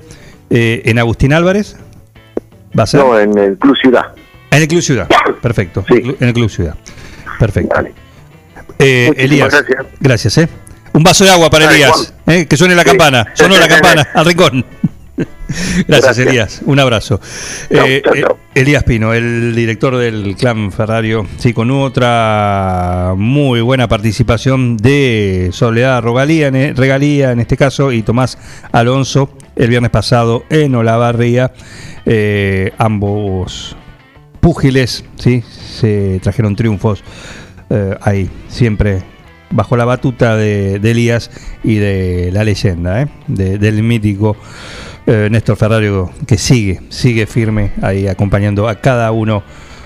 eh, 0.50 0.82
¿en 0.86 1.00
Agustín 1.00 1.32
Álvarez? 1.34 1.78
¿Va 2.78 2.84
a 2.84 2.88
ser? 2.88 3.00
No, 3.00 3.18
en 3.18 3.38
el 3.38 3.58
Club 3.58 3.78
Ciudad. 3.78 4.08
En 4.52 4.62
el 4.62 4.68
Club 4.68 4.82
Ciudad, 4.82 5.08
perfecto. 5.42 5.86
En 5.90 6.16
el 6.28 6.34
Club 6.34 6.50
Ciudad, 6.50 6.76
perfecto. 7.40 7.76
Eh, 8.80 9.14
Elías, 9.16 9.52
gracias. 9.54 9.86
gracias, 10.02 10.38
¿eh? 10.40 10.50
Un 10.94 11.04
vaso 11.04 11.24
de 11.24 11.30
agua 11.32 11.50
para 11.50 11.66
Dale, 11.66 11.78
Elías, 11.78 12.14
¿eh? 12.28 12.46
que 12.46 12.58
suene 12.58 12.76
la 12.76 12.84
Sí. 12.84 12.90
campana, 12.90 13.26
sonó 13.34 13.58
la 13.58 13.68
campana, 13.68 14.08
al 14.14 14.26
rincón. 14.26 14.66
Gracias, 15.88 15.88
Gracias. 15.88 16.18
Elías, 16.28 16.62
un 16.66 16.80
abrazo. 16.80 17.20
Chau, 17.74 17.86
Eh, 17.86 18.02
chau, 18.04 18.14
eh, 18.16 18.22
chau. 18.22 18.38
Elías 18.54 18.84
Pino, 18.84 19.14
el 19.14 19.56
director 19.56 19.96
del 19.98 20.36
Clan 20.38 20.72
Ferrario, 20.72 21.26
sí, 21.38 21.54
con 21.54 21.72
otra 21.72 23.14
muy 23.16 23.62
buena 23.62 23.88
participación 23.88 24.78
de 24.78 25.50
Soledad 25.54 26.02
Rogalía, 26.02 26.48
e- 26.50 26.74
Regalía 26.74 27.32
en 27.32 27.40
este 27.40 27.56
caso, 27.58 27.92
y 27.92 28.02
Tomás 28.02 28.38
Alonso 28.72 29.30
el 29.56 29.70
viernes 29.70 29.92
pasado 29.92 30.44
en 30.50 30.76
Olavarría. 30.76 31.54
Eh, 32.06 32.72
ambos 32.78 33.76
púgiles, 34.42 35.04
¿sí? 35.18 35.42
se 35.42 36.20
trajeron 36.22 36.56
triunfos 36.56 37.04
eh, 37.70 37.96
ahí, 38.02 38.30
siempre 38.48 39.02
bajo 39.50 39.76
la 39.78 39.86
batuta 39.86 40.36
de, 40.36 40.80
de 40.80 40.92
Elías 40.92 41.32
y 41.64 41.76
de 41.76 42.30
la 42.32 42.44
leyenda, 42.44 43.02
¿eh? 43.04 43.08
de- 43.28 43.58
del 43.58 43.82
mítico 43.84 44.36
eh, 45.06 45.28
Néstor 45.32 45.58
Ferrario, 45.58 46.12
que 46.28 46.38
sigue, 46.38 46.82
sigue 46.90 47.26
firme 47.26 47.72
ahí 47.82 48.08
acompañando 48.08 48.68
a 48.68 48.76
cada 48.76 49.12
uno 49.12 49.44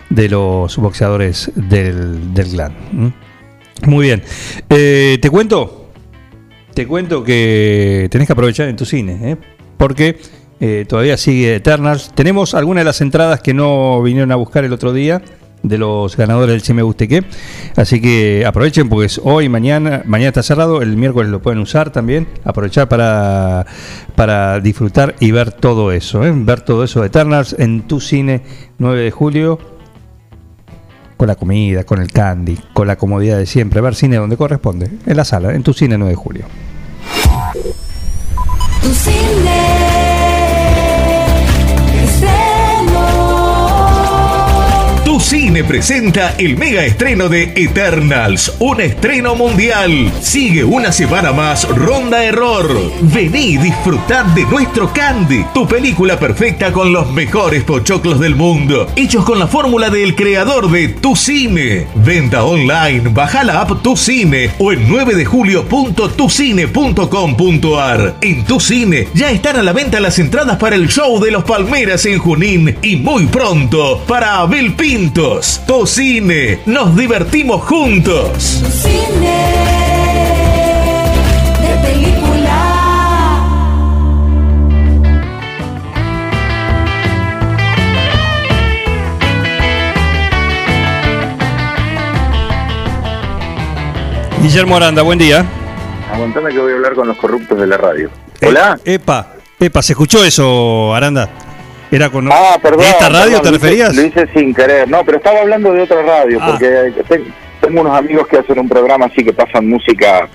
de 0.10 0.30
los 0.30 0.78
boxeadores 0.78 1.52
del, 1.56 2.34
del 2.34 2.48
clan. 2.48 2.74
Muy 3.86 4.06
bien. 4.06 4.24
Eh, 4.70 5.18
¿Te 5.22 5.30
cuento? 5.30 5.92
Te 6.74 6.88
cuento 6.88 7.24
que 7.24 8.08
tenés 8.12 8.28
que 8.28 8.34
aprovechar 8.34 8.70
en 8.70 8.76
tu 8.76 8.86
cine, 8.86 9.32
¿eh? 9.32 9.38
porque 9.78 10.20
eh, 10.60 10.86
todavía 10.88 11.18
sigue 11.18 11.56
Eternals. 11.56 12.12
Tenemos 12.14 12.54
algunas 12.54 12.82
de 12.82 12.86
las 12.86 13.02
entradas 13.02 13.42
que 13.42 13.54
no 13.54 14.02
vinieron 14.02 14.32
a 14.32 14.36
buscar 14.36 14.64
el 14.66 14.74
otro 14.74 14.94
día 14.94 15.22
de 15.64 15.78
los 15.78 16.16
ganadores 16.16 16.54
del 16.54 16.62
Si 16.62 16.74
Me 16.74 16.82
Guste 16.82 17.08
Qué. 17.08 17.24
Así 17.76 18.02
que 18.02 18.46
aprovechen 18.46 18.90
porque 18.90 19.12
hoy, 19.24 19.50
mañana, 19.50 20.04
mañana 20.06 20.30
está 20.30 20.44
cerrado, 20.44 20.82
el 20.82 20.98
miércoles 20.98 21.30
lo 21.30 21.42
pueden 21.42 21.60
usar 21.60 21.92
también. 21.92 22.28
Aprovechar 22.44 22.88
para, 22.88 23.66
para 24.16 24.60
disfrutar 24.60 25.16
y 25.20 25.32
ver 25.32 25.52
todo 25.52 25.92
eso, 25.92 26.26
¿eh? 26.26 26.32
ver 26.34 26.62
todo 26.62 26.84
eso 26.84 27.02
de 27.02 27.08
Eternals 27.08 27.56
en 27.58 27.84
tu 27.84 28.00
cine 28.00 28.42
9 28.78 29.02
de 29.02 29.12
julio. 29.12 29.60
Con 31.18 31.28
la 31.28 31.36
comida, 31.36 31.84
con 31.84 32.02
el 32.02 32.12
candy, 32.14 32.58
con 32.72 32.88
la 32.88 32.96
comodidad 32.96 33.38
de 33.38 33.46
siempre. 33.46 33.82
Ver 33.82 33.94
cine 33.94 34.16
donde 34.16 34.38
corresponde, 34.38 34.90
en 35.06 35.18
la 35.18 35.26
sala, 35.26 35.54
en 35.54 35.64
tu 35.64 35.74
cine 35.74 35.98
9 35.98 36.12
de 36.12 36.16
julio. 36.16 36.46
Tu 38.82 38.94
cine 38.94 39.89
cine 45.30 45.64
presenta 45.64 46.34
el 46.40 46.58
mega 46.58 46.84
estreno 46.84 47.30
de 47.30 47.54
Eternals, 47.56 48.52
un 48.58 48.82
estreno 48.82 49.36
mundial. 49.36 50.12
Sigue 50.22 50.64
una 50.64 50.92
semana 50.92 51.32
más 51.32 51.70
Ronda 51.70 52.24
Error. 52.24 52.92
Vení 53.02 53.50
y 53.50 53.58
disfrutad 53.58 54.26
de 54.26 54.42
nuestro 54.46 54.92
Candy, 54.92 55.46
tu 55.54 55.68
película 55.68 56.20
perfecta 56.20 56.74
con 56.74 56.92
los 56.92 57.12
mejores 57.12 57.64
pochoclos 57.64 58.20
del 58.20 58.36
mundo, 58.36 58.88
hechos 58.96 59.24
con 59.24 59.38
la 59.38 59.46
fórmula 59.46 59.92
del 59.92 60.16
creador 60.16 60.72
de 60.72 60.88
Tu 60.88 61.16
Cine. 61.16 61.86
Venta 61.94 62.44
online, 62.44 63.10
baja 63.10 63.44
la 63.44 63.62
app 63.62 63.84
Tu 63.84 63.96
Cine 63.96 64.50
o 64.58 64.74
en 64.74 64.90
9 64.90 65.14
de 65.14 65.26
julio.tucine.com.ar. 65.26 68.16
En 68.22 68.46
Tu 68.46 68.60
Cine 68.60 69.08
ya 69.14 69.30
están 69.30 69.58
a 69.58 69.62
la 69.62 69.74
venta 69.74 70.00
las 70.00 70.18
entradas 70.18 70.58
para 70.58 70.76
el 70.76 70.88
show 70.88 71.20
de 71.20 71.30
los 71.30 71.44
Palmeras 71.44 72.04
en 72.08 72.18
Junín 72.18 72.76
y 72.82 72.96
muy 72.96 73.28
pronto 73.28 74.04
para 74.08 74.40
Abel 74.40 74.74
Pintos. 74.74 75.19
Tu 75.20 75.86
Cine, 75.86 76.62
nos 76.66 76.96
divertimos 76.96 77.62
juntos. 77.66 78.32
Cine 78.38 79.52
de 81.60 81.76
película. 81.86 83.42
Guillermo 94.42 94.78
Aranda, 94.78 95.02
buen 95.02 95.20
día. 95.20 95.46
Aguantame 96.14 96.52
que 96.52 96.60
voy 96.60 96.72
a 96.72 96.76
hablar 96.76 96.94
con 96.94 97.10
los 97.10 97.18
corruptos 97.18 97.60
de 97.60 97.68
la 97.68 97.76
radio. 97.76 98.10
Hola. 98.42 98.80
epa, 98.86 99.34
epa, 99.60 99.82
¿se 99.82 99.92
escuchó 99.92 100.24
eso, 100.24 100.96
Aranda? 100.96 101.49
¿Era 101.92 102.10
con 102.10 102.30
Ah, 102.32 102.58
perdón. 102.62 102.82
¿De 102.82 102.90
esta 102.90 103.10
radio 103.10 103.24
perdón, 103.38 103.42
te 103.44 103.50
lo 103.50 103.56
hice- 103.58 103.66
referías? 103.66 103.96
Lo 103.96 104.02
hice 104.04 104.28
sin 104.34 104.54
querer. 104.54 104.90
No, 104.90 105.04
pero 105.04 105.18
estaba 105.18 105.40
hablando 105.42 105.74
de 105.74 105.82
otra 105.82 106.02
radio, 106.04 106.38
Ah. 106.42 106.48
porque 106.52 106.94
ten- 107.08 107.34
tengo 107.62 107.82
unos 107.82 107.98
amigos 107.98 108.28
que 108.28 108.38
hacen 108.38 108.60
un 108.60 108.70
programa 108.70 109.06
así 109.08 109.24
que 109.24 109.34
pasan 109.34 109.68
música 109.68 110.28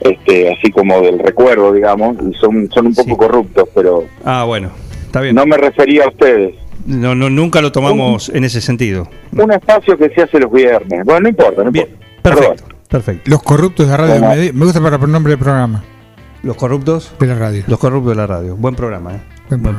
este 0.00 0.52
así 0.52 0.70
como 0.72 1.00
del 1.00 1.18
recuerdo, 1.18 1.72
digamos, 1.72 2.16
y 2.28 2.34
son, 2.34 2.68
son 2.72 2.86
un 2.88 2.94
poco 2.94 3.16
corruptos, 3.16 3.68
pero 3.74 4.04
Ah, 4.24 4.44
bueno, 4.44 4.70
está 5.06 5.20
bien. 5.20 5.34
no 5.34 5.46
me 5.46 5.56
refería 5.56 6.04
a 6.04 6.08
ustedes. 6.08 6.54
no, 6.86 7.14
no, 7.14 7.30
nunca 7.30 7.60
lo 7.62 7.70
tomamos 7.72 8.28
en 8.30 8.42
ese 8.44 8.60
sentido. 8.60 9.08
Un 9.32 9.52
espacio 9.52 9.96
que 9.96 10.08
se 10.10 10.22
hace 10.22 10.40
los 10.40 10.50
viernes. 10.52 11.04
Bueno, 11.04 11.20
no 11.20 11.28
importa, 11.28 11.62
no 11.62 11.68
importa. 11.68 11.92
Perfecto, 12.22 12.64
perfecto. 12.88 13.30
Los 13.30 13.42
corruptos 13.42 13.86
de 13.86 13.92
la 13.92 13.96
radio. 13.98 14.52
Me 14.54 14.64
gusta 14.64 14.80
para 14.80 14.96
el 14.96 15.10
nombre 15.12 15.30
del 15.32 15.38
programa. 15.38 15.84
Los 16.42 16.56
corruptos 16.56 17.12
de 17.20 17.26
la 17.28 17.34
radio. 17.36 17.62
Los 17.68 17.78
corruptos 17.78 18.10
de 18.10 18.16
la 18.16 18.26
radio. 18.26 18.56
Buen 18.56 18.74
programa, 18.74 19.14
¿eh? 19.14 19.20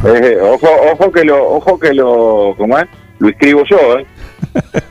Eh, 0.06 0.38
ojo, 0.42 0.68
ojo 0.94 1.12
que 1.12 1.24
lo, 1.24 1.50
ojo 1.56 1.80
que 1.80 1.94
lo, 1.94 2.54
¿cómo 2.58 2.78
es? 2.78 2.86
Lo 3.20 3.30
escribo 3.30 3.64
yo, 3.66 4.00
¿eh? 4.00 4.06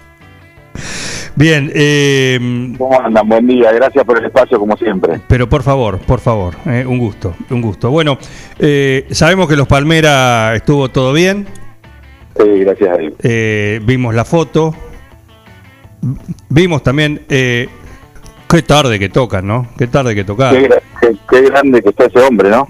Bien, 1.35 1.71
eh, 1.75 2.39
¿Cómo 2.77 3.01
andan? 3.01 3.27
Buen 3.29 3.47
día, 3.47 3.73
gracias 3.73 4.05
por 4.05 4.19
el 4.19 4.27
espacio 4.27 4.59
como 4.59 4.77
siempre. 4.77 5.21
pero 5.29 5.49
por 5.49 5.63
favor, 5.63 5.99
por 6.01 6.21
favor, 6.21 6.55
eh, 6.67 6.85
un 6.87 6.99
gusto, 6.99 7.35
un 7.51 7.63
gusto. 7.63 7.91
Bueno, 7.91 8.19
eh, 8.59 9.07
sabemos 9.11 9.49
que 9.49 9.57
los 9.57 9.67
Palmera 9.67 10.55
estuvo 10.55 10.91
todo 10.91 11.13
bien. 11.15 11.47
Sí, 12.37 12.61
gracias 12.61 12.91
a 12.91 12.97
Dios. 12.99 13.15
Eh, 13.23 13.81
vimos 13.85 14.15
la 14.15 14.25
foto. 14.27 14.75
Vimos 16.51 16.83
también. 16.83 17.23
eh, 17.29 17.69
qué 18.49 18.63
tarde 18.63 18.99
que 18.99 19.09
tocan, 19.09 19.47
¿no? 19.47 19.69
Qué 19.79 19.87
tarde 19.87 20.15
que 20.15 20.25
tocan. 20.25 20.55
Qué- 20.55 21.17
qué 21.31 21.41
grande 21.43 21.83
que 21.83 21.89
está 21.91 22.05
ese 22.07 22.19
hombre, 22.21 22.51
¿no? 22.51 22.67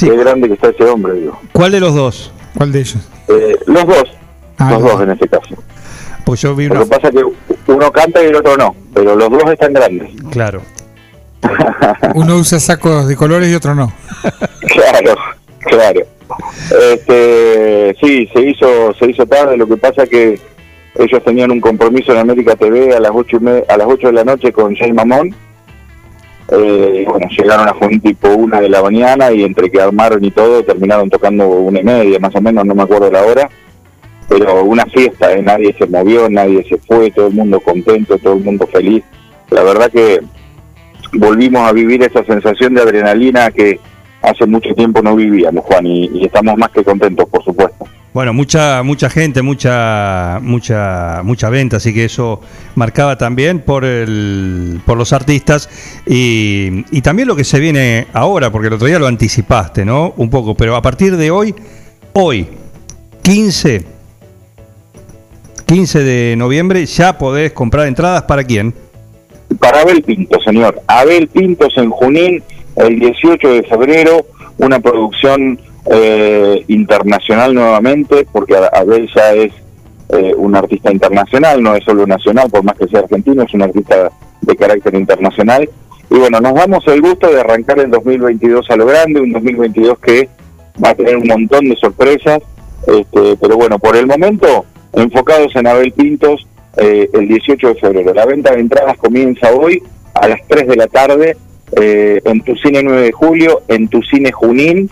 Qué 0.00 0.16
grande 0.16 0.48
que 0.48 0.54
está 0.54 0.68
ese 0.70 0.84
hombre, 0.84 1.12
digo. 1.14 1.38
¿Cuál 1.52 1.72
de 1.72 1.80
los 1.80 1.94
dos? 1.94 2.32
¿Cuál 2.56 2.72
de 2.72 2.80
ellos? 2.80 2.96
Eh, 3.28 3.56
los 3.66 3.86
dos, 3.86 4.04
Ah, 4.58 4.70
los 4.72 4.82
dos 4.82 5.00
en 5.02 5.10
este 5.10 5.28
caso. 5.28 5.54
Pues 6.24 6.40
yo 6.40 6.54
vi 6.54 6.66
Lo 6.68 6.74
una. 6.76 6.84
que 6.84 6.90
pasa 6.90 7.08
es 7.08 7.14
que 7.14 7.72
uno 7.72 7.90
canta 7.92 8.22
y 8.22 8.26
el 8.26 8.36
otro 8.36 8.56
no, 8.56 8.74
pero 8.94 9.14
los 9.16 9.30
dos 9.30 9.42
están 9.50 9.72
grandes. 9.72 10.10
Claro. 10.30 10.62
Uno 12.14 12.36
usa 12.36 12.58
sacos 12.58 13.06
de 13.06 13.16
colores 13.16 13.50
y 13.50 13.54
otro 13.54 13.74
no. 13.74 13.92
Claro, 14.60 15.14
claro. 15.60 16.00
Este, 16.92 17.94
sí, 18.00 18.26
se 18.32 18.40
hizo, 18.40 18.94
se 18.98 19.10
hizo 19.10 19.26
tarde. 19.26 19.56
Lo 19.58 19.66
que 19.66 19.76
pasa 19.76 20.06
que 20.06 20.40
ellos 20.94 21.22
tenían 21.24 21.50
un 21.50 21.60
compromiso 21.60 22.12
en 22.12 22.18
América 22.18 22.56
TV 22.56 22.94
a 22.96 23.00
las 23.00 23.12
ocho 23.14 23.36
y 23.36 23.40
me- 23.40 23.64
a 23.68 23.76
las 23.76 23.86
8 23.86 24.06
de 24.06 24.12
la 24.14 24.24
noche 24.24 24.52
con 24.52 24.74
Jay 24.74 24.92
Mamón. 24.92 25.34
Eh, 26.48 27.04
bueno, 27.08 27.26
llegaron 27.28 27.68
a 27.68 27.74
Junín 27.74 28.00
tipo 28.00 28.28
una 28.28 28.60
de 28.60 28.68
la 28.68 28.82
mañana 28.82 29.32
y 29.32 29.42
entre 29.44 29.70
que 29.70 29.80
armaron 29.80 30.22
y 30.24 30.30
todo 30.30 30.62
terminaron 30.62 31.08
tocando 31.08 31.48
una 31.48 31.80
y 31.80 31.84
media, 31.84 32.18
más 32.18 32.34
o 32.34 32.40
menos, 32.40 32.64
no 32.64 32.74
me 32.74 32.82
acuerdo 32.82 33.10
la 33.10 33.24
hora. 33.24 33.48
Pero 34.28 34.64
una 34.64 34.86
fiesta, 34.86 35.32
¿eh? 35.32 35.42
nadie 35.42 35.74
se 35.78 35.86
movió, 35.86 36.28
nadie 36.28 36.64
se 36.68 36.78
fue, 36.78 37.10
todo 37.10 37.28
el 37.28 37.34
mundo 37.34 37.60
contento, 37.60 38.18
todo 38.18 38.34
el 38.34 38.44
mundo 38.44 38.66
feliz. 38.66 39.04
La 39.50 39.62
verdad 39.62 39.90
que 39.90 40.20
volvimos 41.12 41.62
a 41.62 41.72
vivir 41.72 42.02
esa 42.02 42.24
sensación 42.24 42.74
de 42.74 42.82
adrenalina 42.82 43.50
que 43.50 43.78
hace 44.22 44.46
mucho 44.46 44.74
tiempo 44.74 45.02
no 45.02 45.14
vivíamos, 45.14 45.64
Juan, 45.64 45.86
y 45.86 46.24
estamos 46.24 46.56
más 46.56 46.70
que 46.70 46.82
contentos, 46.82 47.28
por 47.28 47.44
supuesto. 47.44 47.86
Bueno, 48.14 48.32
mucha 48.32 48.84
mucha 48.84 49.10
gente, 49.10 49.42
mucha 49.42 50.38
mucha 50.40 51.22
mucha 51.24 51.50
venta, 51.50 51.78
así 51.78 51.92
que 51.92 52.04
eso 52.04 52.40
marcaba 52.76 53.18
también 53.18 53.58
por 53.58 53.84
el 53.84 54.80
por 54.86 54.96
los 54.96 55.12
artistas 55.12 55.68
y, 56.06 56.84
y 56.96 57.02
también 57.02 57.26
lo 57.26 57.34
que 57.34 57.42
se 57.42 57.58
viene 57.58 58.06
ahora, 58.12 58.52
porque 58.52 58.68
el 58.68 58.74
otro 58.74 58.86
día 58.86 59.00
lo 59.00 59.08
anticipaste, 59.08 59.84
¿no? 59.84 60.14
Un 60.16 60.30
poco, 60.30 60.54
pero 60.54 60.76
a 60.76 60.80
partir 60.80 61.16
de 61.16 61.32
hoy, 61.32 61.56
hoy 62.12 62.46
15 63.22 63.84
15 65.66 66.04
de 66.04 66.36
noviembre 66.36 66.86
ya 66.86 67.18
podés 67.18 67.52
comprar 67.52 67.88
entradas 67.88 68.22
para 68.22 68.44
quién? 68.44 68.72
Para 69.58 69.80
Abel 69.80 70.04
Pinto, 70.04 70.40
señor. 70.40 70.80
Abel 70.86 71.26
Pintos 71.26 71.76
en 71.76 71.90
Junín, 71.90 72.44
el 72.76 73.00
18 73.00 73.48
de 73.48 73.62
febrero, 73.64 74.24
una 74.58 74.78
producción 74.78 75.58
eh, 75.86 76.64
internacional 76.68 77.54
nuevamente, 77.54 78.26
porque 78.32 78.56
Abel 78.56 79.06
ya 79.14 79.34
es 79.34 79.52
eh, 80.08 80.34
un 80.34 80.56
artista 80.56 80.90
internacional, 80.90 81.62
no 81.62 81.74
es 81.74 81.84
solo 81.84 82.06
nacional, 82.06 82.48
por 82.50 82.64
más 82.64 82.76
que 82.76 82.88
sea 82.88 83.00
argentino, 83.00 83.42
es 83.42 83.52
un 83.52 83.62
artista 83.62 84.10
de 84.40 84.56
carácter 84.56 84.94
internacional. 84.94 85.68
Y 86.10 86.14
bueno, 86.14 86.40
nos 86.40 86.54
damos 86.54 86.86
el 86.86 87.02
gusto 87.02 87.30
de 87.30 87.40
arrancar 87.40 87.78
el 87.80 87.90
2022 87.90 88.70
a 88.70 88.76
lo 88.76 88.86
grande, 88.86 89.20
un 89.20 89.32
2022 89.32 89.98
que 89.98 90.28
va 90.82 90.90
a 90.90 90.94
tener 90.94 91.18
un 91.18 91.28
montón 91.28 91.68
de 91.68 91.76
sorpresas, 91.76 92.38
este, 92.86 93.36
pero 93.36 93.56
bueno, 93.56 93.78
por 93.78 93.94
el 93.94 94.06
momento, 94.06 94.64
enfocados 94.94 95.54
en 95.54 95.66
Abel 95.66 95.92
Pintos, 95.92 96.46
eh, 96.78 97.10
el 97.12 97.28
18 97.28 97.68
de 97.68 97.74
febrero. 97.74 98.14
La 98.14 98.24
venta 98.24 98.54
de 98.54 98.60
entradas 98.60 98.96
comienza 98.96 99.52
hoy 99.52 99.82
a 100.14 100.28
las 100.28 100.40
3 100.48 100.66
de 100.66 100.76
la 100.76 100.86
tarde 100.86 101.36
en 101.76 102.40
tu 102.42 102.54
cine 102.56 102.84
9 102.84 103.02
de 103.02 103.12
julio, 103.12 103.62
en 103.66 103.88
tu 103.88 104.00
cine 104.02 104.30
Junín 104.30 104.88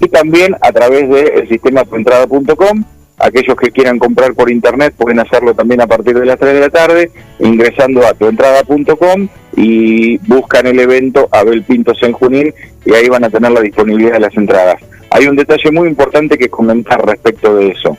y 0.00 0.08
también 0.08 0.56
a 0.60 0.72
través 0.72 1.08
del 1.08 1.48
sistema 1.48 1.84
tuentrada.com. 1.84 2.84
Aquellos 3.16 3.56
que 3.56 3.70
quieran 3.70 4.00
comprar 4.00 4.34
por 4.34 4.50
internet 4.50 4.92
pueden 4.96 5.20
hacerlo 5.20 5.54
también 5.54 5.80
a 5.80 5.86
partir 5.86 6.18
de 6.18 6.26
las 6.26 6.38
3 6.38 6.52
de 6.52 6.60
la 6.60 6.70
tarde, 6.70 7.10
ingresando 7.38 8.04
a 8.04 8.12
tuentrada.com 8.14 9.28
y 9.56 10.18
buscan 10.26 10.66
el 10.66 10.80
evento 10.80 11.28
Abel 11.30 11.62
Pintos 11.62 12.02
en 12.02 12.12
Junín 12.12 12.52
y 12.84 12.92
ahí 12.92 13.08
van 13.08 13.22
a 13.22 13.30
tener 13.30 13.52
la 13.52 13.60
disponibilidad 13.60 14.14
de 14.14 14.20
las 14.20 14.36
entradas. 14.36 14.82
Hay 15.10 15.26
un 15.26 15.36
detalle 15.36 15.70
muy 15.70 15.88
importante 15.88 16.36
que 16.36 16.48
comentar 16.48 17.06
respecto 17.06 17.54
de 17.54 17.68
eso. 17.68 17.96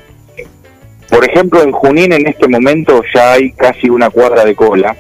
Por 1.10 1.24
ejemplo, 1.24 1.64
en 1.64 1.72
Junín 1.72 2.12
en 2.12 2.28
este 2.28 2.50
momento 2.50 3.02
ya 3.14 3.34
hay 3.34 3.52
casi 3.54 3.90
una 3.90 4.10
cuadra 4.10 4.44
de 4.44 4.54
cola. 4.54 4.98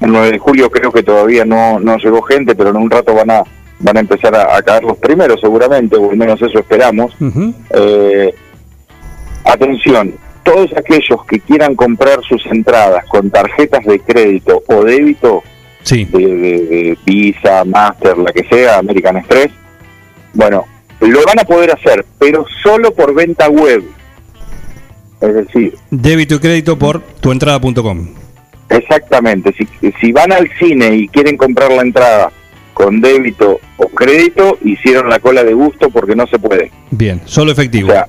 El 0.00 0.12
9 0.12 0.32
de 0.32 0.38
julio 0.38 0.70
creo 0.70 0.92
que 0.92 1.02
todavía 1.02 1.46
no, 1.46 1.80
no 1.80 1.96
llegó 1.96 2.20
gente, 2.22 2.54
pero 2.54 2.70
en 2.70 2.76
un 2.76 2.90
rato 2.90 3.14
van 3.14 3.30
a 3.30 3.44
van 3.80 3.96
a 3.96 4.00
empezar 4.00 4.34
a, 4.34 4.56
a 4.56 4.62
caer 4.62 4.84
los 4.84 4.98
primeros 4.98 5.40
seguramente, 5.40 5.96
o 5.96 6.10
al 6.10 6.16
menos 6.16 6.40
eso 6.42 6.58
esperamos. 6.58 7.12
Eh, 7.70 8.34
atención, 9.44 10.14
todos 10.42 10.70
aquellos 10.76 11.24
que 11.26 11.40
quieran 11.40 11.74
comprar 11.74 12.20
sus 12.28 12.44
entradas 12.46 13.04
con 13.08 13.30
tarjetas 13.30 13.84
de 13.84 13.98
crédito 14.00 14.62
o 14.66 14.84
débito, 14.84 15.42
sí. 15.82 16.04
de, 16.06 16.18
de- 16.18 16.66
de 16.66 16.98
Visa, 17.04 17.64
Master, 17.64 18.18
la 18.18 18.32
que 18.32 18.44
sea, 18.48 18.78
American 18.78 19.16
Express, 19.18 19.50
bueno, 20.34 20.64
lo 21.00 21.24
van 21.24 21.38
a 21.38 21.44
poder 21.44 21.70
hacer, 21.72 22.04
pero 22.18 22.44
solo 22.62 22.92
por 22.92 23.14
venta 23.14 23.48
web. 23.48 23.82
Es 25.20 25.34
decir, 25.34 25.74
Débito 25.90 26.36
y 26.36 26.38
crédito 26.38 26.78
por 26.78 27.00
tuentrada.com. 27.20 28.08
Exactamente, 28.68 29.52
si, 29.54 29.66
si 30.00 30.12
van 30.12 30.30
al 30.32 30.48
cine 30.58 30.94
y 30.94 31.08
quieren 31.08 31.36
comprar 31.36 31.72
la 31.72 31.82
entrada 31.82 32.30
con 32.78 33.00
débito 33.00 33.58
o 33.76 33.88
crédito, 33.88 34.56
hicieron 34.62 35.10
la 35.10 35.18
cola 35.18 35.42
de 35.42 35.52
gusto 35.52 35.90
porque 35.90 36.14
no 36.14 36.28
se 36.28 36.38
puede. 36.38 36.70
Bien, 36.92 37.20
solo 37.24 37.50
efectivo. 37.50 37.88
O 37.88 37.90
sea, 37.90 38.06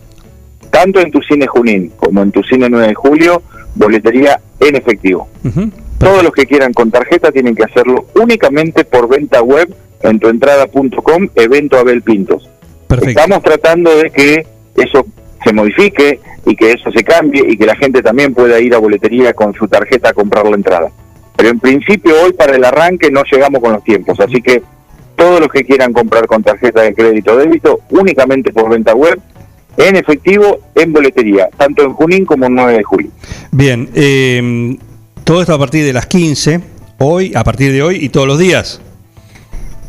tanto 0.70 1.00
en 1.00 1.10
tu 1.10 1.24
cine 1.24 1.48
Junín 1.48 1.92
como 1.98 2.22
en 2.22 2.32
tu 2.32 2.44
cine 2.44 2.70
9 2.70 2.90
de 2.90 2.94
julio, 2.94 3.42
boletería 3.74 4.40
en 4.60 4.76
efectivo. 4.76 5.28
Todos 5.98 6.24
los 6.24 6.32
que 6.34 6.46
quieran 6.46 6.72
con 6.72 6.92
tarjeta 6.92 7.32
tienen 7.32 7.56
que 7.56 7.64
hacerlo 7.64 8.06
únicamente 8.14 8.86
por 8.86 9.10
venta 9.10 9.42
web 9.42 9.74
en 10.04 10.20
tuentrada.com, 10.20 11.30
evento 11.34 11.80
Abel 11.80 12.04
Pintos. 12.04 12.48
Estamos 13.02 13.42
tratando 13.42 13.98
de 13.98 14.12
que 14.12 14.46
eso 14.76 15.04
se 15.44 15.52
modifique 15.52 16.20
y 16.46 16.56
que 16.56 16.74
eso 16.74 16.92
se 16.92 17.04
cambie 17.04 17.44
y 17.48 17.58
que 17.58 17.66
la 17.66 17.76
gente 17.76 18.04
también 18.04 18.36
pueda 18.36 18.60
ir 18.60 18.76
a 18.76 18.78
boletería 18.78 19.34
con 19.34 19.56
su 19.56 19.68
tarjeta 19.68 20.10
a 20.10 20.14
comprar 20.14 20.46
la 20.46 20.56
entrada. 20.56 20.92
Pero 21.40 21.52
en 21.52 21.60
principio 21.62 22.14
hoy 22.22 22.34
para 22.34 22.54
el 22.54 22.66
arranque 22.66 23.10
no 23.10 23.24
llegamos 23.24 23.62
con 23.62 23.72
los 23.72 23.82
tiempos, 23.82 24.20
así 24.20 24.42
que 24.42 24.62
todos 25.16 25.40
los 25.40 25.48
que 25.48 25.64
quieran 25.64 25.94
comprar 25.94 26.28
con 26.28 26.44
tarjeta 26.44 26.82
de 26.82 26.94
crédito 26.94 27.32
o 27.32 27.38
débito 27.38 27.80
únicamente 27.92 28.52
por 28.52 28.70
venta 28.70 28.94
web, 28.94 29.18
en 29.78 29.96
efectivo, 29.96 30.60
en 30.76 30.92
boletería, 30.92 31.48
tanto 31.56 31.84
en 31.84 31.94
Junín 31.94 32.26
como 32.26 32.46
en 32.46 32.56
9 32.56 32.74
de 32.74 32.84
julio. 32.84 33.10
Bien, 33.54 33.90
eh, 33.96 34.78
todo 35.24 35.40
esto 35.40 35.54
a 35.54 35.58
partir 35.58 35.86
de 35.86 35.94
las 35.94 36.08
15, 36.08 36.60
hoy, 36.98 37.32
a 37.34 37.46
partir 37.46 37.72
de 37.72 37.84
hoy 37.84 38.04
y 38.04 38.10
todos 38.10 38.28
los 38.28 38.38
días. 38.38 38.82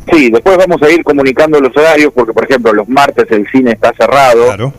Sí, 0.09 0.29
después 0.29 0.55
vamos 0.55 0.81
a 0.81 0.89
ir 0.89 1.03
comunicando 1.03 1.59
los 1.59 1.75
horarios 1.75 2.13
porque, 2.15 2.31
por 2.31 2.45
ejemplo, 2.45 2.71
los 2.71 2.87
martes 2.87 3.25
el 3.29 3.45
cine 3.51 3.71
está 3.71 3.91
cerrado. 3.97 4.71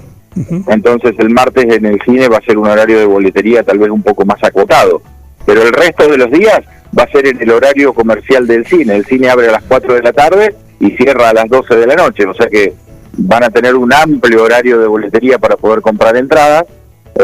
Entonces 0.69 1.13
el 1.19 1.29
martes 1.29 1.67
en 1.67 1.85
el 1.85 2.01
cine 2.03 2.29
va 2.29 2.39
a 2.39 2.43
ser 2.43 2.57
un 2.57 2.67
horario 2.67 2.99
de 2.99 3.05
boletería 3.05 3.63
tal 3.63 3.79
vez 3.79 3.91
un 3.91 4.03
poco 4.03 4.25
más 4.25 4.43
acotado. 4.43 5.03
Pero 5.47 5.63
el 5.63 5.73
resto 5.73 6.09
de 6.09 6.19
los 6.19 6.31
días 6.31 6.61
va 6.97 7.05
a 7.05 7.11
ser 7.11 7.27
en 7.27 7.41
el 7.41 7.51
horario 7.51 7.93
comercial 7.93 8.47
del 8.47 8.67
cine. 8.67 8.97
El 8.97 9.07
cine 9.07 9.29
abre 9.31 9.49
a 9.49 9.53
las 9.53 9.63
4 9.65 9.95
de 9.95 10.03
la 10.03 10.13
tarde 10.13 10.55
y 10.81 10.91
cierra 10.93 11.31
a 11.31 11.35
las 11.35 11.49
12 11.49 11.77
de 11.77 11.87
la 11.87 11.97
noche. 11.97 12.27
O 12.27 12.35
sea 12.35 12.47
que 12.47 12.75
van 13.19 13.45
a 13.45 13.51
tener 13.51 13.75
un 13.75 13.93
amplio 13.93 14.45
horario 14.45 14.79
de 14.79 14.87
boletería 14.87 15.39
para 15.39 15.57
poder 15.57 15.81
comprar 15.81 16.17
entradas. 16.17 16.65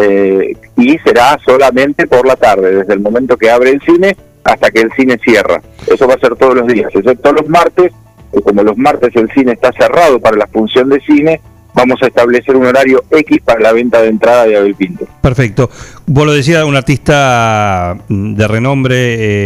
eh, 0.00 0.54
y 0.76 0.98
será 0.98 1.38
solamente 1.44 2.06
por 2.06 2.26
la 2.26 2.36
tarde, 2.36 2.76
desde 2.76 2.92
el 2.92 3.00
momento 3.00 3.38
que 3.38 3.50
abre 3.50 3.70
el 3.70 3.80
cine 3.80 4.14
hasta 4.44 4.70
que 4.70 4.80
el 4.82 4.92
cine 4.92 5.18
cierra. 5.18 5.60
Eso 5.86 6.06
va 6.06 6.14
a 6.14 6.18
ser 6.18 6.36
todos 6.36 6.54
los 6.54 6.66
días, 6.66 6.90
excepto 6.94 7.32
los 7.32 7.48
martes, 7.48 7.92
y 8.32 8.40
como 8.42 8.62
los 8.62 8.76
martes 8.76 9.14
el 9.16 9.30
cine 9.32 9.52
está 9.52 9.72
cerrado 9.72 10.20
para 10.20 10.36
la 10.36 10.46
función 10.46 10.88
de 10.90 11.00
cine, 11.00 11.40
vamos 11.74 11.98
a 12.02 12.06
establecer 12.06 12.56
un 12.56 12.66
horario 12.66 13.04
X 13.10 13.38
para 13.44 13.60
la 13.60 13.72
venta 13.72 14.00
de 14.02 14.08
entrada 14.08 14.46
de 14.46 14.56
Abel 14.56 14.74
Pinto. 14.74 15.06
Perfecto. 15.20 15.70
Vos 16.06 16.26
lo 16.26 16.32
decías, 16.32 16.64
un 16.64 16.76
artista 16.76 17.96
mm, 18.08 18.34
de 18.34 18.48
renombre 18.48 18.96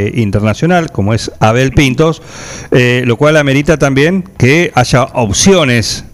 eh, 0.09 0.13
internacional, 0.17 0.91
como 0.91 1.15
es 1.15 1.31
Abel 1.41 1.73
Pintos, 1.73 2.23
eh, 2.71 3.03
lo 3.05 3.17
cual 3.17 3.37
amerita 3.37 3.77
también 3.79 4.25
que 4.39 4.71
haya 4.75 5.05
opciones 5.05 6.05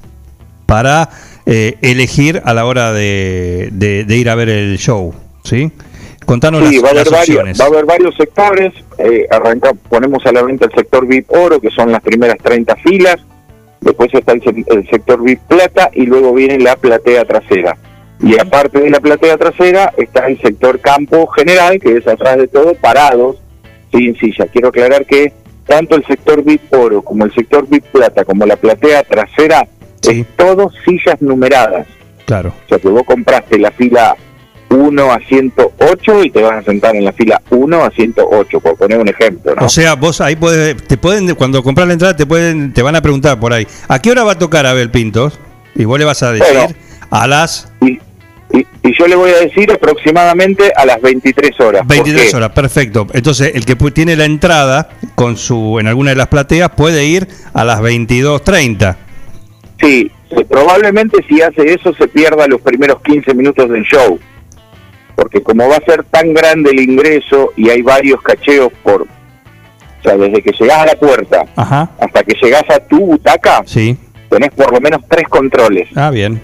para 0.67 1.09
eh, 1.47 1.77
elegir 1.83 2.43
a 2.45 2.53
la 2.55 2.67
hora 2.67 2.93
de, 2.93 3.69
de- 3.73 4.05
de 4.05 4.17
ir 4.17 4.29
a 4.29 4.35
ver 4.35 4.49
el 4.49 4.77
show, 4.79 5.15
¿sí? 5.45 5.71
Contanos 6.27 6.69
Sí, 6.69 6.75
las, 6.75 6.85
va 6.85 6.89
a, 6.89 6.91
haber 6.91 7.05
varios, 7.11 7.21
opciones. 7.31 7.59
va 7.61 7.65
a 7.65 7.69
haber 7.69 7.85
varios 7.87 8.15
sectores. 8.17 8.75
Eh, 8.99 9.27
arranca, 9.31 9.71
ponemos 9.89 10.25
a 10.27 10.33
la 10.33 10.43
venta 10.43 10.67
el 10.67 10.73
sector 10.73 11.07
VIP 11.07 11.31
Oro, 11.31 11.59
que 11.59 11.71
son 11.71 11.91
las 11.91 12.03
primeras 12.03 12.37
30 12.43 12.77
filas. 12.77 13.17
Después 13.81 14.13
está 14.13 14.33
el, 14.33 14.43
el 14.45 14.89
sector 14.91 15.23
VIP 15.23 15.41
Plata 15.49 15.91
y 15.93 16.07
luego 16.07 16.33
viene 16.33 16.59
la 16.59 16.77
platea 16.77 17.25
trasera. 17.25 17.77
Y 18.21 18.39
aparte 18.39 18.81
de 18.81 18.91
la 18.91 19.01
platea 19.01 19.37
trasera 19.37 19.93
está 19.97 20.27
el 20.27 20.41
sector 20.41 20.81
campo 20.81 21.27
general, 21.29 21.79
que 21.79 21.97
es 21.97 22.07
atrás 22.07 22.37
de 22.37 22.49
todo, 22.49 22.75
parados, 22.75 23.37
sin 23.93 24.17
silla. 24.17 24.47
Quiero 24.47 24.69
aclarar 24.69 25.07
que 25.07 25.33
tanto 25.67 25.97
el 25.97 26.05
sector 26.07 26.43
VIP 26.43 26.73
Oro 26.73 27.03
como 27.03 27.25
el 27.25 27.35
sector 27.35 27.69
VIP 27.69 27.85
Plata 27.85 28.25
como 28.25 28.47
la 28.47 28.57
platea 28.57 29.05
trasera 29.05 29.69
es 30.03 30.27
todo 30.37 30.71
sillas 30.85 31.21
numeradas. 31.21 31.87
Claro. 32.25 32.53
O 32.65 32.69
sea 32.69 32.79
que 32.79 32.89
vos 32.89 33.05
compraste 33.05 33.59
la 33.59 33.71
fila 33.71 34.17
1 34.71 35.13
a 35.13 35.19
108 35.21 36.25
y 36.25 36.31
te 36.31 36.43
vas 36.43 36.55
a 36.59 36.63
sentar 36.63 36.95
en 36.97 37.05
la 37.05 37.13
fila 37.13 37.41
1 37.51 37.83
a 37.85 37.91
108, 37.91 38.61
por 38.61 38.77
poner 38.77 38.99
un 38.99 39.09
ejemplo, 39.09 39.55
¿no? 39.55 39.67
O 39.67 39.69
sea, 39.69 39.95
vos 39.95 40.21
ahí 40.21 40.37
puedes, 40.37 40.77
te 40.87 40.97
pueden, 40.97 41.35
cuando 41.35 41.63
compras 41.63 41.87
la 41.87 41.95
entrada, 41.95 42.17
te 42.17 42.27
pueden, 42.27 42.73
te 42.73 42.83
van 42.83 42.97
a 42.97 43.03
preguntar 43.03 43.39
por 43.41 43.53
ahí, 43.53 43.67
¿a 43.89 43.99
qué 44.01 44.11
hora 44.11 44.25
va 44.25 44.33
a 44.33 44.39
tocar 44.39 44.67
Abel 44.67 44.91
Pintos? 44.91 45.39
Y 45.75 45.85
vos 45.85 45.99
le 45.99 46.05
vas 46.05 46.23
a 46.23 46.33
decir 46.33 46.47
Bueno. 46.55 46.75
a 47.11 47.27
las 47.27 47.73
y, 47.81 47.99
y 48.83 48.99
yo 48.99 49.07
le 49.07 49.17
voy 49.17 49.31
a 49.31 49.41
decir 49.41 49.71
aproximadamente 49.71 50.73
a 50.75 50.87
las 50.87 51.01
23 51.01 51.61
horas. 51.61 51.83
¿Por 51.83 51.89
23 51.89 52.31
qué? 52.31 52.37
horas, 52.37 52.51
perfecto. 52.51 53.07
Entonces, 53.13 53.53
el 53.55 53.65
que 53.65 53.77
tiene 53.91 54.17
la 54.17 54.25
entrada 54.25 54.89
con 55.15 55.37
su 55.37 55.79
en 55.79 55.87
alguna 55.87 56.11
de 56.11 56.17
las 56.17 56.29
plateas 56.29 56.71
puede 56.71 57.05
ir 57.05 57.29
a 57.53 57.65
las 57.65 57.81
22.30. 57.81 58.97
Sí, 59.81 60.11
probablemente 60.49 61.19
si 61.29 61.41
hace 61.43 61.75
eso 61.75 61.95
se 61.95 62.09
pierda 62.09 62.47
los 62.49 62.61
primeros 62.61 63.01
15 63.03 63.35
minutos 63.35 63.69
del 63.71 63.83
show. 63.85 64.19
Porque 65.19 65.43
como 65.43 65.69
va 65.69 65.75
a 65.75 65.85
ser 65.85 66.05
tan 66.05 66.33
grande 66.33 66.71
el 66.71 66.79
ingreso 66.81 67.51
y 67.57 67.69
hay 67.71 67.83
varios 67.83 68.23
cacheos 68.23 68.71
por... 68.85 69.03
O 69.03 70.03
sea, 70.05 70.17
desde 70.17 70.41
que 70.41 70.53
llegás 70.53 70.79
a 70.79 70.87
la 70.87 70.95
puerta 70.95 71.45
Ajá. 71.57 71.91
hasta 71.99 72.23
que 72.23 72.37
llegás 72.41 72.63
a 72.71 72.79
tu 72.79 73.01
butaca, 73.05 73.63
Sí. 73.67 73.97
tenés 74.31 74.51
por 74.53 74.73
lo 74.73 74.81
menos 74.81 75.01
tres 75.09 75.27
controles. 75.29 75.89
Ah, 75.97 76.11
bien. 76.11 76.41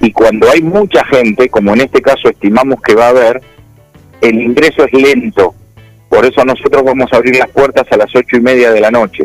y 0.00 0.12
cuando 0.12 0.48
hay 0.48 0.62
mucha 0.62 1.04
gente, 1.06 1.48
como 1.48 1.72
en 1.74 1.80
este 1.80 2.00
caso 2.00 2.28
estimamos 2.28 2.80
que 2.80 2.94
va 2.94 3.06
a 3.06 3.08
haber, 3.08 3.40
el 4.20 4.40
ingreso 4.40 4.84
es 4.84 4.92
lento. 4.92 5.52
Por 6.08 6.24
eso 6.24 6.44
nosotros 6.44 6.84
vamos 6.84 7.12
a 7.12 7.16
abrir 7.16 7.36
las 7.36 7.48
puertas 7.50 7.86
a 7.90 7.96
las 7.96 8.14
ocho 8.14 8.36
y 8.36 8.40
media 8.40 8.70
de 8.70 8.80
la 8.80 8.92
noche. 8.92 9.24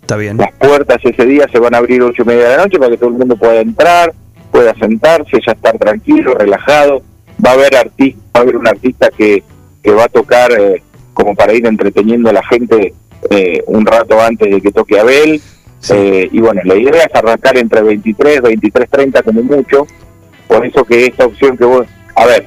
Está 0.00 0.16
bien. 0.16 0.38
Las 0.38 0.52
puertas 0.52 0.96
ese 1.04 1.26
día 1.26 1.46
se 1.52 1.58
van 1.58 1.74
a 1.74 1.78
abrir 1.78 2.00
ocho 2.02 2.22
y 2.22 2.24
media 2.24 2.48
de 2.48 2.56
la 2.56 2.62
noche 2.64 2.78
para 2.78 2.90
que 2.92 2.96
todo 2.96 3.10
el 3.10 3.16
mundo 3.16 3.36
pueda 3.36 3.60
entrar, 3.60 4.14
pueda 4.50 4.72
sentarse, 4.76 5.38
ya 5.46 5.52
estar 5.52 5.76
tranquilo, 5.76 6.32
relajado. 6.34 7.02
Va 7.44 7.50
a 7.50 7.54
haber 7.54 7.76
artista, 7.76 8.20
va 8.34 8.40
a 8.40 8.42
haber 8.42 8.56
un 8.56 8.68
artista 8.68 9.10
que, 9.10 9.42
que 9.82 9.90
va 9.90 10.04
a 10.04 10.08
tocar 10.08 10.52
eh, 10.52 10.82
como 11.12 11.34
para 11.34 11.52
ir 11.52 11.66
entreteniendo 11.66 12.30
a 12.30 12.32
la 12.32 12.44
gente 12.44 12.94
eh, 13.30 13.62
un 13.66 13.84
rato 13.84 14.20
antes 14.20 14.50
de 14.50 14.60
que 14.60 14.70
toque 14.70 14.98
Abel. 14.98 15.40
Eh, 15.90 16.28
y 16.30 16.40
bueno, 16.40 16.60
la 16.64 16.76
idea 16.76 17.04
es 17.04 17.14
arrancar 17.14 17.58
entre 17.58 17.82
23, 17.82 18.42
23, 18.42 18.88
30 18.88 19.22
como 19.22 19.42
mucho. 19.42 19.86
Por 20.46 20.64
eso 20.64 20.84
que 20.84 21.06
esta 21.06 21.26
opción 21.26 21.56
que 21.56 21.64
vos... 21.64 21.86
A 22.14 22.26
ver, 22.26 22.46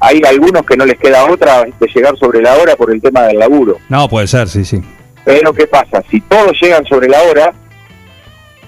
hay 0.00 0.22
algunos 0.26 0.64
que 0.64 0.76
no 0.76 0.84
les 0.84 0.98
queda 0.98 1.30
otra 1.30 1.64
de 1.64 1.86
llegar 1.94 2.16
sobre 2.18 2.42
la 2.42 2.56
hora 2.56 2.76
por 2.76 2.90
el 2.90 3.00
tema 3.00 3.22
del 3.22 3.38
laburo. 3.38 3.78
No, 3.88 4.08
puede 4.08 4.26
ser, 4.26 4.48
sí, 4.48 4.64
sí. 4.64 4.82
Pero 5.24 5.52
¿qué 5.52 5.66
pasa? 5.66 6.02
Si 6.10 6.20
todos 6.22 6.52
llegan 6.60 6.84
sobre 6.86 7.08
la 7.08 7.22
hora, 7.22 7.52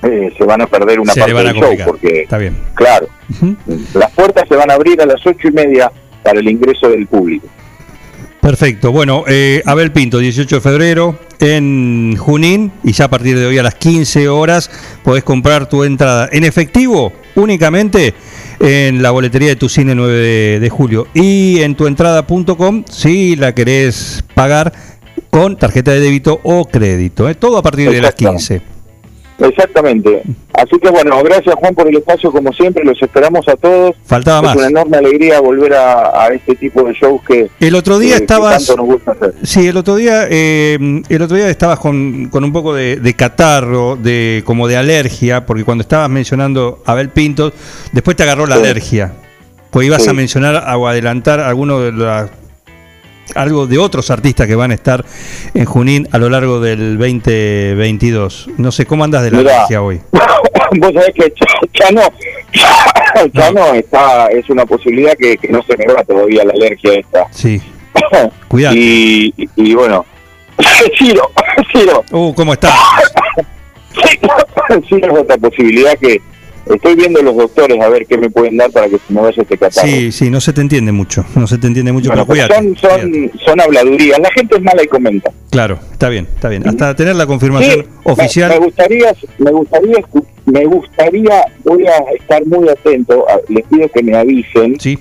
eh, 0.05 0.32
se 0.36 0.44
van 0.44 0.60
a 0.62 0.66
perder 0.66 1.01
una 1.01 1.12
Se 1.12 1.20
parte 1.20 1.35
del 1.35 1.55
show. 1.55 1.76
Porque, 1.86 2.22
Está 2.22 2.39
bien. 2.39 2.56
claro, 2.74 3.09
las 3.94 4.10
puertas 4.12 4.44
se 4.48 4.56
van 4.56 4.70
a 4.70 4.74
abrir 4.74 5.01
a 5.01 5.06
las 5.06 5.24
ocho 5.26 5.48
y 5.48 5.52
media 5.52 5.90
para 6.22 6.40
el 6.40 6.48
ingreso 6.48 6.89
del 6.89 7.06
público. 7.06 7.47
Perfecto. 8.40 8.93
Bueno, 8.93 9.24
eh, 9.26 9.62
Abel 9.64 9.90
Pinto, 9.90 10.18
18 10.18 10.56
de 10.56 10.60
febrero 10.60 11.18
en 11.40 12.14
Junín 12.18 12.72
y 12.82 12.93
ya 12.93 13.06
a 13.06 13.09
partir 13.09 13.39
de 13.39 13.47
hoy 13.47 13.56
a 13.56 13.62
las 13.62 13.74
15 13.76 14.28
horas 14.28 14.70
podés 15.02 15.24
comprar 15.24 15.66
tu 15.68 15.82
entrada 15.82 16.28
en 16.31 16.44
efectivo 16.44 17.10
únicamente 17.36 18.12
en 18.60 19.02
la 19.02 19.12
boletería 19.12 19.48
de 19.48 19.56
tu 19.56 19.70
cine 19.70 19.94
9 19.94 20.12
de, 20.12 20.60
de 20.60 20.68
julio 20.70 21.06
y 21.14 21.62
en 21.62 21.74
tuentrada.com 21.74 22.85
si 22.90 23.35
la 23.36 23.55
querés 23.55 24.22
pagar 24.35 24.72
con 25.31 25.56
tarjeta 25.56 25.93
de 25.93 26.01
débito 26.01 26.40
o 26.43 26.66
crédito. 26.66 27.28
¿eh? 27.31 27.35
Todo 27.35 27.56
a 27.56 27.62
partir 27.62 27.90
de 27.90 28.01
las 28.02 28.10
Exacto. 28.12 28.31
15. 28.32 28.73
Exactamente. 29.39 30.23
Así 30.52 30.78
que 30.81 30.89
bueno, 30.90 31.20
gracias 31.24 31.55
Juan 31.56 31.74
por 31.74 31.89
el 31.89 31.97
espacio 31.97 32.31
como 32.31 32.52
siempre, 32.52 32.85
los 32.85 33.01
esperamos 33.02 33.47
a 33.48 33.56
todos. 33.56 33.97
Faltaba 34.06 34.39
es 34.39 34.44
más. 34.44 34.56
una 34.56 34.66
enorme 34.69 34.97
alegría 34.98 35.40
volver 35.40 35.74
a, 35.74 36.23
a 36.24 36.28
este 36.28 36.55
tipo 36.55 36.82
de 36.85 36.93
shows 36.94 37.20
que 37.27 37.51
El 37.61 37.74
otro 37.74 37.98
día 37.98 38.16
estabas- 38.16 38.65
tanto 38.66 38.82
nos 38.82 38.94
gusta 38.94 39.12
hacer. 39.12 39.35
Sí, 39.43 39.66
el 39.66 39.77
otro 39.77 39.97
día, 39.97 40.27
eh, 40.31 41.02
el 41.09 41.23
otro 41.23 41.36
día 41.36 41.48
estabas 41.48 41.78
con, 41.81 42.28
con 42.28 42.44
un 42.44 42.52
poco 42.52 42.74
de, 42.74 42.97
de 42.97 43.15
catarro, 43.15 43.97
de 43.97 44.43
como 44.44 44.69
de 44.69 44.77
alergia, 44.77 45.44
porque 45.47 45.65
cuando 45.65 45.82
estabas 45.82 46.09
mencionando 46.11 46.82
a 46.86 46.93
Abel 46.93 47.09
Pintos, 47.09 47.52
después 47.93 48.16
te 48.16 48.23
agarró 48.23 48.47
la 48.47 48.56
Sí. 48.56 48.61
alergia. 48.62 49.12
Pues 49.70 49.89
ibas 49.89 50.05
Sí. 50.05 50.11
a 50.11 50.12
mencionar 50.12 50.65
o 50.77 50.86
adelantar 50.86 51.40
alguno 51.40 51.81
de 51.81 51.90
las 51.90 52.31
algo 53.34 53.66
de 53.66 53.78
otros 53.78 54.10
artistas 54.10 54.46
que 54.46 54.55
van 54.55 54.70
a 54.70 54.74
estar 54.74 55.05
en 55.55 55.64
Junín 55.64 56.09
a 56.12 56.18
lo 56.18 56.28
largo 56.30 56.60
del 56.60 56.98
2022. 56.98 58.51
No 58.59 58.70
sé 58.72 58.86
cómo 58.86 59.05
andas 59.05 59.22
de 59.22 59.30
la 59.30 59.38
Mirá. 59.38 59.56
alergia 59.56 59.82
hoy. 59.82 60.01
Vos 60.12 60.92
sabés 60.92 61.12
que 61.14 61.32
Ch- 61.34 61.70
Chano, 61.72 62.02
Chano 63.34 63.74
está, 63.74 64.26
es 64.28 64.48
una 64.51 64.66
posibilidad 64.66 65.12
que, 65.18 65.36
que 65.36 65.48
no 65.48 65.62
se 65.62 65.76
me 65.76 65.86
va 65.92 66.02
todavía 66.05 66.44
la 66.44 66.52
alergia 66.52 66.94
esta. 66.94 67.26
Sí. 67.30 67.60
Cuidado. 68.48 68.74
Y, 68.76 69.32
y- 69.36 69.48
y 69.56 69.74
bueno, 69.74 70.05
Ciro, 70.98 71.30
Ciro, 71.72 72.05
Uh, 72.12 72.34
¿cómo 72.34 72.52
estás? 72.52 72.74
Ciro 74.88 75.12
es 75.14 75.18
otra 75.20 75.36
posibilidad 75.38 75.96
que 75.98 76.20
estoy 76.66 76.94
viendo 76.94 77.22
los 77.22 77.36
doctores 77.36 77.80
a 77.80 77.88
ver 77.88 78.06
qué 78.06 78.16
me 78.18 78.30
pueden 78.30 78.56
dar 78.56 78.70
para 78.70 78.88
que 78.88 78.96
se 78.98 79.12
me 79.12 79.20
vaya 79.20 79.42
este 79.42 79.56
catarro. 79.58 79.86
Sí, 79.86 80.12
sí, 80.12 80.30
no 80.30 80.40
se 80.40 80.52
te 80.52 80.60
entiende 80.60 80.92
mucho. 80.92 81.24
No 81.34 81.46
se 81.46 81.58
te 81.58 81.66
entiende 81.66 81.92
mucho, 81.92 82.08
Bueno, 82.08 82.26
pero 82.26 82.46
son, 83.44 83.60
habladurías. 83.60 84.18
La 84.18 84.30
gente 84.32 84.56
es 84.56 84.62
mala 84.62 84.82
y 84.82 84.86
comenta. 84.86 85.30
Claro, 85.50 85.78
está 85.92 86.08
bien, 86.08 86.28
está 86.34 86.48
bien. 86.48 86.66
Hasta 86.68 86.94
tener 86.96 87.16
la 87.16 87.26
confirmación 87.26 87.80
Sí, 87.82 87.88
oficial. 88.04 88.50
Me, 88.50 88.58
me 88.60 88.64
gustaría, 88.66 89.14
me 89.38 89.50
gustaría, 89.52 89.98
me 90.46 90.64
gustaría, 90.66 91.44
voy 91.64 91.86
a 91.86 91.98
estar 92.18 92.44
muy 92.46 92.68
atento. 92.68 93.24
a- 93.28 93.40
les 93.48 93.64
pido 93.66 93.88
que 93.88 94.02
me 94.02 94.16
avisen. 94.16 94.78
Sí. 94.80 94.98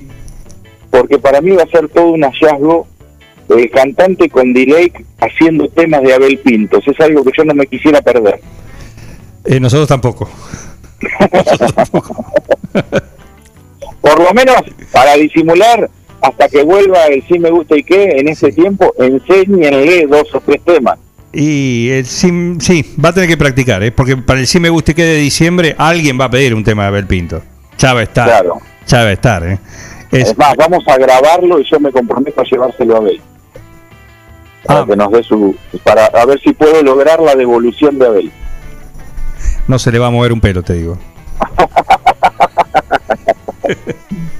Porque 0.91 1.17
para 1.17 1.41
mí 1.41 1.51
va 1.51 1.63
a 1.63 1.67
ser 1.67 1.87
todo 1.89 2.11
un 2.11 2.21
hallazgo 2.23 2.87
el 3.49 3.69
cantante 3.69 4.29
con 4.29 4.53
delay 4.53 4.91
haciendo 5.19 5.67
temas 5.69 6.01
de 6.01 6.13
Abel 6.13 6.37
Pintos. 6.39 6.83
Es 6.87 6.99
algo 6.99 7.23
que 7.23 7.31
yo 7.37 7.43
no 7.43 7.53
me 7.53 7.67
quisiera 7.67 8.01
perder. 8.01 8.39
Eh, 9.45 9.59
nosotros 9.59 9.87
tampoco. 9.87 10.29
Por 14.01 14.19
lo 14.21 14.33
menos 14.33 14.55
para 14.91 15.13
disimular 15.15 15.89
hasta 16.21 16.47
que 16.49 16.63
vuelva 16.63 17.05
el 17.07 17.23
sí 17.27 17.39
me 17.39 17.49
gusta 17.49 17.77
y 17.77 17.83
qué, 17.83 18.11
en 18.17 18.27
ese 18.29 18.51
tiempo 18.51 18.93
enséñenle 18.97 20.05
dos 20.07 20.33
o 20.33 20.39
tres 20.41 20.61
temas. 20.63 20.97
Y 21.31 21.89
el 21.89 22.05
sí, 22.05 22.55
sí, 22.59 22.95
va 23.03 23.09
a 23.09 23.13
tener 23.13 23.27
que 23.29 23.37
practicar, 23.37 23.81
¿eh? 23.83 23.91
porque 23.91 24.15
para 24.17 24.39
el 24.39 24.47
sí 24.47 24.59
me 24.59 24.69
gusta 24.69 24.91
y 24.91 24.95
que 24.95 25.03
de 25.03 25.15
diciembre 25.15 25.75
alguien 25.77 26.19
va 26.19 26.25
a 26.25 26.29
pedir 26.29 26.53
un 26.53 26.63
tema 26.63 26.83
de 26.83 26.87
Abel 26.89 27.07
Pinto. 27.07 27.41
Ya 27.77 27.93
va 27.93 28.01
a 28.01 28.03
estar. 28.03 28.27
Claro. 28.27 28.59
Ya 28.87 28.97
va 29.03 29.09
a 29.09 29.11
estar. 29.13 29.43
¿eh? 29.47 29.57
Es- 30.11 30.29
Es 30.29 30.37
más, 30.37 30.55
vamos 30.55 30.83
a 30.87 30.97
grabarlo 30.97 31.59
y 31.59 31.63
yo 31.69 31.79
me 31.79 31.91
comprometo 31.91 32.41
a 32.41 32.43
llevárselo 32.43 32.95
a 32.95 32.97
Abel. 32.99 33.19
Para 34.65 34.79
Ah. 34.81 34.85
que 34.87 34.95
nos 34.95 35.11
dé 35.11 35.23
su. 35.23 35.55
para 35.83 36.05
a 36.05 36.25
ver 36.25 36.39
si 36.41 36.53
puedo 36.53 36.81
lograr 36.83 37.19
la 37.19 37.35
devolución 37.35 37.97
de 37.99 38.05
Abel. 38.05 38.31
No 39.67 39.79
se 39.79 39.91
le 39.91 39.99
va 39.99 40.07
a 40.07 40.11
mover 40.11 40.33
un 40.33 40.41
pelo, 40.41 40.63
te 40.63 40.73
digo. 40.73 40.97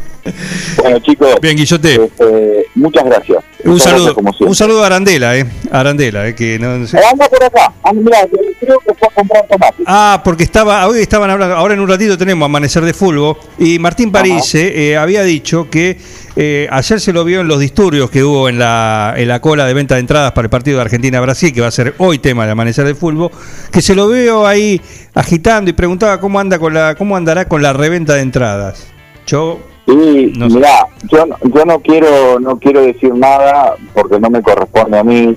Bueno, 0.84 0.99
chicos. 0.99 1.30
Bien, 1.41 1.55
Guillote. 1.57 1.95
este, 2.05 2.65
muchas 2.76 3.03
gracias. 3.05 3.43
Un 3.64 3.72
Muchas 3.72 3.84
saludo, 3.91 4.15
gracias 4.15 4.41
un 4.49 4.55
saludo 4.55 4.84
a 4.84 4.88
Arandela, 4.88 5.38
¿eh? 5.38 5.45
Arandela, 5.72 6.27
¿eh? 6.27 6.35
Que 6.35 6.60
no, 6.60 6.77
no 6.77 6.85
sé- 6.85 6.97
Eh, 6.97 7.01
Anda 7.10 7.30
por 7.30 7.41
acá. 7.41 7.72
Anda, 7.84 8.01
mirá, 8.01 8.18
creo 8.60 8.80
que 8.80 8.93
fue 8.93 9.07
a 9.07 9.11
comprar 9.15 9.47
tomate. 9.47 9.84
Ah, 9.85 10.22
porque 10.23 10.43
estaba, 10.43 10.85
hoy 10.88 10.99
estaban 10.99 11.30
hablando, 11.30 11.55
ahora 11.55 11.73
en 11.73 11.80
un 11.80 11.88
ratito 11.88 12.18
tenemos 12.18 12.45
Amanecer 12.45 12.84
de 12.84 12.93
Fulbo, 12.93 13.38
y 13.57 13.80
Martín 13.80 14.11
París 14.11 14.53
eh, 14.55 14.97
había 14.97 15.23
dicho 15.23 15.69
que 15.69 15.97
eh, 16.35 16.68
ayer 16.69 16.99
se 16.99 17.14
lo 17.14 17.23
vio 17.23 17.39
en 17.39 17.47
los 17.47 17.60
disturbios 17.61 18.10
que 18.10 18.22
hubo 18.22 18.49
en 18.49 18.60
la, 18.60 19.14
en 19.15 19.30
la 19.30 19.39
cola 19.39 19.65
de 19.65 19.73
venta 19.73 19.95
de 19.95 20.01
entradas 20.01 20.34
para 20.34 20.47
el 20.47 20.49
partido 20.49 20.77
de 20.77 20.81
Argentina-Brasil, 20.81 21.53
que 21.53 21.61
va 21.61 21.68
a 21.68 21.72
ser 21.72 21.95
hoy 21.99 22.19
tema 22.19 22.45
de 22.45 22.51
Amanecer 22.51 22.85
de 22.85 22.95
Fulbo, 22.95 23.31
que 23.72 23.81
se 23.81 23.95
lo 23.95 24.10
veo 24.10 24.45
ahí 24.45 24.81
agitando 25.14 25.69
y 25.69 25.73
preguntaba 25.73 26.19
cómo 26.19 26.38
anda 26.39 26.60
con 26.60 26.73
la, 26.73 26.95
cómo 26.95 27.15
andará 27.15 27.47
con 27.47 27.61
la 27.61 27.72
reventa 27.72 28.15
de 28.15 28.22
entradas. 28.23 28.88
Yo 29.26 29.60
Sí, 29.94 30.34
mirá, 30.38 30.88
yo, 31.11 31.26
no- 31.26 31.38
yo 31.53 31.65
no 31.65 31.80
quiero 31.80 32.40
no 32.40 32.57
quiero 32.60 32.82
decir 32.82 33.14
nada 33.14 33.76
porque 33.94 34.20
no 34.20 34.30
me 34.30 34.41
corresponde 34.41 34.98
a 34.98 35.03
mí. 35.03 35.36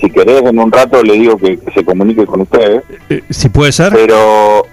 Si 0.00 0.10
querés, 0.10 0.42
en 0.42 0.58
un 0.58 0.70
rato 0.70 1.02
le 1.02 1.14
digo 1.14 1.38
que, 1.38 1.56
que 1.58 1.72
se 1.72 1.84
comunique 1.84 2.26
con 2.26 2.42
ustedes. 2.42 2.82
si 3.30 3.48
puede 3.48 3.72
ser. 3.72 3.92
Pero 3.94 4.66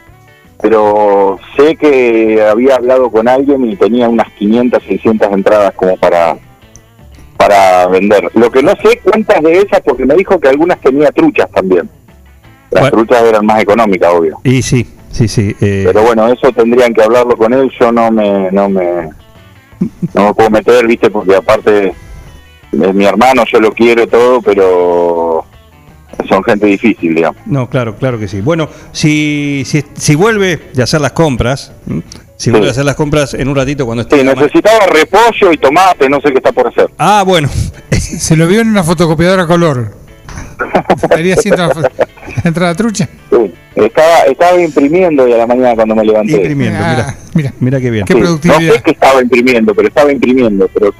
pero 0.61 1.39
sé 1.57 1.75
que 1.75 2.41
había 2.41 2.75
hablado 2.75 3.09
con 3.11 3.27
alguien 3.27 3.69
y 3.69 3.75
tenía 3.75 4.07
unas 4.07 4.31
500, 4.33 4.81
600 4.83 5.31
entradas 5.33 5.73
como 5.75 5.97
para 5.97 6.37
para 7.37 7.87
vender. 7.87 8.29
Lo 8.35 8.49
que 8.51 8.63
no 8.63 8.71
sé 8.81 8.99
cuántas 9.03 9.41
de 9.41 9.59
esas, 9.59 9.81
porque 9.81 10.05
me 10.05 10.15
dijo 10.15 10.39
que 10.39 10.47
algunas 10.49 10.79
tenía 10.79 11.11
truchas 11.11 11.49
también. 11.51 11.89
Las 12.71 12.89
truchas 12.91 13.21
eran 13.23 13.45
más 13.45 13.61
económicas, 13.61 14.11
obvio. 14.13 14.39
Y 14.43 14.61
sí, 14.61 14.87
sí, 15.13 15.27
sí. 15.29 15.55
eh, 15.61 15.83
Pero 15.85 16.03
bueno, 16.03 16.27
eso 16.27 16.51
tendrían 16.51 16.93
que 16.93 17.01
hablarlo 17.01 17.37
con 17.37 17.53
él. 17.53 17.71
Yo 17.79 17.91
no 17.91 18.11
me, 18.11 18.51
no 18.51 18.67
me, 18.67 19.09
no 20.13 20.25
me 20.27 20.33
puedo 20.33 20.49
meter, 20.49 20.85
viste, 20.85 21.09
porque 21.09 21.35
aparte 21.35 21.93
es 22.71 22.93
mi 22.93 23.05
hermano, 23.05 23.43
yo 23.49 23.59
lo 23.61 23.71
quiero 23.71 24.05
todo, 24.07 24.41
pero 24.41 25.45
son 26.27 26.43
gente 26.43 26.65
difícil, 26.67 27.15
digamos. 27.15 27.41
No, 27.45 27.69
claro, 27.69 27.95
claro 27.95 28.19
que 28.19 28.27
sí. 28.27 28.41
Bueno, 28.41 28.67
si, 28.91 29.63
si, 29.65 29.83
si 29.93 30.15
vuelve 30.15 30.59
de 30.73 30.83
hacer 30.83 30.99
las 31.01 31.11
compras, 31.13 31.71
si 32.35 32.51
vuelve 32.51 32.67
a 32.67 32.71
hacer 32.71 32.85
las 32.85 32.95
compras 32.95 33.33
en 33.35 33.47
un 33.47 33.55
ratito 33.55 33.85
cuando 33.85 34.01
esté... 34.03 34.19
Sí, 34.19 34.23
necesitaba 34.25 34.85
repollo 34.87 35.51
y 35.51 35.57
tomate, 35.57 36.09
no 36.09 36.19
sé 36.21 36.29
qué 36.31 36.37
está 36.37 36.51
por 36.51 36.67
hacer. 36.67 36.89
Ah, 36.97 37.23
bueno. 37.25 37.47
Se 37.91 38.35
lo 38.35 38.47
vio 38.47 38.61
en 38.61 38.67
una 38.69 38.83
fotocopiadora 38.83 39.47
color. 39.47 40.02
Estaría 41.01 41.33
haciendo 41.35 41.61
la, 41.67 41.69
fo- 41.73 41.81
la 41.81 42.41
entrada 42.43 42.75
trucha. 42.75 43.07
Sí, 43.29 43.53
estaba, 43.75 44.19
estaba 44.29 44.61
imprimiendo 44.61 45.23
hoy 45.23 45.33
a 45.33 45.37
la 45.37 45.47
mañana 45.47 45.75
cuando 45.75 45.95
me 45.95 46.03
levanté. 46.05 46.33
Imprimiendo, 46.33 46.79
Ah, 46.81 47.15
mira. 47.33 47.53
Mira 47.59 47.79
qué 47.81 47.89
bien. 47.89 48.05
Sí, 48.07 48.13
No 48.15 48.37
sé 48.37 48.81
qué 48.83 48.91
estaba 48.91 49.21
imprimiendo, 49.21 49.73
pero 49.73 49.87
estaba 49.87 50.11
imprimiendo. 50.11 50.69
pero 50.73 50.93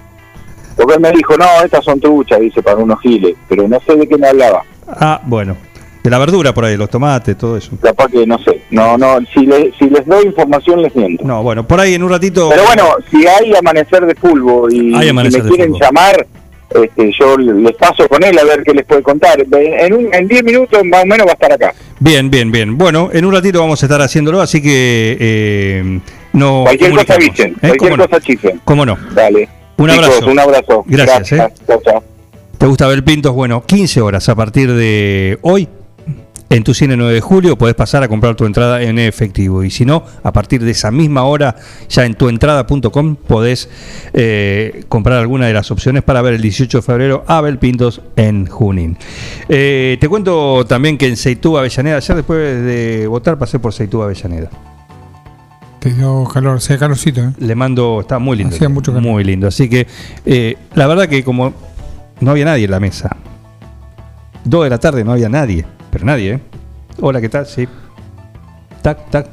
Porque 0.76 0.96
él 0.96 1.00
me 1.02 1.12
dijo, 1.12 1.38
no, 1.38 1.46
estas 1.64 1.84
son 1.86 2.00
truchas, 2.00 2.40
dice, 2.40 2.62
para 2.64 2.78
unos 2.78 3.00
giles. 3.02 3.36
Pero 3.48 3.68
no 3.68 3.80
sé 3.86 3.96
de 3.96 4.08
qué 4.08 4.18
me 4.18 4.28
hablaba. 4.28 4.64
Ah, 4.88 5.22
bueno. 5.26 5.56
De 6.04 6.10
la 6.10 6.18
verdura 6.18 6.54
por 6.54 6.66
ahí, 6.66 6.76
los 6.76 6.90
tomates, 6.90 7.38
todo 7.38 7.56
eso. 7.56 7.72
Capaz 7.82 8.08
que 8.10 8.28
no 8.28 8.38
sé. 8.40 8.62
No, 8.72 8.98
no, 8.98 9.20
si, 9.34 9.46
le- 9.46 9.72
si 9.80 9.86
les 9.90 10.06
doy 10.06 10.26
información 10.26 10.82
les 10.82 10.94
miento. 10.94 11.24
No, 11.24 11.42
bueno, 11.44 11.66
por 11.66 11.80
ahí 11.80 11.94
en 11.94 12.04
un 12.04 12.10
ratito... 12.10 12.50
Pero 12.50 12.66
bueno, 12.66 12.90
si 13.10 13.26
hay 13.26 13.56
amanecer 13.56 14.06
de 14.06 14.14
fútbol 14.16 14.74
y, 14.74 14.82
me 14.92 15.30
quieren 15.30 15.42
fútbol. 15.70 15.80
llamar, 15.80 16.28
este, 16.70 17.12
yo 17.20 17.38
les 17.38 17.74
paso 17.76 18.08
con 18.08 18.24
él 18.24 18.38
a 18.38 18.44
ver 18.44 18.64
qué 18.64 18.74
les 18.74 18.86
puede 18.86 19.02
contar. 19.04 19.40
En 19.52 19.94
un- 19.94 20.14
en 20.14 20.28
10 20.28 20.44
minutos 20.44 20.84
más 20.86 21.04
o 21.04 21.06
menos 21.06 21.28
va 21.28 21.32
a 21.32 21.34
estar 21.34 21.52
acá. 21.54 21.74
Bien, 22.00 22.30
bien, 22.30 22.52
bien. 22.52 22.78
Bueno, 22.78 23.10
en 23.14 23.26
un 23.26 23.34
ratito 23.34 23.60
vamos 23.60 23.82
a 23.82 23.86
estar 23.86 24.02
haciéndolo, 24.02 24.42
así 24.42 24.62
que 24.62 25.18
eh, 25.20 26.00
no. 26.34 26.64
Cualquier 26.66 26.92
cosa 26.96 27.14
avisen, 27.16 27.52
¿eh? 27.52 27.56
cualquier 27.60 27.78
¿Cómo 27.92 27.98
no? 27.98 28.08
cosa 28.08 28.22
chifren. 28.22 28.62
¿Cómo 28.66 28.86
no? 28.86 28.98
Dale. 29.14 29.48
Un 29.78 29.90
Chicos, 29.90 30.06
abrazo. 30.08 30.32
un 30.32 30.40
abrazo. 30.40 30.84
Gracias, 30.88 31.32
¿eh? 31.34 31.48
Chao, 31.68 31.82
chao. 31.84 32.04
¿Te 32.58 32.66
gusta 32.68 32.88
ver 32.88 33.04
Pintos? 33.04 33.34
Bueno, 33.34 33.64
15 33.66 34.02
horas 34.02 34.30
a 34.30 34.36
partir 34.36 34.72
de 34.72 35.38
hoy. 35.42 35.68
En 36.54 36.64
tu 36.64 36.76
cine 36.76 36.96
9 36.96 37.16
de 37.16 37.20
julio 37.20 37.58
podés 37.58 37.74
pasar 37.74 38.04
a 38.04 38.08
comprar 38.08 38.36
tu 38.36 38.46
entrada 38.46 38.80
en 38.84 39.00
efectivo 39.00 39.64
y 39.64 39.72
si 39.72 39.86
no, 39.86 40.04
a 40.22 40.32
partir 40.32 40.64
de 40.64 40.70
esa 40.70 40.92
misma 40.92 41.24
hora 41.24 41.56
ya 41.90 42.06
en 42.06 42.14
tuentrada.com 42.14 43.16
podés 43.16 43.68
eh, 44.14 44.84
comprar 44.88 45.18
alguna 45.18 45.48
de 45.48 45.54
las 45.54 45.72
opciones 45.72 46.04
para 46.04 46.22
ver 46.22 46.36
el 46.36 46.44
18 46.44 46.78
de 46.78 46.82
febrero 46.84 47.26
a 47.26 47.40
Abel 47.40 47.58
Pintos 47.58 48.02
en 48.16 48.46
Junín. 48.46 49.00
Eh, 49.50 49.98
te 50.00 50.08
cuento 50.08 50.64
también 50.68 51.00
que 51.00 51.08
en 51.08 51.18
Seitú 51.18 51.58
Avellaneda, 51.58 51.98
ayer 51.98 52.18
después 52.18 52.40
de 52.40 53.08
votar 53.08 53.40
pasé 53.40 53.58
por 53.58 53.74
Seitú 53.74 54.04
Avellaneda. 54.04 54.52
Te 55.80 55.92
dio 55.92 56.24
calor, 56.32 56.58
hacía 56.58 56.78
calorcito, 56.78 57.22
¿eh? 57.22 57.32
Le 57.40 57.56
mando, 57.56 58.02
está 58.02 58.20
muy 58.20 58.38
lindo. 58.38 58.56
Hacía 58.56 58.70
mucho 58.70 58.94
calor. 58.94 59.10
Muy 59.10 59.24
lindo. 59.24 59.48
Así 59.48 59.68
que 59.68 59.88
eh, 60.24 60.56
la 60.76 60.86
verdad 60.86 61.10
que 61.10 61.24
como 61.24 61.52
no 62.20 62.30
había 62.30 62.46
nadie 62.46 62.66
en 62.66 62.72
la 62.72 62.80
mesa. 62.80 63.18
Dos 64.44 64.66
de 64.66 64.70
la 64.70 64.78
tarde 64.78 65.04
no 65.04 65.14
había 65.14 65.30
nadie. 65.30 65.66
Pero 65.94 66.06
nadie, 66.06 66.34
¿eh? 66.34 66.40
Hola, 67.02 67.22
¿qué 67.22 67.30
tal? 67.30 67.46
Sí. 67.46 67.68
Tac, 68.82 69.12
tac. 69.12 69.28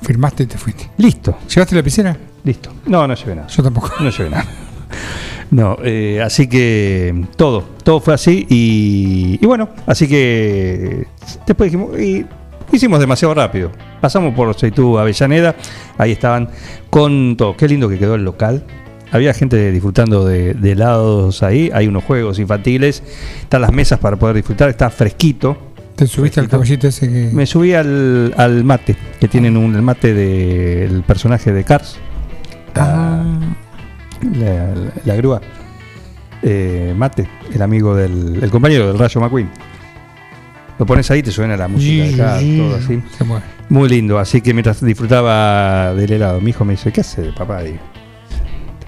Firmaste 0.00 0.44
y 0.44 0.46
te 0.46 0.56
fuiste. 0.56 0.90
Listo. 0.96 1.36
¿Llevaste 1.46 1.74
la 1.74 1.80
lapicera? 1.80 2.16
Listo. 2.42 2.70
No, 2.86 3.06
no 3.06 3.14
llevé 3.14 3.34
nada. 3.34 3.46
Yo 3.48 3.62
tampoco. 3.62 3.92
No 4.00 4.08
llevé 4.08 4.30
nada. 4.30 4.46
No, 5.50 5.76
eh, 5.84 6.22
así 6.24 6.48
que 6.48 7.26
todo, 7.36 7.62
todo 7.84 8.00
fue 8.00 8.14
así 8.14 8.46
y, 8.48 9.38
y 9.40 9.46
bueno, 9.46 9.68
así 9.86 10.08
que 10.08 11.06
después 11.46 11.70
dijimos, 11.70 12.00
y 12.00 12.24
hicimos 12.72 12.98
demasiado 12.98 13.34
rápido. 13.34 13.70
Pasamos 14.00 14.34
por 14.34 14.58
Seitú 14.58 14.98
Avellaneda, 14.98 15.54
ahí 15.98 16.12
estaban 16.12 16.48
con 16.88 17.36
todo. 17.36 17.56
Qué 17.56 17.68
lindo 17.68 17.88
que 17.90 17.98
quedó 17.98 18.14
el 18.14 18.24
local. 18.24 18.64
Había 19.12 19.32
gente 19.34 19.70
disfrutando 19.72 20.24
de, 20.24 20.54
de 20.54 20.72
helados 20.72 21.42
ahí, 21.42 21.70
hay 21.72 21.86
unos 21.86 22.04
juegos 22.04 22.38
infantiles, 22.38 23.02
están 23.40 23.62
las 23.62 23.72
mesas 23.72 23.98
para 24.00 24.16
poder 24.16 24.36
disfrutar, 24.36 24.68
está 24.68 24.90
fresquito. 24.90 25.56
¿Te 25.94 26.06
subiste 26.06 26.40
al 26.40 26.48
caballito 26.48 26.88
ese 26.88 27.08
que.? 27.08 27.30
Me 27.32 27.46
subí 27.46 27.72
al, 27.72 28.34
al 28.36 28.64
mate, 28.64 28.96
que 29.20 29.28
tienen 29.28 29.56
un 29.56 29.74
el 29.74 29.82
mate 29.82 30.12
del 30.12 31.02
personaje 31.04 31.52
de 31.52 31.64
Cars. 31.64 31.96
Ah. 32.74 33.22
La, 34.38 34.74
la- 34.74 34.92
la 35.04 35.14
grúa. 35.16 35.40
Eh, 36.42 36.92
mate, 36.96 37.26
el 37.54 37.62
amigo 37.62 37.94
del. 37.94 38.40
el 38.42 38.50
compañero 38.50 38.88
del 38.88 38.98
Rayo 38.98 39.20
McQueen. 39.20 39.48
Lo 40.78 40.84
pones 40.84 41.10
ahí, 41.10 41.22
te 41.22 41.30
suena 41.30 41.56
la 41.56 41.68
música 41.68 42.04
de 42.04 42.16
Cars, 42.16 42.44
todo 42.58 42.74
así. 42.76 43.02
Se 43.16 43.24
mueve. 43.24 43.44
Muy 43.70 43.88
lindo, 43.88 44.18
así 44.18 44.40
que 44.42 44.52
mientras 44.52 44.84
disfrutaba 44.84 45.94
del 45.94 46.12
helado, 46.12 46.40
mi 46.40 46.50
hijo 46.50 46.64
me 46.64 46.74
dice, 46.74 46.92
¿qué 46.92 47.00
hace 47.00 47.32
papá? 47.32 47.62
Digo, 47.62 47.78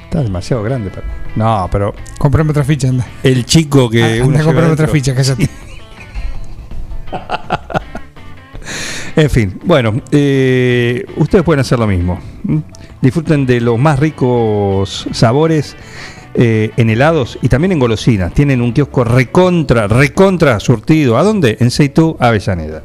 Está 0.08 0.22
demasiado 0.22 0.62
grande 0.62 0.88
para. 0.88 1.06
No, 1.36 1.68
pero. 1.70 1.94
Comprame 2.16 2.52
otra 2.52 2.64
ficha, 2.64 2.88
anda. 2.88 3.06
El 3.22 3.44
chico 3.44 3.90
que. 3.90 4.02
Ah, 4.02 4.24
uno 4.24 4.24
anda 4.24 4.38
a 4.38 4.40
lleva 4.40 4.44
comprarme 4.46 4.72
otra 4.72 4.88
ficha, 4.88 5.14
cállate. 5.14 5.48
En 9.16 9.30
fin, 9.30 9.58
bueno, 9.64 10.00
eh, 10.12 11.04
ustedes 11.16 11.42
pueden 11.42 11.58
hacer 11.58 11.76
lo 11.76 11.88
mismo. 11.88 12.20
Disfruten 13.02 13.46
de 13.46 13.60
los 13.60 13.76
más 13.76 13.98
ricos 13.98 15.08
sabores 15.10 15.74
eh, 16.34 16.70
en 16.76 16.88
helados 16.88 17.36
y 17.42 17.48
también 17.48 17.72
en 17.72 17.80
golosinas. 17.80 18.32
Tienen 18.32 18.62
un 18.62 18.72
kiosco 18.72 19.02
recontra, 19.02 19.88
recontra 19.88 20.60
surtido. 20.60 21.18
¿A 21.18 21.24
dónde? 21.24 21.56
En 21.58 21.72
Seitú, 21.72 22.16
Avellaneda. 22.20 22.84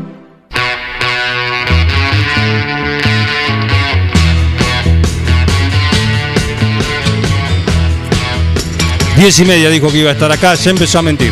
Diez 9.21 9.37
y 9.37 9.45
media 9.45 9.69
dijo 9.69 9.91
que 9.91 9.99
iba 9.99 10.09
a 10.09 10.13
estar 10.13 10.31
acá, 10.31 10.55
ya 10.55 10.71
empezó 10.71 10.97
a 10.97 11.03
mentir. 11.03 11.31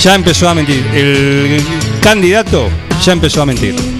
Ya 0.00 0.14
empezó 0.14 0.48
a 0.48 0.54
mentir. 0.54 0.86
El 0.94 1.60
candidato 2.00 2.68
ya 3.04 3.12
empezó 3.12 3.42
a 3.42 3.46
mentir. 3.46 3.93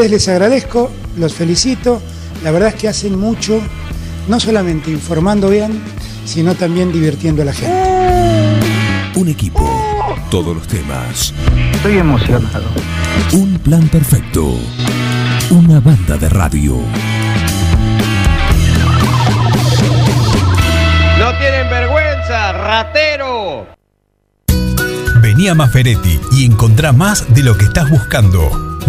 Ustedes 0.00 0.12
les 0.12 0.28
agradezco, 0.28 0.90
los 1.18 1.34
felicito. 1.34 2.00
La 2.42 2.50
verdad 2.50 2.70
es 2.70 2.74
que 2.76 2.88
hacen 2.88 3.18
mucho, 3.18 3.60
no 4.28 4.40
solamente 4.40 4.90
informando 4.90 5.50
bien, 5.50 5.78
sino 6.24 6.54
también 6.54 6.90
divirtiendo 6.90 7.42
a 7.42 7.44
la 7.44 7.52
gente. 7.52 7.76
Un 9.14 9.28
equipo, 9.28 9.68
todos 10.30 10.56
los 10.56 10.66
temas. 10.66 11.34
Estoy 11.74 11.98
emocionado. 11.98 12.64
Un 13.32 13.58
plan 13.58 13.86
perfecto. 13.88 14.54
Una 15.50 15.80
banda 15.80 16.16
de 16.16 16.30
radio. 16.30 16.76
¡No 21.18 21.38
tienen 21.38 21.68
vergüenza, 21.68 22.52
ratero! 22.52 23.66
Vení 25.20 25.48
a 25.48 25.54
Maferetti 25.54 26.18
y 26.32 26.46
encontrá 26.46 26.94
más 26.94 27.34
de 27.34 27.42
lo 27.42 27.58
que 27.58 27.66
estás 27.66 27.90
buscando. 27.90 28.69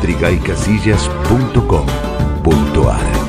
02 0.00 1.08
o 1.72 1.86
www.trigaycasillas.com.ar 2.46 3.26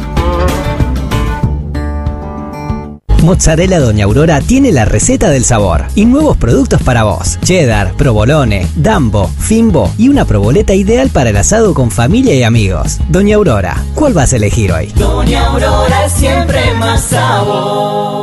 Mozzarella 3.23 3.79
Doña 3.79 4.05
Aurora 4.05 4.39
tiene 4.39 4.71
la 4.71 4.85
receta 4.85 5.29
del 5.29 5.43
sabor 5.43 5.85
y 5.95 6.05
nuevos 6.05 6.37
productos 6.37 6.81
para 6.81 7.03
vos. 7.03 7.37
Cheddar, 7.43 7.93
provolone, 7.95 8.67
dambo, 8.75 9.27
fimbo 9.27 9.91
y 9.97 10.07
una 10.07 10.23
proboleta 10.23 10.73
ideal 10.73 11.09
para 11.09 11.31
el 11.31 11.37
asado 11.37 11.73
con 11.73 11.91
familia 11.91 12.35
y 12.35 12.43
amigos. 12.43 12.99
Doña 13.09 13.35
Aurora, 13.35 13.83
¿cuál 13.95 14.13
vas 14.13 14.31
a 14.31 14.37
elegir 14.37 14.71
hoy? 14.71 14.93
Doña 14.95 15.47
Aurora 15.47 16.05
es 16.05 16.13
siempre 16.13 16.73
más 16.75 17.01
sabor. 17.01 18.16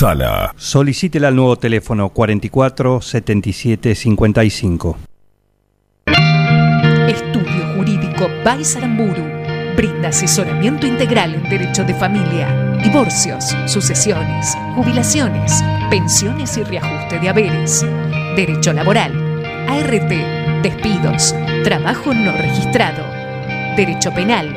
Upsala. 0.00 0.54
Solicítela 0.56 1.28
al 1.28 1.36
nuevo 1.36 1.56
teléfono 1.56 2.08
44 2.08 3.02
77 3.02 3.94
55. 3.94 4.96
Estudio 7.06 7.74
Jurídico 7.76 8.26
Baisaramburu 8.42 9.22
brinda 9.76 10.08
asesoramiento 10.08 10.86
integral 10.86 11.34
en 11.34 11.50
derecho 11.50 11.84
de 11.84 11.92
familia, 11.92 12.78
divorcios, 12.82 13.54
sucesiones, 13.66 14.56
jubilaciones, 14.74 15.62
pensiones 15.90 16.56
y 16.56 16.62
reajuste 16.62 17.18
de 17.18 17.28
haberes, 17.28 17.84
derecho 18.36 18.72
laboral, 18.72 19.12
ART, 19.68 20.62
despidos, 20.62 21.34
trabajo 21.62 22.14
no 22.14 22.32
registrado, 22.32 23.04
derecho 23.76 24.14
penal, 24.14 24.48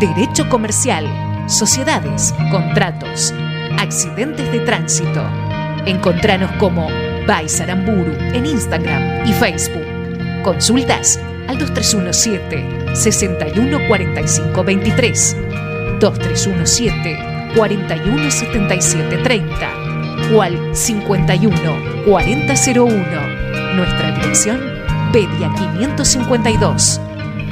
derecho 0.00 0.48
comercial, 0.48 1.06
sociedades, 1.46 2.34
contratos, 2.50 3.32
accidentes 3.78 4.50
de 4.52 4.60
tránsito. 4.60 5.22
Encontranos 5.86 6.52
como 6.52 6.88
Baisaramburu 7.26 8.12
en 8.32 8.46
Instagram 8.46 9.26
y 9.26 9.32
Facebook. 9.32 9.84
Consultas 10.42 11.18
al 11.48 11.58
2317 11.58 12.94
6145 12.94 14.64
23 14.64 15.36
2317 16.00 17.18
417730 17.56 20.34
o 20.34 20.42
al 20.42 20.74
51 20.74 22.04
4001. 22.06 22.96
Nuestra 23.76 24.10
dirección 24.12 24.60
Bedia 25.12 25.52
552. 25.56 27.00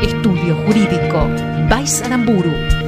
Estudio 0.00 0.56
Jurídico 0.64 1.28
Baisaramburu. 1.68 2.87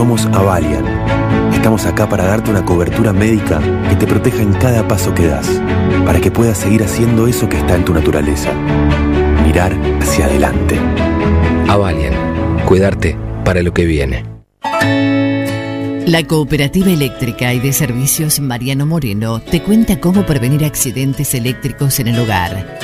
Somos 0.00 0.24
Avalian. 0.32 0.86
Estamos 1.52 1.84
acá 1.84 2.08
para 2.08 2.24
darte 2.24 2.50
una 2.50 2.64
cobertura 2.64 3.12
médica 3.12 3.60
que 3.86 3.96
te 3.96 4.06
proteja 4.06 4.40
en 4.40 4.54
cada 4.54 4.88
paso 4.88 5.12
que 5.14 5.26
das, 5.26 5.46
para 6.06 6.18
que 6.18 6.30
puedas 6.30 6.56
seguir 6.56 6.82
haciendo 6.82 7.26
eso 7.26 7.50
que 7.50 7.58
está 7.58 7.76
en 7.76 7.84
tu 7.84 7.92
naturaleza. 7.92 8.50
Mirar 9.44 9.76
hacia 10.00 10.24
adelante. 10.24 10.78
Avalian, 11.68 12.14
cuidarte 12.64 13.14
para 13.44 13.60
lo 13.60 13.74
que 13.74 13.84
viene. 13.84 14.24
La 16.06 16.26
Cooperativa 16.26 16.90
Eléctrica 16.90 17.52
y 17.52 17.60
de 17.60 17.74
Servicios 17.74 18.40
Mariano 18.40 18.86
Moreno 18.86 19.42
te 19.42 19.62
cuenta 19.62 20.00
cómo 20.00 20.24
prevenir 20.24 20.64
accidentes 20.64 21.34
eléctricos 21.34 22.00
en 22.00 22.08
el 22.08 22.18
hogar. 22.20 22.78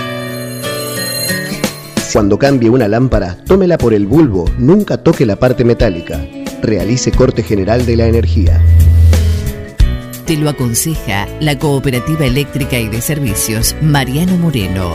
Cuando 2.12 2.38
cambie 2.38 2.68
una 2.68 2.88
lámpara, 2.88 3.38
tómela 3.46 3.78
por 3.78 3.94
el 3.94 4.06
bulbo, 4.06 4.44
nunca 4.58 4.98
toque 4.98 5.24
la 5.24 5.36
parte 5.36 5.64
metálica. 5.64 6.20
Realice 6.62 7.12
corte 7.12 7.42
general 7.42 7.86
de 7.86 7.96
la 7.96 8.06
energía. 8.06 8.60
Te 10.26 10.36
lo 10.36 10.48
aconseja 10.48 11.28
la 11.40 11.58
Cooperativa 11.58 12.26
Eléctrica 12.26 12.78
y 12.78 12.88
de 12.88 13.00
Servicios 13.00 13.76
Mariano 13.80 14.36
Moreno. 14.38 14.94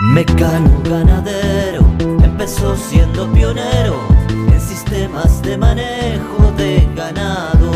Mecano 0.00 0.80
ganadero 0.88 1.84
empezó 2.24 2.74
siendo 2.76 3.30
pionero 3.32 4.00
en 4.30 4.60
sistemas 4.60 5.42
de 5.42 5.58
manejo 5.58 6.52
de 6.56 6.88
ganado. 6.96 7.72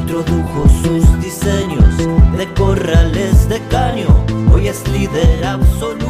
Introdujo 0.00 0.68
sus 0.82 1.22
diseños 1.22 1.96
de 2.36 2.52
corrales 2.54 3.48
de 3.48 3.60
caño, 3.68 4.08
hoy 4.52 4.68
es 4.68 4.82
líder 4.88 5.44
absoluto 5.44 6.09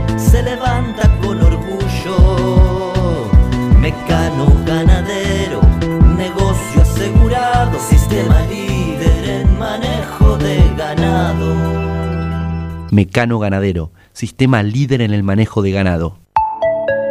Mecano 12.91 13.39
Ganadero, 13.39 13.91
sistema 14.11 14.61
líder 14.63 15.01
en 15.01 15.11
el 15.11 15.23
manejo 15.23 15.61
de 15.61 15.71
ganado. 15.71 16.17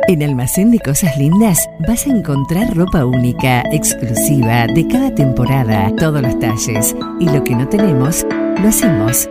En 0.09 0.23
Almacén 0.23 0.71
de 0.71 0.79
Cosas 0.79 1.17
Lindas 1.17 1.69
vas 1.89 2.07
a 2.07 2.11
encontrar 2.11 2.77
ropa 2.77 3.07
única, 3.07 3.63
exclusiva, 3.73 4.67
de 4.67 4.87
cada 4.89 5.15
temporada, 5.15 5.91
todos 5.97 6.21
los 6.21 6.39
talles. 6.39 6.95
Y 7.19 7.25
lo 7.27 7.43
que 7.45 7.55
no 7.55 7.67
tenemos, 7.67 8.27
lo 8.61 8.69
hacemos. 8.69 9.31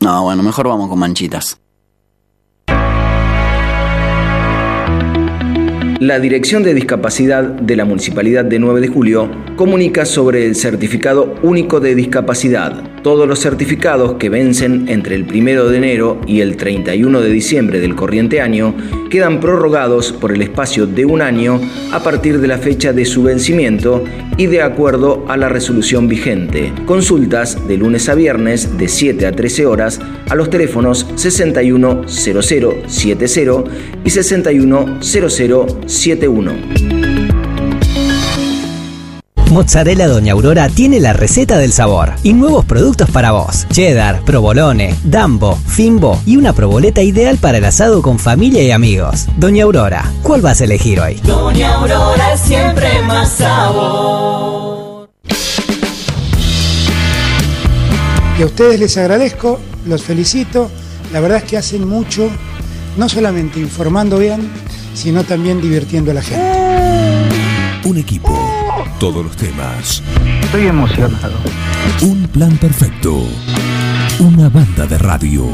No, 0.00 0.22
bueno, 0.24 0.42
mejor 0.42 0.68
vamos 0.68 0.88
con 0.88 0.98
manchitas. 0.98 1.58
La 6.00 6.18
Dirección 6.18 6.64
de 6.64 6.74
Discapacidad 6.74 7.44
de 7.44 7.76
la 7.76 7.84
Municipalidad 7.84 8.44
de 8.44 8.58
9 8.58 8.80
de 8.80 8.88
Julio 8.88 9.30
comunica 9.54 10.04
sobre 10.04 10.44
el 10.44 10.56
Certificado 10.56 11.36
Único 11.42 11.78
de 11.78 11.94
Discapacidad. 11.94 12.82
Todos 13.02 13.28
los 13.28 13.38
certificados 13.38 14.14
que 14.14 14.28
vencen 14.28 14.88
entre 14.88 15.14
el 15.14 15.22
1 15.22 15.66
de 15.66 15.76
enero 15.76 16.20
y 16.26 16.40
el 16.40 16.56
31 16.56 17.20
de 17.20 17.30
diciembre 17.30 17.78
del 17.78 17.94
corriente 17.94 18.40
año 18.40 18.74
quedan 19.08 19.38
prorrogados 19.38 20.10
por 20.10 20.32
el 20.32 20.42
espacio 20.42 20.86
de 20.86 21.04
un 21.04 21.22
año 21.22 21.60
a 21.92 22.02
partir 22.02 22.40
de 22.40 22.48
la 22.48 22.58
fecha 22.58 22.92
de 22.92 23.04
su 23.04 23.22
vencimiento 23.22 24.02
y 24.36 24.46
de 24.46 24.62
acuerdo 24.62 25.24
a 25.28 25.36
la 25.36 25.48
resolución 25.48 26.08
vigente. 26.08 26.72
Consultas 26.86 27.68
de 27.68 27.76
lunes 27.76 28.08
a 28.08 28.16
viernes 28.16 28.76
de 28.76 28.88
7 28.88 29.26
a 29.26 29.32
13 29.32 29.66
horas 29.66 30.00
a 30.28 30.34
los 30.34 30.50
teléfonos 30.50 31.06
610070 31.14 33.64
y 34.04 34.10
610071. 35.86 37.04
Mozzarella 39.54 40.08
Doña 40.08 40.32
Aurora 40.32 40.68
tiene 40.68 40.98
la 40.98 41.12
receta 41.12 41.58
del 41.58 41.72
sabor 41.72 42.14
y 42.24 42.32
nuevos 42.32 42.64
productos 42.64 43.08
para 43.10 43.30
vos. 43.30 43.68
Cheddar, 43.70 44.24
provolone, 44.24 44.96
dambo, 45.04 45.54
fimbo 45.54 46.20
y 46.26 46.36
una 46.36 46.52
proboleta 46.52 47.02
ideal 47.02 47.36
para 47.36 47.58
el 47.58 47.64
asado 47.64 48.02
con 48.02 48.18
familia 48.18 48.64
y 48.64 48.72
amigos. 48.72 49.26
Doña 49.36 49.62
Aurora, 49.62 50.10
¿cuál 50.24 50.40
vas 50.40 50.60
a 50.60 50.64
elegir 50.64 50.98
hoy? 50.98 51.20
Doña 51.22 51.74
Aurora 51.74 52.34
es 52.34 52.40
siempre 52.40 53.00
más 53.02 53.30
sabor. 53.30 55.08
Y 58.36 58.42
a 58.42 58.46
ustedes 58.46 58.80
les 58.80 58.96
agradezco, 58.96 59.60
los 59.86 60.02
felicito. 60.02 60.68
La 61.12 61.20
verdad 61.20 61.38
es 61.38 61.44
que 61.44 61.56
hacen 61.56 61.86
mucho, 61.86 62.28
no 62.96 63.08
solamente 63.08 63.60
informando 63.60 64.18
bien, 64.18 64.50
sino 64.94 65.24
también 65.24 65.60
divirtiendo 65.60 66.10
a 66.10 66.14
la 66.14 66.22
gente. 66.22 66.64
Un 67.84 67.98
equipo, 67.98 68.34
todos 68.98 69.24
los 69.24 69.36
temas. 69.36 70.02
Estoy 70.42 70.66
emocionado. 70.66 71.34
Un 72.00 72.26
plan 72.28 72.56
perfecto. 72.56 73.22
Una 74.20 74.48
banda 74.48 74.86
de 74.86 74.96
radio. 74.96 75.44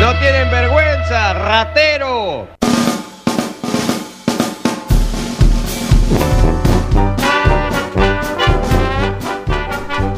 No 0.00 0.18
tienen 0.18 0.50
vergüenza, 0.50 1.32
ratero. 1.32 2.55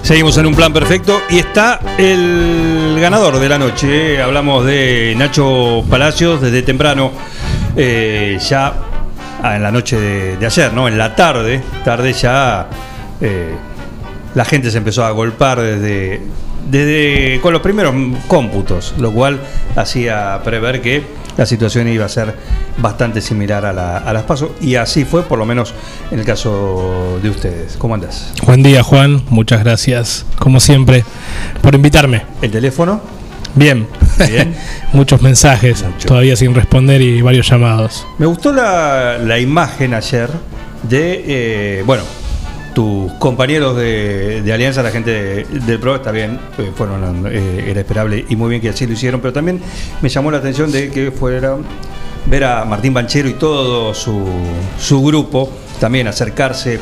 Seguimos 0.09 0.39
en 0.39 0.47
un 0.47 0.55
plan 0.55 0.73
perfecto 0.73 1.21
y 1.29 1.39
está 1.39 1.81
el 1.99 2.97
ganador 2.99 3.39
de 3.39 3.47
la 3.47 3.59
noche. 3.59 4.23
Hablamos 4.23 4.65
de 4.65 5.15
Nacho 5.19 5.85
Palacios 5.91 6.41
desde 6.41 6.63
temprano, 6.63 7.13
eh, 7.77 8.39
ya 8.41 8.73
ah, 9.43 9.57
en 9.57 9.63
la 9.63 9.71
noche 9.71 10.01
de, 10.01 10.39
de 10.39 10.47
ayer, 10.47 10.73
¿no? 10.73 10.89
En 10.89 10.97
la 10.97 11.15
tarde, 11.15 11.61
tarde 11.85 12.15
ya 12.15 12.71
eh, 13.21 13.55
la 14.35 14.47
gente 14.47 14.71
se 14.71 14.79
empezó 14.79 15.05
a 15.05 15.11
golpar 15.11 15.61
desde, 15.61 16.23
desde 16.71 17.39
con 17.43 17.53
los 17.53 17.61
primeros 17.61 17.95
cómputos, 18.29 18.95
lo 18.97 19.13
cual 19.13 19.39
hacía 19.77 20.41
prever 20.43 20.81
que 20.81 21.03
la 21.39 21.47
situación 21.47 21.89
iba 21.89 22.05
a 22.05 22.09
ser 22.11 22.35
bastante 22.77 23.23
similar 23.23 23.65
a, 23.65 23.73
la- 23.73 23.97
a 23.97 24.13
las 24.13 24.25
pasos 24.25 24.51
y 24.61 24.75
así 24.75 25.07
fue, 25.07 25.23
por 25.23 25.39
lo 25.39 25.47
menos 25.47 25.73
en 26.11 26.19
el 26.19 26.27
caso 26.27 27.19
de 27.23 27.31
ustedes. 27.31 27.77
¿Cómo 27.79 27.95
andás? 27.95 28.35
Buen 28.45 28.63
día, 28.63 28.83
Juan. 28.83 29.23
Muchas 29.31 29.61
gracias, 29.65 30.27
como 30.39 30.61
siempre, 30.61 31.05
por 31.63 31.75
invitarme. 31.75 32.23
¿El 32.43 32.51
teléfono? 32.51 33.01
Bien. 33.55 33.87
Bien. 34.29 34.55
Muchos 34.93 35.23
mensajes 35.23 35.85
todavía 36.07 36.37
sin 36.37 36.55
responder 36.55 37.01
y 37.01 37.23
varios 37.23 37.49
llamados. 37.49 38.07
Me 38.19 38.27
gustó 38.27 38.53
la, 38.53 39.17
la 39.19 39.39
imagen 39.39 39.95
ayer 39.95 40.29
de, 40.83 41.25
eh, 41.27 41.83
bueno, 41.87 42.03
tus 42.75 43.13
compañeros 43.15 43.77
de, 43.77 44.43
de 44.43 44.53
Alianza, 44.53 44.83
la 44.83 44.91
gente 44.91 45.11
de- 45.11 45.45
del 45.61 45.81
PRO, 45.81 45.97
está 45.97 46.11
bien, 46.13 46.39
eh, 46.59 46.71
fueron, 46.75 47.27
eh, 47.31 47.67
era 47.69 47.81
esperable 47.81 48.25
y 48.29 48.37
muy 48.37 48.51
bien 48.51 48.61
que 48.63 48.69
así 48.69 48.87
lo 48.87 48.93
hicieron, 48.93 49.21
pero 49.21 49.33
también 49.33 49.61
me 50.01 50.09
llamó 50.09 50.31
la 50.31 50.39
atención 50.39 50.71
de 50.71 50.91
que 50.91 51.11
fuera 51.11 51.57
ver 52.27 52.45
a 52.45 52.65
Martín 52.65 52.93
Banchero 52.95 53.29
y 53.29 53.35
todo 53.35 53.95
su, 53.95 54.23
su 54.79 55.03
grupo 55.03 55.51
también 55.81 56.07
acercarse 56.09 56.79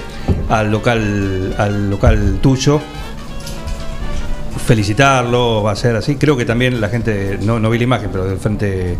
al 0.48 0.70
local, 0.70 1.54
al 1.58 1.90
local 1.90 2.38
tuyo 2.42 2.80
felicitarlo, 4.66 5.62
va 5.62 5.72
a 5.72 5.76
ser 5.76 5.96
así. 5.96 6.16
Creo 6.16 6.36
que 6.36 6.44
también 6.44 6.80
la 6.80 6.88
gente, 6.88 7.38
no, 7.42 7.60
no 7.60 7.70
vi 7.70 7.78
la 7.78 7.84
imagen, 7.84 8.08
pero 8.10 8.24
del 8.24 8.38
frente 8.38 8.96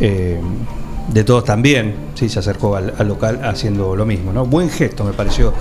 eh, 0.00 0.40
de 1.12 1.24
todos 1.24 1.44
también, 1.44 1.94
sí, 2.14 2.28
se 2.28 2.38
acercó 2.38 2.74
al, 2.76 2.94
al 2.98 3.06
local 3.08 3.40
haciendo 3.44 3.94
lo 3.94 4.06
mismo, 4.06 4.32
¿no? 4.32 4.46
Buen 4.46 4.70
gesto, 4.70 5.04
me 5.04 5.12
pareció, 5.12 5.52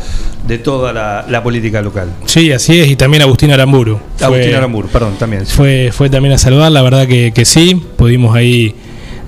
de 0.48 0.58
toda 0.60 0.94
la, 0.94 1.26
la 1.30 1.44
política 1.44 1.82
local. 1.82 2.10
Sí, 2.26 2.52
así 2.52 2.80
es, 2.80 2.88
y 2.90 2.96
también 2.96 3.24
Agustín 3.24 3.52
Aramburu. 3.52 4.00
Agustín 4.22 4.48
Fue- 4.50 4.56
Aramburu, 4.56 4.88
perdón, 4.88 5.16
también. 5.20 5.46
Fue, 5.46 5.90
fue 5.92 6.10
también 6.10 6.34
a 6.34 6.38
saludar, 6.38 6.72
la 6.72 6.82
verdad 6.82 7.06
que, 7.08 7.32
que 7.36 7.44
sí, 7.46 7.76
pudimos 7.98 8.36
ahí 8.36 8.74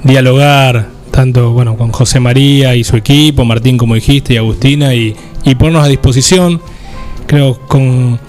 dialogar 0.03 0.87
tanto 1.11 1.51
bueno 1.51 1.77
con 1.77 1.91
José 1.91 2.19
María 2.19 2.75
y 2.75 2.83
su 2.83 2.95
equipo, 2.97 3.45
Martín 3.45 3.77
como 3.77 3.95
dijiste, 3.95 4.33
y 4.33 4.37
Agustina, 4.37 4.93
y, 4.95 5.15
y 5.43 5.55
ponernos 5.55 5.85
a 5.85 5.87
disposición. 5.87 6.59
Creo 7.27 7.59
con, 7.67 8.19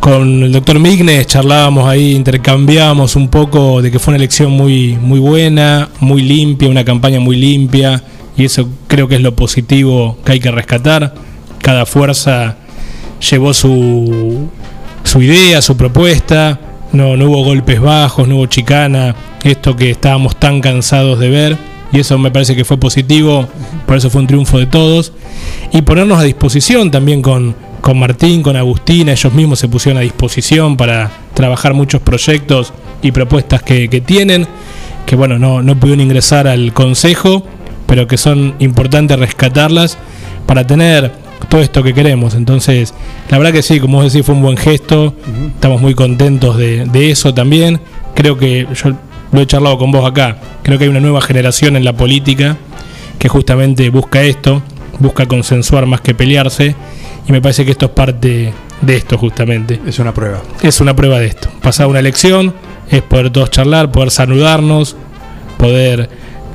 con 0.00 0.42
el 0.42 0.52
doctor 0.52 0.78
Mignes 0.78 1.26
charlábamos 1.26 1.86
ahí, 1.86 2.14
intercambiábamos 2.16 3.16
un 3.16 3.28
poco 3.28 3.82
de 3.82 3.90
que 3.90 3.98
fue 3.98 4.12
una 4.12 4.16
elección 4.16 4.50
muy, 4.50 4.96
muy 4.96 5.20
buena, 5.20 5.90
muy 6.00 6.22
limpia, 6.22 6.68
una 6.68 6.84
campaña 6.84 7.20
muy 7.20 7.36
limpia, 7.36 8.02
y 8.36 8.46
eso 8.46 8.68
creo 8.86 9.06
que 9.08 9.16
es 9.16 9.20
lo 9.20 9.36
positivo 9.36 10.16
que 10.24 10.32
hay 10.32 10.40
que 10.40 10.50
rescatar. 10.50 11.14
Cada 11.60 11.84
fuerza 11.84 12.56
llevó 13.30 13.52
su, 13.52 14.48
su 15.04 15.22
idea, 15.22 15.60
su 15.60 15.76
propuesta, 15.76 16.58
no, 16.92 17.18
no 17.18 17.26
hubo 17.26 17.44
golpes 17.44 17.78
bajos, 17.80 18.26
no 18.26 18.36
hubo 18.36 18.46
chicana, 18.46 19.14
esto 19.44 19.76
que 19.76 19.90
estábamos 19.90 20.36
tan 20.40 20.62
cansados 20.62 21.18
de 21.18 21.28
ver, 21.28 21.58
y 21.92 22.00
eso 22.00 22.16
me 22.16 22.30
parece 22.30 22.56
que 22.56 22.64
fue 22.64 22.78
positivo, 22.78 23.46
por 23.86 23.98
eso 23.98 24.08
fue 24.08 24.22
un 24.22 24.26
triunfo 24.26 24.58
de 24.58 24.66
todos, 24.66 25.12
y 25.74 25.82
ponernos 25.82 26.18
a 26.18 26.22
disposición 26.22 26.90
también 26.90 27.20
con, 27.20 27.54
con 27.80 27.98
Martín, 27.98 28.42
con 28.42 28.56
Agustina, 28.56 29.12
ellos 29.12 29.32
mismos 29.32 29.58
se 29.58 29.68
pusieron 29.68 29.98
a 29.98 30.02
disposición 30.02 30.76
para 30.76 31.10
trabajar 31.34 31.74
muchos 31.74 32.00
proyectos 32.00 32.72
y 33.02 33.12
propuestas 33.12 33.62
que, 33.62 33.88
que 33.88 34.00
tienen, 34.00 34.46
que 35.06 35.16
bueno, 35.16 35.38
no, 35.38 35.62
no 35.62 35.78
pudieron 35.78 36.02
ingresar 36.02 36.46
al 36.46 36.72
Consejo, 36.72 37.44
pero 37.86 38.06
que 38.06 38.16
son 38.16 38.54
importantes 38.58 39.18
rescatarlas 39.18 39.98
para 40.46 40.66
tener 40.66 41.12
todo 41.48 41.60
esto 41.60 41.82
que 41.82 41.94
queremos. 41.94 42.34
Entonces, 42.34 42.94
la 43.28 43.38
verdad 43.38 43.52
que 43.52 43.62
sí, 43.62 43.80
como 43.80 44.00
vos 44.00 44.12
decís, 44.12 44.24
fue 44.24 44.34
un 44.34 44.42
buen 44.42 44.56
gesto, 44.56 45.14
estamos 45.54 45.80
muy 45.80 45.94
contentos 45.94 46.56
de, 46.56 46.84
de 46.86 47.10
eso 47.10 47.34
también. 47.34 47.80
Creo 48.14 48.36
que 48.36 48.66
yo 48.74 48.92
lo 49.32 49.40
he 49.40 49.46
charlado 49.46 49.78
con 49.78 49.90
vos 49.90 50.08
acá, 50.08 50.38
creo 50.62 50.78
que 50.78 50.84
hay 50.84 50.90
una 50.90 51.00
nueva 51.00 51.20
generación 51.20 51.76
en 51.76 51.84
la 51.84 51.92
política 51.92 52.56
que 53.18 53.28
justamente 53.28 53.90
busca 53.90 54.22
esto, 54.22 54.62
busca 54.98 55.26
consensuar 55.26 55.86
más 55.86 56.00
que 56.00 56.14
pelearse, 56.14 56.74
y 57.28 57.32
me 57.32 57.40
parece 57.40 57.64
que 57.64 57.70
esto 57.72 57.86
es 57.86 57.92
parte 57.92 58.52
de 58.80 58.96
esto 58.96 59.18
justamente. 59.18 59.80
Es 59.86 59.98
una 59.98 60.12
prueba. 60.14 60.42
Es 60.62 60.80
una 60.80 60.94
prueba 60.96 61.18
de 61.18 61.26
esto. 61.26 61.48
Pasada 61.62 61.86
una 61.88 61.98
elección, 62.00 62.54
es 62.90 63.02
poder 63.02 63.30
todos 63.30 63.50
charlar, 63.50 63.92
poder 63.92 64.10
saludarnos, 64.10 64.96
poder 65.58 66.08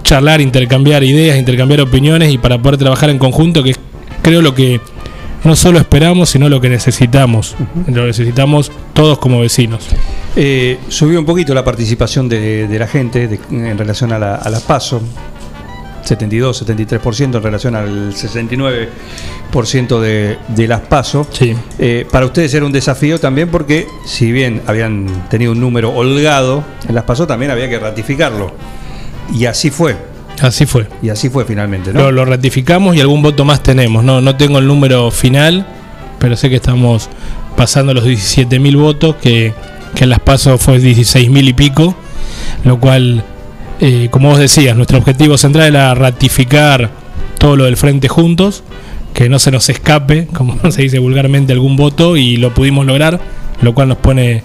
charlar, 0.04 0.42
intercambiar 0.42 1.04
ideas, 1.04 1.38
intercambiar 1.38 1.82
opiniones 1.82 2.32
y 2.32 2.38
para 2.38 2.58
poder 2.62 2.78
trabajar 2.78 3.10
en 3.10 3.18
conjunto, 3.20 3.64
que 3.64 3.72
es 3.72 3.80
creo 4.22 4.42
lo 4.42 4.54
que 4.54 4.80
no 5.44 5.56
solo 5.56 5.78
esperamos, 5.78 6.30
sino 6.30 6.50
lo 6.50 6.60
que 6.60 6.70
necesitamos. 6.70 7.56
Lo 7.88 8.06
necesitamos 8.06 8.72
todos 8.94 9.20
como 9.20 9.40
vecinos. 9.40 9.86
Eh, 10.36 10.80
subió 10.90 11.20
un 11.20 11.26
poquito 11.26 11.54
la 11.54 11.64
participación 11.64 12.28
de, 12.28 12.68
de 12.68 12.80
la 12.80 12.88
gente 12.88 13.28
de- 13.28 13.40
en 13.52 13.78
relación 13.78 14.12
a 14.12 14.18
la, 14.20 14.36
a 14.36 14.50
la 14.50 14.60
PASO. 14.60 15.02
72, 16.06 16.66
73% 16.66 17.36
en 17.36 17.44
relación 17.44 17.76
al 17.76 18.14
69% 18.14 20.00
de, 20.00 20.38
de 20.48 20.68
las 20.68 20.82
PASO. 20.82 21.28
Eh, 21.80 22.08
para 22.12 22.26
ustedes 22.26 22.54
era 22.54 22.66
un 22.66 22.72
desafío 22.72 23.20
también 23.20 23.50
porque 23.50 23.88
si 24.06 24.32
bien 24.32 24.62
habían 24.68 25.28
tenido 25.30 25.52
un 25.52 25.60
número 25.60 25.92
holgado 25.92 26.64
en 26.88 26.96
las 26.96 27.04
PASO, 27.04 27.28
también 27.28 27.52
había 27.52 27.70
que 27.70 27.80
ratificarlo. 27.80 28.54
Y 29.34 29.46
así 29.46 29.72
fue. 29.72 29.96
Así 30.42 30.66
fue. 30.66 30.88
Y 31.02 31.10
así 31.10 31.30
fue 31.30 31.46
finalmente, 31.46 31.94
¿no? 31.94 32.00
Lo, 32.02 32.12
lo 32.12 32.26
ratificamos 32.26 32.96
y 32.96 33.02
algún 33.02 33.22
voto 33.22 33.46
más 33.46 33.64
tenemos. 33.64 34.04
No, 34.04 34.22
no 34.22 34.36
tengo 34.36 34.60
el 34.60 34.68
número 34.68 35.10
final, 35.12 35.66
pero 36.20 36.36
sé 36.36 36.50
que 36.50 36.58
estamos 36.58 37.10
pasando 37.56 37.94
los 37.94 38.06
17.000 38.06 38.78
votos, 38.78 39.16
que, 39.16 39.54
que 39.96 40.04
en 40.04 40.10
las 40.10 40.20
pasos 40.20 40.62
fue 40.62 40.78
16.000 40.80 41.50
y 41.50 41.54
pico, 41.54 41.96
lo 42.64 42.80
cual, 42.80 43.24
eh, 43.80 44.08
como 44.10 44.30
vos 44.30 44.40
decías, 44.40 44.76
nuestro 44.76 44.98
objetivo 44.98 45.38
central 45.38 45.68
era 45.68 45.94
ratificar 45.96 46.92
todo 47.38 47.56
lo 47.56 47.66
del 47.66 47.78
Frente 47.78 48.08
Juntos, 48.08 48.64
que 49.14 49.30
no 49.30 49.40
se 49.40 49.52
nos 49.52 49.70
escape, 49.70 50.28
como 50.34 50.60
se 50.72 50.84
dice 50.84 51.00
vulgarmente, 51.00 51.54
algún 51.54 51.76
voto, 51.76 52.18
y 52.18 52.38
lo 52.38 52.54
pudimos 52.54 52.86
lograr, 52.86 53.20
lo 53.62 53.74
cual 53.74 53.90
nos 53.90 53.98
pone 53.98 54.44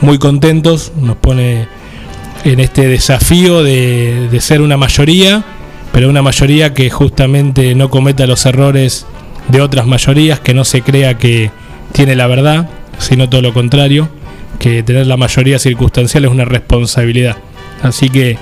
muy 0.00 0.18
contentos, 0.18 0.92
nos 1.00 1.16
pone 1.16 1.66
en 2.44 2.60
este 2.60 2.88
desafío 2.88 3.62
de, 3.62 4.28
de 4.30 4.40
ser 4.40 4.62
una 4.62 4.76
mayoría, 4.76 5.44
pero 5.92 6.08
una 6.08 6.22
mayoría 6.22 6.72
que 6.72 6.88
justamente 6.88 7.74
no 7.74 7.90
cometa 7.90 8.26
los 8.26 8.46
errores 8.46 9.06
de 9.48 9.60
otras 9.60 9.86
mayorías, 9.86 10.40
que 10.40 10.54
no 10.54 10.64
se 10.64 10.82
crea 10.82 11.18
que 11.18 11.50
tiene 11.92 12.14
la 12.14 12.26
verdad, 12.26 12.70
sino 12.98 13.28
todo 13.28 13.42
lo 13.42 13.52
contrario, 13.52 14.08
que 14.58 14.82
tener 14.82 15.06
la 15.06 15.16
mayoría 15.16 15.58
circunstancial 15.58 16.24
es 16.24 16.30
una 16.30 16.44
responsabilidad. 16.44 17.36
Así 17.82 18.10
que 18.10 18.38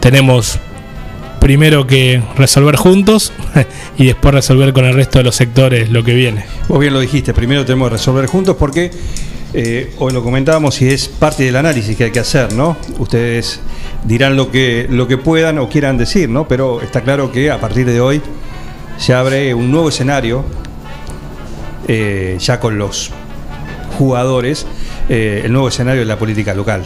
tenemos 0.00 0.58
primero 1.40 1.86
que 1.86 2.22
resolver 2.36 2.76
juntos 2.76 3.32
y 3.98 4.06
después 4.06 4.34
resolver 4.34 4.72
con 4.72 4.86
el 4.86 4.94
resto 4.94 5.18
de 5.18 5.24
los 5.24 5.36
sectores 5.36 5.90
lo 5.90 6.02
que 6.02 6.14
viene. 6.14 6.46
Vos 6.68 6.80
bien 6.80 6.94
lo 6.94 7.00
dijiste, 7.00 7.34
primero 7.34 7.64
tenemos 7.64 7.88
que 7.90 7.96
resolver 7.96 8.26
juntos 8.26 8.56
porque 8.58 8.90
eh, 9.52 9.92
hoy 9.98 10.12
lo 10.12 10.22
comentábamos 10.22 10.80
y 10.82 10.88
es 10.88 11.06
parte 11.06 11.44
del 11.44 11.56
análisis 11.56 11.96
que 11.96 12.04
hay 12.04 12.10
que 12.10 12.18
hacer, 12.18 12.54
¿no? 12.54 12.76
Ustedes 12.98 13.60
dirán 14.04 14.36
lo 14.36 14.50
que, 14.50 14.86
lo 14.90 15.06
que 15.06 15.16
puedan 15.16 15.58
o 15.58 15.68
quieran 15.68 15.96
decir, 15.96 16.28
¿no? 16.28 16.48
Pero 16.48 16.80
está 16.80 17.02
claro 17.02 17.30
que 17.30 17.50
a 17.50 17.60
partir 17.60 17.86
de 17.86 18.00
hoy 18.00 18.20
se 18.96 19.14
abre 19.14 19.54
un 19.54 19.70
nuevo 19.70 19.90
escenario, 19.90 20.44
eh, 21.86 22.36
ya 22.40 22.58
con 22.58 22.78
los 22.78 23.10
jugadores, 23.98 24.66
eh, 25.08 25.42
el 25.44 25.52
nuevo 25.52 25.68
escenario 25.68 26.00
de 26.00 26.06
la 26.06 26.18
política 26.18 26.54
local. 26.54 26.84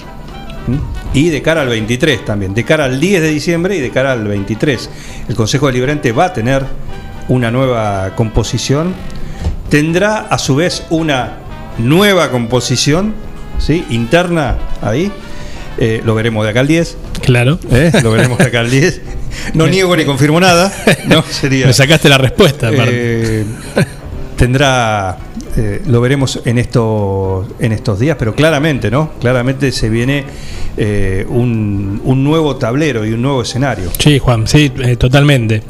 ¿m? 0.66 0.78
Y 1.14 1.30
de 1.30 1.43
cara 1.43 1.62
al 1.62 1.68
23 1.68 2.24
también, 2.24 2.55
de 2.55 2.64
cara 2.64 2.85
al 2.85 3.01
10 3.01 3.22
de 3.22 3.28
diciembre 3.30 3.76
y 3.76 3.80
de 3.80 3.90
cara 3.90 4.12
al 4.12 4.26
23. 4.26 4.90
El 5.28 5.35
Consejo 5.35 5.66
Deliberante 5.66 6.12
va 6.12 6.26
a 6.26 6.32
tener 6.32 6.64
una 7.28 7.51
nueva 7.51 8.14
composición, 8.14 8.94
tendrá 9.70 10.18
a 10.18 10.39
su 10.39 10.56
vez 10.56 10.85
una 10.90 11.39
nueva 11.78 12.30
composición 12.30 13.14
¿sí? 13.59 13.85
interna 13.90 14.59
ahí. 14.82 15.10
Eh, 15.80 16.02
lo 16.05 16.14
veremos 16.14 16.44
de 16.44 16.51
acá 16.51 16.60
al 16.60 16.66
10. 16.66 16.97
Claro. 17.22 17.59
¿Eh? 17.70 17.93
Lo 18.02 18.10
veremos 18.10 18.39
de 18.39 18.44
acá 18.44 18.60
al 18.60 18.70
10. 18.70 19.01
No 19.55 19.66
niego 19.68 19.97
ni 19.97 20.05
confirmo 20.05 20.40
nada. 20.40 20.72
No, 21.06 21.22
sería. 21.22 21.66
Me 21.66 21.72
sacaste 21.72 22.09
la 22.09 22.18
respuesta, 22.18 22.68
aparte. 22.68 22.90
Eh, 22.93 23.44
tendrá. 24.39 25.19
eh, 25.56 25.82
lo 25.86 26.01
veremos 26.01 26.40
en 26.44 26.56
estos, 26.56 27.47
en 27.59 27.73
estos 27.73 27.98
días, 27.98 28.16
pero 28.19 28.35
claramente, 28.35 28.90
¿no? 28.90 29.10
Claramente 29.20 29.73
se 29.73 29.90
viene 29.90 30.24
eh, 30.77 31.27
un, 31.28 32.01
un 32.05 32.24
nuevo 32.24 32.56
tablero 32.56 33.05
y 33.05 33.12
un 33.12 33.20
nuevo 33.20 33.43
escenario. 33.43 33.90
Sí, 33.98 34.19
Juan, 34.19 34.47
sí, 34.47 34.70
eh, 34.78 34.97
totalmente. 34.97 35.62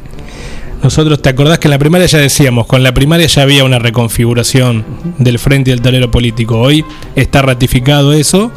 Nosotros, 0.83 1.21
¿te 1.21 1.29
acordás 1.29 1.59
que 1.59 1.67
en 1.67 1.71
la 1.71 1.79
primaria 1.79 2.05
ya 2.07 2.19
decíamos, 2.19 2.67
con 2.67 2.83
la 2.83 2.93
primaria 2.93 3.27
ya 3.27 3.41
había 3.41 3.65
una 3.65 3.79
reconfiguración 3.79 4.85
del 5.17 5.39
frente 5.39 5.71
y 5.71 5.73
del 5.73 5.81
tablero 5.81 6.09
político? 6.09 6.59
Hoy 6.59 6.85
está 7.15 7.41
ratificado 7.41 8.13
eso. 8.13 8.51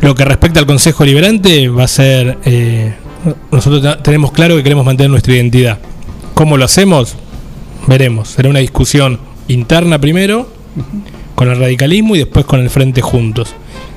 Lo 0.00 0.14
que 0.14 0.24
respecta 0.24 0.60
al 0.60 0.66
Consejo 0.66 1.04
Liberante 1.04 1.68
va 1.68 1.84
a 1.84 1.88
ser, 1.88 2.38
nosotros 3.50 4.02
tenemos 4.02 4.32
claro 4.32 4.56
que 4.56 4.62
queremos 4.62 4.86
mantener 4.86 5.10
nuestra 5.10 5.34
identidad. 5.34 5.78
¿Cómo 6.32 6.56
lo 6.56 6.64
hacemos? 6.64 7.16
Veremos. 7.86 8.28
Será 8.28 8.48
una 8.48 8.60
discusión 8.60 9.18
interna 9.48 9.98
primero, 10.00 10.48
con 11.34 11.50
el 11.50 11.58
radicalismo 11.58 12.14
y 12.16 12.20
después 12.20 12.44
con 12.44 12.60
el 12.60 12.70
frente 12.70 13.02
juntos. 13.02 13.54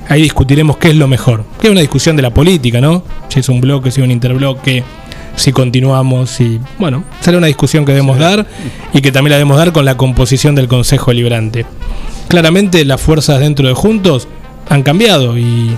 Ahí 0.09 0.21
discutiremos 0.21 0.77
qué 0.77 0.89
es 0.89 0.95
lo 0.95 1.07
mejor. 1.07 1.43
Que 1.59 1.67
es 1.67 1.71
una 1.71 1.81
discusión 1.81 2.15
de 2.15 2.21
la 2.21 2.33
política, 2.33 2.81
¿no? 2.81 3.03
Si 3.27 3.39
es 3.39 3.49
un 3.49 3.61
bloque, 3.61 3.91
si 3.91 4.01
es 4.01 4.05
un 4.05 4.11
interbloque, 4.11 4.83
si 5.35 5.51
continuamos, 5.51 6.29
si. 6.29 6.59
Bueno, 6.79 7.03
será 7.21 7.37
una 7.37 7.47
discusión 7.47 7.85
que 7.85 7.91
debemos 7.91 8.17
dar 8.17 8.45
y 8.93 9.01
que 9.01 9.11
también 9.11 9.31
la 9.31 9.37
debemos 9.37 9.57
dar 9.57 9.71
con 9.71 9.85
la 9.85 9.97
composición 9.97 10.55
del 10.55 10.67
Consejo 10.67 11.13
Liberante. 11.13 11.65
Claramente 12.27 12.83
las 12.85 13.01
fuerzas 13.01 13.39
dentro 13.39 13.67
de 13.67 13.73
Juntos 13.73 14.27
han 14.69 14.83
cambiado 14.83 15.37
y, 15.37 15.71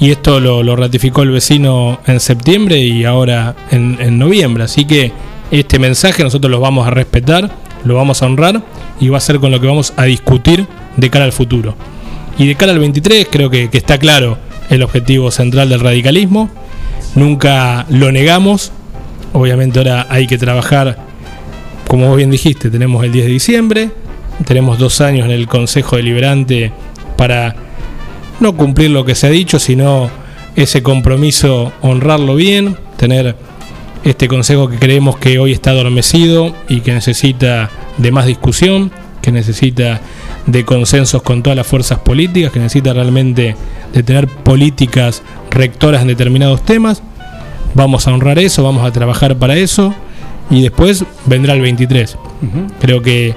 y 0.00 0.10
esto 0.10 0.40
lo, 0.40 0.62
lo 0.62 0.76
ratificó 0.76 1.22
el 1.22 1.30
vecino 1.30 2.00
en 2.06 2.20
septiembre 2.20 2.78
y 2.80 3.04
ahora 3.04 3.54
en, 3.70 3.98
en 4.00 4.18
noviembre. 4.18 4.64
Así 4.64 4.84
que 4.84 5.12
este 5.50 5.78
mensaje 5.78 6.22
nosotros 6.22 6.50
lo 6.50 6.60
vamos 6.60 6.86
a 6.86 6.90
respetar, 6.90 7.50
lo 7.84 7.94
vamos 7.94 8.22
a 8.22 8.26
honrar 8.26 8.62
y 9.00 9.08
va 9.08 9.18
a 9.18 9.20
ser 9.20 9.38
con 9.38 9.50
lo 9.50 9.60
que 9.60 9.66
vamos 9.66 9.92
a 9.96 10.04
discutir 10.04 10.66
de 10.96 11.10
cara 11.10 11.24
al 11.24 11.32
futuro. 11.32 11.74
Y 12.38 12.46
de 12.46 12.54
cara 12.54 12.72
al 12.72 12.78
23 12.78 13.28
creo 13.30 13.50
que, 13.50 13.70
que 13.70 13.78
está 13.78 13.98
claro 13.98 14.38
el 14.70 14.82
objetivo 14.82 15.30
central 15.30 15.68
del 15.68 15.80
radicalismo. 15.80 16.50
Nunca 17.14 17.86
lo 17.88 18.12
negamos. 18.12 18.72
Obviamente 19.32 19.78
ahora 19.78 20.06
hay 20.08 20.26
que 20.26 20.38
trabajar, 20.38 20.98
como 21.86 22.08
vos 22.08 22.16
bien 22.16 22.30
dijiste, 22.30 22.70
tenemos 22.70 23.04
el 23.04 23.12
10 23.12 23.26
de 23.26 23.32
diciembre, 23.32 23.90
tenemos 24.46 24.78
dos 24.78 25.00
años 25.00 25.26
en 25.26 25.32
el 25.32 25.46
Consejo 25.46 25.96
Deliberante 25.96 26.72
para 27.16 27.54
no 28.40 28.56
cumplir 28.56 28.90
lo 28.90 29.04
que 29.04 29.14
se 29.14 29.26
ha 29.26 29.30
dicho, 29.30 29.58
sino 29.58 30.10
ese 30.56 30.82
compromiso, 30.82 31.72
honrarlo 31.82 32.34
bien, 32.36 32.76
tener 32.96 33.36
este 34.04 34.28
consejo 34.28 34.68
que 34.68 34.78
creemos 34.78 35.16
que 35.16 35.38
hoy 35.38 35.52
está 35.52 35.70
adormecido 35.70 36.54
y 36.68 36.80
que 36.80 36.92
necesita 36.92 37.70
de 37.96 38.12
más 38.12 38.26
discusión, 38.26 38.90
que 39.22 39.32
necesita 39.32 40.00
de 40.46 40.64
consensos 40.64 41.22
con 41.22 41.42
todas 41.42 41.56
las 41.56 41.66
fuerzas 41.66 41.98
políticas, 41.98 42.52
que 42.52 42.60
necesita 42.60 42.92
realmente 42.92 43.56
de 43.92 44.02
tener 44.02 44.28
políticas 44.28 45.22
rectoras 45.50 46.02
en 46.02 46.08
determinados 46.08 46.64
temas. 46.64 47.02
Vamos 47.74 48.06
a 48.06 48.12
honrar 48.12 48.38
eso, 48.38 48.62
vamos 48.62 48.86
a 48.86 48.92
trabajar 48.92 49.36
para 49.36 49.56
eso 49.56 49.94
y 50.50 50.62
después 50.62 51.04
vendrá 51.26 51.54
el 51.54 51.60
23. 51.60 52.16
Creo 52.80 53.02
que 53.02 53.34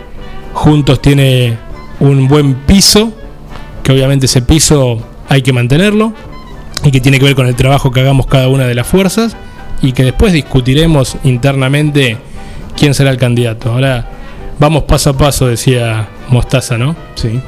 Juntos 0.54 1.02
tiene 1.02 1.58
un 2.00 2.28
buen 2.28 2.56
piso, 2.56 3.14
que 3.84 3.92
obviamente 3.92 4.26
ese 4.26 4.42
piso 4.42 5.02
hay 5.28 5.42
que 5.42 5.54
mantenerlo 5.54 6.14
y 6.84 6.92
que 6.92 7.00
tiene 7.00 7.20
que 7.20 7.26
ver 7.26 7.36
con 7.36 7.48
el 7.48 7.56
trabajo 7.56 7.92
que 7.92 8.02
hagamos 8.02 8.28
cada 8.28 8.48
una 8.48 8.66
de 8.66 8.76
las 8.76 8.88
fuerzas 8.88 9.36
y 9.82 9.94
que 9.94 10.04
después 10.04 10.34
discutiremos 10.34 11.18
internamente 11.24 12.18
quién 12.78 12.94
será 12.94 13.10
el 13.10 13.18
candidato. 13.18 13.72
Ahora 13.72 14.08
vamos 14.60 14.84
paso 14.84 15.12
a 15.12 15.18
paso, 15.18 15.48
decía 15.48 16.08
Mostaza, 16.30 16.78
¿no? 16.78 16.96
Sí. 17.16 17.40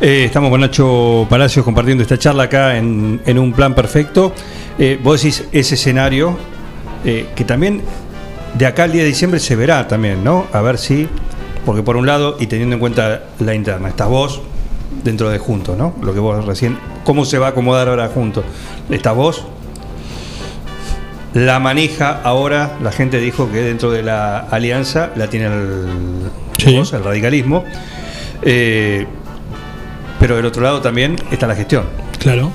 Eh, 0.00 0.24
estamos 0.26 0.50
con 0.50 0.60
Nacho 0.60 1.26
Palacios 1.28 1.64
compartiendo 1.64 2.02
esta 2.02 2.18
charla 2.18 2.44
acá 2.44 2.76
en, 2.76 3.20
en 3.26 3.38
un 3.38 3.52
plan 3.52 3.74
perfecto. 3.74 4.32
Eh, 4.78 4.98
vos 5.02 5.22
decís 5.22 5.44
ese 5.52 5.74
escenario 5.74 6.36
eh, 7.04 7.26
que 7.34 7.44
también 7.44 7.82
de 8.54 8.66
acá 8.66 8.84
al 8.84 8.92
día 8.92 9.02
de 9.02 9.08
diciembre 9.08 9.40
se 9.40 9.56
verá 9.56 9.86
también, 9.88 10.24
¿no? 10.24 10.46
A 10.52 10.60
ver 10.60 10.78
si, 10.78 11.08
porque 11.64 11.82
por 11.82 11.96
un 11.96 12.06
lado, 12.06 12.36
y 12.40 12.46
teniendo 12.46 12.74
en 12.74 12.80
cuenta 12.80 13.24
la 13.38 13.54
interna, 13.54 13.88
estás 13.88 14.08
vos 14.08 14.40
dentro 15.04 15.30
de 15.30 15.38
Juntos, 15.38 15.76
¿no? 15.76 15.94
Lo 16.02 16.14
que 16.14 16.20
vos 16.20 16.44
recién, 16.44 16.78
¿cómo 17.04 17.24
se 17.24 17.38
va 17.38 17.48
a 17.48 17.50
acomodar 17.50 17.88
ahora 17.88 18.08
Juntos? 18.08 18.44
Estás 18.90 19.14
vos, 19.14 19.44
la 21.36 21.60
maneja 21.60 22.22
ahora, 22.22 22.78
la 22.82 22.90
gente 22.90 23.20
dijo 23.20 23.52
que 23.52 23.58
dentro 23.58 23.90
de 23.90 24.02
la 24.02 24.38
alianza 24.38 25.10
la 25.16 25.28
tiene 25.28 25.44
el, 25.44 26.30
el 26.66 27.04
radicalismo. 27.04 27.62
Eh, 28.40 29.06
pero 30.18 30.36
del 30.36 30.46
otro 30.46 30.62
lado 30.62 30.80
también 30.80 31.16
está 31.30 31.46
la 31.46 31.54
gestión. 31.54 31.84
Claro. 32.18 32.50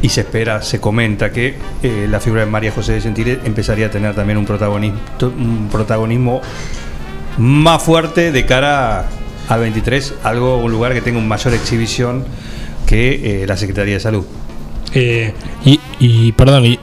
Y 0.00 0.08
se 0.08 0.22
espera, 0.22 0.62
se 0.62 0.80
comenta 0.80 1.32
que 1.32 1.54
eh, 1.82 2.06
la 2.08 2.18
figura 2.18 2.46
de 2.46 2.50
María 2.50 2.72
José 2.72 2.92
de 2.94 3.02
Gentile 3.02 3.40
empezaría 3.44 3.88
a 3.88 3.90
tener 3.90 4.14
también 4.14 4.38
un 4.38 4.46
protagonismo, 4.46 5.00
un 5.20 5.68
protagonismo 5.70 6.40
más 7.36 7.82
fuerte 7.82 8.32
de 8.32 8.46
cara 8.46 9.04
al 9.50 9.60
23, 9.60 10.14
algo, 10.24 10.56
un 10.56 10.72
lugar 10.72 10.94
que 10.94 11.02
tenga 11.02 11.18
una 11.18 11.28
mayor 11.28 11.52
exhibición 11.52 12.24
que 12.86 13.42
eh, 13.42 13.46
la 13.46 13.58
Secretaría 13.58 13.94
de 13.94 14.00
Salud. 14.00 14.24
Eh, 14.94 15.32
y, 16.00 16.32
perdón, 16.32 16.66
y, 16.66 16.78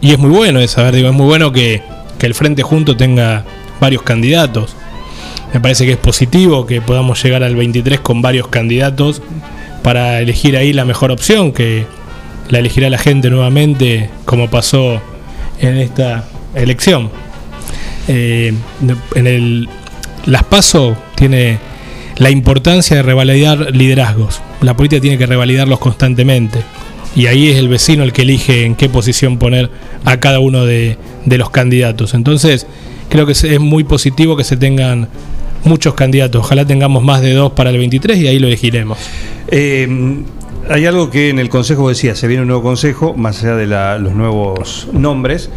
y 0.00 0.12
es 0.12 0.18
muy 0.18 0.30
bueno 0.30 0.60
eso, 0.60 0.80
a 0.80 0.90
digo, 0.92 1.08
es 1.08 1.14
muy 1.14 1.26
bueno 1.26 1.52
que, 1.52 1.82
que 2.18 2.26
el 2.26 2.34
Frente 2.34 2.62
Junto 2.62 2.96
tenga 2.96 3.44
varios 3.80 4.02
candidatos. 4.02 4.76
Me 5.52 5.60
parece 5.60 5.86
que 5.86 5.92
es 5.92 5.98
positivo 5.98 6.66
que 6.66 6.80
podamos 6.80 7.22
llegar 7.22 7.42
al 7.42 7.56
23 7.56 8.00
con 8.00 8.22
varios 8.22 8.48
candidatos 8.48 9.22
para 9.82 10.20
elegir 10.20 10.56
ahí 10.56 10.72
la 10.72 10.84
mejor 10.84 11.10
opción, 11.10 11.52
que 11.52 11.86
la 12.48 12.58
elegirá 12.58 12.90
la 12.90 12.98
gente 12.98 13.30
nuevamente, 13.30 14.10
como 14.24 14.50
pasó 14.50 15.00
en 15.60 15.76
esta 15.78 16.24
elección. 16.54 17.10
Eh, 18.08 18.52
en 19.14 19.26
el 19.26 19.68
Las 20.26 20.44
PASO 20.44 20.96
tiene 21.14 21.58
la 22.16 22.30
importancia 22.30 22.96
de 22.96 23.02
revalidar 23.02 23.74
liderazgos. 23.74 24.40
La 24.60 24.74
política 24.76 25.00
tiene 25.00 25.18
que 25.18 25.26
revalidarlos 25.26 25.78
constantemente. 25.78 26.60
Y 27.16 27.26
ahí 27.26 27.48
es 27.50 27.56
el 27.56 27.68
vecino 27.68 28.04
el 28.04 28.12
que 28.12 28.22
elige 28.22 28.64
en 28.64 28.74
qué 28.76 28.88
posición 28.88 29.38
poner 29.38 29.70
a 30.04 30.18
cada 30.20 30.38
uno 30.38 30.64
de, 30.66 30.96
de 31.24 31.38
los 31.38 31.50
candidatos. 31.50 32.12
Entonces, 32.14 32.66
creo 33.08 33.24
que 33.26 33.32
es 33.32 33.58
muy 33.60 33.84
positivo 33.84 34.36
que 34.36 34.44
se 34.44 34.56
tengan 34.56 35.08
muchos 35.64 35.94
candidatos. 35.94 36.40
Ojalá 36.44 36.64
tengamos 36.66 37.02
más 37.02 37.22
de 37.22 37.32
dos 37.32 37.52
para 37.52 37.70
el 37.70 37.78
23 37.78 38.18
y 38.18 38.28
ahí 38.28 38.38
lo 38.38 38.46
elegiremos. 38.46 38.98
Eh, 39.48 39.88
hay 40.68 40.84
algo 40.84 41.10
que 41.10 41.30
en 41.30 41.38
el 41.38 41.48
Consejo 41.48 41.88
decía, 41.88 42.14
se 42.14 42.26
viene 42.28 42.42
un 42.42 42.48
nuevo 42.48 42.62
Consejo, 42.62 43.14
más 43.14 43.42
allá 43.42 43.56
de 43.56 43.66
la- 43.66 43.98
los 43.98 44.12
nuevos 44.14 44.88
nombres, 44.92 45.48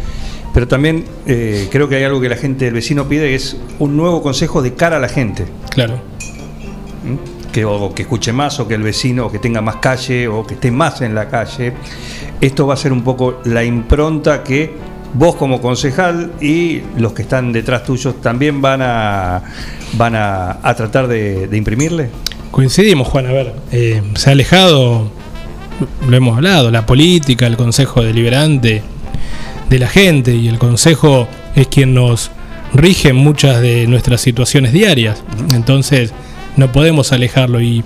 pero 0.54 0.66
también 0.66 1.04
eh, 1.26 1.68
creo 1.70 1.88
que 1.88 1.96
hay 1.96 2.04
algo 2.04 2.20
que 2.20 2.28
la 2.28 2.36
gente, 2.36 2.66
el 2.68 2.74
vecino 2.74 3.06
pide, 3.08 3.26
que 3.28 3.34
es 3.34 3.56
un 3.78 3.96
nuevo 3.96 4.22
Consejo 4.22 4.62
de 4.62 4.74
cara 4.74 4.96
a 4.96 5.00
la 5.00 5.08
gente. 5.08 5.44
Claro. 5.70 6.00
Que, 7.52 7.64
o 7.64 7.92
que 7.92 8.02
escuche 8.02 8.32
más, 8.32 8.60
o 8.60 8.68
que 8.68 8.74
el 8.74 8.82
vecino, 8.82 9.26
o 9.26 9.32
que 9.32 9.40
tenga 9.40 9.60
más 9.60 9.76
calle, 9.76 10.28
o 10.28 10.46
que 10.46 10.54
esté 10.54 10.70
más 10.70 11.00
en 11.00 11.14
la 11.14 11.28
calle. 11.28 11.72
Esto 12.40 12.66
va 12.66 12.74
a 12.74 12.76
ser 12.76 12.92
un 12.92 13.02
poco 13.02 13.40
la 13.44 13.64
impronta 13.64 14.44
que 14.44 14.72
vos 15.14 15.34
como 15.34 15.60
concejal 15.60 16.32
y 16.40 16.82
los 16.96 17.12
que 17.12 17.22
están 17.22 17.52
detrás 17.52 17.82
tuyos 17.82 18.20
también 18.20 18.62
van 18.62 18.80
a, 18.82 19.42
van 19.94 20.14
a, 20.14 20.58
a 20.62 20.74
tratar 20.74 21.08
de, 21.08 21.48
de 21.48 21.56
imprimirle. 21.56 22.10
Coincidimos, 22.52 23.08
Juan, 23.08 23.26
a 23.26 23.32
ver, 23.32 23.54
eh, 23.72 24.02
se 24.14 24.30
ha 24.30 24.32
alejado, 24.32 25.10
lo 26.06 26.16
hemos 26.16 26.36
hablado, 26.36 26.70
la 26.70 26.86
política, 26.86 27.46
el 27.46 27.56
Consejo 27.56 28.02
Deliberante 28.02 28.82
de 29.68 29.78
la 29.78 29.88
gente 29.88 30.34
y 30.34 30.48
el 30.48 30.58
Consejo 30.58 31.26
es 31.54 31.66
quien 31.66 31.94
nos 31.94 32.30
rige 32.72 33.08
en 33.08 33.16
muchas 33.16 33.60
de 33.60 33.86
nuestras 33.86 34.20
situaciones 34.20 34.72
diarias. 34.72 35.22
Entonces, 35.54 36.12
no 36.56 36.70
podemos 36.72 37.12
alejarlo. 37.12 37.60
Y 37.60 37.82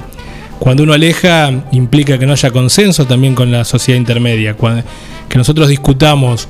cuando 0.58 0.82
uno 0.82 0.92
aleja 0.92 1.50
implica 1.72 2.18
que 2.18 2.26
no 2.26 2.32
haya 2.32 2.50
consenso 2.50 3.06
también 3.06 3.34
con 3.34 3.50
la 3.50 3.64
sociedad 3.64 3.98
intermedia, 3.98 4.54
Cuando- 4.54 4.82
que 5.28 5.38
nosotros 5.38 5.68
discutamos 5.68 6.48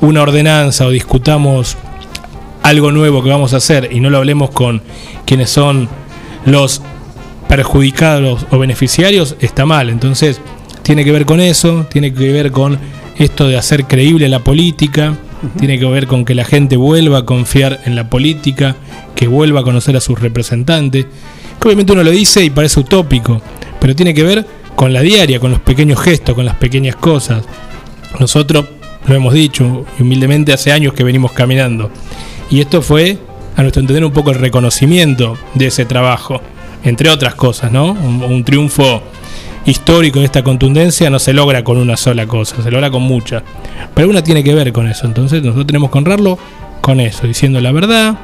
una 0.00 0.22
ordenanza 0.22 0.86
o 0.86 0.90
discutamos 0.90 1.76
algo 2.62 2.90
nuevo 2.92 3.22
que 3.22 3.28
vamos 3.28 3.52
a 3.52 3.58
hacer 3.58 3.90
y 3.92 4.00
no 4.00 4.08
lo 4.08 4.18
hablemos 4.18 4.50
con 4.50 4.80
quienes 5.26 5.50
son 5.50 5.88
los 6.46 6.80
perjudicados 7.48 8.46
o 8.50 8.58
beneficiarios, 8.58 9.36
está 9.40 9.66
mal. 9.66 9.90
Entonces, 9.90 10.40
tiene 10.82 11.04
que 11.04 11.12
ver 11.12 11.26
con 11.26 11.40
eso, 11.40 11.86
tiene 11.90 12.12
que 12.14 12.32
ver 12.32 12.50
con 12.50 12.78
esto 13.16 13.46
de 13.48 13.56
hacer 13.58 13.84
creíble 13.84 14.28
la 14.28 14.38
política, 14.40 15.14
tiene 15.58 15.78
que 15.78 15.86
ver 15.86 16.06
con 16.06 16.24
que 16.24 16.34
la 16.34 16.44
gente 16.44 16.76
vuelva 16.76 17.18
a 17.18 17.24
confiar 17.24 17.80
en 17.84 17.96
la 17.96 18.08
política, 18.08 18.76
que 19.14 19.26
vuelva 19.26 19.60
a 19.60 19.62
conocer 19.62 19.96
a 19.96 20.00
sus 20.00 20.20
representantes. 20.20 21.06
Que 21.60 21.68
obviamente 21.68 21.92
uno 21.92 22.02
lo 22.02 22.10
dice 22.10 22.44
y 22.44 22.50
parece 22.50 22.80
utópico, 22.80 23.40
pero 23.80 23.94
tiene 23.94 24.14
que 24.14 24.22
ver 24.22 24.46
con 24.74 24.92
la 24.92 25.00
diaria, 25.00 25.40
con 25.40 25.50
los 25.50 25.60
pequeños 25.60 26.00
gestos, 26.00 26.34
con 26.34 26.44
las 26.44 26.56
pequeñas 26.56 26.96
cosas. 26.96 27.44
Nosotros 28.18 28.66
lo 29.06 29.14
hemos 29.14 29.34
dicho 29.34 29.84
y 29.98 30.02
humildemente 30.02 30.52
hace 30.52 30.72
años 30.72 30.94
que 30.94 31.04
venimos 31.04 31.32
caminando. 31.32 31.90
Y 32.50 32.60
esto 32.60 32.82
fue, 32.82 33.18
a 33.56 33.62
nuestro 33.62 33.80
entender, 33.80 34.04
un 34.04 34.12
poco 34.12 34.30
el 34.30 34.38
reconocimiento 34.38 35.36
de 35.54 35.66
ese 35.66 35.84
trabajo, 35.84 36.40
entre 36.82 37.08
otras 37.08 37.34
cosas, 37.34 37.72
¿no? 37.72 37.92
Un, 37.92 38.22
un 38.22 38.44
triunfo 38.44 39.02
histórico 39.66 40.20
esta 40.20 40.42
contundencia 40.42 41.10
no 41.10 41.18
se 41.18 41.32
logra 41.32 41.64
con 41.64 41.78
una 41.78 41.96
sola 41.96 42.26
cosa, 42.26 42.62
se 42.62 42.70
logra 42.70 42.90
con 42.90 43.02
muchas. 43.02 43.42
Pero 43.94 44.08
una 44.08 44.22
tiene 44.22 44.44
que 44.44 44.54
ver 44.54 44.72
con 44.72 44.88
eso, 44.88 45.06
entonces 45.06 45.42
nosotros 45.42 45.66
tenemos 45.66 45.90
que 45.90 45.98
honrarlo 45.98 46.38
con 46.80 47.00
eso, 47.00 47.26
diciendo 47.26 47.60
la 47.60 47.72
verdad, 47.72 48.18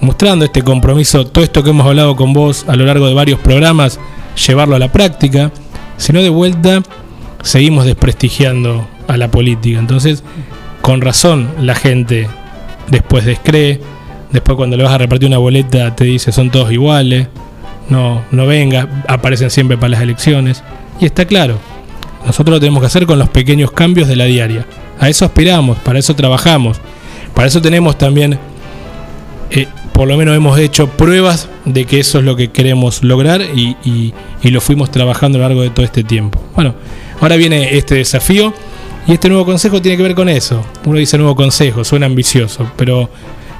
mostrando 0.00 0.44
este 0.44 0.62
compromiso, 0.62 1.26
todo 1.26 1.42
esto 1.42 1.62
que 1.62 1.70
hemos 1.70 1.86
hablado 1.86 2.16
con 2.16 2.32
vos 2.32 2.64
a 2.68 2.76
lo 2.76 2.84
largo 2.84 3.06
de 3.06 3.14
varios 3.14 3.40
programas, 3.40 3.98
llevarlo 4.46 4.76
a 4.76 4.78
la 4.78 4.92
práctica, 4.92 5.50
si 5.96 6.12
no 6.12 6.22
de 6.22 6.28
vuelta 6.28 6.82
seguimos 7.42 7.84
desprestigiando 7.84 8.86
a 9.08 9.16
la 9.16 9.30
política. 9.30 9.78
Entonces, 9.78 10.22
con 10.80 11.00
razón 11.00 11.48
la 11.60 11.74
gente 11.74 12.28
después 12.88 13.24
descree, 13.24 13.80
después 14.32 14.56
cuando 14.56 14.76
le 14.76 14.84
vas 14.84 14.92
a 14.92 14.98
repartir 14.98 15.28
una 15.28 15.38
boleta 15.38 15.94
te 15.94 16.04
dice 16.04 16.32
son 16.32 16.50
todos 16.50 16.70
iguales, 16.72 17.28
no, 17.88 18.22
no 18.30 18.46
venga, 18.46 18.88
aparecen 19.08 19.50
siempre 19.50 19.76
para 19.76 19.90
las 19.90 20.02
elecciones. 20.02 20.62
Y 21.00 21.06
está 21.06 21.24
claro, 21.26 21.58
nosotros 22.26 22.54
lo 22.56 22.60
tenemos 22.60 22.80
que 22.80 22.86
hacer 22.86 23.06
con 23.06 23.18
los 23.18 23.28
pequeños 23.28 23.70
cambios 23.72 24.08
de 24.08 24.16
la 24.16 24.24
diaria. 24.24 24.66
A 25.00 25.08
eso 25.08 25.24
aspiramos, 25.24 25.78
para 25.78 25.98
eso 25.98 26.14
trabajamos. 26.14 26.80
Para 27.34 27.48
eso 27.48 27.60
tenemos 27.60 27.98
también, 27.98 28.38
eh, 29.50 29.66
por 29.92 30.08
lo 30.08 30.16
menos 30.16 30.36
hemos 30.36 30.58
hecho 30.58 30.88
pruebas 30.88 31.48
de 31.64 31.84
que 31.84 32.00
eso 32.00 32.18
es 32.18 32.24
lo 32.24 32.36
que 32.36 32.50
queremos 32.50 33.02
lograr 33.02 33.40
y, 33.42 33.76
y- 33.84 34.14
y 34.42 34.50
lo 34.50 34.60
fuimos 34.60 34.90
trabajando 34.90 35.38
a 35.38 35.42
lo 35.42 35.48
largo 35.48 35.62
de 35.62 35.70
todo 35.70 35.84
este 35.84 36.04
tiempo. 36.04 36.40
Bueno, 36.54 36.74
ahora 37.20 37.36
viene 37.36 37.76
este 37.76 37.96
desafío 37.96 38.52
y 39.06 39.12
este 39.12 39.28
nuevo 39.28 39.44
consejo 39.44 39.82
tiene 39.82 39.96
que 39.96 40.02
ver 40.04 40.14
con 40.14 40.28
eso. 40.28 40.64
Uno 40.84 40.98
dice 40.98 41.18
nuevo 41.18 41.34
consejo, 41.34 41.84
suena 41.84 42.06
ambicioso, 42.06 42.70
pero 42.76 43.10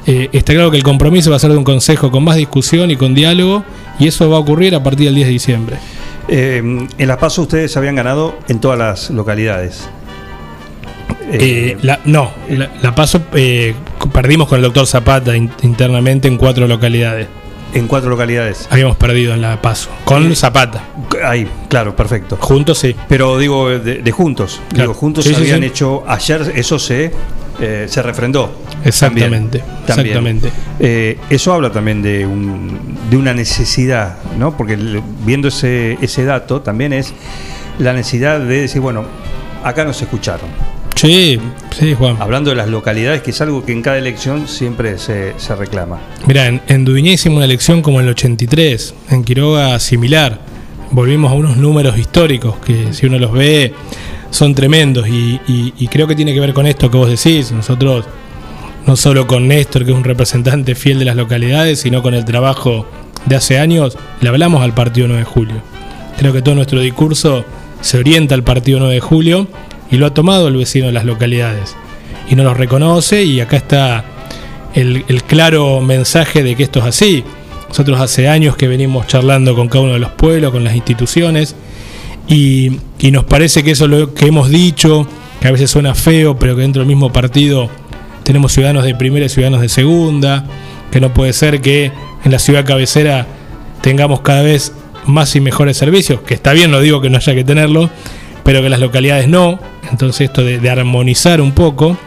eh, 0.06 0.28
está 0.32 0.52
claro 0.52 0.70
que 0.70 0.76
el 0.76 0.82
compromiso 0.82 1.30
va 1.30 1.36
a 1.36 1.38
ser 1.38 1.50
de 1.50 1.56
un 1.56 1.64
consejo 1.64 2.10
con 2.10 2.24
más 2.24 2.36
discusión 2.36 2.90
y 2.90 2.96
con 2.96 3.14
diálogo 3.14 3.64
y 3.98 4.06
eso 4.08 4.28
va 4.28 4.36
a 4.36 4.40
ocurrir 4.40 4.74
a 4.74 4.82
partir 4.82 5.06
del 5.06 5.14
10 5.16 5.26
de 5.26 5.32
diciembre. 5.32 5.76
Eh, 6.28 6.58
en 6.98 7.08
Las 7.08 7.18
Paso 7.18 7.42
ustedes 7.42 7.76
habían 7.76 7.94
ganado 7.96 8.34
en 8.48 8.58
todas 8.60 8.78
las 8.78 9.10
localidades. 9.10 9.88
Eh, 11.32 11.76
la- 11.82 12.00
no, 12.04 12.30
la, 12.48 12.70
la 12.82 12.94
paso, 12.94 13.20
eh, 13.34 13.74
perdimos 14.12 14.46
con 14.48 14.56
el 14.58 14.62
doctor 14.62 14.86
Zapata 14.86 15.34
in- 15.36 15.50
internamente 15.62 16.28
en 16.28 16.36
cuatro 16.36 16.66
localidades. 16.66 17.28
En 17.72 17.88
cuatro 17.88 18.10
localidades. 18.10 18.68
Habíamos 18.70 18.96
perdido 18.96 19.34
en 19.34 19.40
la 19.40 19.60
paso. 19.60 19.90
Con 20.04 20.34
Zapata. 20.36 20.84
Ahí, 21.24 21.48
claro, 21.68 21.96
perfecto. 21.96 22.36
Juntos 22.40 22.78
sí. 22.78 22.94
Pero 23.08 23.36
digo, 23.38 23.68
de, 23.70 23.96
de 23.98 24.12
juntos. 24.12 24.60
Claro. 24.68 24.90
Digo, 24.90 24.94
juntos 24.94 25.24
Sí, 25.24 25.30
sí, 25.34 25.40
habían 25.40 25.60
sí. 25.60 25.66
hecho. 25.66 26.04
Ayer 26.06 26.52
eso 26.54 26.78
se, 26.78 27.10
eh, 27.60 27.86
se 27.88 28.02
refrendó. 28.02 28.52
Exactamente, 28.84 29.60
También, 29.86 30.14
también. 30.14 30.36
exactamente. 30.36 30.52
Eh, 30.80 31.18
eso 31.30 31.52
habla 31.52 31.70
también 31.70 32.02
de, 32.02 32.26
un, 32.26 32.96
de 33.08 33.16
una 33.16 33.32
necesidad, 33.32 34.18
¿no? 34.38 34.56
Porque 34.56 34.76
viendo 35.24 35.48
ese, 35.48 35.96
ese 36.00 36.24
dato 36.24 36.60
también 36.60 36.92
es 36.92 37.14
la 37.78 37.92
necesidad 37.92 38.40
de 38.40 38.62
decir, 38.62 38.80
bueno, 38.80 39.04
acá 39.62 39.84
nos 39.84 40.00
escucharon. 40.02 40.48
Sí, 40.94 41.40
sí, 41.76 41.94
Juan. 41.94 42.16
Hablando 42.20 42.50
de 42.50 42.56
las 42.56 42.68
localidades, 42.68 43.22
que 43.22 43.30
es 43.30 43.40
algo 43.40 43.64
que 43.64 43.72
en 43.72 43.82
cada 43.82 43.98
elección 43.98 44.46
siempre 44.46 44.98
se, 44.98 45.34
se 45.38 45.54
reclama. 45.56 45.98
Mira, 46.26 46.46
en, 46.46 46.62
en 46.68 46.86
hicimos 47.06 47.36
una 47.36 47.44
elección 47.44 47.82
como 47.82 48.00
en 48.00 48.06
el 48.06 48.12
83, 48.12 48.94
en 49.10 49.24
Quiroga 49.24 49.78
similar. 49.80 50.40
Volvimos 50.90 51.32
a 51.32 51.34
unos 51.34 51.56
números 51.56 51.98
históricos 51.98 52.56
que 52.64 52.92
si 52.92 53.06
uno 53.06 53.18
los 53.18 53.32
ve 53.32 53.74
son 54.34 54.52
tremendos 54.52 55.06
y, 55.08 55.86
creo 55.90 56.08
que 56.08 56.16
tiene 56.16 56.34
que 56.34 56.40
ver 56.40 56.52
con 56.52 56.66
esto 56.66 56.90
que 56.90 56.96
vos 56.96 57.08
decís. 57.08 57.52
Nosotros, 57.52 58.04
no 58.84 58.96
solo 58.96 59.28
con 59.28 59.46
Néstor, 59.46 59.84
que 59.84 59.92
es 59.92 59.96
un 59.96 60.02
representante 60.02 60.74
fiel 60.74 60.98
de 60.98 61.04
las 61.04 61.14
localidades, 61.14 61.80
sino 61.80 62.02
con 62.02 62.14
el 62.14 62.24
trabajo 62.24 62.84
de 63.26 63.36
hace 63.36 63.60
años, 63.60 63.96
le 64.20 64.28
hablamos 64.28 64.62
al 64.62 64.74
partido 64.74 65.06
9 65.06 65.20
de 65.20 65.24
julio. 65.24 65.56
Creo 66.18 66.32
que 66.32 66.42
todo 66.42 66.56
nuestro 66.56 66.80
discurso 66.80 67.44
se 67.80 67.98
orienta 67.98 68.34
al 68.34 68.42
partido 68.42 68.80
9 68.80 68.94
de 68.94 69.00
julio 69.00 69.46
y 69.90 69.98
lo 69.98 70.06
ha 70.06 70.14
tomado 70.14 70.48
el 70.48 70.56
vecino 70.56 70.86
de 70.86 70.92
las 70.92 71.04
localidades. 71.04 71.76
Y 72.28 72.34
no 72.34 72.42
los 72.42 72.56
reconoce 72.56 73.22
y 73.22 73.40
acá 73.40 73.56
está 73.56 74.04
el 74.74 75.22
claro 75.28 75.80
mensaje 75.80 76.42
de 76.42 76.56
que 76.56 76.64
esto 76.64 76.80
es 76.80 76.86
así. 76.86 77.24
Nosotros 77.68 78.00
hace 78.00 78.28
años 78.28 78.56
que 78.56 78.66
venimos 78.66 79.06
charlando 79.06 79.54
con 79.54 79.68
cada 79.68 79.84
uno 79.84 79.92
de 79.92 80.00
los 80.00 80.10
pueblos, 80.10 80.50
con 80.50 80.64
las 80.64 80.74
instituciones, 80.74 81.54
y, 82.28 82.80
nos 83.10 83.24
parece 83.24 83.62
que 83.62 83.72
eso 83.72 83.86
lo 83.86 84.14
que 84.14 84.26
hemos 84.26 84.48
dicho, 84.48 85.06
que 85.40 85.48
a 85.48 85.52
veces 85.52 85.70
suena 85.70 85.94
feo, 85.94 86.38
pero 86.38 86.56
que 86.56 86.62
dentro 86.62 86.80
del 86.80 86.88
mismo 86.88 87.12
partido 87.12 87.68
tenemos 88.22 88.52
ciudadanos 88.52 88.84
de 88.84 88.94
primera 88.94 89.26
y 89.26 89.28
ciudadanos 89.28 89.60
de 89.60 89.68
segunda, 89.68 90.44
que 90.90 91.00
no 91.00 91.12
puede 91.12 91.32
ser 91.32 91.60
que 91.60 91.92
en 92.24 92.32
la 92.32 92.38
ciudad 92.38 92.64
cabecera 92.64 93.26
tengamos 93.82 94.20
cada 94.20 94.42
vez 94.42 94.72
más 95.06 95.36
y 95.36 95.40
mejores 95.40 95.76
servicios, 95.76 96.20
que 96.22 96.32
está 96.34 96.54
bien, 96.54 96.70
no 96.70 96.80
digo 96.80 97.02
que 97.02 97.10
no 97.10 97.18
haya 97.18 97.34
que 97.34 97.44
tenerlo, 97.44 97.90
pero 98.42 98.62
que 98.62 98.70
las 98.70 98.80
localidades 98.80 99.28
no, 99.28 99.58
entonces 99.90 100.22
esto 100.22 100.42
de 100.42 100.70
armonizar 100.70 101.42
un 101.42 101.52
poco, 101.52 101.98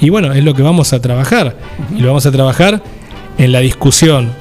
y 0.00 0.08
bueno, 0.08 0.32
es 0.32 0.42
lo 0.42 0.54
que 0.54 0.62
vamos 0.62 0.92
a 0.92 1.00
trabajar, 1.00 1.56
y 1.96 2.00
lo 2.00 2.08
vamos 2.08 2.26
a 2.26 2.32
trabajar 2.32 2.82
en 3.38 3.52
la 3.52 3.60
discusión, 3.60 4.32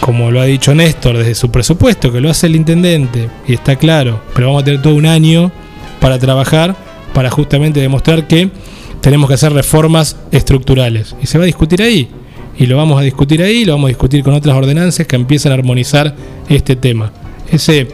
como 0.00 0.30
lo 0.30 0.40
ha 0.40 0.44
dicho 0.44 0.74
Néstor, 0.74 1.18
desde 1.18 1.34
su 1.34 1.50
presupuesto, 1.50 2.12
que 2.12 2.20
lo 2.20 2.30
hace 2.30 2.46
el 2.46 2.56
intendente, 2.56 3.28
y 3.46 3.54
está 3.54 3.76
claro, 3.76 4.20
pero 4.34 4.48
vamos 4.48 4.62
a 4.62 4.64
tener 4.64 4.82
todo 4.82 4.94
un 4.94 5.06
año 5.06 5.50
para 6.00 6.18
trabajar, 6.18 6.76
para 7.12 7.30
justamente 7.30 7.80
demostrar 7.80 8.26
que 8.26 8.50
tenemos 9.00 9.28
que 9.28 9.34
hacer 9.34 9.52
reformas 9.52 10.16
estructurales, 10.30 11.16
y 11.22 11.26
se 11.26 11.38
va 11.38 11.44
a 11.44 11.46
discutir 11.46 11.82
ahí, 11.82 12.08
y 12.58 12.66
lo 12.66 12.76
vamos 12.76 13.00
a 13.00 13.02
discutir 13.02 13.42
ahí, 13.42 13.64
lo 13.64 13.74
vamos 13.74 13.86
a 13.86 13.88
discutir 13.88 14.24
con 14.24 14.34
otras 14.34 14.56
ordenanzas 14.56 15.06
que 15.06 15.16
empiezan 15.16 15.52
a 15.52 15.54
armonizar 15.54 16.14
este 16.48 16.74
tema. 16.74 17.12
Ese, 17.50 17.88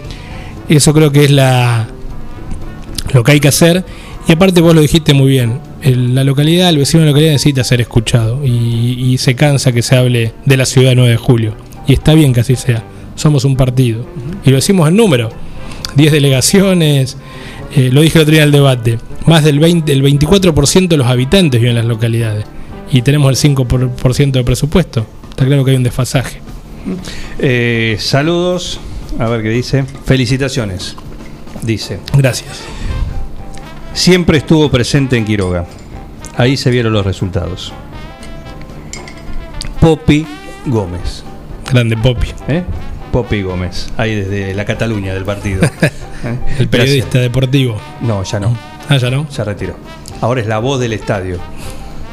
eso 0.68 0.94
creo 0.94 1.12
que 1.12 1.24
es 1.24 1.30
lo 1.30 3.22
que 3.22 3.32
hay 3.32 3.40
que 3.40 3.48
hacer. 3.48 3.84
Y 4.26 4.32
aparte 4.32 4.62
vos 4.62 4.74
lo 4.74 4.80
dijiste 4.80 5.12
muy 5.12 5.28
bien, 5.28 5.60
la 5.82 6.24
localidad, 6.24 6.70
el 6.70 6.78
vecino 6.78 7.00
de 7.02 7.06
la 7.06 7.10
localidad 7.10 7.32
necesita 7.32 7.62
ser 7.62 7.82
escuchado 7.82 8.42
y, 8.42 9.12
y 9.12 9.18
se 9.18 9.34
cansa 9.36 9.70
que 9.72 9.82
se 9.82 9.96
hable 9.96 10.32
de 10.46 10.56
la 10.56 10.64
ciudad 10.64 10.94
9 10.94 11.10
de 11.10 11.16
julio. 11.18 11.54
Y 11.86 11.92
está 11.92 12.14
bien 12.14 12.32
que 12.32 12.40
así 12.40 12.56
sea. 12.56 12.82
Somos 13.14 13.44
un 13.44 13.56
partido. 13.56 14.04
Y 14.44 14.50
lo 14.50 14.56
decimos 14.56 14.88
en 14.88 14.96
número. 14.96 15.30
10 15.96 16.12
delegaciones, 16.12 17.16
eh, 17.74 17.90
lo 17.92 18.00
dije 18.00 18.18
el 18.18 18.22
otro 18.22 18.32
día 18.32 18.42
en 18.42 18.48
el 18.48 18.52
debate, 18.52 18.98
más 19.26 19.44
del 19.44 19.58
20, 19.58 19.92
el 19.92 20.02
24% 20.02 20.88
de 20.88 20.96
los 20.96 21.06
habitantes 21.06 21.60
viven 21.60 21.76
en 21.76 21.82
las 21.82 21.86
localidades. 21.86 22.44
Y 22.90 23.02
tenemos 23.02 23.30
el 23.30 23.56
5% 23.56 23.90
por 23.90 24.14
ciento 24.14 24.38
de 24.38 24.44
presupuesto. 24.44 25.06
Está 25.30 25.46
claro 25.46 25.64
que 25.64 25.72
hay 25.72 25.76
un 25.76 25.82
desfasaje. 25.82 26.40
Eh, 27.38 27.96
saludos. 27.98 28.78
A 29.18 29.28
ver 29.28 29.42
qué 29.42 29.48
dice. 29.48 29.84
Felicitaciones. 30.04 30.96
Dice. 31.62 31.98
Gracias. 32.16 32.62
Siempre 33.94 34.38
estuvo 34.38 34.70
presente 34.70 35.16
en 35.16 35.24
Quiroga. 35.24 35.66
Ahí 36.36 36.56
se 36.56 36.70
vieron 36.70 36.92
los 36.92 37.06
resultados. 37.06 37.72
Popi 39.80 40.26
Gómez. 40.66 41.24
Grande 41.74 41.96
Popi. 41.96 42.28
¿Eh? 42.48 42.62
Popi 43.10 43.42
Gómez. 43.42 43.90
Ahí 43.96 44.14
desde 44.14 44.54
la 44.54 44.64
Cataluña 44.64 45.12
del 45.12 45.24
partido. 45.24 45.64
¿Eh? 45.82 46.38
El 46.60 46.68
periodista 46.68 47.18
deportivo. 47.18 47.76
No, 48.00 48.22
ya 48.22 48.38
no. 48.38 48.56
Ah, 48.88 48.96
ya 48.96 49.10
no. 49.10 49.26
Se 49.28 49.42
retiró. 49.42 49.74
Ahora 50.20 50.40
es 50.40 50.46
la 50.46 50.58
voz 50.58 50.78
del 50.80 50.92
estadio. 50.92 51.38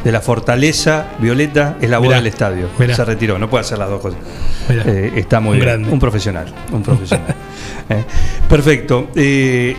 De 0.03 0.11
la 0.11 0.19
fortaleza 0.19 1.09
violeta 1.19 1.77
es 1.79 1.87
la 1.91 1.99
voz 1.99 2.07
Mirá, 2.07 2.17
del 2.17 2.25
estadio. 2.27 2.69
mirá. 2.79 2.95
Se 2.95 3.05
retiró, 3.05 3.37
no 3.37 3.51
puede 3.51 3.61
hacer 3.61 3.77
las 3.77 3.87
dos 3.89 4.01
cosas. 4.01 4.19
Eh, 4.67 5.11
está 5.15 5.39
muy 5.39 5.51
Un 5.51 5.55
bien. 5.57 5.65
grande. 5.67 5.89
Un 5.91 5.99
profesional. 5.99 6.47
Un 6.71 6.81
profesional. 6.83 7.35
Eh, 7.89 8.03
Perfecto. 8.47 9.09
Eh, 9.15 9.75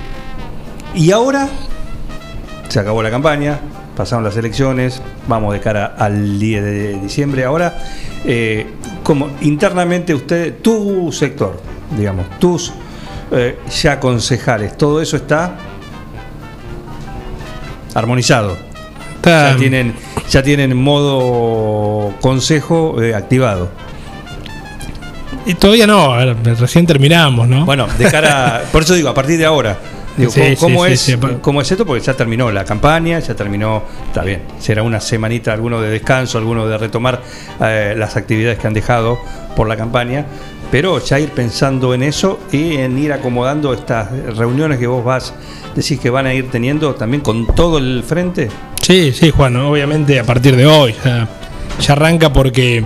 y 0.95 1.11
ahora 1.13 1.49
se 2.69 2.79
acabó 2.79 3.03
la 3.03 3.11
campaña, 3.11 3.59
pasaron 3.97 4.23
las 4.23 4.37
elecciones, 4.37 5.01
vamos 5.29 5.55
de 5.55 5.61
cara 5.61 5.95
al 5.99 6.39
10 6.39 6.63
de 6.63 6.99
diciembre. 7.01 7.45
Ahora, 7.45 7.79
eh, 8.25 8.67
como 9.03 9.29
internamente 9.41 10.15
usted, 10.15 10.59
tu 10.63 11.11
sector, 11.13 11.61
digamos, 11.97 12.27
tus 12.39 12.73
eh, 13.33 13.59
ya 13.83 13.99
concejales, 13.99 14.77
todo 14.77 15.01
eso 15.01 15.17
está 15.17 15.57
armonizado. 17.95 18.57
Está- 19.17 19.51
Ya 19.53 19.57
tienen, 19.57 19.95
ya 20.31 20.43
tienen 20.43 20.77
modo 20.77 22.13
consejo 22.21 23.01
eh, 23.03 23.15
activado. 23.15 23.71
Y 25.47 25.55
todavía 25.55 25.87
no, 25.87 26.13
a 26.15 26.25
ver, 26.25 26.37
recién 26.59 26.87
terminamos, 26.87 27.49
¿no? 27.49 27.65
Bueno, 27.65 27.87
de 27.99 28.11
cara, 28.11 28.63
por 28.71 28.83
eso 28.83 28.95
digo, 28.95 29.09
a 29.09 29.15
partir 29.15 29.39
de 29.39 29.45
ahora. 29.47 29.77
Digo, 30.17 30.31
Sí, 30.31 30.57
¿cómo, 30.59 30.85
sí, 30.87 30.93
es, 30.93 31.01
sí, 31.01 31.17
pa- 31.17 31.39
¿Cómo 31.41 31.61
es 31.63 31.71
esto? 31.73 31.87
Porque 31.87 32.05
ya 32.05 32.15
terminó 32.15 32.51
la 32.51 32.65
campaña, 32.65 33.19
ya 33.19 33.35
terminó, 33.35 33.83
está 34.07 34.23
bien, 34.23 34.43
será 34.59 34.83
una 34.83 35.01
semanita, 35.01 35.53
alguno 35.53 35.81
de 35.81 35.89
descanso, 35.91 36.37
alguno 36.39 36.67
de 36.67 36.77
retomar 36.79 37.23
eh, 37.61 37.95
las 37.97 38.17
actividades 38.17 38.59
que 38.59 38.67
han 38.67 38.75
dejado 38.75 39.19
por 39.57 39.69
la 39.69 39.77
campaña, 39.77 40.27
pero 40.71 40.99
ya 41.03 41.19
ir 41.19 41.31
pensando 41.31 41.95
en 41.95 42.03
eso 42.03 42.39
y 42.53 42.77
en 42.77 42.99
ir 42.99 43.13
acomodando 43.13 43.73
estas 43.73 44.11
reuniones 44.37 44.79
que 44.79 44.87
vos 44.87 45.03
vas, 45.05 45.33
decís 45.75 45.99
que 45.99 46.11
van 46.11 46.27
a 46.27 46.35
ir 46.35 46.51
teniendo 46.51 46.95
también 46.95 47.23
con 47.23 47.47
todo 47.47 47.79
el 47.79 48.03
frente. 48.07 48.49
Sí, 48.83 49.13
sí, 49.13 49.31
Juan, 49.31 49.57
obviamente 49.57 50.19
a 50.21 50.25
partir 50.25 50.57
de 50.57 50.67
hoy. 50.67 50.95
Ya, 51.05 51.29
ya 51.81 51.93
arranca 51.93 52.33
porque 52.33 52.85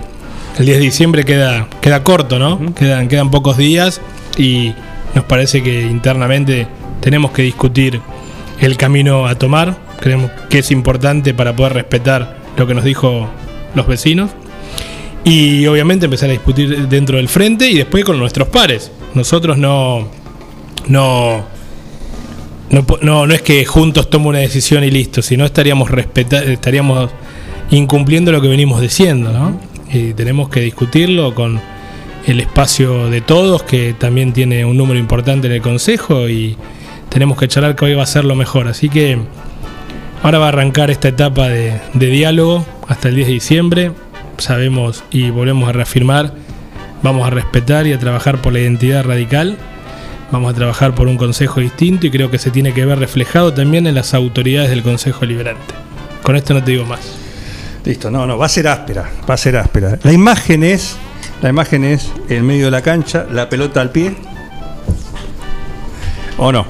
el 0.59 0.65
10 0.65 0.77
de 0.77 0.83
diciembre 0.83 1.25
queda, 1.25 1.67
queda 1.81 2.03
corto, 2.03 2.39
¿no? 2.39 2.73
quedan, 2.73 3.07
quedan 3.09 3.29
pocos 3.31 3.57
días 3.57 3.99
y 4.37 4.73
nos 5.15 5.23
parece 5.25 5.61
que 5.63 5.81
internamente 5.81 6.67
tenemos 7.07 7.31
que 7.31 7.41
discutir 7.41 8.01
el 8.59 8.75
camino 8.75 9.27
a 9.27 9.35
tomar. 9.35 9.77
Creemos 10.01 10.29
que 10.49 10.59
es 10.59 10.71
importante 10.71 11.33
para 11.33 11.55
poder 11.55 11.71
respetar 11.71 12.35
lo 12.57 12.67
que 12.67 12.73
nos 12.73 12.83
dijo 12.83 13.29
los 13.75 13.87
vecinos. 13.87 14.31
Y 15.23 15.65
obviamente 15.67 16.07
empezar 16.07 16.27
a 16.27 16.33
discutir 16.33 16.89
dentro 16.89 17.15
del 17.15 17.29
frente 17.29 17.69
y 17.69 17.77
después 17.77 18.03
con 18.03 18.19
nuestros 18.19 18.49
pares. 18.49 18.91
Nosotros 19.13 19.57
no, 19.57 20.09
no, 20.89 21.45
no, 22.71 22.85
no, 23.01 23.25
no 23.25 23.33
es 23.33 23.41
que 23.41 23.63
juntos 23.63 24.09
tomo 24.09 24.27
una 24.27 24.39
decisión 24.39 24.83
y 24.83 24.91
listo, 24.91 25.21
sino 25.21 25.45
estaríamos 25.45 25.89
estaríamos 26.45 27.09
incumpliendo 27.71 28.33
lo 28.33 28.41
que 28.41 28.49
venimos 28.49 28.81
diciendo, 28.81 29.31
¿no? 29.31 29.57
Y 29.93 30.11
tenemos 30.11 30.49
que 30.49 30.59
discutirlo 30.59 31.33
con 31.33 31.61
el 32.25 32.41
espacio 32.41 33.09
de 33.09 33.21
todos, 33.21 33.63
que 33.63 33.95
también 33.97 34.33
tiene 34.33 34.65
un 34.65 34.75
número 34.75 34.99
importante 34.99 35.47
en 35.47 35.53
el 35.53 35.61
consejo, 35.61 36.27
y 36.27 36.57
tenemos 37.09 37.37
que 37.37 37.47
charlar 37.47 37.75
que 37.75 37.85
hoy 37.85 37.93
va 37.93 38.03
a 38.03 38.07
ser 38.07 38.25
lo 38.25 38.35
mejor. 38.35 38.67
Así 38.67 38.89
que 38.89 39.19
ahora 40.23 40.39
va 40.39 40.45
a 40.45 40.49
arrancar 40.49 40.91
esta 40.91 41.07
etapa 41.07 41.47
de, 41.49 41.79
diálogo 41.93 42.65
hasta 42.87 43.09
el 43.09 43.15
10 43.15 43.27
de 43.27 43.33
diciembre. 43.33 43.91
Sabemos 44.37 45.03
y 45.09 45.29
volvemos 45.31 45.67
a 45.67 45.71
reafirmar, 45.71 46.31
vamos 47.01 47.25
a 47.25 47.31
respetar 47.31 47.87
y 47.87 47.93
a 47.93 47.99
trabajar 47.99 48.41
por 48.41 48.53
la 48.53 48.59
identidad 48.59 49.03
radical. 49.03 49.57
Vamos 50.31 50.51
a 50.51 50.55
trabajar 50.55 50.93
por 50.93 51.07
un 51.07 51.17
consejo 51.17 51.61
distinto 51.61 52.05
y 52.05 52.11
creo 52.11 52.29
que 52.29 52.37
se 52.37 52.51
tiene 52.51 52.73
que 52.73 52.85
ver 52.85 52.99
reflejado 52.99 53.53
también 53.53 53.87
en 53.87 53.95
las 53.95 54.13
autoridades 54.13 54.69
del 54.69 54.83
Consejo 54.83 55.25
Liberante. 55.25 55.73
Con 56.21 56.35
esto 56.35 56.53
no 56.53 56.61
te 56.61 56.71
digo 56.71 56.85
más. 56.85 56.99
Listo, 57.85 58.11
no, 58.11 58.27
no, 58.27 58.37
va 58.37 58.47
a 58.47 58.49
ser 58.49 58.67
áspera, 58.67 59.09
va 59.27 59.35
a 59.35 59.37
ser 59.37 59.55
áspera. 59.55 59.97
La 60.03 60.11
imagen 60.11 60.65
es, 60.65 60.97
la 61.41 61.47
imagen 61.47 61.85
es 61.85 62.11
en 62.27 62.45
medio 62.45 62.65
de 62.65 62.71
la 62.71 62.81
cancha, 62.81 63.25
la 63.31 63.47
pelota 63.47 63.79
al 63.79 63.91
pie. 63.91 64.13
¿O 66.37 66.51
no? 66.51 66.65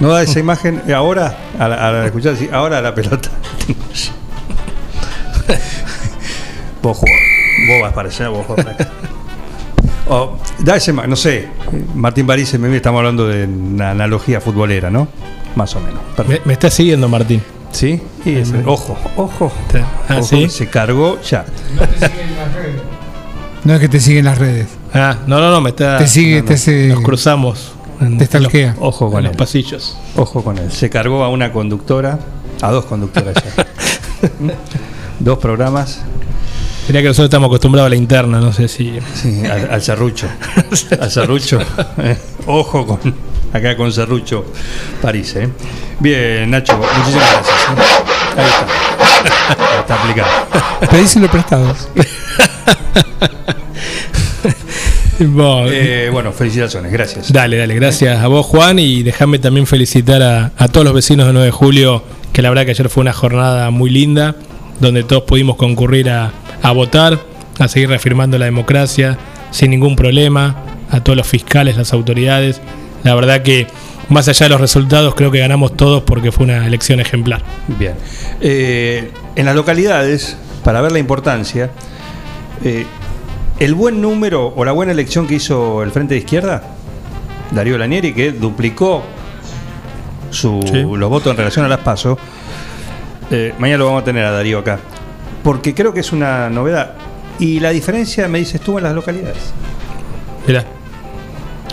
¿No 0.00 0.08
da 0.10 0.22
esa 0.22 0.40
imagen 0.40 0.82
Eh, 0.86 0.94
ahora? 0.94 1.36
A 1.58 1.68
la, 1.68 1.88
a 1.88 1.92
la 1.92 2.06
escuchar, 2.06 2.34
sí, 2.36 2.48
ahora 2.52 2.80
la 2.80 2.94
pelota. 2.94 3.28
vos 6.82 6.96
jugás, 6.96 7.14
vos 7.68 7.82
vas 7.82 7.92
para 7.92 8.08
allá, 8.08 8.28
vos 8.28 8.46
vas 8.48 8.56
para 8.64 8.70
acá. 8.72 8.88
O, 10.08 10.36
da 10.58 10.76
ese, 10.76 10.92
ma- 10.92 11.06
no 11.06 11.14
sé, 11.16 11.48
Martín 11.94 12.26
París, 12.26 12.58
me 12.58 12.74
estamos 12.74 12.98
hablando 12.98 13.28
de 13.28 13.44
una 13.44 13.90
analogía 13.90 14.40
futbolera, 14.40 14.90
¿no? 14.90 15.06
Más 15.54 15.74
o 15.76 15.80
menos. 15.80 16.00
Me, 16.26 16.40
me 16.44 16.52
está 16.54 16.70
siguiendo 16.70 17.08
Martín. 17.08 17.42
¿Sí? 17.70 18.00
Y 18.24 18.36
es- 18.36 18.52
ojo, 18.66 18.98
ojo. 19.16 19.52
Ah, 20.08 20.14
Ojo, 20.18 20.22
¿sí? 20.24 20.48
Se 20.48 20.66
cargó 20.68 21.20
ya. 21.22 21.44
No 23.64 23.74
es 23.74 23.80
que 23.80 23.88
te 23.88 24.00
siguen 24.00 24.24
las 24.24 24.38
redes. 24.38 24.66
Ah, 24.94 25.18
no, 25.26 25.38
no, 25.38 25.50
no, 25.50 25.60
me 25.60 25.70
está. 25.70 25.98
Te 25.98 26.08
sigue, 26.08 26.36
no, 26.36 26.42
no. 26.42 26.48
te 26.48 26.54
hace- 26.54 26.88
Nos 26.88 27.00
cruzamos. 27.02 27.72
Te 28.18 28.26
stalkea. 28.26 28.74
los- 28.78 28.82
Ojo 28.94 29.10
con 29.10 29.18
en 29.18 29.24
los 29.24 29.32
él. 29.32 29.36
pasillos. 29.36 29.96
Ojo 30.16 30.42
con 30.42 30.58
él. 30.58 30.70
Se 30.72 30.88
cargó 30.90 31.22
a 31.24 31.28
una 31.28 31.52
conductora, 31.52 32.18
a 32.62 32.70
dos 32.70 32.84
conductoras 32.86 33.34
ya. 33.34 33.66
dos 35.18 35.38
programas. 35.38 36.00
Mirá 36.88 37.02
que 37.02 37.08
nosotros 37.08 37.26
estamos 37.26 37.46
acostumbrados 37.48 37.86
a 37.86 37.90
la 37.90 37.96
interna, 37.96 38.40
no 38.40 38.52
sé 38.52 38.66
si. 38.66 38.98
Sí, 39.14 39.44
al, 39.46 39.70
al 39.70 39.82
serrucho. 39.82 40.26
al 41.00 41.10
serrucho. 41.10 41.58
Ojo 42.46 42.86
con 42.86 43.14
acá 43.52 43.76
con 43.76 43.92
serrucho 43.92 44.44
París. 45.02 45.34
¿eh? 45.36 45.48
Bien, 46.00 46.50
Nacho, 46.50 46.76
muchísimas 46.76 47.30
gracias. 47.32 47.46
¿eh? 47.48 48.36
Ahí 48.36 48.46
está. 48.46 49.72
Ahí 49.74 49.80
está 49.80 49.94
aplicado. 50.02 50.28
Pedíselo 50.90 51.28
prestado. 51.30 51.74
Bueno, 55.30 55.66
Eh, 55.70 56.08
bueno, 56.10 56.32
felicitaciones, 56.32 56.90
gracias. 56.90 57.32
Dale, 57.32 57.56
dale, 57.56 57.74
gracias 57.74 58.18
a 58.18 58.26
vos 58.28 58.46
Juan 58.46 58.78
y 58.78 59.02
déjame 59.02 59.38
también 59.38 59.66
felicitar 59.66 60.22
a, 60.22 60.52
a 60.56 60.68
todos 60.68 60.84
los 60.84 60.94
vecinos 60.94 61.26
de 61.26 61.32
9 61.32 61.46
de 61.46 61.52
julio, 61.52 62.02
que 62.32 62.42
la 62.42 62.48
verdad 62.48 62.64
que 62.64 62.70
ayer 62.70 62.88
fue 62.88 63.02
una 63.02 63.12
jornada 63.12 63.70
muy 63.70 63.90
linda, 63.90 64.36
donde 64.80 65.02
todos 65.02 65.24
pudimos 65.24 65.56
concurrir 65.56 66.08
a, 66.10 66.32
a 66.62 66.72
votar, 66.72 67.18
a 67.58 67.68
seguir 67.68 67.90
reafirmando 67.90 68.38
la 68.38 68.46
democracia 68.46 69.18
sin 69.50 69.70
ningún 69.70 69.94
problema, 69.96 70.56
a 70.90 71.02
todos 71.04 71.16
los 71.16 71.26
fiscales, 71.26 71.76
las 71.76 71.92
autoridades. 71.92 72.60
La 73.04 73.14
verdad 73.14 73.42
que 73.42 73.66
más 74.08 74.26
allá 74.28 74.46
de 74.46 74.50
los 74.50 74.60
resultados 74.60 75.14
creo 75.14 75.30
que 75.30 75.38
ganamos 75.38 75.76
todos 75.76 76.02
porque 76.02 76.32
fue 76.32 76.44
una 76.44 76.66
elección 76.66 76.98
ejemplar. 77.00 77.42
Bien. 77.78 77.94
Eh, 78.40 79.10
en 79.36 79.44
las 79.44 79.54
localidades, 79.54 80.36
para 80.64 80.80
ver 80.80 80.92
la 80.92 80.98
importancia, 80.98 81.70
eh, 82.64 82.86
el 83.60 83.74
buen 83.74 84.00
número 84.00 84.52
o 84.56 84.64
la 84.64 84.72
buena 84.72 84.92
elección 84.92 85.28
que 85.28 85.34
hizo 85.34 85.82
el 85.82 85.90
Frente 85.92 86.14
de 86.14 86.20
Izquierda, 86.20 86.62
Darío 87.50 87.76
Lanieri, 87.76 88.14
que 88.14 88.32
duplicó 88.32 89.02
su, 90.30 90.60
los 90.98 91.10
votos 91.10 91.30
en 91.32 91.36
relación 91.36 91.66
a 91.66 91.68
las 91.68 91.80
PASO, 91.80 92.18
eh, 93.30 93.52
mañana 93.58 93.78
lo 93.78 93.86
vamos 93.86 94.02
a 94.02 94.04
tener 94.04 94.24
a 94.24 94.30
Darío 94.30 94.60
acá, 94.60 94.80
porque 95.44 95.74
creo 95.74 95.92
que 95.92 96.00
es 96.00 96.10
una 96.10 96.48
novedad. 96.48 96.94
Y 97.38 97.60
la 97.60 97.70
diferencia, 97.70 98.28
me 98.28 98.38
dices 98.38 98.60
tú, 98.62 98.78
en 98.78 98.84
las 98.84 98.94
localidades. 98.94 99.52
Mirá. 100.46 100.64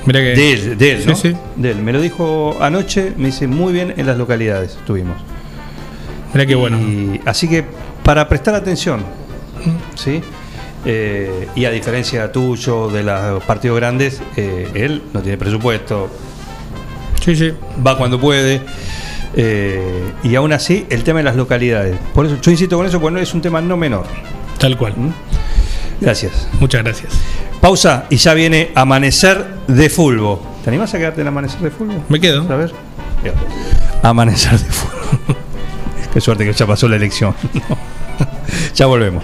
Mirá 0.05 0.19
que. 0.19 0.25
De 0.27 0.53
él, 0.53 0.77
de 0.77 0.91
él, 0.91 1.03
¿no? 1.05 1.15
sí. 1.15 1.35
De 1.55 1.71
él. 1.71 1.77
Me 1.77 1.93
lo 1.93 2.01
dijo 2.01 2.57
anoche, 2.61 3.13
me 3.17 3.27
dice 3.27 3.47
muy 3.47 3.71
bien 3.71 3.93
en 3.95 4.05
las 4.07 4.17
localidades 4.17 4.75
estuvimos. 4.75 5.17
Mirá 6.33 6.45
qué 6.45 6.55
bueno. 6.55 6.79
Así 7.25 7.47
que 7.47 7.65
para 8.03 8.27
prestar 8.27 8.55
atención, 8.55 9.03
¿sí? 9.95 10.21
Eh, 10.89 11.49
y 11.53 11.65
a 11.65 11.69
diferencia 11.71 12.31
tuyo, 12.31 12.87
de 12.87 13.03
los 13.03 13.43
partidos 13.43 13.75
grandes, 13.77 14.21
eh, 14.37 14.71
él 14.73 15.01
no 15.13 15.21
tiene 15.21 15.37
presupuesto. 15.37 16.09
Sí, 17.23 17.35
sí. 17.35 17.51
Va 17.85 17.97
cuando 17.97 18.17
puede. 18.19 18.61
eh, 19.35 20.13
y 20.23 20.33
aún 20.35 20.53
así, 20.53 20.85
el 20.89 21.03
tema 21.03 21.19
de 21.19 21.25
las 21.25 21.35
localidades. 21.35 21.97
Por 22.13 22.25
eso 22.25 22.37
yo 22.41 22.51
insisto 22.51 22.77
con 22.77 22.85
eso, 22.85 23.01
porque 23.01 23.21
es 23.21 23.33
un 23.33 23.41
tema 23.41 23.59
no 23.59 23.75
menor. 23.75 24.05
Tal 24.57 24.77
cual. 24.77 24.93
Gracias. 25.99 26.47
Muchas 26.61 26.83
gracias. 26.83 27.11
Pausa 27.59 28.05
y 28.09 28.15
ya 28.15 28.33
viene 28.33 28.71
Amanecer 28.73 29.45
de 29.67 29.89
Fulbo. 29.89 30.41
¿Te 30.63 30.69
animás 30.69 30.93
a 30.93 30.99
quedarte 30.99 31.19
en 31.19 31.27
Amanecer 31.27 31.59
de 31.59 31.71
Fulbo? 31.71 32.01
Me 32.07 32.19
quedo. 32.21 32.49
A 32.49 32.55
ver. 32.55 32.71
Amanecer 34.03 34.57
de 34.57 34.71
Fulbo. 34.71 35.35
Qué 36.13 36.21
suerte 36.21 36.45
que 36.45 36.53
ya 36.53 36.65
pasó 36.65 36.87
la 36.87 36.95
elección. 36.95 37.35
ya 38.73 38.85
volvemos. 38.85 39.23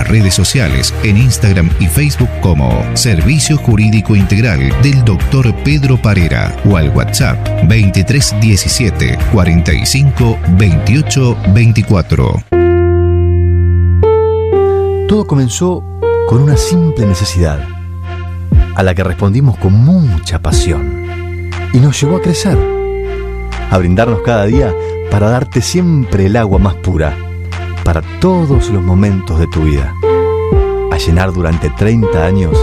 redes 0.07 0.33
sociales 0.33 0.93
en 1.03 1.17
Instagram 1.17 1.69
y 1.79 1.87
Facebook 1.87 2.29
como 2.41 2.83
Servicio 2.95 3.57
Jurídico 3.57 4.15
Integral 4.15 4.71
del 4.81 5.03
Dr. 5.03 5.55
Pedro 5.63 6.01
Parera 6.01 6.55
o 6.65 6.77
al 6.77 6.89
WhatsApp 6.89 7.37
2317 7.67 9.17
45 9.31 10.39
28 10.57 11.37
24. 11.53 12.43
Todo 15.07 15.27
comenzó 15.27 15.83
con 16.27 16.43
una 16.43 16.55
simple 16.55 17.05
necesidad, 17.05 17.59
a 18.75 18.83
la 18.83 18.95
que 18.95 19.03
respondimos 19.03 19.57
con 19.57 19.73
mucha 19.73 20.39
pasión, 20.39 21.49
y 21.73 21.79
nos 21.79 21.99
llevó 21.99 22.15
a 22.15 22.21
crecer, 22.21 22.57
a 23.69 23.77
brindarnos 23.77 24.21
cada 24.21 24.45
día 24.45 24.73
para 25.09 25.29
darte 25.29 25.61
siempre 25.61 26.27
el 26.27 26.37
agua 26.37 26.57
más 26.57 26.75
pura, 26.75 27.17
para 27.93 28.19
todos 28.21 28.69
los 28.69 28.81
momentos 28.81 29.37
de 29.37 29.47
tu 29.47 29.63
vida, 29.63 29.93
a 30.93 30.97
llenar 30.97 31.33
durante 31.33 31.69
30 31.71 32.25
años 32.25 32.57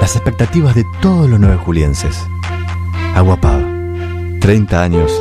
las 0.00 0.16
expectativas 0.16 0.74
de 0.74 0.84
todos 1.00 1.30
los 1.30 1.38
nueve 1.38 1.56
julienses. 1.56 2.18
Agua 3.14 3.40
Pava, 3.40 3.62
30 4.40 4.82
años 4.82 5.12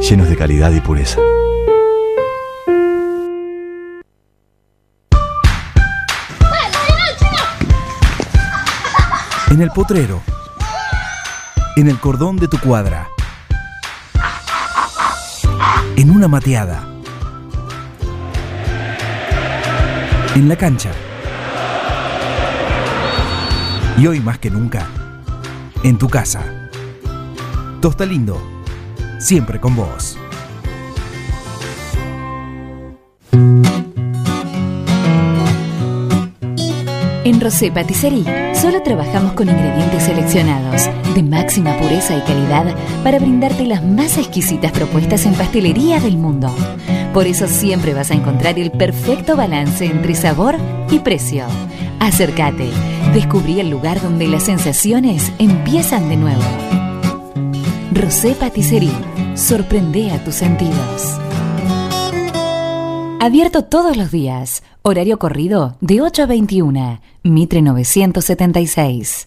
llenos 0.00 0.28
de 0.28 0.36
calidad 0.36 0.72
y 0.72 0.80
pureza. 0.80 1.20
En 9.52 9.62
el 9.62 9.70
potrero. 9.70 10.20
En 11.76 11.86
el 11.86 12.00
cordón 12.00 12.38
de 12.38 12.48
tu 12.48 12.58
cuadra. 12.58 13.06
En 15.94 16.10
una 16.10 16.26
mateada. 16.26 16.95
En 20.36 20.50
la 20.50 20.56
cancha. 20.56 20.90
Y 23.96 24.06
hoy 24.06 24.20
más 24.20 24.38
que 24.38 24.50
nunca, 24.50 24.86
en 25.82 25.96
tu 25.96 26.10
casa. 26.10 26.68
Tosta 27.80 28.04
Lindo, 28.04 28.38
siempre 29.18 29.58
con 29.58 29.74
vos. 29.74 30.18
En 37.24 37.40
Rosé 37.40 37.72
Patisserie 37.72 38.54
solo 38.54 38.82
trabajamos 38.82 39.32
con 39.32 39.48
ingredientes 39.48 40.02
seleccionados 40.02 40.90
de 41.14 41.22
máxima 41.22 41.74
pureza 41.78 42.14
y 42.14 42.20
calidad 42.20 42.76
para 43.02 43.18
brindarte 43.18 43.64
las 43.64 43.82
más 43.82 44.18
exquisitas 44.18 44.70
propuestas 44.72 45.24
en 45.24 45.32
pastelería 45.32 45.98
del 45.98 46.18
mundo. 46.18 46.54
Por 47.16 47.26
eso 47.26 47.48
siempre 47.48 47.94
vas 47.94 48.10
a 48.10 48.14
encontrar 48.14 48.58
el 48.58 48.70
perfecto 48.70 49.36
balance 49.36 49.86
entre 49.86 50.14
sabor 50.14 50.56
y 50.90 50.98
precio. 50.98 51.46
Acércate, 51.98 52.68
descubrí 53.14 53.58
el 53.58 53.70
lugar 53.70 54.02
donde 54.02 54.28
las 54.28 54.42
sensaciones 54.42 55.32
empiezan 55.38 56.10
de 56.10 56.18
nuevo. 56.18 56.42
Rosé 57.94 58.34
Patisserie, 58.34 58.92
sorprende 59.34 60.10
a 60.10 60.22
tus 60.22 60.34
sentidos. 60.34 61.18
Abierto 63.18 63.64
todos 63.64 63.96
los 63.96 64.10
días. 64.10 64.62
Horario 64.82 65.18
corrido 65.18 65.78
de 65.80 66.02
8 66.02 66.24
a 66.24 66.26
21. 66.26 67.00
Mitre 67.22 67.62
976. 67.62 69.26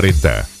40. 0.01 0.60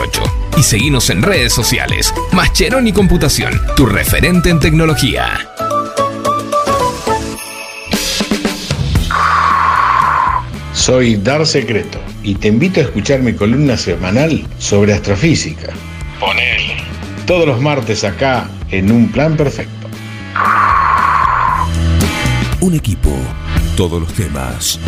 y 0.57 0.63
seguinos 0.63 1.09
en 1.09 1.21
redes 1.21 1.53
sociales. 1.53 2.13
Mascheroni 2.31 2.91
Computación, 2.91 3.59
tu 3.75 3.85
referente 3.85 4.49
en 4.49 4.59
tecnología. 4.59 5.47
Soy 10.73 11.15
Dar 11.17 11.45
Secreto 11.45 11.99
y 12.23 12.35
te 12.35 12.47
invito 12.47 12.79
a 12.79 12.83
escuchar 12.83 13.21
mi 13.21 13.33
columna 13.33 13.77
semanal 13.77 14.45
sobre 14.57 14.93
astrofísica. 14.93 15.73
Ponele. 16.19 16.77
Todos 17.25 17.45
los 17.45 17.61
martes 17.61 18.03
acá 18.03 18.49
en 18.69 18.91
Un 18.91 19.11
Plan 19.11 19.37
Perfecto. 19.37 19.87
Un 22.61 22.75
equipo, 22.75 23.11
todos 23.75 24.01
los 24.01 24.13
temas. 24.13 24.79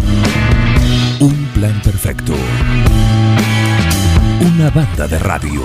Un 1.20 1.46
plan 1.54 1.80
perfecto. 1.82 2.34
Una 4.44 4.70
banda 4.70 5.08
de 5.08 5.18
radio. 5.20 5.62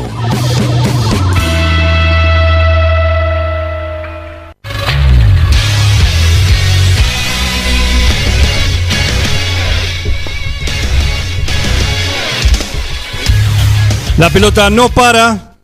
La 14.16 14.30
pelota 14.30 14.70
no 14.70 14.88
para. 14.90 15.56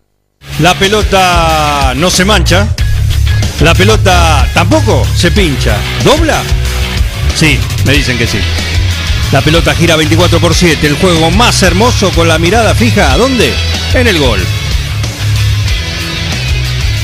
La 0.58 0.74
pelota 0.74 1.92
no 1.94 2.10
se 2.10 2.24
mancha. 2.24 2.66
La 3.60 3.74
pelota 3.74 4.44
tampoco 4.52 5.06
se 5.16 5.30
pincha. 5.30 5.76
¿Dobla? 6.02 6.42
Sí, 7.36 7.60
me 7.84 7.92
dicen 7.92 8.18
que 8.18 8.26
sí. 8.26 8.40
La 9.32 9.40
pelota 9.40 9.74
gira 9.74 9.96
24 9.96 10.40
por 10.40 10.54
7. 10.54 10.86
El 10.86 10.96
juego 10.96 11.30
más 11.30 11.62
hermoso 11.62 12.10
con 12.12 12.28
la 12.28 12.38
mirada 12.38 12.74
fija. 12.74 13.12
¿A 13.12 13.16
dónde? 13.16 13.52
En 13.94 14.06
el 14.06 14.18
gol. 14.18 14.40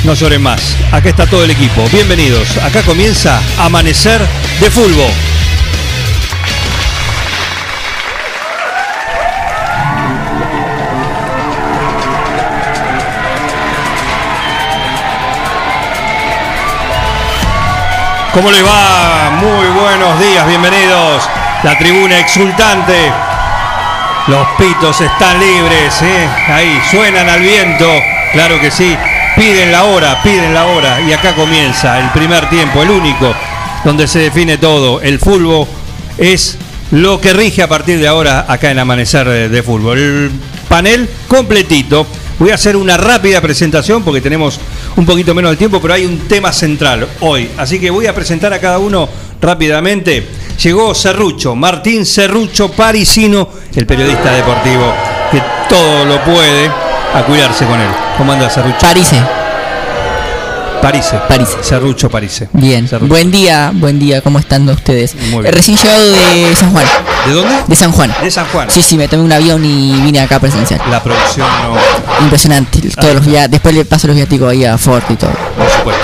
No 0.05 0.15
lloren 0.15 0.43
más. 0.43 0.77
Acá 0.93 1.09
está 1.09 1.27
todo 1.27 1.45
el 1.45 1.51
equipo. 1.51 1.85
Bienvenidos. 1.93 2.57
Acá 2.59 2.83
comienza 2.83 3.41
Amanecer 3.59 4.21
de 4.61 4.71
Fútbol. 4.71 5.11
¿Cómo 18.33 18.51
le 18.53 18.63
va? 18.63 19.31
Muy 19.41 19.67
buenos 19.69 20.21
días, 20.21 20.47
bienvenidos. 20.47 21.29
La 21.63 21.77
tribuna 21.77 22.19
exultante. 22.19 22.95
Los 24.29 24.47
pitos 24.57 24.99
están 25.01 25.39
libres, 25.39 26.01
¿eh? 26.01 26.29
ahí 26.49 26.81
suenan 26.91 27.29
al 27.29 27.41
viento, 27.41 27.87
claro 28.33 28.59
que 28.59 28.71
sí. 28.71 28.97
Piden 29.37 29.71
la 29.71 29.85
hora, 29.85 30.23
piden 30.23 30.55
la 30.55 30.67
hora. 30.67 31.01
Y 31.03 31.13
acá 31.13 31.35
comienza 31.35 31.99
el 32.01 32.09
primer 32.11 32.49
tiempo, 32.49 32.83
el 32.83 32.91
único, 32.91 33.35
donde 33.85 34.09
se 34.09 34.21
define 34.21 34.57
todo. 34.57 35.03
El 35.03 35.19
fútbol 35.19 35.67
es 36.17 36.57
lo 36.93 37.21
que 37.21 37.35
rige 37.35 37.63
a 37.63 37.69
partir 37.69 37.99
de 37.99 38.09
ahora 38.09 38.47
acá 38.49 38.71
en 38.71 38.79
Amanecer 38.79 39.29
de, 39.29 39.49
de 39.51 39.63
Fútbol. 39.63 39.99
El 39.99 40.31
panel 40.67 41.09
completito. 41.29 42.07
Voy 42.39 42.53
a 42.53 42.55
hacer 42.55 42.75
una 42.75 42.97
rápida 42.97 43.43
presentación 43.43 44.03
porque 44.03 44.23
tenemos 44.23 44.59
un 44.97 45.05
poquito 45.05 45.35
menos 45.35 45.51
de 45.51 45.57
tiempo, 45.59 45.79
pero 45.79 45.93
hay 45.93 46.07
un 46.07 46.21
tema 46.21 46.55
central 46.55 47.07
hoy. 47.21 47.51
Así 47.59 47.79
que 47.79 47.91
voy 47.91 48.07
a 48.07 48.15
presentar 48.15 48.51
a 48.55 48.59
cada 48.59 48.79
uno 48.79 49.07
rápidamente. 49.43 50.40
Llegó 50.63 50.95
Cerrucho, 50.95 51.55
Martín 51.55 52.05
Cerrucho 52.05 52.71
Parisino, 52.71 53.49
el 53.75 53.87
periodista 53.87 54.31
deportivo 54.33 54.93
que 55.31 55.43
todo 55.69 56.05
lo 56.05 56.23
puede, 56.25 56.69
a 57.15 57.23
cuidarse 57.27 57.65
con 57.67 57.81
él. 57.81 57.89
¿Cómo 58.19 58.33
anda 58.33 58.51
Cerrucho? 58.51 58.77
Parise. 58.81 59.23
Parise. 60.83 61.17
Parise. 61.29 61.57
Cerrucho 61.63 62.11
Parise. 62.11 62.49
Bien. 62.53 62.89
Buen 63.03 63.31
día, 63.31 63.71
buen 63.75 63.99
día, 63.99 64.21
¿cómo 64.23 64.39
están 64.39 64.69
ustedes? 64.69 65.15
Muy 65.15 65.43
bien. 65.43 65.47
Eh, 65.47 65.51
Recién 65.51 65.77
llegado 65.79 66.01
de 66.13 66.55
San 66.57 66.71
Juan. 66.73 66.87
¿De 67.27 67.33
dónde? 67.33 67.55
De 67.67 67.77
San 67.77 67.93
Juan. 67.93 68.15
De 68.23 68.31
San 68.31 68.47
Juan. 68.53 68.71
Sí, 68.71 68.83
sí, 68.83 68.97
me 68.97 69.07
tomé 69.09 69.23
un 69.23 69.33
avión 69.33 69.65
y 69.65 69.93
vine 70.03 70.21
acá 70.21 70.41
presencial. 70.41 70.81
La 70.91 71.03
producción 71.03 71.47
no. 71.63 72.25
Impresionante. 72.25 72.81
Todos 73.01 73.15
los 73.15 73.27
via- 73.27 73.49
después 73.49 73.75
le 73.75 73.85
paso 73.87 74.07
los 74.09 74.17
viáticos 74.17 74.51
ahí 74.51 74.65
a 74.65 74.77
Ford 74.77 75.03
y 75.09 75.17
todo. 75.17 75.31
Por 75.57 75.69
supuesto. 75.71 76.03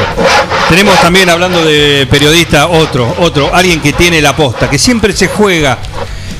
Tenemos 0.69 1.01
también, 1.01 1.31
hablando 1.31 1.65
de 1.65 2.09
periodista, 2.11 2.67
otro, 2.67 3.15
otro, 3.21 3.55
alguien 3.55 3.81
que 3.81 3.93
tiene 3.93 4.21
la 4.21 4.35
posta, 4.35 4.69
que 4.69 4.79
siempre 4.79 5.13
se 5.13 5.29
juega 5.29 5.79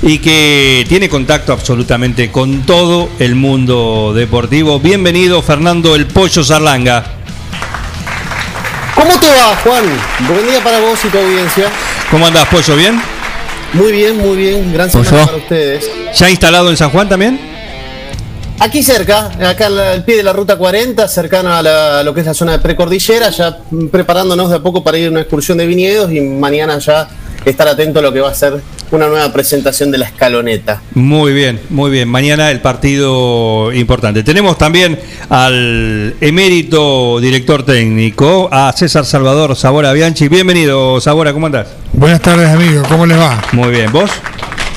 y 0.03 0.19
que 0.19 0.85
tiene 0.89 1.09
contacto 1.09 1.53
absolutamente 1.53 2.33
con 2.33 2.63
todo 2.63 3.09
el 3.21 3.37
mundo 3.37 4.13
deportivo. 4.15 4.81
Bienvenido, 4.81 5.43
Fernando 5.43 5.95
El 5.95 6.07
Pollo 6.07 6.43
Zarlanga. 6.43 7.05
¿Cómo 8.97 9.17
te 9.21 9.29
va, 9.29 9.57
Juan? 9.63 9.85
Buen 10.29 10.47
día 10.49 10.63
para 10.63 10.81
vos 10.81 10.99
y 11.05 11.09
tu 11.09 11.19
audiencia. 11.19 11.71
¿Cómo 12.11 12.27
andás, 12.27 12.49
Pollo? 12.49 12.75
¿Bien? 12.75 13.01
Muy 13.75 13.93
bien, 13.93 14.17
muy 14.17 14.37
bien. 14.37 14.73
Pollo. 14.91 15.09
para 15.09 15.37
ustedes. 15.37 15.89
¿Ya 16.17 16.31
instalado 16.31 16.71
en 16.71 16.77
San 16.77 16.91
Juan 16.91 17.09
también? 17.09 17.39
Aquí 18.59 18.83
cerca, 18.83 19.31
acá 19.49 19.67
al 19.67 20.03
pie 20.05 20.17
de 20.17 20.23
la 20.23 20.33
ruta 20.33 20.57
40, 20.57 21.07
cercano 21.09 21.53
a, 21.55 21.63
la- 21.63 22.01
a 22.01 22.03
lo 22.03 22.15
que 22.15 22.21
es 22.21 22.27
la 22.27 22.35
zona 22.35 22.53
de 22.53 22.59
precordillera, 22.59 23.29
ya 23.31 23.59
preparándonos 23.93 24.49
de 24.51 24.57
a 24.57 24.61
poco 24.61 24.83
para 24.83 24.97
ir 24.99 25.09
a 25.09 25.11
una 25.11 25.21
excursión 25.21 25.59
de 25.59 25.67
viñedos 25.67 26.11
y 26.11 26.21
mañana 26.21 26.79
ya 26.79 27.07
estar 27.45 27.69
atento 27.69 27.99
a 27.99 28.03
lo 28.03 28.13
que 28.13 28.21
va 28.21 28.31
a 28.31 28.35
ser 28.35 28.61
una 28.91 29.09
nueva 29.09 29.31
presentación 29.33 29.91
de 29.91 29.99
la 29.99 30.07
escaloneta. 30.07 30.81
Muy 30.95 31.33
bien, 31.33 31.61
muy 31.69 31.91
bien. 31.91 32.09
Mañana 32.09 32.51
el 32.51 32.61
partido 32.61 33.73
importante. 33.73 34.23
Tenemos 34.25 34.57
también 34.59 34.99
al 35.29 36.15
emérito 36.21 37.21
director 37.21 37.63
técnico, 37.65 38.49
a 38.51 38.73
César 38.73 39.05
Salvador 39.05 39.55
Sabora 39.55 39.93
Bianchi. 39.93 40.29
Bienvenido, 40.29 41.01
Sabora, 41.01 41.33
¿cómo 41.33 41.47
andás? 41.47 41.69
Buenas 41.93 42.23
tardes, 42.23 42.49
amigo. 42.49 42.83
¿Cómo 42.89 43.05
les 43.07 43.19
va? 43.19 43.41
Muy 43.53 43.69
bien, 43.71 43.93
¿vos? 43.93 44.11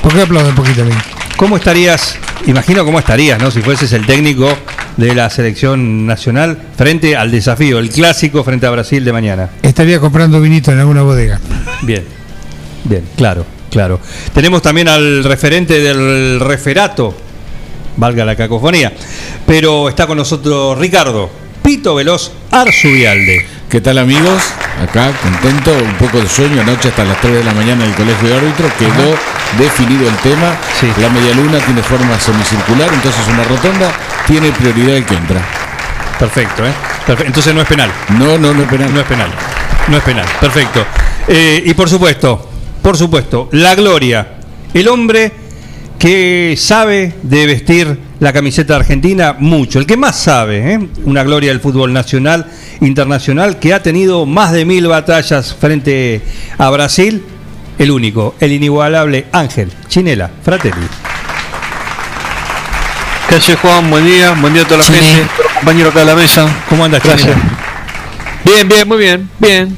¿Por 0.04 0.14
qué 0.14 0.22
aplauden 0.24 0.50
un 0.52 0.56
poquito 0.56 0.82
a 0.82 0.86
mí? 0.86 0.94
¿Cómo 1.38 1.56
estarías? 1.58 2.18
Imagino 2.48 2.86
cómo 2.86 3.00
estarías, 3.00 3.42
¿no? 3.42 3.52
Si 3.52 3.62
fueses 3.62 3.92
el 3.94 4.06
técnico 4.06 4.50
de 4.98 5.14
la 5.14 5.30
selección 5.30 6.06
nacional 6.06 6.58
frente 6.76 7.16
al 7.16 7.32
desafío, 7.32 7.80
el 7.80 7.90
clásico 7.90 8.44
frente 8.44 8.66
a 8.66 8.72
Brasil 8.72 9.04
de 9.04 9.14
mañana. 9.14 9.50
Estaría 9.62 10.00
comprando 10.00 10.42
vinito 10.42 10.72
en 10.72 10.80
alguna 10.80 11.04
bodega. 11.04 11.40
Bien, 11.82 12.04
bien, 12.86 13.04
claro, 13.16 13.46
claro. 13.70 14.00
Tenemos 14.34 14.62
también 14.62 14.88
al 14.88 15.24
referente 15.24 15.80
del 15.80 16.40
referato, 16.40 17.16
valga 17.98 18.26
la 18.26 18.36
cacofonía, 18.36 18.94
pero 19.46 19.90
está 19.90 20.08
con 20.08 20.18
nosotros 20.18 20.78
Ricardo, 20.78 21.30
Pito 21.62 21.96
Veloz 21.96 22.32
Arzubialde. 22.52 23.59
¿Qué 23.70 23.82
tal 23.82 24.00
amigos? 24.00 24.42
Acá 24.82 25.12
contento, 25.22 25.72
un 25.72 25.94
poco 26.00 26.20
de 26.20 26.28
sueño 26.28 26.60
anoche 26.60 26.90
hasta 26.90 27.04
las 27.04 27.22
3 27.22 27.36
de 27.36 27.44
la 27.44 27.54
mañana 27.54 27.84
en 27.84 27.92
el 27.92 27.96
colegio 27.96 28.28
de 28.28 28.36
árbitros, 28.36 28.74
quedó 28.74 29.16
definido 29.60 30.10
el 30.10 30.16
tema. 30.18 30.58
La 31.00 31.10
media 31.10 31.36
luna 31.36 31.60
tiene 31.60 31.84
forma 31.84 32.20
semicircular, 32.20 32.90
entonces 32.92 33.22
una 33.28 33.44
rotonda 33.44 33.92
tiene 34.26 34.52
prioridad 34.54 34.98
el 34.98 35.06
que 35.06 35.14
entra. 35.14 35.42
Perfecto, 36.18 36.66
¿eh? 36.66 36.72
Entonces 37.28 37.54
no 37.54 37.62
es 37.62 37.68
penal. 37.68 37.92
No, 38.18 38.40
no, 38.40 38.56
no 38.56 38.64
es 38.64 38.70
penal. 38.70 38.92
No 38.92 39.02
es 39.02 39.06
penal. 39.06 39.30
No 39.88 39.98
es 39.98 40.04
penal. 40.04 40.26
Perfecto. 40.42 40.84
Eh, 41.28 41.62
y 41.64 41.74
por 41.76 41.88
supuesto, 41.88 42.50
por 42.82 42.98
supuesto, 42.98 43.50
la 43.52 43.76
gloria. 43.76 44.40
El 44.74 44.88
hombre 44.88 45.32
que 46.00 46.56
sabe 46.58 47.14
de 47.22 47.46
vestir 47.46 48.00
la 48.20 48.34
camiseta 48.34 48.76
argentina 48.76 49.36
mucho. 49.38 49.80
El 49.80 49.86
que 49.86 49.98
más 49.98 50.18
sabe, 50.18 50.74
¿eh? 50.74 50.90
Una 51.06 51.24
gloria 51.24 51.50
del 51.52 51.62
fútbol 51.62 51.94
nacional, 51.94 52.46
internacional, 52.82 53.60
que 53.60 53.74
ha 53.74 53.82
tenido 53.82 54.26
más 54.26 54.52
de 54.52 54.66
mil 54.66 54.88
batallas 54.88 55.56
frente 55.56 56.22
a 56.58 56.70
Brasil. 56.70 57.24
El 57.78 57.92
único, 57.92 58.36
el 58.42 58.52
inigualable 58.52 59.28
Ángel 59.32 59.72
Chinela 59.88 60.30
Fratelli. 60.44 60.76
¿Qué 63.30 63.36
hace 63.36 63.56
Juan? 63.56 63.90
Buen 63.90 64.06
día, 64.06 64.32
buen 64.34 64.54
día 64.54 64.64
a 64.64 64.66
toda 64.66 64.80
la 64.80 64.84
gente, 64.84 65.28
compañeros 65.56 65.92
acá 65.92 66.00
de 66.02 66.06
la 66.08 66.16
mesa. 66.16 66.48
¿Cómo 66.68 66.84
andas, 66.84 67.02
Gracias. 67.02 67.32
Chinela? 67.36 67.58
Bien, 68.44 68.68
bien, 68.68 68.88
muy 68.88 68.98
bien, 68.98 69.30
bien. 69.40 69.78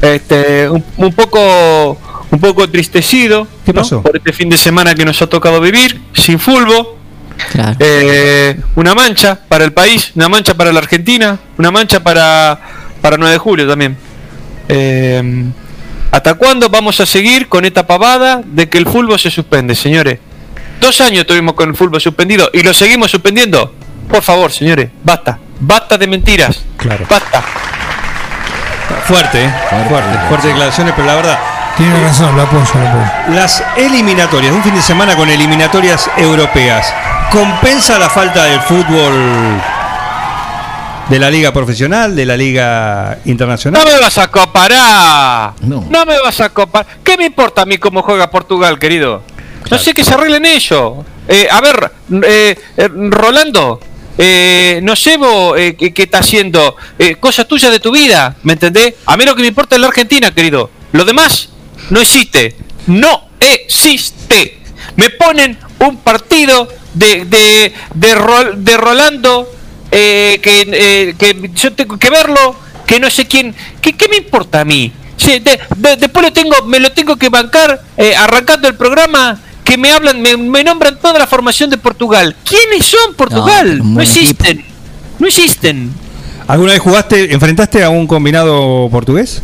Este, 0.00 0.68
un, 0.70 0.82
un 0.96 1.12
poco 1.12 1.98
un 2.30 2.40
poco 2.40 2.64
entristecido 2.64 3.46
¿Qué 3.64 3.72
¿no? 3.72 3.80
pasó? 3.80 4.02
por 4.02 4.16
este 4.16 4.32
fin 4.32 4.48
de 4.50 4.56
semana 4.58 4.94
que 4.94 5.04
nos 5.04 5.20
ha 5.22 5.26
tocado 5.26 5.60
vivir, 5.60 6.00
sin 6.12 6.38
fulbo. 6.38 6.96
Eh, 7.78 8.58
una 8.74 8.94
mancha 8.94 9.38
para 9.48 9.64
el 9.64 9.72
país, 9.72 10.12
una 10.14 10.28
mancha 10.28 10.54
para 10.54 10.72
la 10.72 10.78
Argentina, 10.78 11.38
una 11.58 11.70
mancha 11.70 12.02
para, 12.02 12.58
para 13.00 13.16
9 13.16 13.32
de 13.32 13.38
julio 13.38 13.68
también. 13.68 13.96
Eh, 14.68 15.44
¿Hasta 16.10 16.34
cuándo 16.34 16.68
vamos 16.68 17.00
a 17.00 17.06
seguir 17.06 17.48
con 17.48 17.64
esta 17.64 17.86
pavada 17.86 18.40
de 18.44 18.68
que 18.68 18.78
el 18.78 18.86
fútbol 18.86 19.18
se 19.18 19.30
suspende, 19.30 19.74
señores? 19.74 20.18
Dos 20.80 21.00
años 21.00 21.26
tuvimos 21.26 21.54
con 21.54 21.68
el 21.68 21.76
fútbol 21.76 22.00
suspendido 22.00 22.50
y 22.52 22.62
lo 22.62 22.72
seguimos 22.72 23.10
suspendiendo. 23.10 23.74
Por 24.08 24.22
favor, 24.22 24.52
señores, 24.52 24.90
basta. 25.02 25.38
Basta 25.58 25.98
de 25.98 26.06
mentiras. 26.06 26.62
Claro. 26.76 27.06
Basta. 27.08 27.42
Fuerte, 29.04 29.44
¿eh? 29.44 29.52
fuerte, 29.88 30.18
fuerte 30.28 30.48
declaraciones, 30.48 30.94
pero 30.94 31.06
la 31.06 31.14
verdad. 31.16 31.38
Tiene 31.76 32.00
razón, 32.00 32.34
lo 32.34 32.42
apoyo, 32.42 32.64
lo 32.74 32.88
apoyo. 32.88 33.34
Las 33.34 33.62
eliminatorias, 33.76 34.54
un 34.54 34.62
fin 34.62 34.74
de 34.74 34.82
semana 34.82 35.14
con 35.16 35.28
eliminatorias 35.28 36.08
europeas, 36.16 36.94
¿compensa 37.30 37.98
la 37.98 38.08
falta 38.08 38.44
del 38.44 38.60
fútbol 38.60 39.60
de 41.08 41.18
la 41.18 41.30
liga 41.30 41.52
profesional, 41.52 42.14
de 42.16 42.26
la 42.26 42.36
liga 42.36 43.18
internacional? 43.24 43.84
No 43.84 43.90
me 43.90 44.00
vas 44.00 44.18
a 44.18 44.28
comparar. 44.28 45.52
No. 45.60 46.04
me 46.04 46.18
vas 46.20 46.40
a 46.40 46.48
comparar. 46.50 46.86
¿Qué 47.02 47.16
me 47.16 47.26
importa 47.26 47.62
a 47.62 47.66
mí 47.66 47.78
cómo 47.78 48.02
juega 48.02 48.30
Portugal, 48.30 48.78
querido? 48.78 49.22
No 49.70 49.78
sé 49.78 49.94
que 49.94 50.04
se 50.04 50.14
arreglen 50.14 50.44
ellos. 50.46 50.94
Eh, 51.28 51.48
a 51.50 51.60
ver, 51.60 51.92
eh, 52.22 52.56
eh, 52.76 52.88
Rolando, 52.88 53.80
eh, 54.18 54.80
no 54.82 54.94
sé 54.96 55.16
vos 55.16 55.58
eh, 55.58 55.76
qué, 55.78 55.92
qué 55.92 56.04
está 56.04 56.18
haciendo. 56.18 56.76
Eh, 56.98 57.16
cosas 57.16 57.46
tuyas 57.48 57.70
de 57.70 57.80
tu 57.80 57.90
vida, 57.90 58.36
¿me 58.44 58.54
entendés? 58.54 58.94
A 59.06 59.16
mí 59.16 59.24
lo 59.24 59.34
que 59.34 59.42
me 59.42 59.48
importa 59.48 59.74
es 59.74 59.80
la 59.80 59.88
Argentina, 59.88 60.32
querido. 60.32 60.70
Lo 60.92 61.04
demás 61.04 61.50
no 61.90 62.00
existe. 62.00 62.56
No 62.86 63.28
existe. 63.40 64.60
Me 64.94 65.10
ponen 65.10 65.58
un 65.80 65.96
partido 65.98 66.68
de, 66.94 67.24
de, 67.24 67.72
de, 67.94 68.14
Rol- 68.14 68.54
de 68.64 68.76
Rolando 68.76 69.48
eh, 69.90 70.40
que, 70.42 70.68
eh, 70.72 71.14
que 71.18 71.50
yo 71.54 71.72
tengo 71.74 71.98
que 71.98 72.10
verlo, 72.10 72.54
que 72.86 72.98
no 73.00 73.10
sé 73.10 73.26
quién. 73.26 73.54
¿Qué, 73.80 73.92
qué 73.94 74.08
me 74.08 74.16
importa 74.16 74.60
a 74.60 74.64
mí? 74.64 74.92
Sí, 75.16 75.38
de- 75.38 75.60
de- 75.76 75.96
después 75.96 76.24
lo 76.24 76.32
tengo, 76.32 76.54
me 76.66 76.78
lo 76.80 76.92
tengo 76.92 77.16
que 77.16 77.28
bancar 77.28 77.82
eh, 77.96 78.14
arrancando 78.16 78.68
el 78.68 78.74
programa. 78.74 79.40
Que 79.64 79.76
me 79.76 79.90
hablan, 79.90 80.22
me, 80.22 80.36
me 80.36 80.62
nombran 80.62 80.96
toda 81.00 81.18
la 81.18 81.26
formación 81.26 81.68
de 81.70 81.76
Portugal. 81.76 82.36
¿Quiénes 82.44 82.86
son 82.86 83.14
Portugal? 83.16 83.80
No, 83.82 84.00
existen. 84.00 84.64
No 85.18 85.26
existen. 85.26 85.92
¿Alguna 86.46 86.70
vez 86.74 86.80
jugaste, 86.80 87.32
enfrentaste 87.34 87.82
a 87.82 87.88
un 87.90 88.06
combinado 88.06 88.88
portugués? 88.92 89.42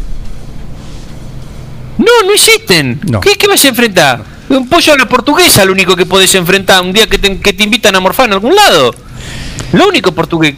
No, 1.98 2.06
no 2.24 2.32
existen. 2.32 3.00
No. 3.10 3.20
¿Qué, 3.20 3.34
qué 3.34 3.48
vas 3.48 3.64
a 3.64 3.68
enfrentar? 3.68 4.22
Un 4.52 4.68
pollo 4.68 4.92
a 4.92 4.98
la 4.98 5.08
portuguesa, 5.08 5.64
lo 5.64 5.72
único 5.72 5.96
que 5.96 6.04
podés 6.04 6.34
enfrentar 6.34 6.82
un 6.82 6.92
día 6.92 7.06
que 7.06 7.16
te, 7.16 7.40
que 7.40 7.54
te 7.54 7.64
invitan 7.64 7.96
a 7.96 8.00
morfar 8.00 8.26
en 8.26 8.34
algún 8.34 8.54
lado. 8.54 8.94
Lo 9.72 9.88
único 9.88 10.12
portugués. 10.12 10.54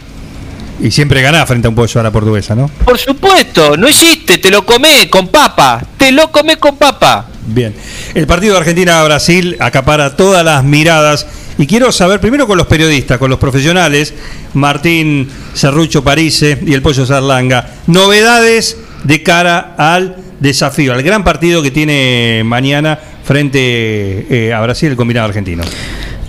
Y 0.81 0.90
siempre 0.90 1.23
ganás 1.23 1.47
frente 1.47 1.68
a 1.68 1.70
un 1.70 1.76
pollo 1.76 2.00
a 2.00 2.02
la 2.02 2.10
portuguesa, 2.10 2.56
¿no? 2.56 2.68
Por 2.84 2.98
supuesto, 2.98 3.76
no 3.76 3.86
existe, 3.86 4.39
te 4.39 4.50
lo 4.50 4.66
comés 4.66 5.06
con 5.06 5.28
papa. 5.28 5.81
Te 5.97 6.10
lo 6.10 6.32
comés 6.32 6.56
con 6.56 6.76
papa. 6.76 7.28
Bien. 7.47 7.73
El 8.14 8.26
partido 8.26 8.55
de 8.55 8.60
Argentina-Brasil 8.60 9.56
acapara 9.60 10.16
todas 10.16 10.44
las 10.44 10.64
miradas. 10.64 11.28
Y 11.56 11.68
quiero 11.68 11.92
saber, 11.92 12.18
primero 12.18 12.48
con 12.48 12.58
los 12.58 12.66
periodistas, 12.66 13.18
con 13.18 13.31
los 13.31 13.39
profesionales, 13.39 14.12
Martín 14.55 15.31
Cerrucho 15.55 16.02
Parise 16.02 16.58
y 16.66 16.74
el 16.74 16.82
Pollo 16.82 17.06
Zarlanga, 17.06 17.74
novedades 17.86 18.76
de 19.05 19.23
cara 19.23 19.76
al 19.78 20.16
desafío, 20.40 20.92
al 20.92 21.05
gran 21.05 21.23
partido 21.23 21.62
que 21.62 21.70
tiene 21.70 22.42
mañana 22.44 22.98
frente 23.25 24.27
eh, 24.49 24.53
a 24.53 24.61
Brasil 24.61 24.91
el 24.91 24.97
combinado 24.97 25.28
argentino. 25.28 25.65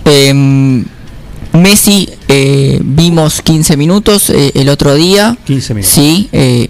Em, 0.04 0.84
Messi, 1.52 2.08
eh, 2.28 2.78
vimos 2.82 3.40
15 3.42 3.76
minutos 3.76 4.30
eh, 4.30 4.52
el 4.54 4.68
otro 4.68 4.94
día. 4.94 5.36
15 5.46 5.74
minutos. 5.74 5.94
Sí, 5.94 6.28
eh, 6.32 6.68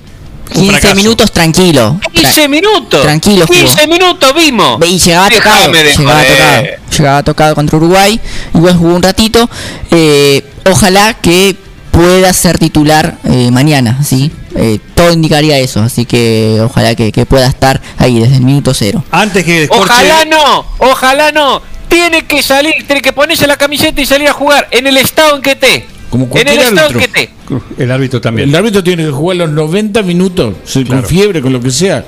Un 0.50 0.54
15 0.54 0.70
fracaso. 0.70 0.94
minutos 0.94 1.32
tranquilo. 1.32 2.00
15 2.12 2.48
minutos. 2.48 3.02
Tranquilo, 3.02 3.46
jugó. 3.46 3.58
15 3.58 3.86
minutos 3.88 4.32
vimos. 4.34 4.78
Y 4.88 4.98
llegaba 4.98 5.28
tocado, 5.28 5.72
llegaba 5.72 6.22
tocado, 6.24 6.62
llegaba 6.96 7.22
tocado 7.24 7.54
contra 7.56 7.76
Uruguay, 7.78 8.20
igual 8.54 8.76
jugó 8.76 8.94
un 8.94 9.02
ratito. 9.02 9.48
eh, 9.90 10.44
ojalá 10.70 11.14
que 11.14 11.56
pueda 11.96 12.30
ser 12.34 12.58
titular 12.58 13.16
eh, 13.24 13.50
mañana, 13.50 14.02
¿sí? 14.04 14.30
Eh, 14.54 14.78
todo 14.94 15.12
indicaría 15.12 15.58
eso, 15.58 15.80
así 15.80 16.04
que 16.04 16.60
ojalá 16.62 16.94
que, 16.94 17.10
que 17.10 17.24
pueda 17.24 17.46
estar 17.46 17.80
ahí 17.96 18.20
desde 18.20 18.36
el 18.36 18.42
minuto 18.42 18.74
cero. 18.74 19.02
Antes 19.10 19.44
que 19.44 19.66
Ojalá 19.70 20.26
no, 20.26 20.66
ojalá 20.78 21.32
no. 21.32 21.62
Tiene 21.88 22.26
que 22.26 22.42
salir, 22.42 22.74
tiene 22.86 23.00
que 23.00 23.14
ponerse 23.14 23.46
la 23.46 23.56
camiseta 23.56 23.98
y 24.00 24.04
salir 24.06 24.28
a 24.28 24.34
jugar 24.34 24.68
en 24.72 24.86
el 24.86 24.98
estado 24.98 25.36
en 25.36 25.42
que 25.42 25.52
esté. 25.52 25.86
Como 26.10 26.28
En 26.34 26.48
el 26.48 26.58
estado 26.58 26.90
en 26.90 26.98
que 26.98 27.04
esté. 27.04 27.30
El 27.78 27.90
árbitro 27.90 28.20
también. 28.20 28.50
El 28.50 28.54
árbitro 28.54 28.84
tiene 28.84 29.04
que 29.04 29.10
jugar 29.10 29.38
los 29.38 29.50
90 29.50 30.02
minutos, 30.02 30.54
sí, 30.64 30.84
Claro. 30.84 31.00
con 31.00 31.08
fiebre, 31.08 31.40
con 31.40 31.52
lo 31.52 31.60
que 31.62 31.70
sea. 31.70 32.04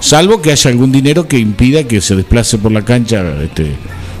Salvo 0.00 0.42
que 0.42 0.52
haya 0.52 0.70
algún 0.70 0.92
dinero 0.92 1.26
que 1.26 1.38
impida 1.38 1.84
que 1.84 2.02
se 2.02 2.14
desplace 2.14 2.58
por 2.58 2.70
la 2.70 2.84
cancha. 2.84 3.24
Este, 3.42 3.76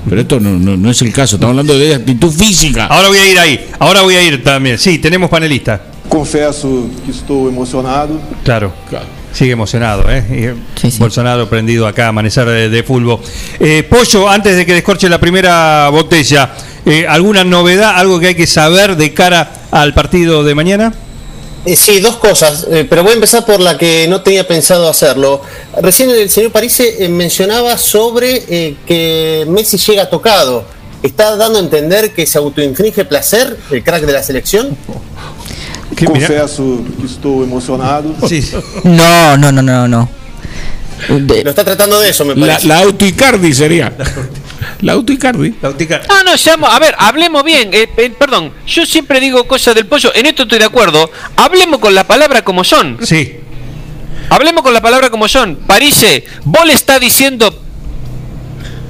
pero 0.08 0.20
esto 0.20 0.40
no, 0.40 0.50
no, 0.50 0.76
no 0.76 0.90
es 0.90 1.00
el 1.02 1.12
caso, 1.12 1.36
estamos 1.36 1.52
hablando 1.52 1.78
de 1.78 1.94
actitud 1.94 2.32
física. 2.32 2.86
Ahora 2.86 3.08
voy 3.08 3.18
a 3.18 3.30
ir 3.30 3.38
ahí, 3.38 3.68
ahora 3.78 4.02
voy 4.02 4.14
a 4.14 4.22
ir 4.22 4.42
también. 4.42 4.78
Sí, 4.78 4.98
tenemos 4.98 5.30
panelista. 5.30 5.80
Confesso 6.08 6.88
que 7.04 7.10
estou 7.10 7.48
emocionado. 7.48 8.20
Claro. 8.44 8.72
Sigue 9.32 9.52
emocionado, 9.52 10.04
¿eh? 10.10 10.54
Y 10.84 10.98
Bolsonaro 10.98 11.48
prendido 11.48 11.86
acá, 11.86 12.08
amanecer 12.08 12.46
de, 12.46 12.68
de 12.68 12.82
fútbol. 12.82 13.20
Eh, 13.58 13.82
Pollo, 13.82 14.28
antes 14.28 14.56
de 14.56 14.66
que 14.66 14.74
descorche 14.74 15.08
la 15.08 15.18
primera 15.18 15.88
botella, 15.88 16.52
eh, 16.84 17.06
¿alguna 17.08 17.44
novedad, 17.44 17.94
algo 17.96 18.20
que 18.20 18.26
hay 18.28 18.34
que 18.34 18.46
saber 18.46 18.96
de 18.96 19.14
cara 19.14 19.50
al 19.70 19.94
partido 19.94 20.44
de 20.44 20.54
mañana? 20.54 20.92
Eh, 21.64 21.76
sí, 21.76 22.00
dos 22.00 22.16
cosas, 22.16 22.66
eh, 22.70 22.84
pero 22.88 23.02
voy 23.04 23.12
a 23.12 23.14
empezar 23.14 23.44
por 23.44 23.60
la 23.60 23.78
que 23.78 24.06
no 24.08 24.20
tenía 24.22 24.46
pensado 24.46 24.88
hacerlo. 24.88 25.40
Recién 25.80 26.10
el 26.10 26.28
señor 26.28 26.50
Parise 26.50 27.04
eh, 27.04 27.08
mencionaba 27.08 27.78
sobre 27.78 28.42
eh, 28.48 28.76
que 28.86 29.44
Messi 29.48 29.76
llega 29.78 30.10
tocado. 30.10 30.64
¿Está 31.02 31.36
dando 31.36 31.58
a 31.58 31.62
entender 31.62 32.12
que 32.14 32.26
se 32.26 32.38
autoinflige 32.38 33.04
placer 33.04 33.56
el 33.70 33.82
crack 33.84 34.02
de 34.04 34.12
la 34.12 34.22
selección? 34.22 34.76
Confesso 36.04 36.80
que 36.98 37.06
estou 37.06 37.42
emocionado. 37.44 38.14
No, 38.84 39.36
no, 39.36 39.52
no, 39.52 39.62
no, 39.62 39.86
no. 39.86 40.08
Lo 41.08 41.50
está 41.50 41.64
tratando 41.64 42.00
de 42.00 42.10
eso, 42.10 42.24
me 42.24 42.34
La, 42.34 42.46
parece. 42.46 42.66
la 42.68 42.78
auto 42.78 43.04
Icardi 43.04 43.52
sería. 43.52 43.92
La 44.80 44.92
auto 44.92 45.12
Icardi. 45.12 45.54
No, 45.62 46.24
no, 46.24 46.36
seamos, 46.36 46.72
a 46.72 46.78
ver, 46.78 46.94
hablemos 46.98 47.44
bien. 47.44 47.70
eh, 47.72 47.88
eh, 47.96 48.10
perdón, 48.10 48.52
yo 48.66 48.84
siempre 48.86 49.20
digo 49.20 49.44
cosas 49.46 49.74
del 49.74 49.86
pollo, 49.86 50.12
en 50.14 50.26
esto 50.26 50.42
estoy 50.44 50.58
de 50.58 50.64
acuerdo. 50.64 51.10
Hablemos 51.36 51.80
con 51.80 51.94
la 51.94 52.06
palabra 52.06 52.42
como 52.42 52.64
son. 52.64 52.98
Sí. 53.02 53.36
Hablemos 54.30 54.62
con 54.62 54.72
la 54.72 54.80
palabra 54.80 55.10
como 55.10 55.28
son. 55.28 55.56
Parise, 55.66 56.24
¿vos 56.44 56.64
le 56.66 56.72
está 56.72 56.98
diciendo. 56.98 57.60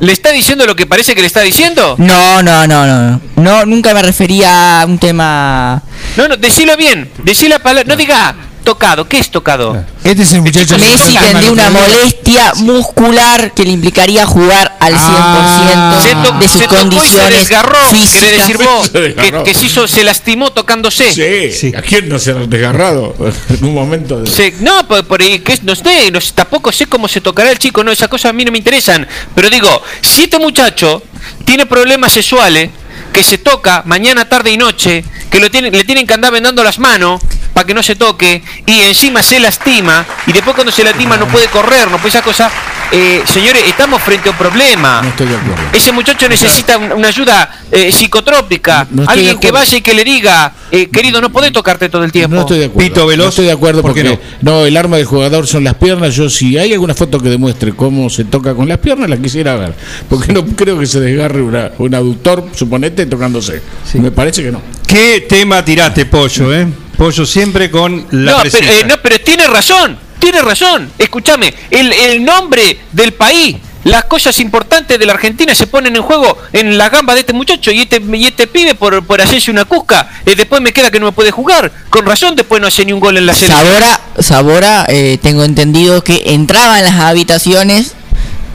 ¿Le 0.01 0.13
está 0.13 0.31
diciendo 0.33 0.67
lo 0.67 0.75
que 0.75 0.87
parece 0.87 1.15
que 1.15 1.21
le 1.21 1.29
está 1.29 1.43
diciendo? 1.43 1.95
No, 1.99 2.43
no, 2.43 2.67
no, 2.67 2.87
no. 2.87 3.21
No, 3.37 3.65
nunca 3.67 3.95
me 3.95 4.03
refería 4.03 4.81
a 4.81 4.87
un 4.87 4.99
tema. 4.99 5.81
No, 6.17 6.27
no, 6.27 6.37
decilo 6.37 6.77
bien. 6.77 7.09
Decí 7.23 7.47
la 7.49 7.61
palabra. 7.61 7.85
No 7.89 7.97
diga 7.97 8.35
tocado. 8.63 9.07
¿Qué 9.09 9.19
es 9.19 9.31
tocado? 9.31 9.85
Este 10.05 10.23
es 10.23 10.33
el 10.33 10.43
muchacho. 10.43 10.79
Messi 10.79 11.17
tendría 11.17 11.53
una 11.53 11.71
molestia 11.71 12.53
muscular 12.57 13.53
que 13.53 13.65
le 13.65 13.71
implicaría 13.73 14.25
jugar 14.27 14.77
al 14.81 14.95
100% 14.95 16.03
Se, 16.03 16.15
to- 16.15 16.39
de 16.39 16.49
sus 16.49 16.61
se 16.61 16.65
tocó 16.69 16.75
y 16.75 16.79
se 16.79 16.89
condiciones 16.91 17.39
desgarró. 17.39 17.79
Quiere 17.91 18.03
físicas. 18.07 18.39
decir 18.39 18.59
vos 18.59 18.87
Se 18.93 19.15
que, 19.15 19.43
que 19.45 19.55
se, 19.55 19.67
hizo, 19.67 19.87
se 19.89 20.03
lastimó 20.05 20.51
tocándose. 20.53 21.13
Sí. 21.53 21.73
¿A 21.77 21.83
quién 21.83 22.09
no 22.09 22.19
se 22.19 22.31
ha 22.33 22.35
desgarrado 22.35 23.15
en 23.49 23.65
un 23.65 23.75
momento 23.75 24.21
de... 24.21 24.31
Se- 24.31 24.55
no, 24.61 24.87
por, 24.87 25.05
por 25.07 25.21
ahí, 25.23 25.39
que 25.41 25.53
es- 25.55 25.63
no 25.63 25.75
sé, 25.75 26.11
no 26.11 26.21
sé, 26.21 26.33
tampoco 26.35 26.73
sé 26.73 26.87
cómo 26.87 27.09
se 27.09 27.21
tocará 27.21 27.51
el 27.51 27.59
chico, 27.59 27.83
no, 27.85 27.93
esas 27.93 28.09
cosas 28.09 28.31
a 28.31 28.33
mí 28.33 28.45
no 28.45 28.53
me 28.53 28.59
interesan. 28.59 29.07
Pero 29.35 29.51
digo, 29.51 29.83
si 30.01 30.25
este 30.25 30.39
muchacho 30.39 31.03
tiene 31.45 31.67
problemas 31.67 32.13
sexuales, 32.13 32.71
que 33.13 33.23
se 33.23 33.37
toca 33.39 33.83
mañana, 33.85 34.27
tarde 34.29 34.51
y 34.53 34.57
noche, 34.57 35.05
que 35.31 35.39
lo 35.39 35.51
tienen, 35.51 35.73
le 35.73 35.85
tienen 35.85 36.07
que 36.07 36.15
andar 36.15 36.33
vendando 36.33 36.65
las 36.65 36.79
manos 36.79 37.21
para 37.53 37.67
que 37.67 37.75
no 37.75 37.83
se 37.83 37.97
toque, 37.97 38.43
y 38.67 38.81
encima 38.83 39.23
se 39.23 39.39
lastima, 39.41 40.05
y 40.27 40.33
después 40.33 40.55
cuando 40.55 40.73
se 40.73 40.85
lastima 40.85 41.17
no 41.17 41.27
puede 41.29 41.47
correr, 41.49 41.91
no 41.91 41.97
puede 41.99 42.09
esa 42.09 42.23
cosa. 42.23 42.51
Eh, 42.95 43.23
señores, 43.25 43.63
estamos 43.67 44.03
frente 44.03 44.29
a 44.29 44.33
un 44.33 44.39
problema. 44.39 45.01
No 45.03 45.09
estoy 45.09 45.27
de 45.29 45.37
acuerdo. 45.37 45.63
Ese 45.73 45.93
muchacho 45.93 46.29
necesita 46.29 46.77
un- 46.77 46.93
una 46.93 47.09
ayuda 47.09 47.61
eh, 47.71 47.91
psicotrópica, 47.91 48.87
No 48.91 49.05
alguien 49.09 49.39
que 49.41 49.51
vaya 49.51 49.79
y 49.79 49.81
que 49.81 49.95
le 49.95 50.05
diga, 50.05 50.53
eh, 50.71 50.91
querido, 50.91 51.21
no 51.23 51.33
podés 51.33 51.53
tocarte 51.53 51.89
todo 51.89 52.05
el 52.05 52.13
tiempo. 52.13 52.35
No 52.37 52.43
estoy 52.43 52.59
de 52.59 52.67
acuerdo. 52.67 52.89
Pito 52.89 53.07
Veloz, 53.07 53.25
No 53.25 53.29
estoy 53.31 53.47
de 53.47 53.53
acuerdo 53.53 53.81
¿por 53.83 53.95
qué 53.95 54.05
porque 54.05 54.19
no? 54.43 54.67
el 54.67 54.77
arma 54.77 54.99
del 54.99 55.07
jugador 55.07 55.47
son 55.47 55.65
las 55.65 55.75
piernas. 55.75 56.15
Yo 56.15 56.29
si 56.29 56.59
hay 56.59 56.73
alguna 56.75 56.95
foto 56.95 57.19
que 57.19 57.31
demuestre 57.31 57.73
cómo 57.73 58.11
se 58.11 58.25
toca 58.25 58.55
con 58.55 58.69
las 58.69 58.77
piernas 58.79 59.09
la 59.09 59.17
quisiera 59.17 59.57
ver, 59.57 59.75
porque 60.11 60.33
no 60.35 60.45
creo 60.45 60.79
que 60.79 60.85
se 60.87 61.01
desgarre 61.01 61.41
una- 61.41 61.71
un 61.79 61.95
aductor, 61.95 62.47
suponete, 62.55 63.07
tocándose. 63.07 63.63
Me 63.95 64.11
parece 64.11 64.43
que 64.43 64.53
no. 64.53 64.61
¿Qué 64.87 65.25
tema 65.27 65.65
tiraste, 65.65 66.05
Pollo, 66.05 66.53
eh? 66.55 66.67
Pollo 67.03 67.27
siempre 67.27 67.69
con 67.69 68.07
la 68.13 68.31
no, 68.33 68.41
precisa. 68.43 68.63
pero, 68.65 68.73
eh, 68.81 68.85
no, 68.89 68.97
pero 69.03 69.21
tiene 69.21 69.49
razón, 69.49 69.99
tiene 70.21 70.41
razón. 70.41 70.89
Escúchame, 70.97 71.53
el, 71.69 71.93
el 71.93 72.25
nombre 72.25 72.79
del 72.93 73.13
país, 73.15 73.57
las 73.83 74.05
cosas 74.05 74.39
importantes 74.39 75.01
de 75.01 75.05
la 75.05 75.15
Argentina 75.15 75.53
se 75.53 75.67
ponen 75.67 75.97
en 75.97 76.03
juego 76.03 76.39
en 76.53 76.79
la 76.79 76.89
gamba 76.91 77.15
de 77.15 77.21
este 77.21 77.33
muchacho 77.33 77.73
y 77.73 77.81
este, 77.81 78.01
y 78.13 78.27
este 78.27 78.47
pibe 78.47 78.77
por, 78.77 79.05
por 79.05 79.21
hacerse 79.21 79.51
una 79.51 79.65
cusca. 79.65 80.09
eh, 80.25 80.37
después 80.37 80.63
me 80.63 80.73
queda 80.73 80.93
que 80.93 81.01
no 81.01 81.07
me 81.07 81.13
puede 81.13 81.33
jugar. 81.33 81.73
Con 81.91 82.07
razón, 82.07 82.37
después 82.37 82.61
no 82.61 82.69
hace 82.69 82.85
ni 82.85 82.93
un 82.93 83.01
gol 83.01 83.17
en 83.17 83.27
la 83.27 83.35
serie. 83.35 83.53
Sabora, 83.57 84.01
Sabora 84.21 84.87
eh, 84.89 85.19
tengo 85.21 85.43
entendido 85.43 86.05
que 86.05 86.23
entraba 86.27 86.79
en 86.79 86.85
las 86.85 87.01
habitaciones 87.01 87.95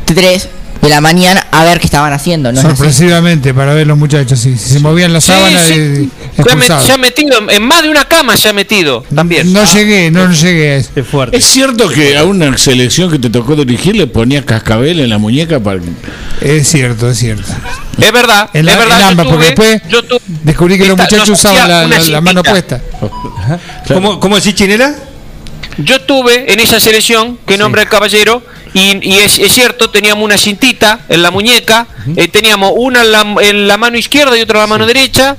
3 0.05 0.47
de 0.81 0.89
la 0.89 1.01
mañana 1.01 1.45
a 1.51 1.63
ver 1.63 1.79
qué 1.79 1.85
estaban 1.85 2.13
haciendo. 2.13 2.53
Sorpresivamente 2.55 3.53
para 3.53 3.73
ver 3.73 3.87
los 3.87 3.97
muchachos, 3.97 4.39
sí. 4.39 4.57
Si 4.57 4.73
se 4.73 4.79
movían 4.79 5.11
las 5.13 5.23
Sí, 5.23 5.31
sábanas, 5.31 5.63
sí. 5.67 5.73
eh, 5.73 6.09
ha 6.93 6.97
metido 6.97 7.39
en- 7.49 7.63
más 7.63 7.83
de 7.83 7.89
una 7.89 8.05
cama, 8.05 8.35
ha 8.47 8.53
metido 8.53 9.03
también. 9.13 9.51
No 9.51 9.63
llegué, 9.65 10.11
no, 10.11 10.27
no 10.27 10.33
llegué 10.33 10.71
a 10.71 10.75
eso. 10.77 10.89
Es 10.95 11.07
fuerte. 11.07 11.37
¿Es 11.37 11.45
cierto 11.45 11.89
que 11.89 12.17
a 12.17 12.23
una 12.23 12.57
selección 12.57 13.11
que 13.11 13.19
te 13.19 13.29
tocó 13.29 13.55
dirigir 13.55 13.95
le 13.95 14.07
ponías 14.07 14.45
cascabel 14.45 14.99
en 14.99 15.09
la 15.09 15.17
muñeca 15.17 15.59
para 15.59 15.79
Es 16.41 16.67
cierto, 16.69 17.09
es 17.09 17.17
cierto. 17.17 17.51
Es 17.99 18.11
verdad, 18.11 18.49
En 18.53 18.65
la- 18.65 18.73
es 18.73 18.77
verdad. 18.77 18.95
en 18.97 19.01
yo 19.03 19.07
ambas, 19.09 19.27
porque 19.27 19.45
después 19.45 19.81
yo 19.89 20.03
tuve- 20.03 20.21
Descubrí 20.43 20.77
que 20.77 20.85
los 20.85 20.97
muchachos 20.97 21.29
usaban 21.29 21.67
la, 21.67 21.85
una 21.85 21.99
la- 21.99 22.07
la 22.07 22.21
mano 22.21 22.43
puesta. 22.43 22.81
¿Cómo, 23.87 24.19
¿Cómo 24.19 24.35
decís, 24.35 24.53
Chinela? 24.55 24.93
Yo 25.77 26.01
tuve 26.01 26.51
en 26.51 26.59
esa 26.59 26.79
selección 26.79 27.37
que 27.45 27.57
nombra 27.57 27.83
el 27.83 27.89
caballero 27.89 28.41
y, 28.73 28.97
y 29.07 29.19
es, 29.19 29.37
es 29.37 29.51
cierto, 29.53 29.89
teníamos 29.89 30.23
una 30.23 30.37
cintita 30.37 31.01
en 31.07 31.21
la 31.21 31.29
muñeca, 31.31 31.87
eh, 32.15 32.27
teníamos 32.27 32.71
una 32.75 33.01
en 33.01 33.11
la, 33.11 33.35
en 33.41 33.67
la 33.67 33.77
mano 33.77 33.97
izquierda 33.97 34.37
y 34.37 34.41
otra 34.41 34.57
en 34.59 34.61
la 34.63 34.67
mano 34.67 34.85
derecha, 34.87 35.37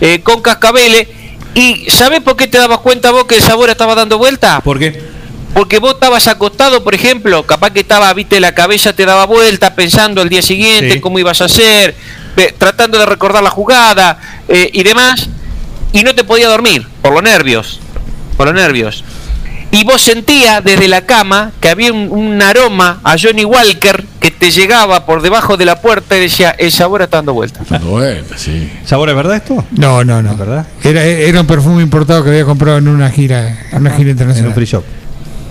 eh, 0.00 0.20
con 0.22 0.42
cascabeles. 0.42 1.08
¿Y 1.54 1.90
sabés 1.90 2.20
por 2.20 2.36
qué 2.36 2.46
te 2.46 2.58
dabas 2.58 2.78
cuenta 2.78 3.10
vos 3.10 3.24
que 3.24 3.34
el 3.36 3.42
sabor 3.42 3.70
estaba 3.70 3.94
dando 3.96 4.16
vuelta? 4.18 4.60
¿Por 4.60 4.78
qué? 4.78 5.02
Porque 5.54 5.80
vos 5.80 5.94
estabas 5.94 6.28
acostado, 6.28 6.84
por 6.84 6.94
ejemplo, 6.94 7.44
capaz 7.44 7.70
que 7.70 7.80
estaba, 7.80 8.12
viste, 8.14 8.38
la 8.38 8.54
cabeza 8.54 8.92
te 8.92 9.04
daba 9.04 9.26
vuelta 9.26 9.74
pensando 9.74 10.22
al 10.22 10.28
día 10.28 10.42
siguiente 10.42 10.94
Sí. 10.94 11.00
cómo 11.00 11.18
ibas 11.18 11.40
a 11.40 11.46
hacer, 11.46 11.96
tratando 12.58 12.96
de 12.98 13.06
recordar 13.06 13.42
la 13.42 13.50
jugada 13.50 14.20
eh, 14.48 14.70
y 14.72 14.84
demás, 14.84 15.28
y 15.92 16.04
no 16.04 16.14
te 16.14 16.22
podía 16.22 16.48
dormir 16.48 16.86
por 17.02 17.12
los 17.12 17.22
nervios, 17.24 17.80
por 18.36 18.46
los 18.46 18.54
nervios. 18.54 19.02
Y 19.72 19.84
vos 19.84 20.02
sentías 20.02 20.64
desde 20.64 20.88
la 20.88 21.06
cama 21.06 21.52
que 21.60 21.68
había 21.68 21.92
un, 21.92 22.08
un 22.10 22.42
aroma 22.42 23.00
a 23.04 23.14
Johnny 23.20 23.44
Walker 23.44 24.04
que 24.18 24.32
te 24.32 24.50
llegaba 24.50 25.06
por 25.06 25.22
debajo 25.22 25.56
de 25.56 25.64
la 25.64 25.80
puerta 25.80 26.16
y 26.16 26.20
decía, 26.20 26.50
el 26.58 26.72
sabor 26.72 27.02
está 27.02 27.18
dando 27.18 27.34
vuelta. 27.34 27.60
Bueno, 27.82 28.24
sí. 28.36 28.68
¿Sabor 28.84 29.10
es 29.10 29.14
verdad 29.14 29.36
esto? 29.36 29.64
No, 29.70 30.02
no, 30.04 30.22
no. 30.22 30.36
¿Verdad? 30.36 30.66
Era, 30.82 31.04
era 31.04 31.40
un 31.40 31.46
perfume 31.46 31.82
importado 31.82 32.24
que 32.24 32.30
había 32.30 32.44
comprado 32.44 32.78
en 32.78 32.88
una 32.88 33.10
gira, 33.10 33.48
en 33.70 33.78
una 33.82 33.90
gira 33.90 34.00
En 34.02 34.06
un 34.06 34.10
internacional. 34.10 34.54
free 34.54 34.66
shop. 34.66 34.82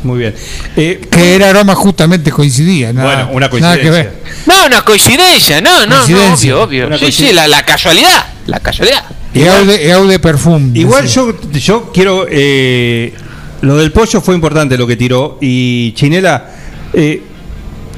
Muy 0.04 0.20
bien. 0.20 0.36
Eh, 0.76 1.02
Que 1.10 1.36
el 1.38 1.44
aroma 1.44 1.76
justamente 1.76 2.30
coincidía. 2.32 2.92
Nada, 2.94 3.26
bueno, 3.26 3.30
una 3.34 3.48
Nada 3.60 3.78
que 3.78 3.90
coincidencia. 3.90 3.92
ver. 3.92 4.14
No, 4.46 4.66
una 4.66 4.82
coincidencia, 4.84 5.62
no, 5.62 5.86
no, 5.86 5.96
no, 6.08 6.34
obvio, 6.34 6.62
obvio. 6.64 6.88
Una 6.88 6.98
Sí, 6.98 7.12
sí, 7.12 7.32
la, 7.34 7.48
la 7.48 7.64
casualidad, 7.64 8.26
la 8.48 8.60
casualidad. 8.60 9.04
Eaude, 9.34 9.90
Eaude 9.90 10.20
Perfume. 10.20 10.78
Igual 10.78 11.08
yo, 11.08 11.34
yo 11.52 11.92
quiero. 11.94 12.26
eh, 12.30 13.14
lo 13.62 13.76
del 13.78 13.92
pollo 13.92 14.22
fue 14.22 14.36
importante 14.36 14.78
lo 14.78 14.88
que 14.88 14.96
tiró. 14.96 15.38
Y 15.42 15.94
Chinela, 15.94 16.46
eh, 16.94 17.22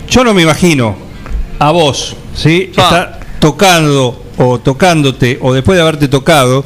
yo 0.10 0.24
no 0.24 0.34
me 0.34 0.42
imagino 0.42 0.96
a 1.60 1.72
vos, 1.72 2.16
¿sí? 2.36 2.72
Ah. 2.78 3.18
Tocando 3.40 4.26
o 4.38 4.60
tocándote 4.60 5.38
o 5.42 5.54
después 5.54 5.76
de 5.76 5.82
haberte 5.82 6.08
tocado. 6.08 6.64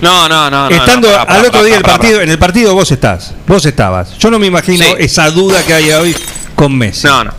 No, 0.00 0.28
no, 0.28 0.48
no. 0.50 0.70
no, 0.70 0.76
estando 0.76 1.10
no, 1.10 1.18
al 1.18 1.44
otro 1.46 1.64
día 1.64 1.74
del 1.74 1.82
pará, 1.82 1.94
pará. 1.94 1.98
partido, 1.98 2.20
en 2.22 2.30
el 2.30 2.38
partido 2.38 2.74
vos 2.74 2.90
estás, 2.92 3.34
vos 3.46 3.64
estabas. 3.66 4.16
Yo 4.18 4.30
no 4.30 4.38
me 4.38 4.46
imagino 4.46 4.84
Sí. 4.84 4.92
esa 4.98 5.30
duda 5.30 5.62
que 5.64 5.74
hay 5.74 5.90
hoy 5.90 6.16
con 6.54 6.76
Messi. 6.76 7.06
No, 7.06 7.24
no. 7.24 7.32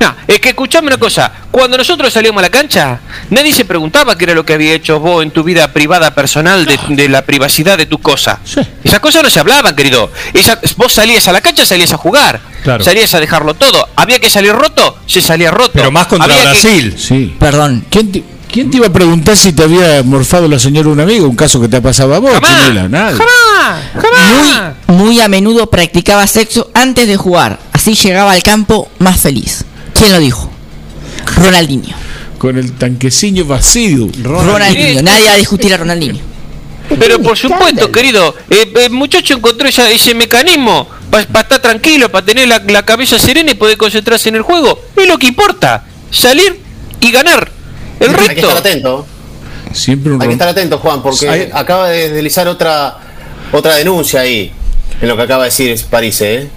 No, 0.00 0.14
es 0.26 0.40
que 0.40 0.48
escuchame 0.50 0.88
una 0.88 0.98
cosa, 0.98 1.30
cuando 1.50 1.76
nosotros 1.76 2.12
salíamos 2.12 2.38
a 2.40 2.42
la 2.42 2.50
cancha, 2.50 3.00
nadie 3.30 3.52
se 3.52 3.64
preguntaba 3.64 4.16
qué 4.16 4.24
era 4.24 4.34
lo 4.34 4.44
que 4.44 4.52
había 4.54 4.72
hecho 4.72 5.00
vos 5.00 5.22
en 5.22 5.30
tu 5.30 5.42
vida 5.42 5.72
privada 5.72 6.14
personal, 6.14 6.64
de, 6.64 6.78
de 6.90 7.08
la 7.08 7.22
privacidad 7.22 7.76
de 7.76 7.86
tu 7.86 7.98
cosa. 7.98 8.38
Esas 8.84 9.00
cosas 9.00 9.22
no 9.22 9.30
se 9.30 9.40
hablaban, 9.40 9.74
querido. 9.74 10.10
Esa- 10.32 10.60
vos 10.76 10.92
salías 10.92 11.26
a 11.28 11.32
la 11.32 11.40
cancha, 11.40 11.64
salías 11.66 11.92
a 11.92 11.96
jugar, 11.96 12.40
Claro. 12.62 12.84
salías 12.84 13.12
a 13.14 13.20
dejarlo 13.20 13.54
todo. 13.54 13.88
Había 13.96 14.18
que 14.20 14.30
salir 14.30 14.52
roto, 14.52 14.98
se 15.06 15.20
salía 15.20 15.50
roto. 15.50 15.72
Pero 15.74 15.90
más 15.90 16.06
contra 16.06 16.26
Había 16.34 16.52
que- 16.52 16.60
Brasil. 16.60 16.94
Sí. 16.98 17.34
Perdón. 17.38 17.84
¿Quién 17.90 18.12
te, 18.12 18.22
quién 18.52 18.70
te 18.70 18.76
iba 18.76 18.86
a 18.86 18.92
preguntar 18.92 19.36
si 19.36 19.52
te 19.52 19.62
había 19.64 20.02
morfado 20.04 20.46
la 20.46 20.58
señora 20.58 20.88
un 20.88 21.00
amigo? 21.00 21.26
Un 21.28 21.36
caso 21.36 21.60
que 21.60 21.68
te 21.68 21.76
ha 21.78 21.80
pasado 21.82 22.14
a 22.14 22.18
vos, 22.20 22.32
Jamás, 22.32 22.50
Chinela, 22.66 22.88
nadie. 22.88 23.16
jamás, 23.18 23.82
jamás. 23.94 24.74
Muy, 24.86 24.96
muy 24.96 25.20
a 25.20 25.28
menudo 25.28 25.68
practicaba 25.68 26.26
sexo 26.26 26.70
antes 26.74 27.08
de 27.08 27.16
jugar. 27.16 27.58
Así 27.72 27.94
llegaba 27.94 28.32
al 28.32 28.42
campo 28.42 28.88
más 28.98 29.20
feliz. 29.20 29.64
¿Quién 29.94 30.12
lo 30.12 30.18
dijo? 30.18 30.50
Ronaldinho. 31.36 31.94
Con 32.38 32.56
el 32.56 32.72
tanquecillo 32.72 33.44
vacío. 33.46 34.08
Ronaldinho. 34.22 35.02
Nadie 35.02 35.26
va 35.26 35.32
a 35.34 35.36
discutir 35.36 35.72
a 35.74 35.76
Ronaldinho. 35.76 36.20
Pero 36.98 37.20
por 37.20 37.36
supuesto, 37.38 37.92
querido, 37.92 38.34
eh, 38.50 38.72
el 38.86 38.90
muchacho 38.90 39.34
encontró 39.34 39.68
esa- 39.68 39.88
ese 39.90 40.12
mecanismo 40.14 40.88
para 41.10 41.22
estar 41.42 41.60
tranquilo, 41.62 42.10
para 42.10 42.26
tener 42.26 42.48
la, 42.48 42.58
la 42.66 42.82
cabeza 42.84 43.16
serena 43.18 43.52
y 43.52 43.54
poder 43.54 43.76
concentrarse 43.76 44.28
en 44.28 44.36
el 44.36 44.42
juego. 44.42 44.80
Es 44.96 45.06
lo 45.06 45.16
que 45.18 45.26
importa, 45.28 45.84
salir 46.10 46.58
y 47.00 47.12
ganar. 47.12 47.48
El 48.00 48.08
Hay 48.10 48.14
que 48.16 48.20
resto. 48.28 48.40
estar 48.48 48.56
atento. 48.56 49.06
Siempre 49.72 50.12
un 50.12 50.20
Hay 50.20 50.26
que 50.28 50.32
estar 50.32 50.48
atento, 50.48 50.78
Juan, 50.78 51.00
porque 51.00 51.28
Hay- 51.28 51.48
acaba 51.52 51.88
de 51.90 52.10
deslizar 52.10 52.48
otra 52.48 52.98
otra 53.52 53.76
denuncia 53.76 54.20
ahí, 54.20 54.52
en 55.00 55.08
lo 55.08 55.16
que 55.16 55.22
acaba 55.22 55.44
de 55.44 55.50
decir 55.50 55.78
París, 55.90 56.20
¿eh? 56.22 56.48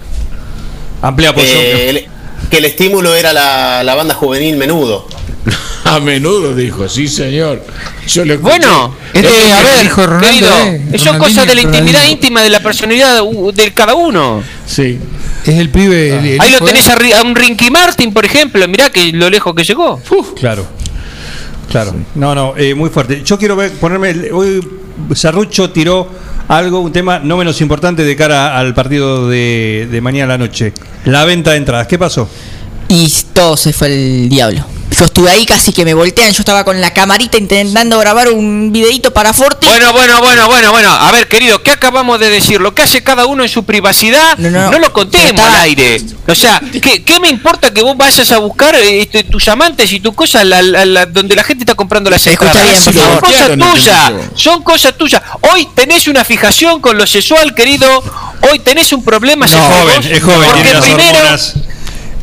Amplia 1.02 1.30
apoyo. 1.30 1.46
Eh, 1.48 1.90
el- 1.90 2.06
que 2.54 2.58
el 2.58 2.66
estímulo 2.66 3.12
era 3.16 3.32
la, 3.32 3.82
la 3.82 3.94
banda 3.96 4.14
juvenil 4.14 4.56
menudo. 4.56 5.08
A 5.84 5.98
menudo 5.98 6.54
dijo, 6.54 6.88
sí 6.88 7.08
señor. 7.08 7.64
Yo 8.06 8.24
le 8.24 8.34
escuché. 8.34 8.58
Bueno, 8.58 8.94
Este 9.12 9.28
eh, 9.28 9.52
a 9.52 9.58
que 9.58 9.64
ver, 9.64 9.82
dijo 9.82 10.06
Ronaldo, 10.06 10.26
querido, 10.28 10.48
eh, 10.66 10.82
eso 10.92 11.04
son 11.04 11.14
Ronaldinho, 11.14 11.18
cosas 11.18 11.46
de 11.48 11.54
la 11.56 11.60
intimidad 11.62 12.04
íntima 12.06 12.42
de 12.42 12.50
la 12.50 12.60
personalidad 12.60 13.22
de 13.54 13.74
cada 13.74 13.94
uno. 13.94 14.42
Sí. 14.66 14.98
Es 15.44 15.58
el 15.58 15.68
pibe. 15.70 16.16
el- 16.16 16.26
el 16.26 16.40
Ahí 16.40 16.50
lo 16.52 16.60
tenés 16.64 16.86
de- 16.86 17.12
a, 17.14 17.18
a 17.18 17.22
un 17.22 17.34
Ricky 17.34 17.70
Martin, 17.70 18.12
por 18.14 18.24
ejemplo, 18.24 18.66
mirá 18.68 18.88
que 18.90 19.12
lo 19.12 19.28
lejos 19.28 19.52
que 19.54 19.64
llegó. 19.64 20.00
Claro. 20.36 20.64
Claro. 21.70 21.92
No, 22.14 22.34
no, 22.36 22.54
eh, 22.56 22.74
muy 22.74 22.88
fuerte. 22.88 23.22
Yo 23.24 23.36
quiero 23.36 23.56
ver, 23.56 23.72
ponerme. 23.72 24.30
hoy 24.32 24.60
Sarrucho 25.14 25.70
tiró 25.70 26.08
algo, 26.48 26.80
un 26.80 26.92
tema 26.92 27.18
no 27.18 27.36
menos 27.36 27.60
importante 27.60 28.04
de 28.04 28.16
cara 28.16 28.58
al 28.58 28.74
partido 28.74 29.28
de, 29.28 29.88
de 29.90 30.00
mañana 30.00 30.34
a 30.34 30.38
la 30.38 30.44
noche. 30.46 30.72
La 31.04 31.24
venta 31.24 31.52
de 31.52 31.58
entradas. 31.58 31.86
¿Qué 31.86 31.98
pasó? 31.98 32.28
Y 32.88 33.12
todo 33.32 33.56
se 33.56 33.72
fue 33.72 33.88
el 33.88 34.28
diablo. 34.28 34.64
Yo 34.96 35.06
estuve 35.06 35.30
ahí 35.30 35.44
casi 35.44 35.72
que 35.72 35.84
me 35.84 35.92
voltean, 35.92 36.32
yo 36.32 36.42
estaba 36.42 36.64
con 36.64 36.80
la 36.80 36.92
camarita 36.92 37.36
intentando 37.36 37.98
grabar 37.98 38.28
un 38.28 38.70
videito 38.70 39.12
para 39.12 39.32
Forti. 39.32 39.66
Bueno, 39.66 39.92
bueno, 39.92 40.20
bueno, 40.20 40.46
bueno, 40.46 40.70
bueno. 40.70 40.92
A 40.92 41.10
ver, 41.10 41.26
querido, 41.26 41.62
¿qué 41.62 41.72
acabamos 41.72 42.20
de 42.20 42.30
decir? 42.30 42.60
Lo 42.60 42.74
que 42.74 42.82
hace 42.82 43.02
cada 43.02 43.26
uno 43.26 43.42
en 43.42 43.48
su 43.48 43.64
privacidad, 43.64 44.38
no, 44.38 44.78
lo 44.78 44.92
contemos 44.92 45.40
al 45.40 45.62
aire. 45.62 46.00
O 46.28 46.34
sea, 46.34 46.60
¿qué, 46.82 47.02
¿qué, 47.02 47.18
me 47.18 47.28
importa 47.28 47.72
que 47.72 47.82
vos 47.82 47.96
vayas 47.96 48.30
a 48.30 48.38
buscar 48.38 48.74
este, 48.76 49.24
tus 49.24 49.48
amantes 49.48 49.90
y 49.92 49.98
tus 49.98 50.14
cosas 50.14 50.46
donde 51.10 51.34
la 51.34 51.42
gente 51.42 51.64
está 51.64 51.74
comprando 51.74 52.08
las 52.08 52.24
entradas? 52.26 52.84
son 52.84 53.18
cosas 53.18 53.50
tuyas, 53.58 54.12
son 54.36 54.62
cosas 54.62 54.96
tuyas. 54.96 55.22
Hoy 55.52 55.68
tenés 55.74 56.06
una 56.06 56.24
fijación 56.24 56.80
con 56.80 56.96
lo 56.96 57.06
sexual, 57.06 57.54
querido. 57.54 57.88
Hoy 58.52 58.60
tenés 58.60 58.92
un 58.92 59.02
problema 59.02 59.46
no, 59.46 59.58
joven, 59.58 60.12
es 60.12 60.22
joven, 60.22 60.50
porque 60.52 60.80
primero, 60.80 61.18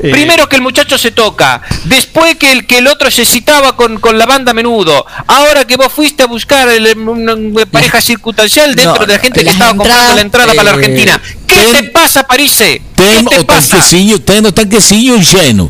eh, 0.04 0.12
Primero 0.12 0.50
que 0.50 0.56
el 0.56 0.64
muchacho 0.64 0.98
se 0.98 1.12
toca, 1.12 1.62
después 1.86 2.36
que 2.38 2.52
el 2.52 2.66
que 2.66 2.80
el 2.80 2.88
otro 2.88 3.12
se 3.12 3.24
citaba 3.24 3.76
con, 3.76 4.00
con 4.00 4.18
la 4.18 4.26
banda 4.26 4.52
menudo, 4.54 5.06
ahora 5.28 5.66
que 5.66 5.78
vos 5.78 5.92
fuiste 5.94 6.24
a 6.24 6.26
buscar 6.26 6.68
el, 6.70 6.98
una, 6.98 7.36
pareja 7.66 8.02
circunstancial 8.02 8.74
dentro 8.76 9.06
de 9.06 9.14
la 9.14 9.20
gente 9.20 9.44
que 9.44 9.50
estaba 9.50 9.76
comprando 9.76 10.16
la 10.16 10.22
entrada 10.22 10.54
para 10.54 10.64
la 10.64 10.72
eh, 10.72 10.74
Argentina. 10.74 11.22
¿Qué 11.46 11.56
te 11.72 11.84
pasa, 11.86 12.24
París? 12.24 12.58
¿Qué 12.58 12.82
te 13.30 13.46
pasa? 13.46 13.78
Tengo 14.26 14.52
tanquecillo 14.52 15.18
lleno. 15.18 15.70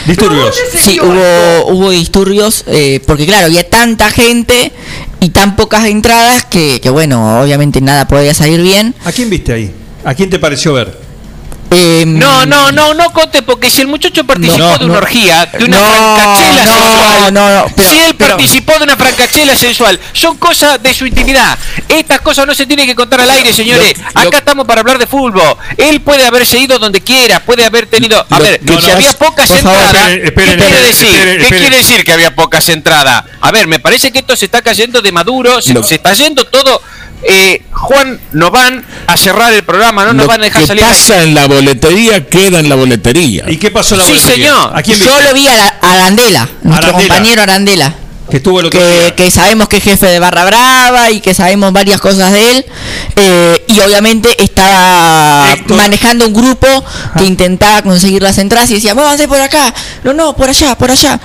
disturbios. 0.07 0.55
Sí, 0.73 0.99
hubo, 0.99 1.67
hubo 1.71 1.89
disturbios, 1.91 2.65
eh, 2.67 2.99
porque 3.05 3.25
claro, 3.25 3.45
había 3.45 3.69
tanta 3.69 4.09
gente 4.11 4.73
y 5.21 5.29
tan 5.29 5.55
pocas 5.55 5.85
entradas 5.85 6.43
que, 6.45 6.79
que, 6.81 6.89
bueno, 6.89 7.41
obviamente 7.41 7.79
nada 7.79 8.07
podía 8.07 8.33
salir 8.33 8.61
bien. 8.61 8.93
¿A 9.05 9.11
quién 9.13 9.29
viste 9.29 9.53
ahí? 9.53 9.71
¿A 10.03 10.13
quién 10.13 10.29
te 10.29 10.39
pareció 10.39 10.73
ver? 10.73 11.08
Eh, 11.71 12.03
no, 12.07 12.45
no, 12.45 12.71
no, 12.71 12.93
no 12.93 13.11
conte, 13.11 13.43
porque 13.43 13.69
si 13.69 13.81
el 13.81 13.87
muchacho 13.87 14.23
participó 14.23 14.77
de 14.79 14.85
una 14.85 14.97
orgía, 14.97 15.45
de 15.45 15.65
una 15.65 15.77
francachela 15.77 16.65
sensual, 16.65 17.73
si 17.77 17.99
él 17.99 18.15
participó 18.15 18.77
de 18.77 18.83
una 18.83 18.97
francachela 18.97 19.55
sensual, 19.55 19.99
son 20.13 20.37
cosas 20.37 20.81
de 20.81 20.93
su 20.93 21.05
intimidad. 21.05 21.57
Estas 21.87 22.21
cosas 22.21 22.47
no 22.47 22.55
se 22.55 22.65
tienen 22.65 22.87
que 22.87 22.95
contar 22.95 23.21
al 23.21 23.29
aire, 23.29 23.53
señores. 23.53 23.93
Acá 24.15 24.39
estamos 24.39 24.65
para 24.65 24.81
hablar 24.81 24.97
de 24.97 25.05
fútbol. 25.05 25.57
Él 25.77 26.01
puede 26.01 26.25
haberse 26.25 26.57
ido 26.57 26.79
donde 26.79 27.01
quiera, 27.01 27.39
puede 27.41 27.65
haber 27.65 27.85
tenido. 27.87 28.25
A 28.29 28.39
ver, 28.39 28.59
si 28.81 28.91
había 28.91 29.13
pocas 29.13 29.49
entradas, 29.51 30.07
¿qué 30.07 30.33
quiere 30.33 30.81
decir? 30.81 31.45
¿Qué 31.47 31.55
quiere 31.55 31.77
decir 31.77 32.03
que 32.03 32.13
había 32.13 32.33
pocas 32.33 32.67
entradas? 32.69 33.25
A 33.41 33.51
ver, 33.51 33.67
me 33.67 33.79
parece 33.79 34.11
que 34.11 34.19
esto 34.19 34.35
se 34.35 34.45
está 34.45 34.61
cayendo 34.61 35.01
de 35.01 35.11
maduro, 35.11 35.61
se 35.61 35.95
está 35.95 36.13
yendo 36.13 36.45
todo 36.45 36.81
eh, 37.23 37.63
Juan, 37.71 38.19
no 38.31 38.51
van 38.51 38.83
a 39.07 39.17
cerrar 39.17 39.53
el 39.53 39.63
programa, 39.63 40.05
no 40.05 40.13
nos 40.13 40.27
van 40.27 40.41
a 40.41 40.43
dejar 40.45 40.65
salir. 40.65 40.83
Lo 40.83 40.89
que 40.89 40.95
pasa 40.95 41.23
en 41.23 41.33
la 41.33 41.47
boletería 41.47 42.25
queda 42.27 42.59
en 42.59 42.69
la 42.69 42.75
boletería. 42.75 43.45
¿Y 43.47 43.57
qué 43.57 43.71
pasó 43.71 43.95
en 43.95 43.99
la 43.99 44.05
sí, 44.05 44.19
señor. 44.19 44.83
Yo 44.83 45.21
lo 45.21 45.33
vi 45.33 45.47
a, 45.47 45.67
Arandela, 45.81 46.47
nuestro 46.63 46.93
compañero 46.93 47.41
Arandela. 47.41 47.93
Que, 48.29 48.37
estuvo 48.37 48.61
lo 48.61 48.69
que, 48.69 49.13
que, 49.15 49.31
sabemos 49.31 49.67
que 49.67 49.77
es 49.77 49.83
jefe 49.83 50.07
de 50.07 50.19
Barra 50.19 50.45
Brava 50.45 51.11
y 51.11 51.19
que 51.19 51.33
sabemos 51.33 51.73
varias 51.73 51.99
cosas 51.99 52.31
de 52.31 52.51
él. 52.51 52.65
Eh, 53.15 53.65
y 53.67 53.79
obviamente 53.79 54.29
estaba 54.41 55.47
manejando 55.69 56.27
un 56.27 56.33
grupo 56.33 56.67
que 57.17 57.25
intentaba 57.25 57.81
conseguir 57.81 58.21
las 58.21 58.37
entradas 58.37 58.69
y 58.71 58.75
decía, 58.75 58.93
vamos 58.93 59.11
a 59.11 59.15
hacer 59.15 59.27
por 59.27 59.41
acá, 59.41 59.73
no, 60.03 60.13
no, 60.13 60.35
por 60.35 60.49
allá, 60.49 60.77
por 60.77 60.91
allá 60.91 61.19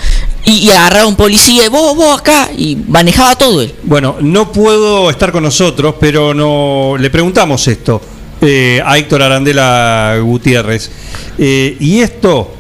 y, 0.44 0.70
agarraba 0.70 1.07
un 1.07 1.16
policía 1.16 1.65
y 1.65 1.68
vos, 1.68 1.97
vos 1.97 2.18
acá, 2.18 2.49
y 2.57 2.76
manejaba 2.76 3.36
todo 3.36 3.62
él. 3.62 3.74
Bueno, 3.83 4.16
no 4.20 4.52
puedo 4.52 5.10
estar 5.10 5.33
con 5.33 5.42
nosotros, 5.42 5.94
pero 5.99 6.34
no 6.34 6.97
le 6.99 7.10
preguntamos 7.10 7.66
esto 7.68 8.00
eh, 8.41 8.83
a 8.84 8.99
Héctor 8.99 9.23
Arandela 9.23 10.16
Gutiérrez. 10.20 10.91
Eh, 11.39 11.76
y 11.81 12.00
esto 12.00 12.52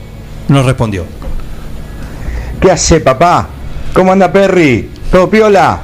nos 0.48 0.64
respondió. 0.64 1.04
¿Qué 2.60 2.70
hace, 2.70 3.00
papá? 3.00 3.48
¿Cómo 3.94 4.10
anda, 4.10 4.32
Perry? 4.32 4.90
¿Todo 5.12 5.30
piola? 5.30 5.78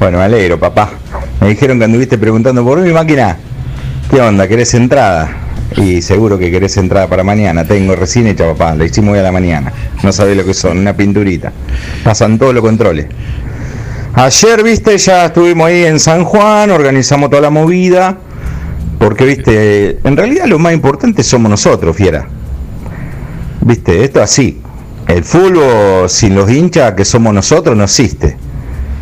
Bueno, 0.00 0.16
me 0.16 0.24
alegro, 0.24 0.58
papá. 0.58 0.88
Me 1.42 1.48
dijeron 1.48 1.78
que 1.78 1.84
anduviste 1.84 2.16
preguntando 2.16 2.64
por 2.64 2.80
mi 2.80 2.90
máquina. 2.90 3.36
¿Qué 4.10 4.18
onda? 4.18 4.48
¿Querés 4.48 4.72
entrada? 4.72 5.28
Y 5.76 6.00
seguro 6.00 6.38
que 6.38 6.50
querés 6.50 6.78
entrada 6.78 7.06
para 7.06 7.22
mañana. 7.22 7.66
Tengo 7.66 7.94
recién 7.94 8.28
hecha, 8.28 8.46
papá. 8.46 8.74
La 8.74 8.86
hicimos 8.86 9.12
hoy 9.12 9.18
a 9.18 9.22
la 9.24 9.30
mañana. 9.30 9.70
No 10.02 10.10
sabés 10.10 10.38
lo 10.38 10.44
que 10.46 10.54
son, 10.54 10.78
una 10.78 10.96
pinturita. 10.96 11.52
Pasan 12.02 12.38
todos 12.38 12.54
los 12.54 12.62
controles. 12.62 13.08
Ayer, 14.14 14.62
viste, 14.62 14.96
ya 14.96 15.26
estuvimos 15.26 15.66
ahí 15.66 15.84
en 15.84 16.00
San 16.00 16.24
Juan, 16.24 16.70
organizamos 16.70 17.28
toda 17.28 17.42
la 17.42 17.50
movida. 17.50 18.16
Porque, 18.98 19.26
viste, 19.26 19.98
en 20.02 20.16
realidad 20.16 20.46
lo 20.46 20.58
más 20.58 20.72
importante 20.72 21.22
somos 21.22 21.50
nosotros, 21.50 21.94
fiera. 21.94 22.26
Viste, 23.60 24.02
esto 24.02 24.22
así. 24.22 24.62
El 25.08 25.24
fútbol 25.24 26.08
sin 26.08 26.34
los 26.36 26.50
hinchas 26.50 26.94
que 26.94 27.04
somos 27.04 27.34
nosotros 27.34 27.76
no 27.76 27.84
existe. 27.84 28.36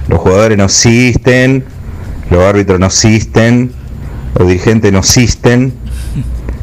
Los 0.08 0.20
jugadores 0.20 0.56
no 0.56 0.64
existen, 0.64 1.64
los 2.30 2.42
árbitros 2.42 2.80
no 2.80 2.86
existen, 2.86 3.72
los 4.38 4.48
dirigentes 4.48 4.92
no 4.92 5.00
existen 5.00 5.74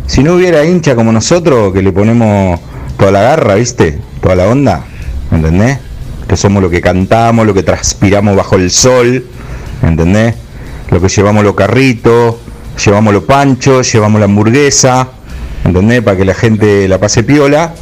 si 0.06 0.22
no 0.22 0.36
hubiera 0.36 0.66
hincha 0.66 0.96
como 0.96 1.12
nosotros, 1.12 1.74
que 1.74 1.82
le 1.82 1.92
ponemos 1.92 2.60
toda 2.98 3.12
la 3.12 3.22
garra, 3.22 3.56
¿viste? 3.56 4.00
Toda 4.22 4.36
la 4.36 4.48
onda, 4.48 4.84
¿entendés? 5.32 5.80
Que 6.28 6.36
somos 6.36 6.62
lo 6.62 6.70
que 6.70 6.82
cantamos, 6.82 7.46
lo 7.46 7.54
que 7.54 7.64
transpiramos 7.64 8.36
bajo 8.36 8.56
el 8.56 8.70
sol, 8.70 9.26
¿entendés? 9.82 10.36
Lo 10.92 11.02
que 11.02 11.08
llevamos 11.08 11.44
los 11.44 11.56
carritos, 11.56 12.36
llevamos 12.86 13.14
los 13.14 13.24
panchos, 13.24 13.92
llevamos 13.92 14.20
la 14.20 14.26
hamburguesa, 14.26 15.08
¿entendés? 15.64 16.02
Para 16.02 16.18
que 16.18 16.26
la 16.26 16.34
gente 16.34 16.88
la 16.88 17.00
pase 17.00 17.24
piola. 17.24 17.74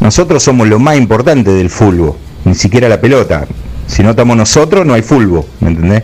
Nosotros 0.00 0.42
somos 0.42 0.68
lo 0.68 0.78
más 0.78 0.96
importante 0.96 1.50
del 1.50 1.70
fútbol, 1.70 2.14
ni 2.44 2.54
siquiera 2.54 2.88
la 2.88 3.00
pelota. 3.00 3.46
Si 3.86 4.02
no 4.02 4.10
estamos 4.10 4.36
nosotros, 4.36 4.84
no 4.84 4.94
hay 4.94 5.02
fútbol, 5.02 5.44
¿me 5.60 5.68
entendés? 5.68 6.02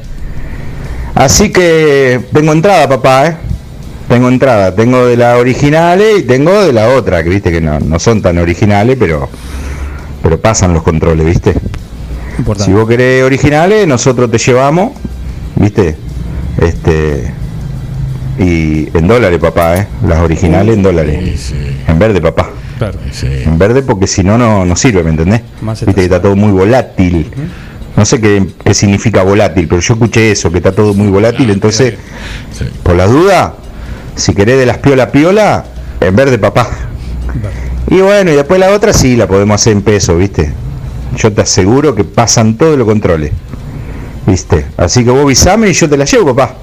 Así 1.15 1.51
que 1.51 2.21
tengo 2.33 2.53
entrada, 2.53 2.89
papá, 2.89 3.27
¿eh? 3.27 3.37
tengo 4.09 4.29
entrada, 4.29 4.75
tengo 4.75 5.07
de 5.07 5.17
las 5.17 5.39
originales 5.39 6.21
y 6.21 6.23
tengo 6.23 6.65
de 6.65 6.73
la 6.73 6.89
otra, 6.89 7.23
que 7.23 7.29
viste 7.29 7.51
que 7.51 7.61
no, 7.61 7.99
son 7.99 8.23
tan 8.23 8.39
originales, 8.39 8.97
pero 8.99 9.29
pero 10.23 10.39
pasan 10.39 10.75
los 10.75 10.83
controles, 10.83 11.25
¿viste? 11.27 11.55
Si 12.59 12.73
vos 12.73 12.89
querés 12.89 13.23
originales, 13.23 13.87
nosotros 13.87 14.31
te 14.31 14.39
llevamos, 14.39 14.93
¿viste? 15.57 15.97
Este 16.61 17.33
y 18.39 18.89
en 18.97 19.07
dólares, 19.07 19.39
papá, 19.39 19.77
¿eh? 19.77 19.87
Las 20.07 20.21
originales 20.21 20.75
en 20.75 20.83
dólares. 20.83 21.53
En 21.87 21.99
verde, 21.99 22.21
papá. 22.21 22.51
En 23.45 23.59
verde 23.59 23.83
porque 23.83 24.07
si 24.07 24.23
no, 24.23 24.39
no 24.65 24.77
sirve, 24.77 25.03
¿me 25.03 25.11
entendés? 25.11 25.43
Viste 25.63 25.95
que 25.95 26.05
está 26.05 26.23
todo 26.23 26.37
muy 26.37 26.51
volátil. 26.53 27.31
No 27.97 28.05
sé 28.05 28.21
qué, 28.21 28.47
qué, 28.65 28.73
significa 28.73 29.23
volátil, 29.23 29.69
pero 29.69 29.81
yo 29.81 29.95
escuché 29.95 30.31
eso, 30.31 30.51
que 30.51 30.59
está 30.59 30.73
todo 30.73 30.95
muy 30.95 31.09
volátil, 31.09 31.51
ah, 31.51 31.53
entonces, 31.53 31.95
por 32.83 32.95
la 32.95 33.07
duda, 33.07 33.55
si 34.15 34.33
querés 34.33 34.59
de 34.59 34.65
las 34.65 34.79
piola 34.79 35.11
piola, 35.11 35.65
en 36.01 36.17
verde 36.17 36.39
papá. 36.39 36.69
Y 37.89 38.01
bueno, 38.01 38.31
y 38.31 38.37
después 38.37 38.61
la 38.61 38.71
otra 38.71 38.93
sí 38.93 39.17
la 39.17 39.27
podemos 39.27 39.61
hacer 39.61 39.73
en 39.73 39.83
peso, 39.83 40.17
¿viste? 40.17 40.53
Yo 41.17 41.33
te 41.33 41.43
aseguro 41.43 41.95
que 41.95 42.05
pasan 42.05 42.57
todos 42.57 42.79
los 42.79 42.87
controles. 42.87 43.33
¿Viste? 44.27 44.67
Así 44.77 45.05
que 45.05 45.11
vos 45.11 45.27
visame 45.27 45.69
y 45.69 45.73
yo 45.73 45.89
te 45.89 45.97
la 45.97 46.05
llevo, 46.05 46.35
papá. 46.35 46.55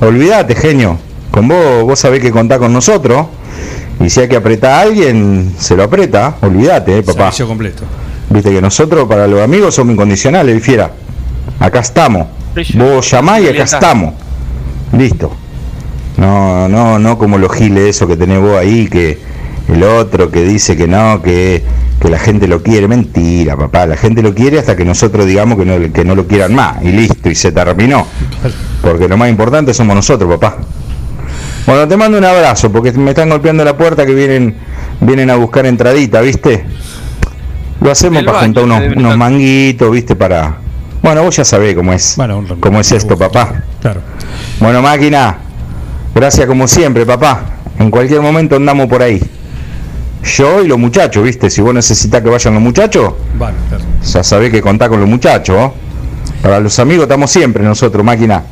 Olvídate, 0.00 0.54
genio. 0.54 0.98
Con 1.30 1.48
vos, 1.48 1.82
vos 1.82 1.98
sabés 1.98 2.20
que 2.20 2.30
contá 2.30 2.58
con 2.58 2.72
nosotros. 2.72 3.26
Y 4.00 4.08
si 4.08 4.20
hay 4.20 4.28
que 4.28 4.36
apretar 4.36 4.72
a 4.72 4.80
alguien, 4.80 5.54
se 5.58 5.76
lo 5.76 5.84
aprieta. 5.84 6.36
Olvídate, 6.40 6.98
eh, 6.98 7.02
papá. 7.02 7.24
Servicio 7.24 7.46
completo. 7.46 7.82
Viste 8.30 8.50
que 8.50 8.62
nosotros 8.62 9.06
para 9.08 9.26
los 9.26 9.40
amigos 9.40 9.74
somos 9.74 9.92
incondicionales, 9.92 10.62
fiera. 10.62 10.90
Acá 11.58 11.80
estamos. 11.80 12.28
Vos 12.74 13.10
llamás 13.10 13.42
y 13.42 13.48
acá 13.48 13.64
estamos. 13.64 14.14
Listo. 14.96 15.30
No, 16.16 16.68
no, 16.68 16.98
no 16.98 17.18
como 17.18 17.38
los 17.38 17.52
giles 17.52 17.96
eso 17.96 18.06
que 18.06 18.16
tenés 18.16 18.40
vos 18.40 18.56
ahí, 18.56 18.88
que 18.88 19.18
el 19.68 19.82
otro 19.82 20.30
que 20.30 20.42
dice 20.42 20.76
que 20.76 20.88
no, 20.88 21.22
que, 21.22 21.62
la 22.08 22.18
gente 22.18 22.48
lo 22.48 22.62
quiere. 22.62 22.88
Mentira, 22.88 23.56
papá. 23.56 23.86
La 23.86 23.96
gente 23.96 24.22
lo 24.22 24.34
quiere 24.34 24.58
hasta 24.58 24.76
que 24.76 24.84
nosotros 24.84 25.26
digamos 25.26 25.58
que 25.58 25.66
no, 25.66 25.92
que 25.92 26.04
no 26.04 26.14
lo 26.14 26.26
quieran 26.26 26.54
más. 26.54 26.82
Y 26.82 26.92
listo, 26.92 27.28
y 27.28 27.34
se 27.34 27.52
terminó. 27.52 28.06
Porque 28.80 29.08
lo 29.08 29.18
más 29.18 29.28
importante 29.28 29.74
somos 29.74 29.94
nosotros, 29.94 30.30
papá. 30.38 30.56
Bueno, 31.66 31.86
te 31.86 31.96
mando 31.96 32.18
un 32.18 32.24
abrazo, 32.24 32.70
porque 32.72 32.92
me 32.92 33.10
están 33.10 33.28
golpeando 33.28 33.64
la 33.64 33.76
puerta 33.76 34.04
que 34.04 34.14
vienen, 34.14 34.54
vienen 35.00 35.30
a 35.30 35.36
buscar 35.36 35.66
entradita, 35.66 36.20
¿viste? 36.20 36.64
Lo 37.80 37.90
hacemos 37.90 38.22
para 38.24 38.40
juntar 38.40 38.64
unos, 38.64 38.82
unos 38.96 39.16
manguitos, 39.16 39.90
¿viste? 39.90 40.16
Para... 40.16 40.56
Bueno, 41.02 41.22
vos 41.22 41.36
ya 41.36 41.44
sabés 41.44 41.74
cómo 41.74 41.92
es, 41.92 42.16
cómo 42.60 42.80
es 42.80 42.92
esto, 42.92 43.16
papá. 43.16 43.62
Claro. 43.80 44.00
Bueno, 44.58 44.82
máquina, 44.82 45.38
Gracias 46.14 46.46
como 46.46 46.66
siempre, 46.66 47.06
papá. 47.06 47.44
En 47.78 47.90
cualquier 47.90 48.20
momento 48.20 48.56
andamos 48.56 48.88
por 48.88 49.02
ahí. 49.02 49.20
Yo 50.22 50.62
y 50.62 50.68
los 50.68 50.78
muchachos, 50.78 51.24
¿viste? 51.24 51.48
Si 51.48 51.62
vos 51.62 51.72
necesitas 51.72 52.20
que 52.20 52.28
vayan 52.28 52.54
los 52.54 52.62
muchachos, 52.62 53.14
ya 54.04 54.22
sabés 54.22 54.50
que 54.50 54.60
contá 54.60 54.88
con 54.88 55.00
los 55.00 55.08
muchachos. 55.08 55.72
Para 56.42 56.60
los 56.60 56.78
amigos 56.78 57.04
estamos 57.04 57.30
siempre 57.30 57.64
nosotros, 57.64 58.04
máquina. 58.04 58.42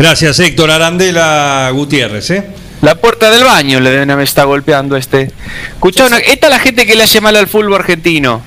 Gracias, 0.00 0.38
Héctor 0.40 0.70
Arandela 0.70 1.68
Gutiérrez, 1.74 2.30
¿eh? 2.30 2.46
La 2.80 2.94
puerta 2.94 3.30
del 3.30 3.44
baño 3.44 3.80
le 3.80 3.90
deben 3.90 4.10
haber 4.10 4.24
estado 4.24 4.48
golpeando 4.48 4.96
este. 4.96 5.30
Escuchá, 5.74 6.06
una- 6.06 6.16
esta 6.16 6.46
es 6.46 6.50
la 6.50 6.58
gente 6.58 6.86
que 6.86 6.94
le 6.96 7.02
hace 7.02 7.20
mal 7.20 7.36
al 7.36 7.46
fútbol 7.46 7.74
argentino. 7.74 8.40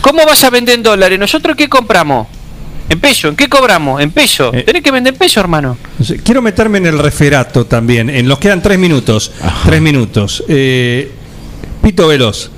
¿Cómo 0.00 0.24
vas 0.24 0.44
a 0.44 0.50
vender 0.50 0.76
en 0.76 0.84
dólares? 0.84 1.18
¿Nosotros 1.18 1.56
qué 1.56 1.68
compramos? 1.68 2.28
En 2.88 3.00
peso, 3.00 3.26
¿en 3.26 3.34
qué 3.34 3.48
cobramos? 3.48 4.00
En 4.00 4.12
peso. 4.12 4.52
Tenés 4.64 4.80
que 4.84 4.92
vender 4.92 5.12
en 5.14 5.18
peso, 5.18 5.40
hermano. 5.40 5.76
Quiero 6.22 6.40
meterme 6.40 6.78
en 6.78 6.86
el 6.86 7.00
referato 7.00 7.66
también. 7.66 8.08
En 8.08 8.28
los 8.28 8.38
quedan 8.38 8.62
tres 8.62 8.78
minutos. 8.78 9.32
Tres 9.64 9.80
minutos. 9.80 10.44
Eh, 10.46 11.10
Pito 11.82 12.06
Veloz. 12.06 12.52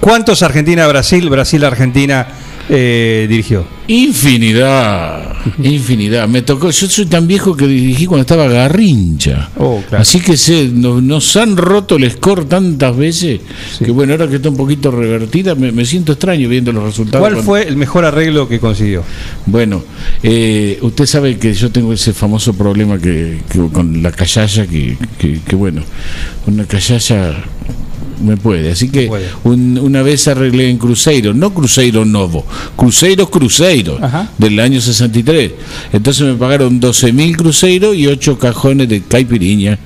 ¿Cuántos 0.00 0.42
Argentina-Brasil, 0.42 1.30
Brasil-Argentina 1.30 2.26
eh, 2.74 3.26
dirigió? 3.28 3.64
Infinidad, 3.86 5.34
infinidad. 5.62 6.26
Me 6.26 6.40
tocó, 6.40 6.70
yo 6.70 6.88
soy 6.88 7.04
tan 7.04 7.26
viejo 7.26 7.54
que 7.54 7.66
dirigí 7.66 8.06
cuando 8.06 8.22
estaba 8.22 8.48
Garrincha. 8.48 9.50
Oh, 9.58 9.82
Así 9.90 10.20
que 10.20 10.34
no- 10.72 11.02
nos, 11.02 11.36
han 11.36 11.56
roto 11.58 11.96
el 11.96 12.10
score 12.10 12.46
tantas 12.46 12.96
veces 12.96 13.40
que 13.78 13.90
bueno, 13.90 14.14
ahora 14.14 14.26
que 14.28 14.36
está 14.36 14.48
un 14.48 14.56
poquito 14.56 14.90
revertida, 14.90 15.54
me, 15.54 15.70
me 15.70 15.84
siento 15.84 16.12
extraño 16.12 16.48
viendo 16.48 16.72
los 16.72 16.84
resultados. 16.84 17.20
¿Cuál 17.20 17.32
Cuando- 17.34 17.42
fue 17.46 17.68
el 17.68 17.76
mejor 17.76 18.06
arreglo 18.06 18.48
que 18.48 18.58
consiguió? 18.58 19.04
Bueno, 19.44 19.82
eh, 20.22 20.78
usted 20.80 21.04
sabe 21.04 21.36
que 21.36 21.52
yo 21.52 21.70
tengo 21.70 21.92
ese 21.92 22.14
famoso 22.14 22.54
problema 22.54 22.98
que, 22.98 23.42
que 23.50 23.58
con 23.70 24.02
la 24.02 24.12
callaya, 24.12 24.66
que, 24.66 24.96
que, 25.18 25.40
que 25.46 25.56
bueno, 25.56 25.82
una 26.46 26.64
callaya 26.64 27.34
me 28.22 28.36
puede. 28.36 28.70
Así 28.72 28.88
que 28.88 29.08
un- 29.44 29.78
una 29.78 30.02
vez 30.02 30.26
arreglé 30.28 30.70
en 30.70 30.78
Cruzeiro, 30.78 31.34
no 31.34 31.52
Cruzeiro 31.52 32.04
Novo, 32.04 32.46
Cruzeiro 32.76 33.28
Cruzeiro, 33.30 33.98
del 34.38 34.58
año 34.60 34.80
63. 34.80 35.52
Entonces 35.92 36.26
me 36.26 36.34
pagaron 36.34 36.80
12 36.80 37.12
mil 37.12 37.36
Cruzeiro 37.36 37.92
y 37.94 38.06
8 38.06 38.38
cajones 38.38 38.88
de 38.88 39.02
caipiriña 39.02 39.78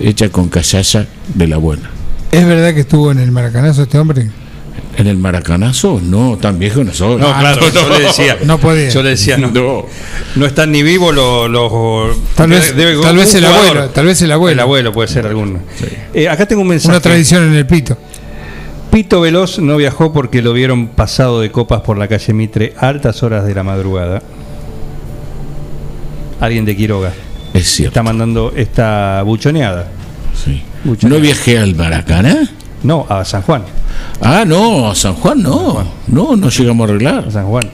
hecha 0.00 0.28
con 0.28 0.48
callaya 0.48 1.06
de 1.34 1.46
la 1.48 1.56
buena. 1.56 1.90
¿Es 2.32 2.44
verdad 2.46 2.74
que 2.74 2.80
estuvo 2.80 3.12
en 3.12 3.18
el 3.20 3.30
Maracanazo 3.30 3.82
este 3.84 3.98
hombre? 3.98 4.30
¿En 4.96 5.06
el 5.08 5.16
Maracanazo? 5.16 6.00
No, 6.02 6.36
tan 6.40 6.58
viejo 6.58 6.84
no 6.84 6.92
soy. 6.94 7.16
No, 7.16 7.36
claro, 7.38 7.60
yo 7.72 7.88
le 7.88 8.00
decía. 8.04 8.36
No 8.44 8.58
podía. 8.58 8.88
Yo 8.90 9.02
le 9.02 9.10
decía, 9.10 9.36
no. 9.36 9.86
No, 10.36 10.46
están 10.46 10.70
ni 10.72 10.82
vivos 10.82 11.14
los. 11.14 11.50
los- 11.50 12.16
Tal 12.36 12.50
vez- 12.50 12.76
debe- 12.76 13.00
tal 13.00 13.12
un 13.12 13.18
vez 13.18 13.34
el 13.34 13.44
jugador. 13.44 13.66
abuelo, 13.68 13.90
tal 13.90 14.06
vez 14.06 14.22
el 14.22 14.32
abuelo. 14.32 14.52
El 14.52 14.60
abuelo 14.60 14.92
puede 14.92 15.08
ser 15.08 15.26
alguno. 15.26 15.60
Eh, 16.12 16.28
acá 16.28 16.46
tengo 16.46 16.62
un 16.62 16.68
mensaje. 16.68 16.90
Una 16.90 17.00
tradición 17.00 17.42
en 17.44 17.54
el 17.54 17.66
pito. 17.66 17.96
Pito 18.92 19.20
Veloz 19.20 19.58
no 19.58 19.76
viajó 19.76 20.12
porque 20.12 20.40
lo 20.42 20.52
vieron 20.52 20.86
pasado 20.86 21.40
de 21.40 21.50
copas 21.50 21.80
por 21.80 21.98
la 21.98 22.06
calle 22.06 22.32
Mitre 22.32 22.74
a 22.78 22.86
altas 22.88 23.22
horas 23.24 23.44
de 23.44 23.52
la 23.54 23.64
madrugada. 23.64 24.22
Alguien 26.40 26.64
de 26.64 26.76
Quiroga. 26.76 27.12
Es 27.52 27.66
cierto. 27.66 27.90
Está 27.90 28.02
mandando 28.02 28.52
esta 28.56 29.22
buchoneada. 29.24 29.88
Sí. 30.44 30.62
¿No 31.08 31.18
viajé 31.18 31.58
al 31.58 31.74
Maracaná? 31.74 32.48
No, 32.84 33.06
a 33.08 33.24
San 33.24 33.42
Juan. 33.42 33.64
Ah, 34.20 34.44
no, 34.46 34.90
a 34.90 34.94
San 34.94 35.14
Juan 35.14 35.42
no. 35.42 35.84
No, 36.06 36.36
no 36.36 36.48
llegamos 36.50 36.88
a 36.88 36.92
arreglar. 36.92 37.26
A 37.26 37.30
San 37.30 37.46
Juan. 37.46 37.64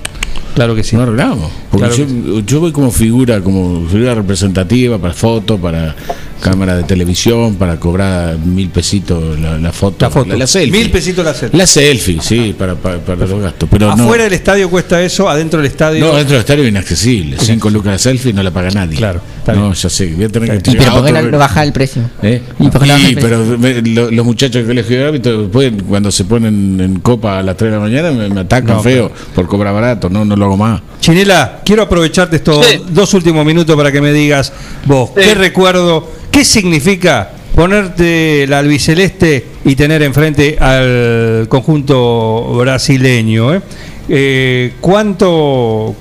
Claro 0.54 0.74
que 0.74 0.82
sí. 0.82 0.96
No 0.96 1.02
arreglamos. 1.02 1.50
Porque 1.70 1.86
Claro 1.88 2.06
yo, 2.06 2.40
yo 2.40 2.60
voy 2.60 2.72
como 2.72 2.90
figura, 2.90 3.40
como 3.40 3.86
figura 3.88 4.14
representativa 4.14 4.98
para 4.98 5.14
foto, 5.14 5.56
para 5.58 5.94
cámara 6.40 6.74
de 6.74 6.82
televisión, 6.84 7.54
para 7.56 7.78
cobrar 7.78 8.38
mil 8.38 8.68
pesitos 8.70 9.38
la, 9.38 9.58
la 9.58 9.72
foto. 9.72 10.06
La 10.06 10.10
foto. 10.10 10.34
La, 10.36 10.46
selfie. 10.46 10.72
Mil 10.80 10.90
pesitos 10.90 11.22
la 11.24 11.34
selfie. 11.34 11.58
La 11.58 11.66
selfie, 11.66 12.18
sí, 12.22 12.54
para, 12.58 12.74
para, 12.74 12.98
para 12.98 13.26
los 13.26 13.40
gastos. 13.42 13.68
Pero 13.70 13.94
no, 13.94 14.04
Afuera 14.04 14.24
del 14.24 14.32
estadio 14.32 14.68
cuesta 14.70 15.00
eso, 15.02 15.28
adentro 15.28 15.60
del 15.60 15.66
estadio. 15.70 16.04
no, 16.04 16.16
dentro 16.16 16.32
del 16.32 16.40
estadio 16.40 16.64
es 16.64 16.70
inaccesible. 16.70 17.36
Cinco 17.38 17.68
lucas 17.70 17.92
de 17.92 17.98
selfie 17.98 18.32
no 18.32 18.42
la 18.42 18.50
paga 18.50 18.70
nadie. 18.70 18.96
Claro. 18.96 19.20
No, 19.54 19.72
ya 19.72 19.88
sé. 19.88 20.12
Voy 20.14 20.24
a 20.24 20.28
tener 20.28 20.62
que 20.62 20.70
¿Y 20.70 20.76
pero 20.76 20.92
por 20.92 21.04
qué 21.04 21.10
otro- 21.10 21.22
no, 21.22 21.30
no 21.32 21.38
baja 21.38 21.62
el 21.62 21.72
precio? 21.72 22.02
¿Eh? 22.22 22.40
¿Y 22.58 22.68
por 22.68 22.80
qué 22.82 22.86
no 22.86 22.92
baja 22.94 23.06
el 23.06 23.08
Sí, 23.08 23.14
precio? 23.14 23.44
pero 23.46 23.58
me- 23.58 23.82
lo- 23.82 24.10
los 24.10 24.24
muchachos 24.26 24.54
del 24.54 24.66
colegio 24.66 24.98
de 24.98 25.06
árbitros 25.08 25.42
después, 25.42 25.72
cuando 25.88 26.10
se 26.10 26.24
ponen 26.24 26.80
en 26.80 27.00
copa 27.00 27.38
a 27.38 27.42
las 27.42 27.56
3 27.56 27.70
de 27.72 27.76
la 27.76 27.82
mañana, 27.82 28.10
me, 28.12 28.28
me 28.28 28.40
atacan 28.42 28.76
No, 28.76 28.82
feo 28.82 29.10
por 29.34 29.46
cobrar 29.46 29.74
barato. 29.74 30.08
No, 30.10 30.24
no 30.24 30.36
lo 30.36 30.44
hago 30.46 30.56
más. 30.56 30.82
Chinela, 31.00 31.60
quiero 31.64 31.82
aprovecharte 31.84 32.36
estos 32.36 32.66
dos 32.88 33.14
últimos 33.14 33.44
minutos 33.46 33.74
para 33.76 33.90
que 33.90 34.00
me 34.00 34.12
digas 34.12 34.52
vos, 34.84 35.10
¿qué 35.14 35.34
recuerdo, 35.34 36.10
qué 36.30 36.44
significa 36.44 37.30
ponerte 37.54 38.46
la 38.48 38.58
albiceleste 38.58 39.46
y 39.64 39.76
tener 39.76 40.02
enfrente 40.02 40.58
al 40.60 41.46
conjunto 41.48 42.54
brasileño? 42.58 43.54
eh? 43.54 43.60
Eh, 44.08 44.72
¿Cuánto... 44.80 45.94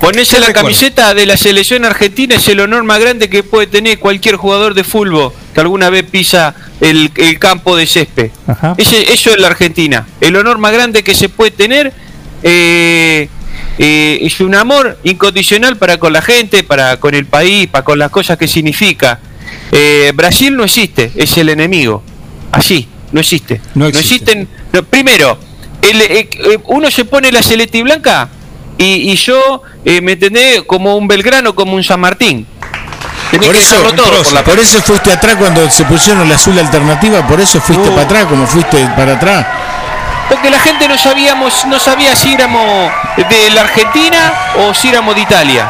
Ponerse 0.00 0.36
¿Qué 0.36 0.40
la 0.40 0.46
recuerdo? 0.48 0.68
camiseta 0.68 1.14
de 1.14 1.26
la 1.26 1.36
selección 1.36 1.84
argentina 1.84 2.34
es 2.36 2.48
el 2.48 2.60
honor 2.60 2.84
más 2.84 3.00
grande 3.00 3.28
que 3.28 3.42
puede 3.42 3.66
tener 3.66 3.98
cualquier 3.98 4.36
jugador 4.36 4.72
de 4.74 4.82
fútbol 4.82 5.30
que 5.52 5.60
alguna 5.60 5.90
vez 5.90 6.04
pisa 6.04 6.54
el, 6.80 7.10
el 7.16 7.38
campo 7.38 7.76
de 7.76 7.86
césped. 7.86 8.30
Ese- 8.78 9.12
eso 9.12 9.30
es 9.30 9.38
la 9.38 9.48
Argentina. 9.48 10.06
El 10.22 10.36
honor 10.36 10.56
más 10.58 10.72
grande 10.72 11.02
que 11.04 11.14
se 11.14 11.28
puede 11.28 11.50
tener 11.50 11.92
eh, 12.42 13.28
eh, 13.78 14.18
es 14.20 14.40
un 14.40 14.54
amor 14.54 14.98
incondicional 15.04 15.76
para 15.76 15.98
con 15.98 16.12
la 16.12 16.22
gente, 16.22 16.62
para 16.62 16.98
con 16.98 17.14
el 17.14 17.26
país, 17.26 17.66
para 17.68 17.84
con 17.84 17.98
las 17.98 18.10
cosas 18.10 18.38
que 18.38 18.48
significa. 18.48 19.20
Eh, 19.72 20.12
Brasil 20.14 20.56
no 20.56 20.64
existe, 20.64 21.12
es 21.14 21.36
el 21.38 21.48
enemigo. 21.48 22.02
Así, 22.52 22.88
no 23.12 23.20
existe. 23.20 23.60
No 23.74 23.86
existen. 23.86 24.48
no, 24.72 24.82
primero, 24.84 25.38
el, 25.82 26.00
eh, 26.02 26.28
eh, 26.32 26.58
uno 26.66 26.90
se 26.90 27.04
pone 27.04 27.30
la 27.32 27.42
celeste 27.42 27.78
y 27.78 27.82
blanca 27.82 28.28
y, 28.78 29.12
y 29.12 29.16
yo, 29.16 29.62
eh, 29.84 30.00
¿me 30.00 30.12
entendés? 30.12 30.62
Como 30.62 30.96
un 30.96 31.06
Belgrano, 31.06 31.54
como 31.54 31.74
un 31.74 31.84
San 31.84 32.00
Martín. 32.00 32.46
Tenés 33.30 33.46
Por 33.46 33.56
que 33.56 33.62
eso, 33.62 33.76
todo 33.96 34.22
por 34.22 34.32
la 34.32 34.44
por 34.44 34.58
eso 34.58 34.80
fuiste 34.82 35.12
atrás 35.12 35.36
cuando 35.36 35.68
se 35.70 35.84
pusieron 35.84 36.28
la 36.28 36.36
azul 36.36 36.58
alternativa, 36.58 37.26
por 37.26 37.40
eso 37.40 37.60
fuiste 37.60 37.88
Uh. 37.88 37.92
para 37.92 38.02
atrás, 38.02 38.24
como 38.26 38.46
fuiste 38.46 38.86
para 38.96 39.14
atrás. 39.14 39.46
Porque 40.28 40.50
la 40.50 40.58
gente 40.60 40.88
no 40.88 40.96
sabíamos, 40.98 41.64
no 41.66 41.78
sabía 41.78 42.14
si 42.16 42.32
éramos 42.34 42.90
de 43.16 43.50
la 43.50 43.62
Argentina 43.62 44.32
o 44.58 44.74
si 44.74 44.88
éramos 44.88 45.14
de 45.14 45.20
Italia. 45.22 45.68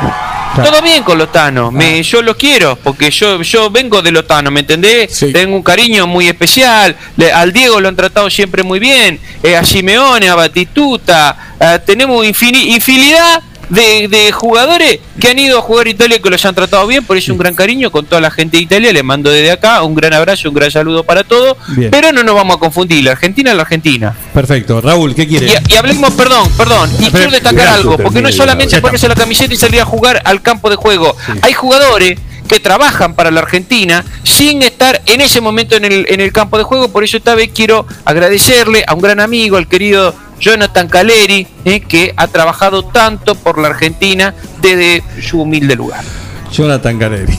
Todo 0.55 0.81
bien 0.83 1.03
con 1.03 1.19
Lotano, 1.19 1.73
me, 1.73 2.01
yo 2.05 2.23
lo 2.23 2.37
quiero, 2.37 2.77
porque 2.77 3.11
yo, 3.11 3.43
yo 3.43 3.71
vengo 3.71 4.01
de 4.03 4.13
Lotano, 4.13 4.53
¿me 4.53 4.61
entendés? 4.61 5.13
Tengo 5.33 5.57
un 5.57 5.65
cariño 5.65 6.07
muy 6.07 6.29
especial, 6.29 6.95
le- 7.17 7.33
al 7.33 7.53
Diego 7.53 7.81
lo 7.81 7.89
han 7.89 7.97
tratado 7.97 8.31
siempre 8.31 8.63
muy 8.63 8.79
bien, 8.79 9.19
eh, 9.43 9.57
a 9.57 9.65
Simeone, 9.65 10.29
a 10.29 10.37
Batistuta, 10.37 11.37
eh, 11.59 11.81
tenemos 11.85 12.25
infini- 12.25 12.67
infinidad 12.69 13.43
de, 13.69 14.09
de 14.09 14.33
jugadores 14.33 15.01
que 15.21 15.29
han 15.29 15.39
ido 15.39 15.59
a 15.59 15.63
jugar 15.63 15.87
a 15.87 15.91
Italia 15.91 16.17
y 16.17 16.21
que 16.21 16.31
los 16.31 16.45
han 16.45 16.55
tratado 16.55 16.87
bien, 16.87 17.05
por 17.05 17.17
eso 17.17 17.33
un 17.33 17.39
gran 17.39 17.55
cariño 17.55 17.91
con 17.91 18.07
toda 18.07 18.21
la 18.21 18.31
gente 18.31 18.57
de 18.57 18.63
Italia, 18.63 18.93
le 18.93 19.03
mando 19.03 19.31
desde 19.31 19.53
acá 19.53 19.83
un 19.83 19.95
gran 19.95 20.13
abrazo, 20.13 20.49
un 20.49 20.55
gran 20.55 20.71
saludo 20.71 21.05
para 21.05 21.25
todos, 21.25 21.57
Bien. 21.69 21.91
pero 21.91 22.13
no 22.13 22.23
nos 22.23 22.35
vamos 22.35 22.57
a 22.57 22.59
confundir, 22.59 23.05
la 23.05 23.13
Argentina 23.13 23.51
es 23.51 23.57
la 23.57 23.63
Argentina. 23.63 24.15
Perfecto. 24.33 24.81
Raúl, 24.81 25.15
¿qué 25.15 25.27
quieres? 25.27 25.53
Y, 25.69 25.73
y 25.73 25.77
hablemos, 25.77 26.13
perdón, 26.13 26.51
perdón, 26.57 26.91
y 26.99 27.11
quiero 27.11 27.31
destacar 27.31 27.69
algo, 27.69 27.97
porque 27.97 28.21
no 28.21 28.29
es 28.29 28.37
solamente 28.37 28.81
ponerse 28.81 29.09
la 29.09 29.15
camiseta 29.15 29.55
y 29.55 29.57
salir 29.57 29.81
a 29.81 29.85
jugar 29.85 30.23
al 30.25 30.43
campo 30.43 30.71
de 30.71 30.77
juego. 30.77 31.17
Hay 31.43 31.53
jugadores 31.53 32.19
que 32.49 32.61
trabajan 32.61 33.15
para 33.15 33.31
la 33.31 33.41
Argentina 33.41 34.05
sin 34.23 34.63
estar 34.63 35.01
en 35.07 35.21
ese 35.21 35.41
momento 35.41 35.77
en 35.77 35.85
el, 35.85 36.07
en 36.09 36.21
el 36.21 36.33
campo 36.33 36.59
de 36.59 36.65
juego, 36.65 36.89
por 36.89 37.05
eso 37.05 37.17
esta 37.17 37.35
vez 37.35 37.51
quiero 37.55 37.87
agradecerle 38.05 38.85
a 38.87 38.95
un 38.95 39.01
gran 39.01 39.21
amigo, 39.21 39.57
al 39.57 39.69
querido 39.69 40.15
Jonathan 40.41 40.89
Caleri, 40.89 41.47
eh, 41.65 41.81
que 41.81 42.13
ha 42.17 42.27
trabajado 42.29 42.85
tanto 42.85 43.35
por 43.35 43.59
la 43.59 43.69
Argentina 43.69 44.35
desde 44.61 45.03
su 45.23 45.43
humilde 45.43 45.77
lugar. 45.77 46.05
Jonathan 46.53 46.99
Caleri. 46.99 47.39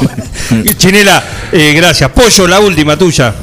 Chinela, 0.76 1.22
eh, 1.52 1.72
gracias. 1.74 2.10
Pollo, 2.10 2.46
la 2.46 2.60
última 2.60 2.96
tuya. 2.96 3.34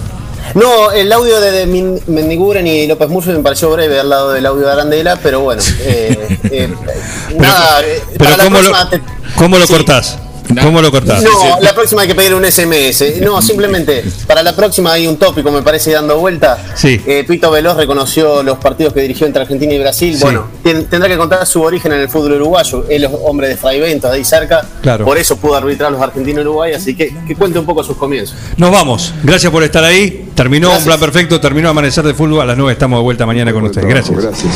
No, 0.56 0.92
el 0.92 1.12
audio 1.12 1.40
de, 1.40 1.66
Mendiguren 2.08 2.66
y 2.66 2.88
López 2.88 3.10
Murphy 3.10 3.32
me 3.32 3.40
pareció 3.40 3.70
breve 3.72 4.00
al 4.00 4.10
lado 4.10 4.32
del 4.32 4.46
audio 4.46 4.66
de 4.66 4.72
Arandela, 4.72 5.16
pero 5.22 5.42
bueno. 5.42 5.62
eh, 5.82 6.38
eh, 6.52 6.74
nada, 7.38 7.82
eh, 7.84 8.02
Pero 8.18 8.18
para 8.18 8.38
la 8.38 8.44
¿cómo 8.46 8.58
lo, 8.62 8.70
próxima 8.72 8.90
te- 8.90 9.02
¿cómo 9.36 9.58
lo 9.60 9.68
cortás? 9.68 10.18
¿Cómo 10.64 10.82
lo 10.82 10.92
cortás? 10.92 11.22
No, 11.24 11.30
la 11.62 11.74
próxima 11.74 12.02
hay 12.02 12.08
que 12.08 12.16
pedir 12.16 12.34
un 12.34 12.44
SMS. 12.44 13.22
No, 13.22 13.42
simplemente, 13.42 14.04
para 14.28 14.42
la 14.44 14.56
próxima 14.56 14.94
hay 14.94 15.08
un 15.08 15.18
tópico, 15.18 15.52
me 15.52 15.62
parece, 15.62 15.92
dando 15.92 16.18
vuelta. 16.18 16.58
Sí. 16.76 17.02
Eh, 17.06 17.24
Pito 17.28 17.52
Veloz 17.52 17.78
reconoció 17.78 18.42
los 18.44 18.58
partidos 18.58 18.94
que 18.94 19.02
dirigió 19.02 19.28
entre 19.28 19.42
Argentina 19.44 19.74
y 19.74 19.80
Brasil. 19.80 20.16
Sí. 20.16 20.22
Bueno, 20.24 20.46
ten- 20.64 20.86
tendrá 20.86 21.08
que 21.10 21.18
contar 21.18 21.46
su 21.46 21.62
origen 21.62 21.92
en 21.94 22.00
el 22.02 22.10
fútbol 22.10 22.34
uruguayo. 22.34 22.86
Él 22.90 23.04
es 23.04 23.12
hombre 23.26 23.48
de 23.50 23.58
Fray 23.58 23.80
Bentos, 23.80 24.10
de 24.12 24.18
ahí 24.18 24.26
cerca. 24.26 24.66
Claro. 24.82 25.06
Por 25.06 25.18
eso 25.18 25.38
pudo 25.38 25.56
arbitrar 25.56 25.92
los 25.92 26.02
argentinos 26.02 26.42
Uruguay, 26.46 26.74
así 26.74 26.96
que 26.96 27.14
que 27.28 27.36
cuente 27.36 27.60
un 27.60 27.66
poco 27.66 27.84
sus 27.84 27.98
comienzos. 27.98 28.36
Nos 28.58 28.72
vamos. 28.72 29.14
Gracias 29.24 29.52
por 29.52 29.64
estar 29.64 29.84
ahí. 29.84 30.30
Terminó 30.36 30.76
un 30.76 30.84
plan 30.84 31.00
perfecto, 31.00 31.40
terminó 31.40 31.70
Amanecer 31.70 32.04
de 32.06 32.14
Fútbol. 32.14 32.42
A 32.42 32.46
las 32.46 32.58
9 32.58 32.72
estamos 32.74 33.00
de 33.00 33.04
vuelta 33.04 33.26
mañana 33.26 33.52
con 33.54 33.64
ustedes. 33.66 33.88
Gracias. 33.88 34.18
Gracias. 34.24 34.54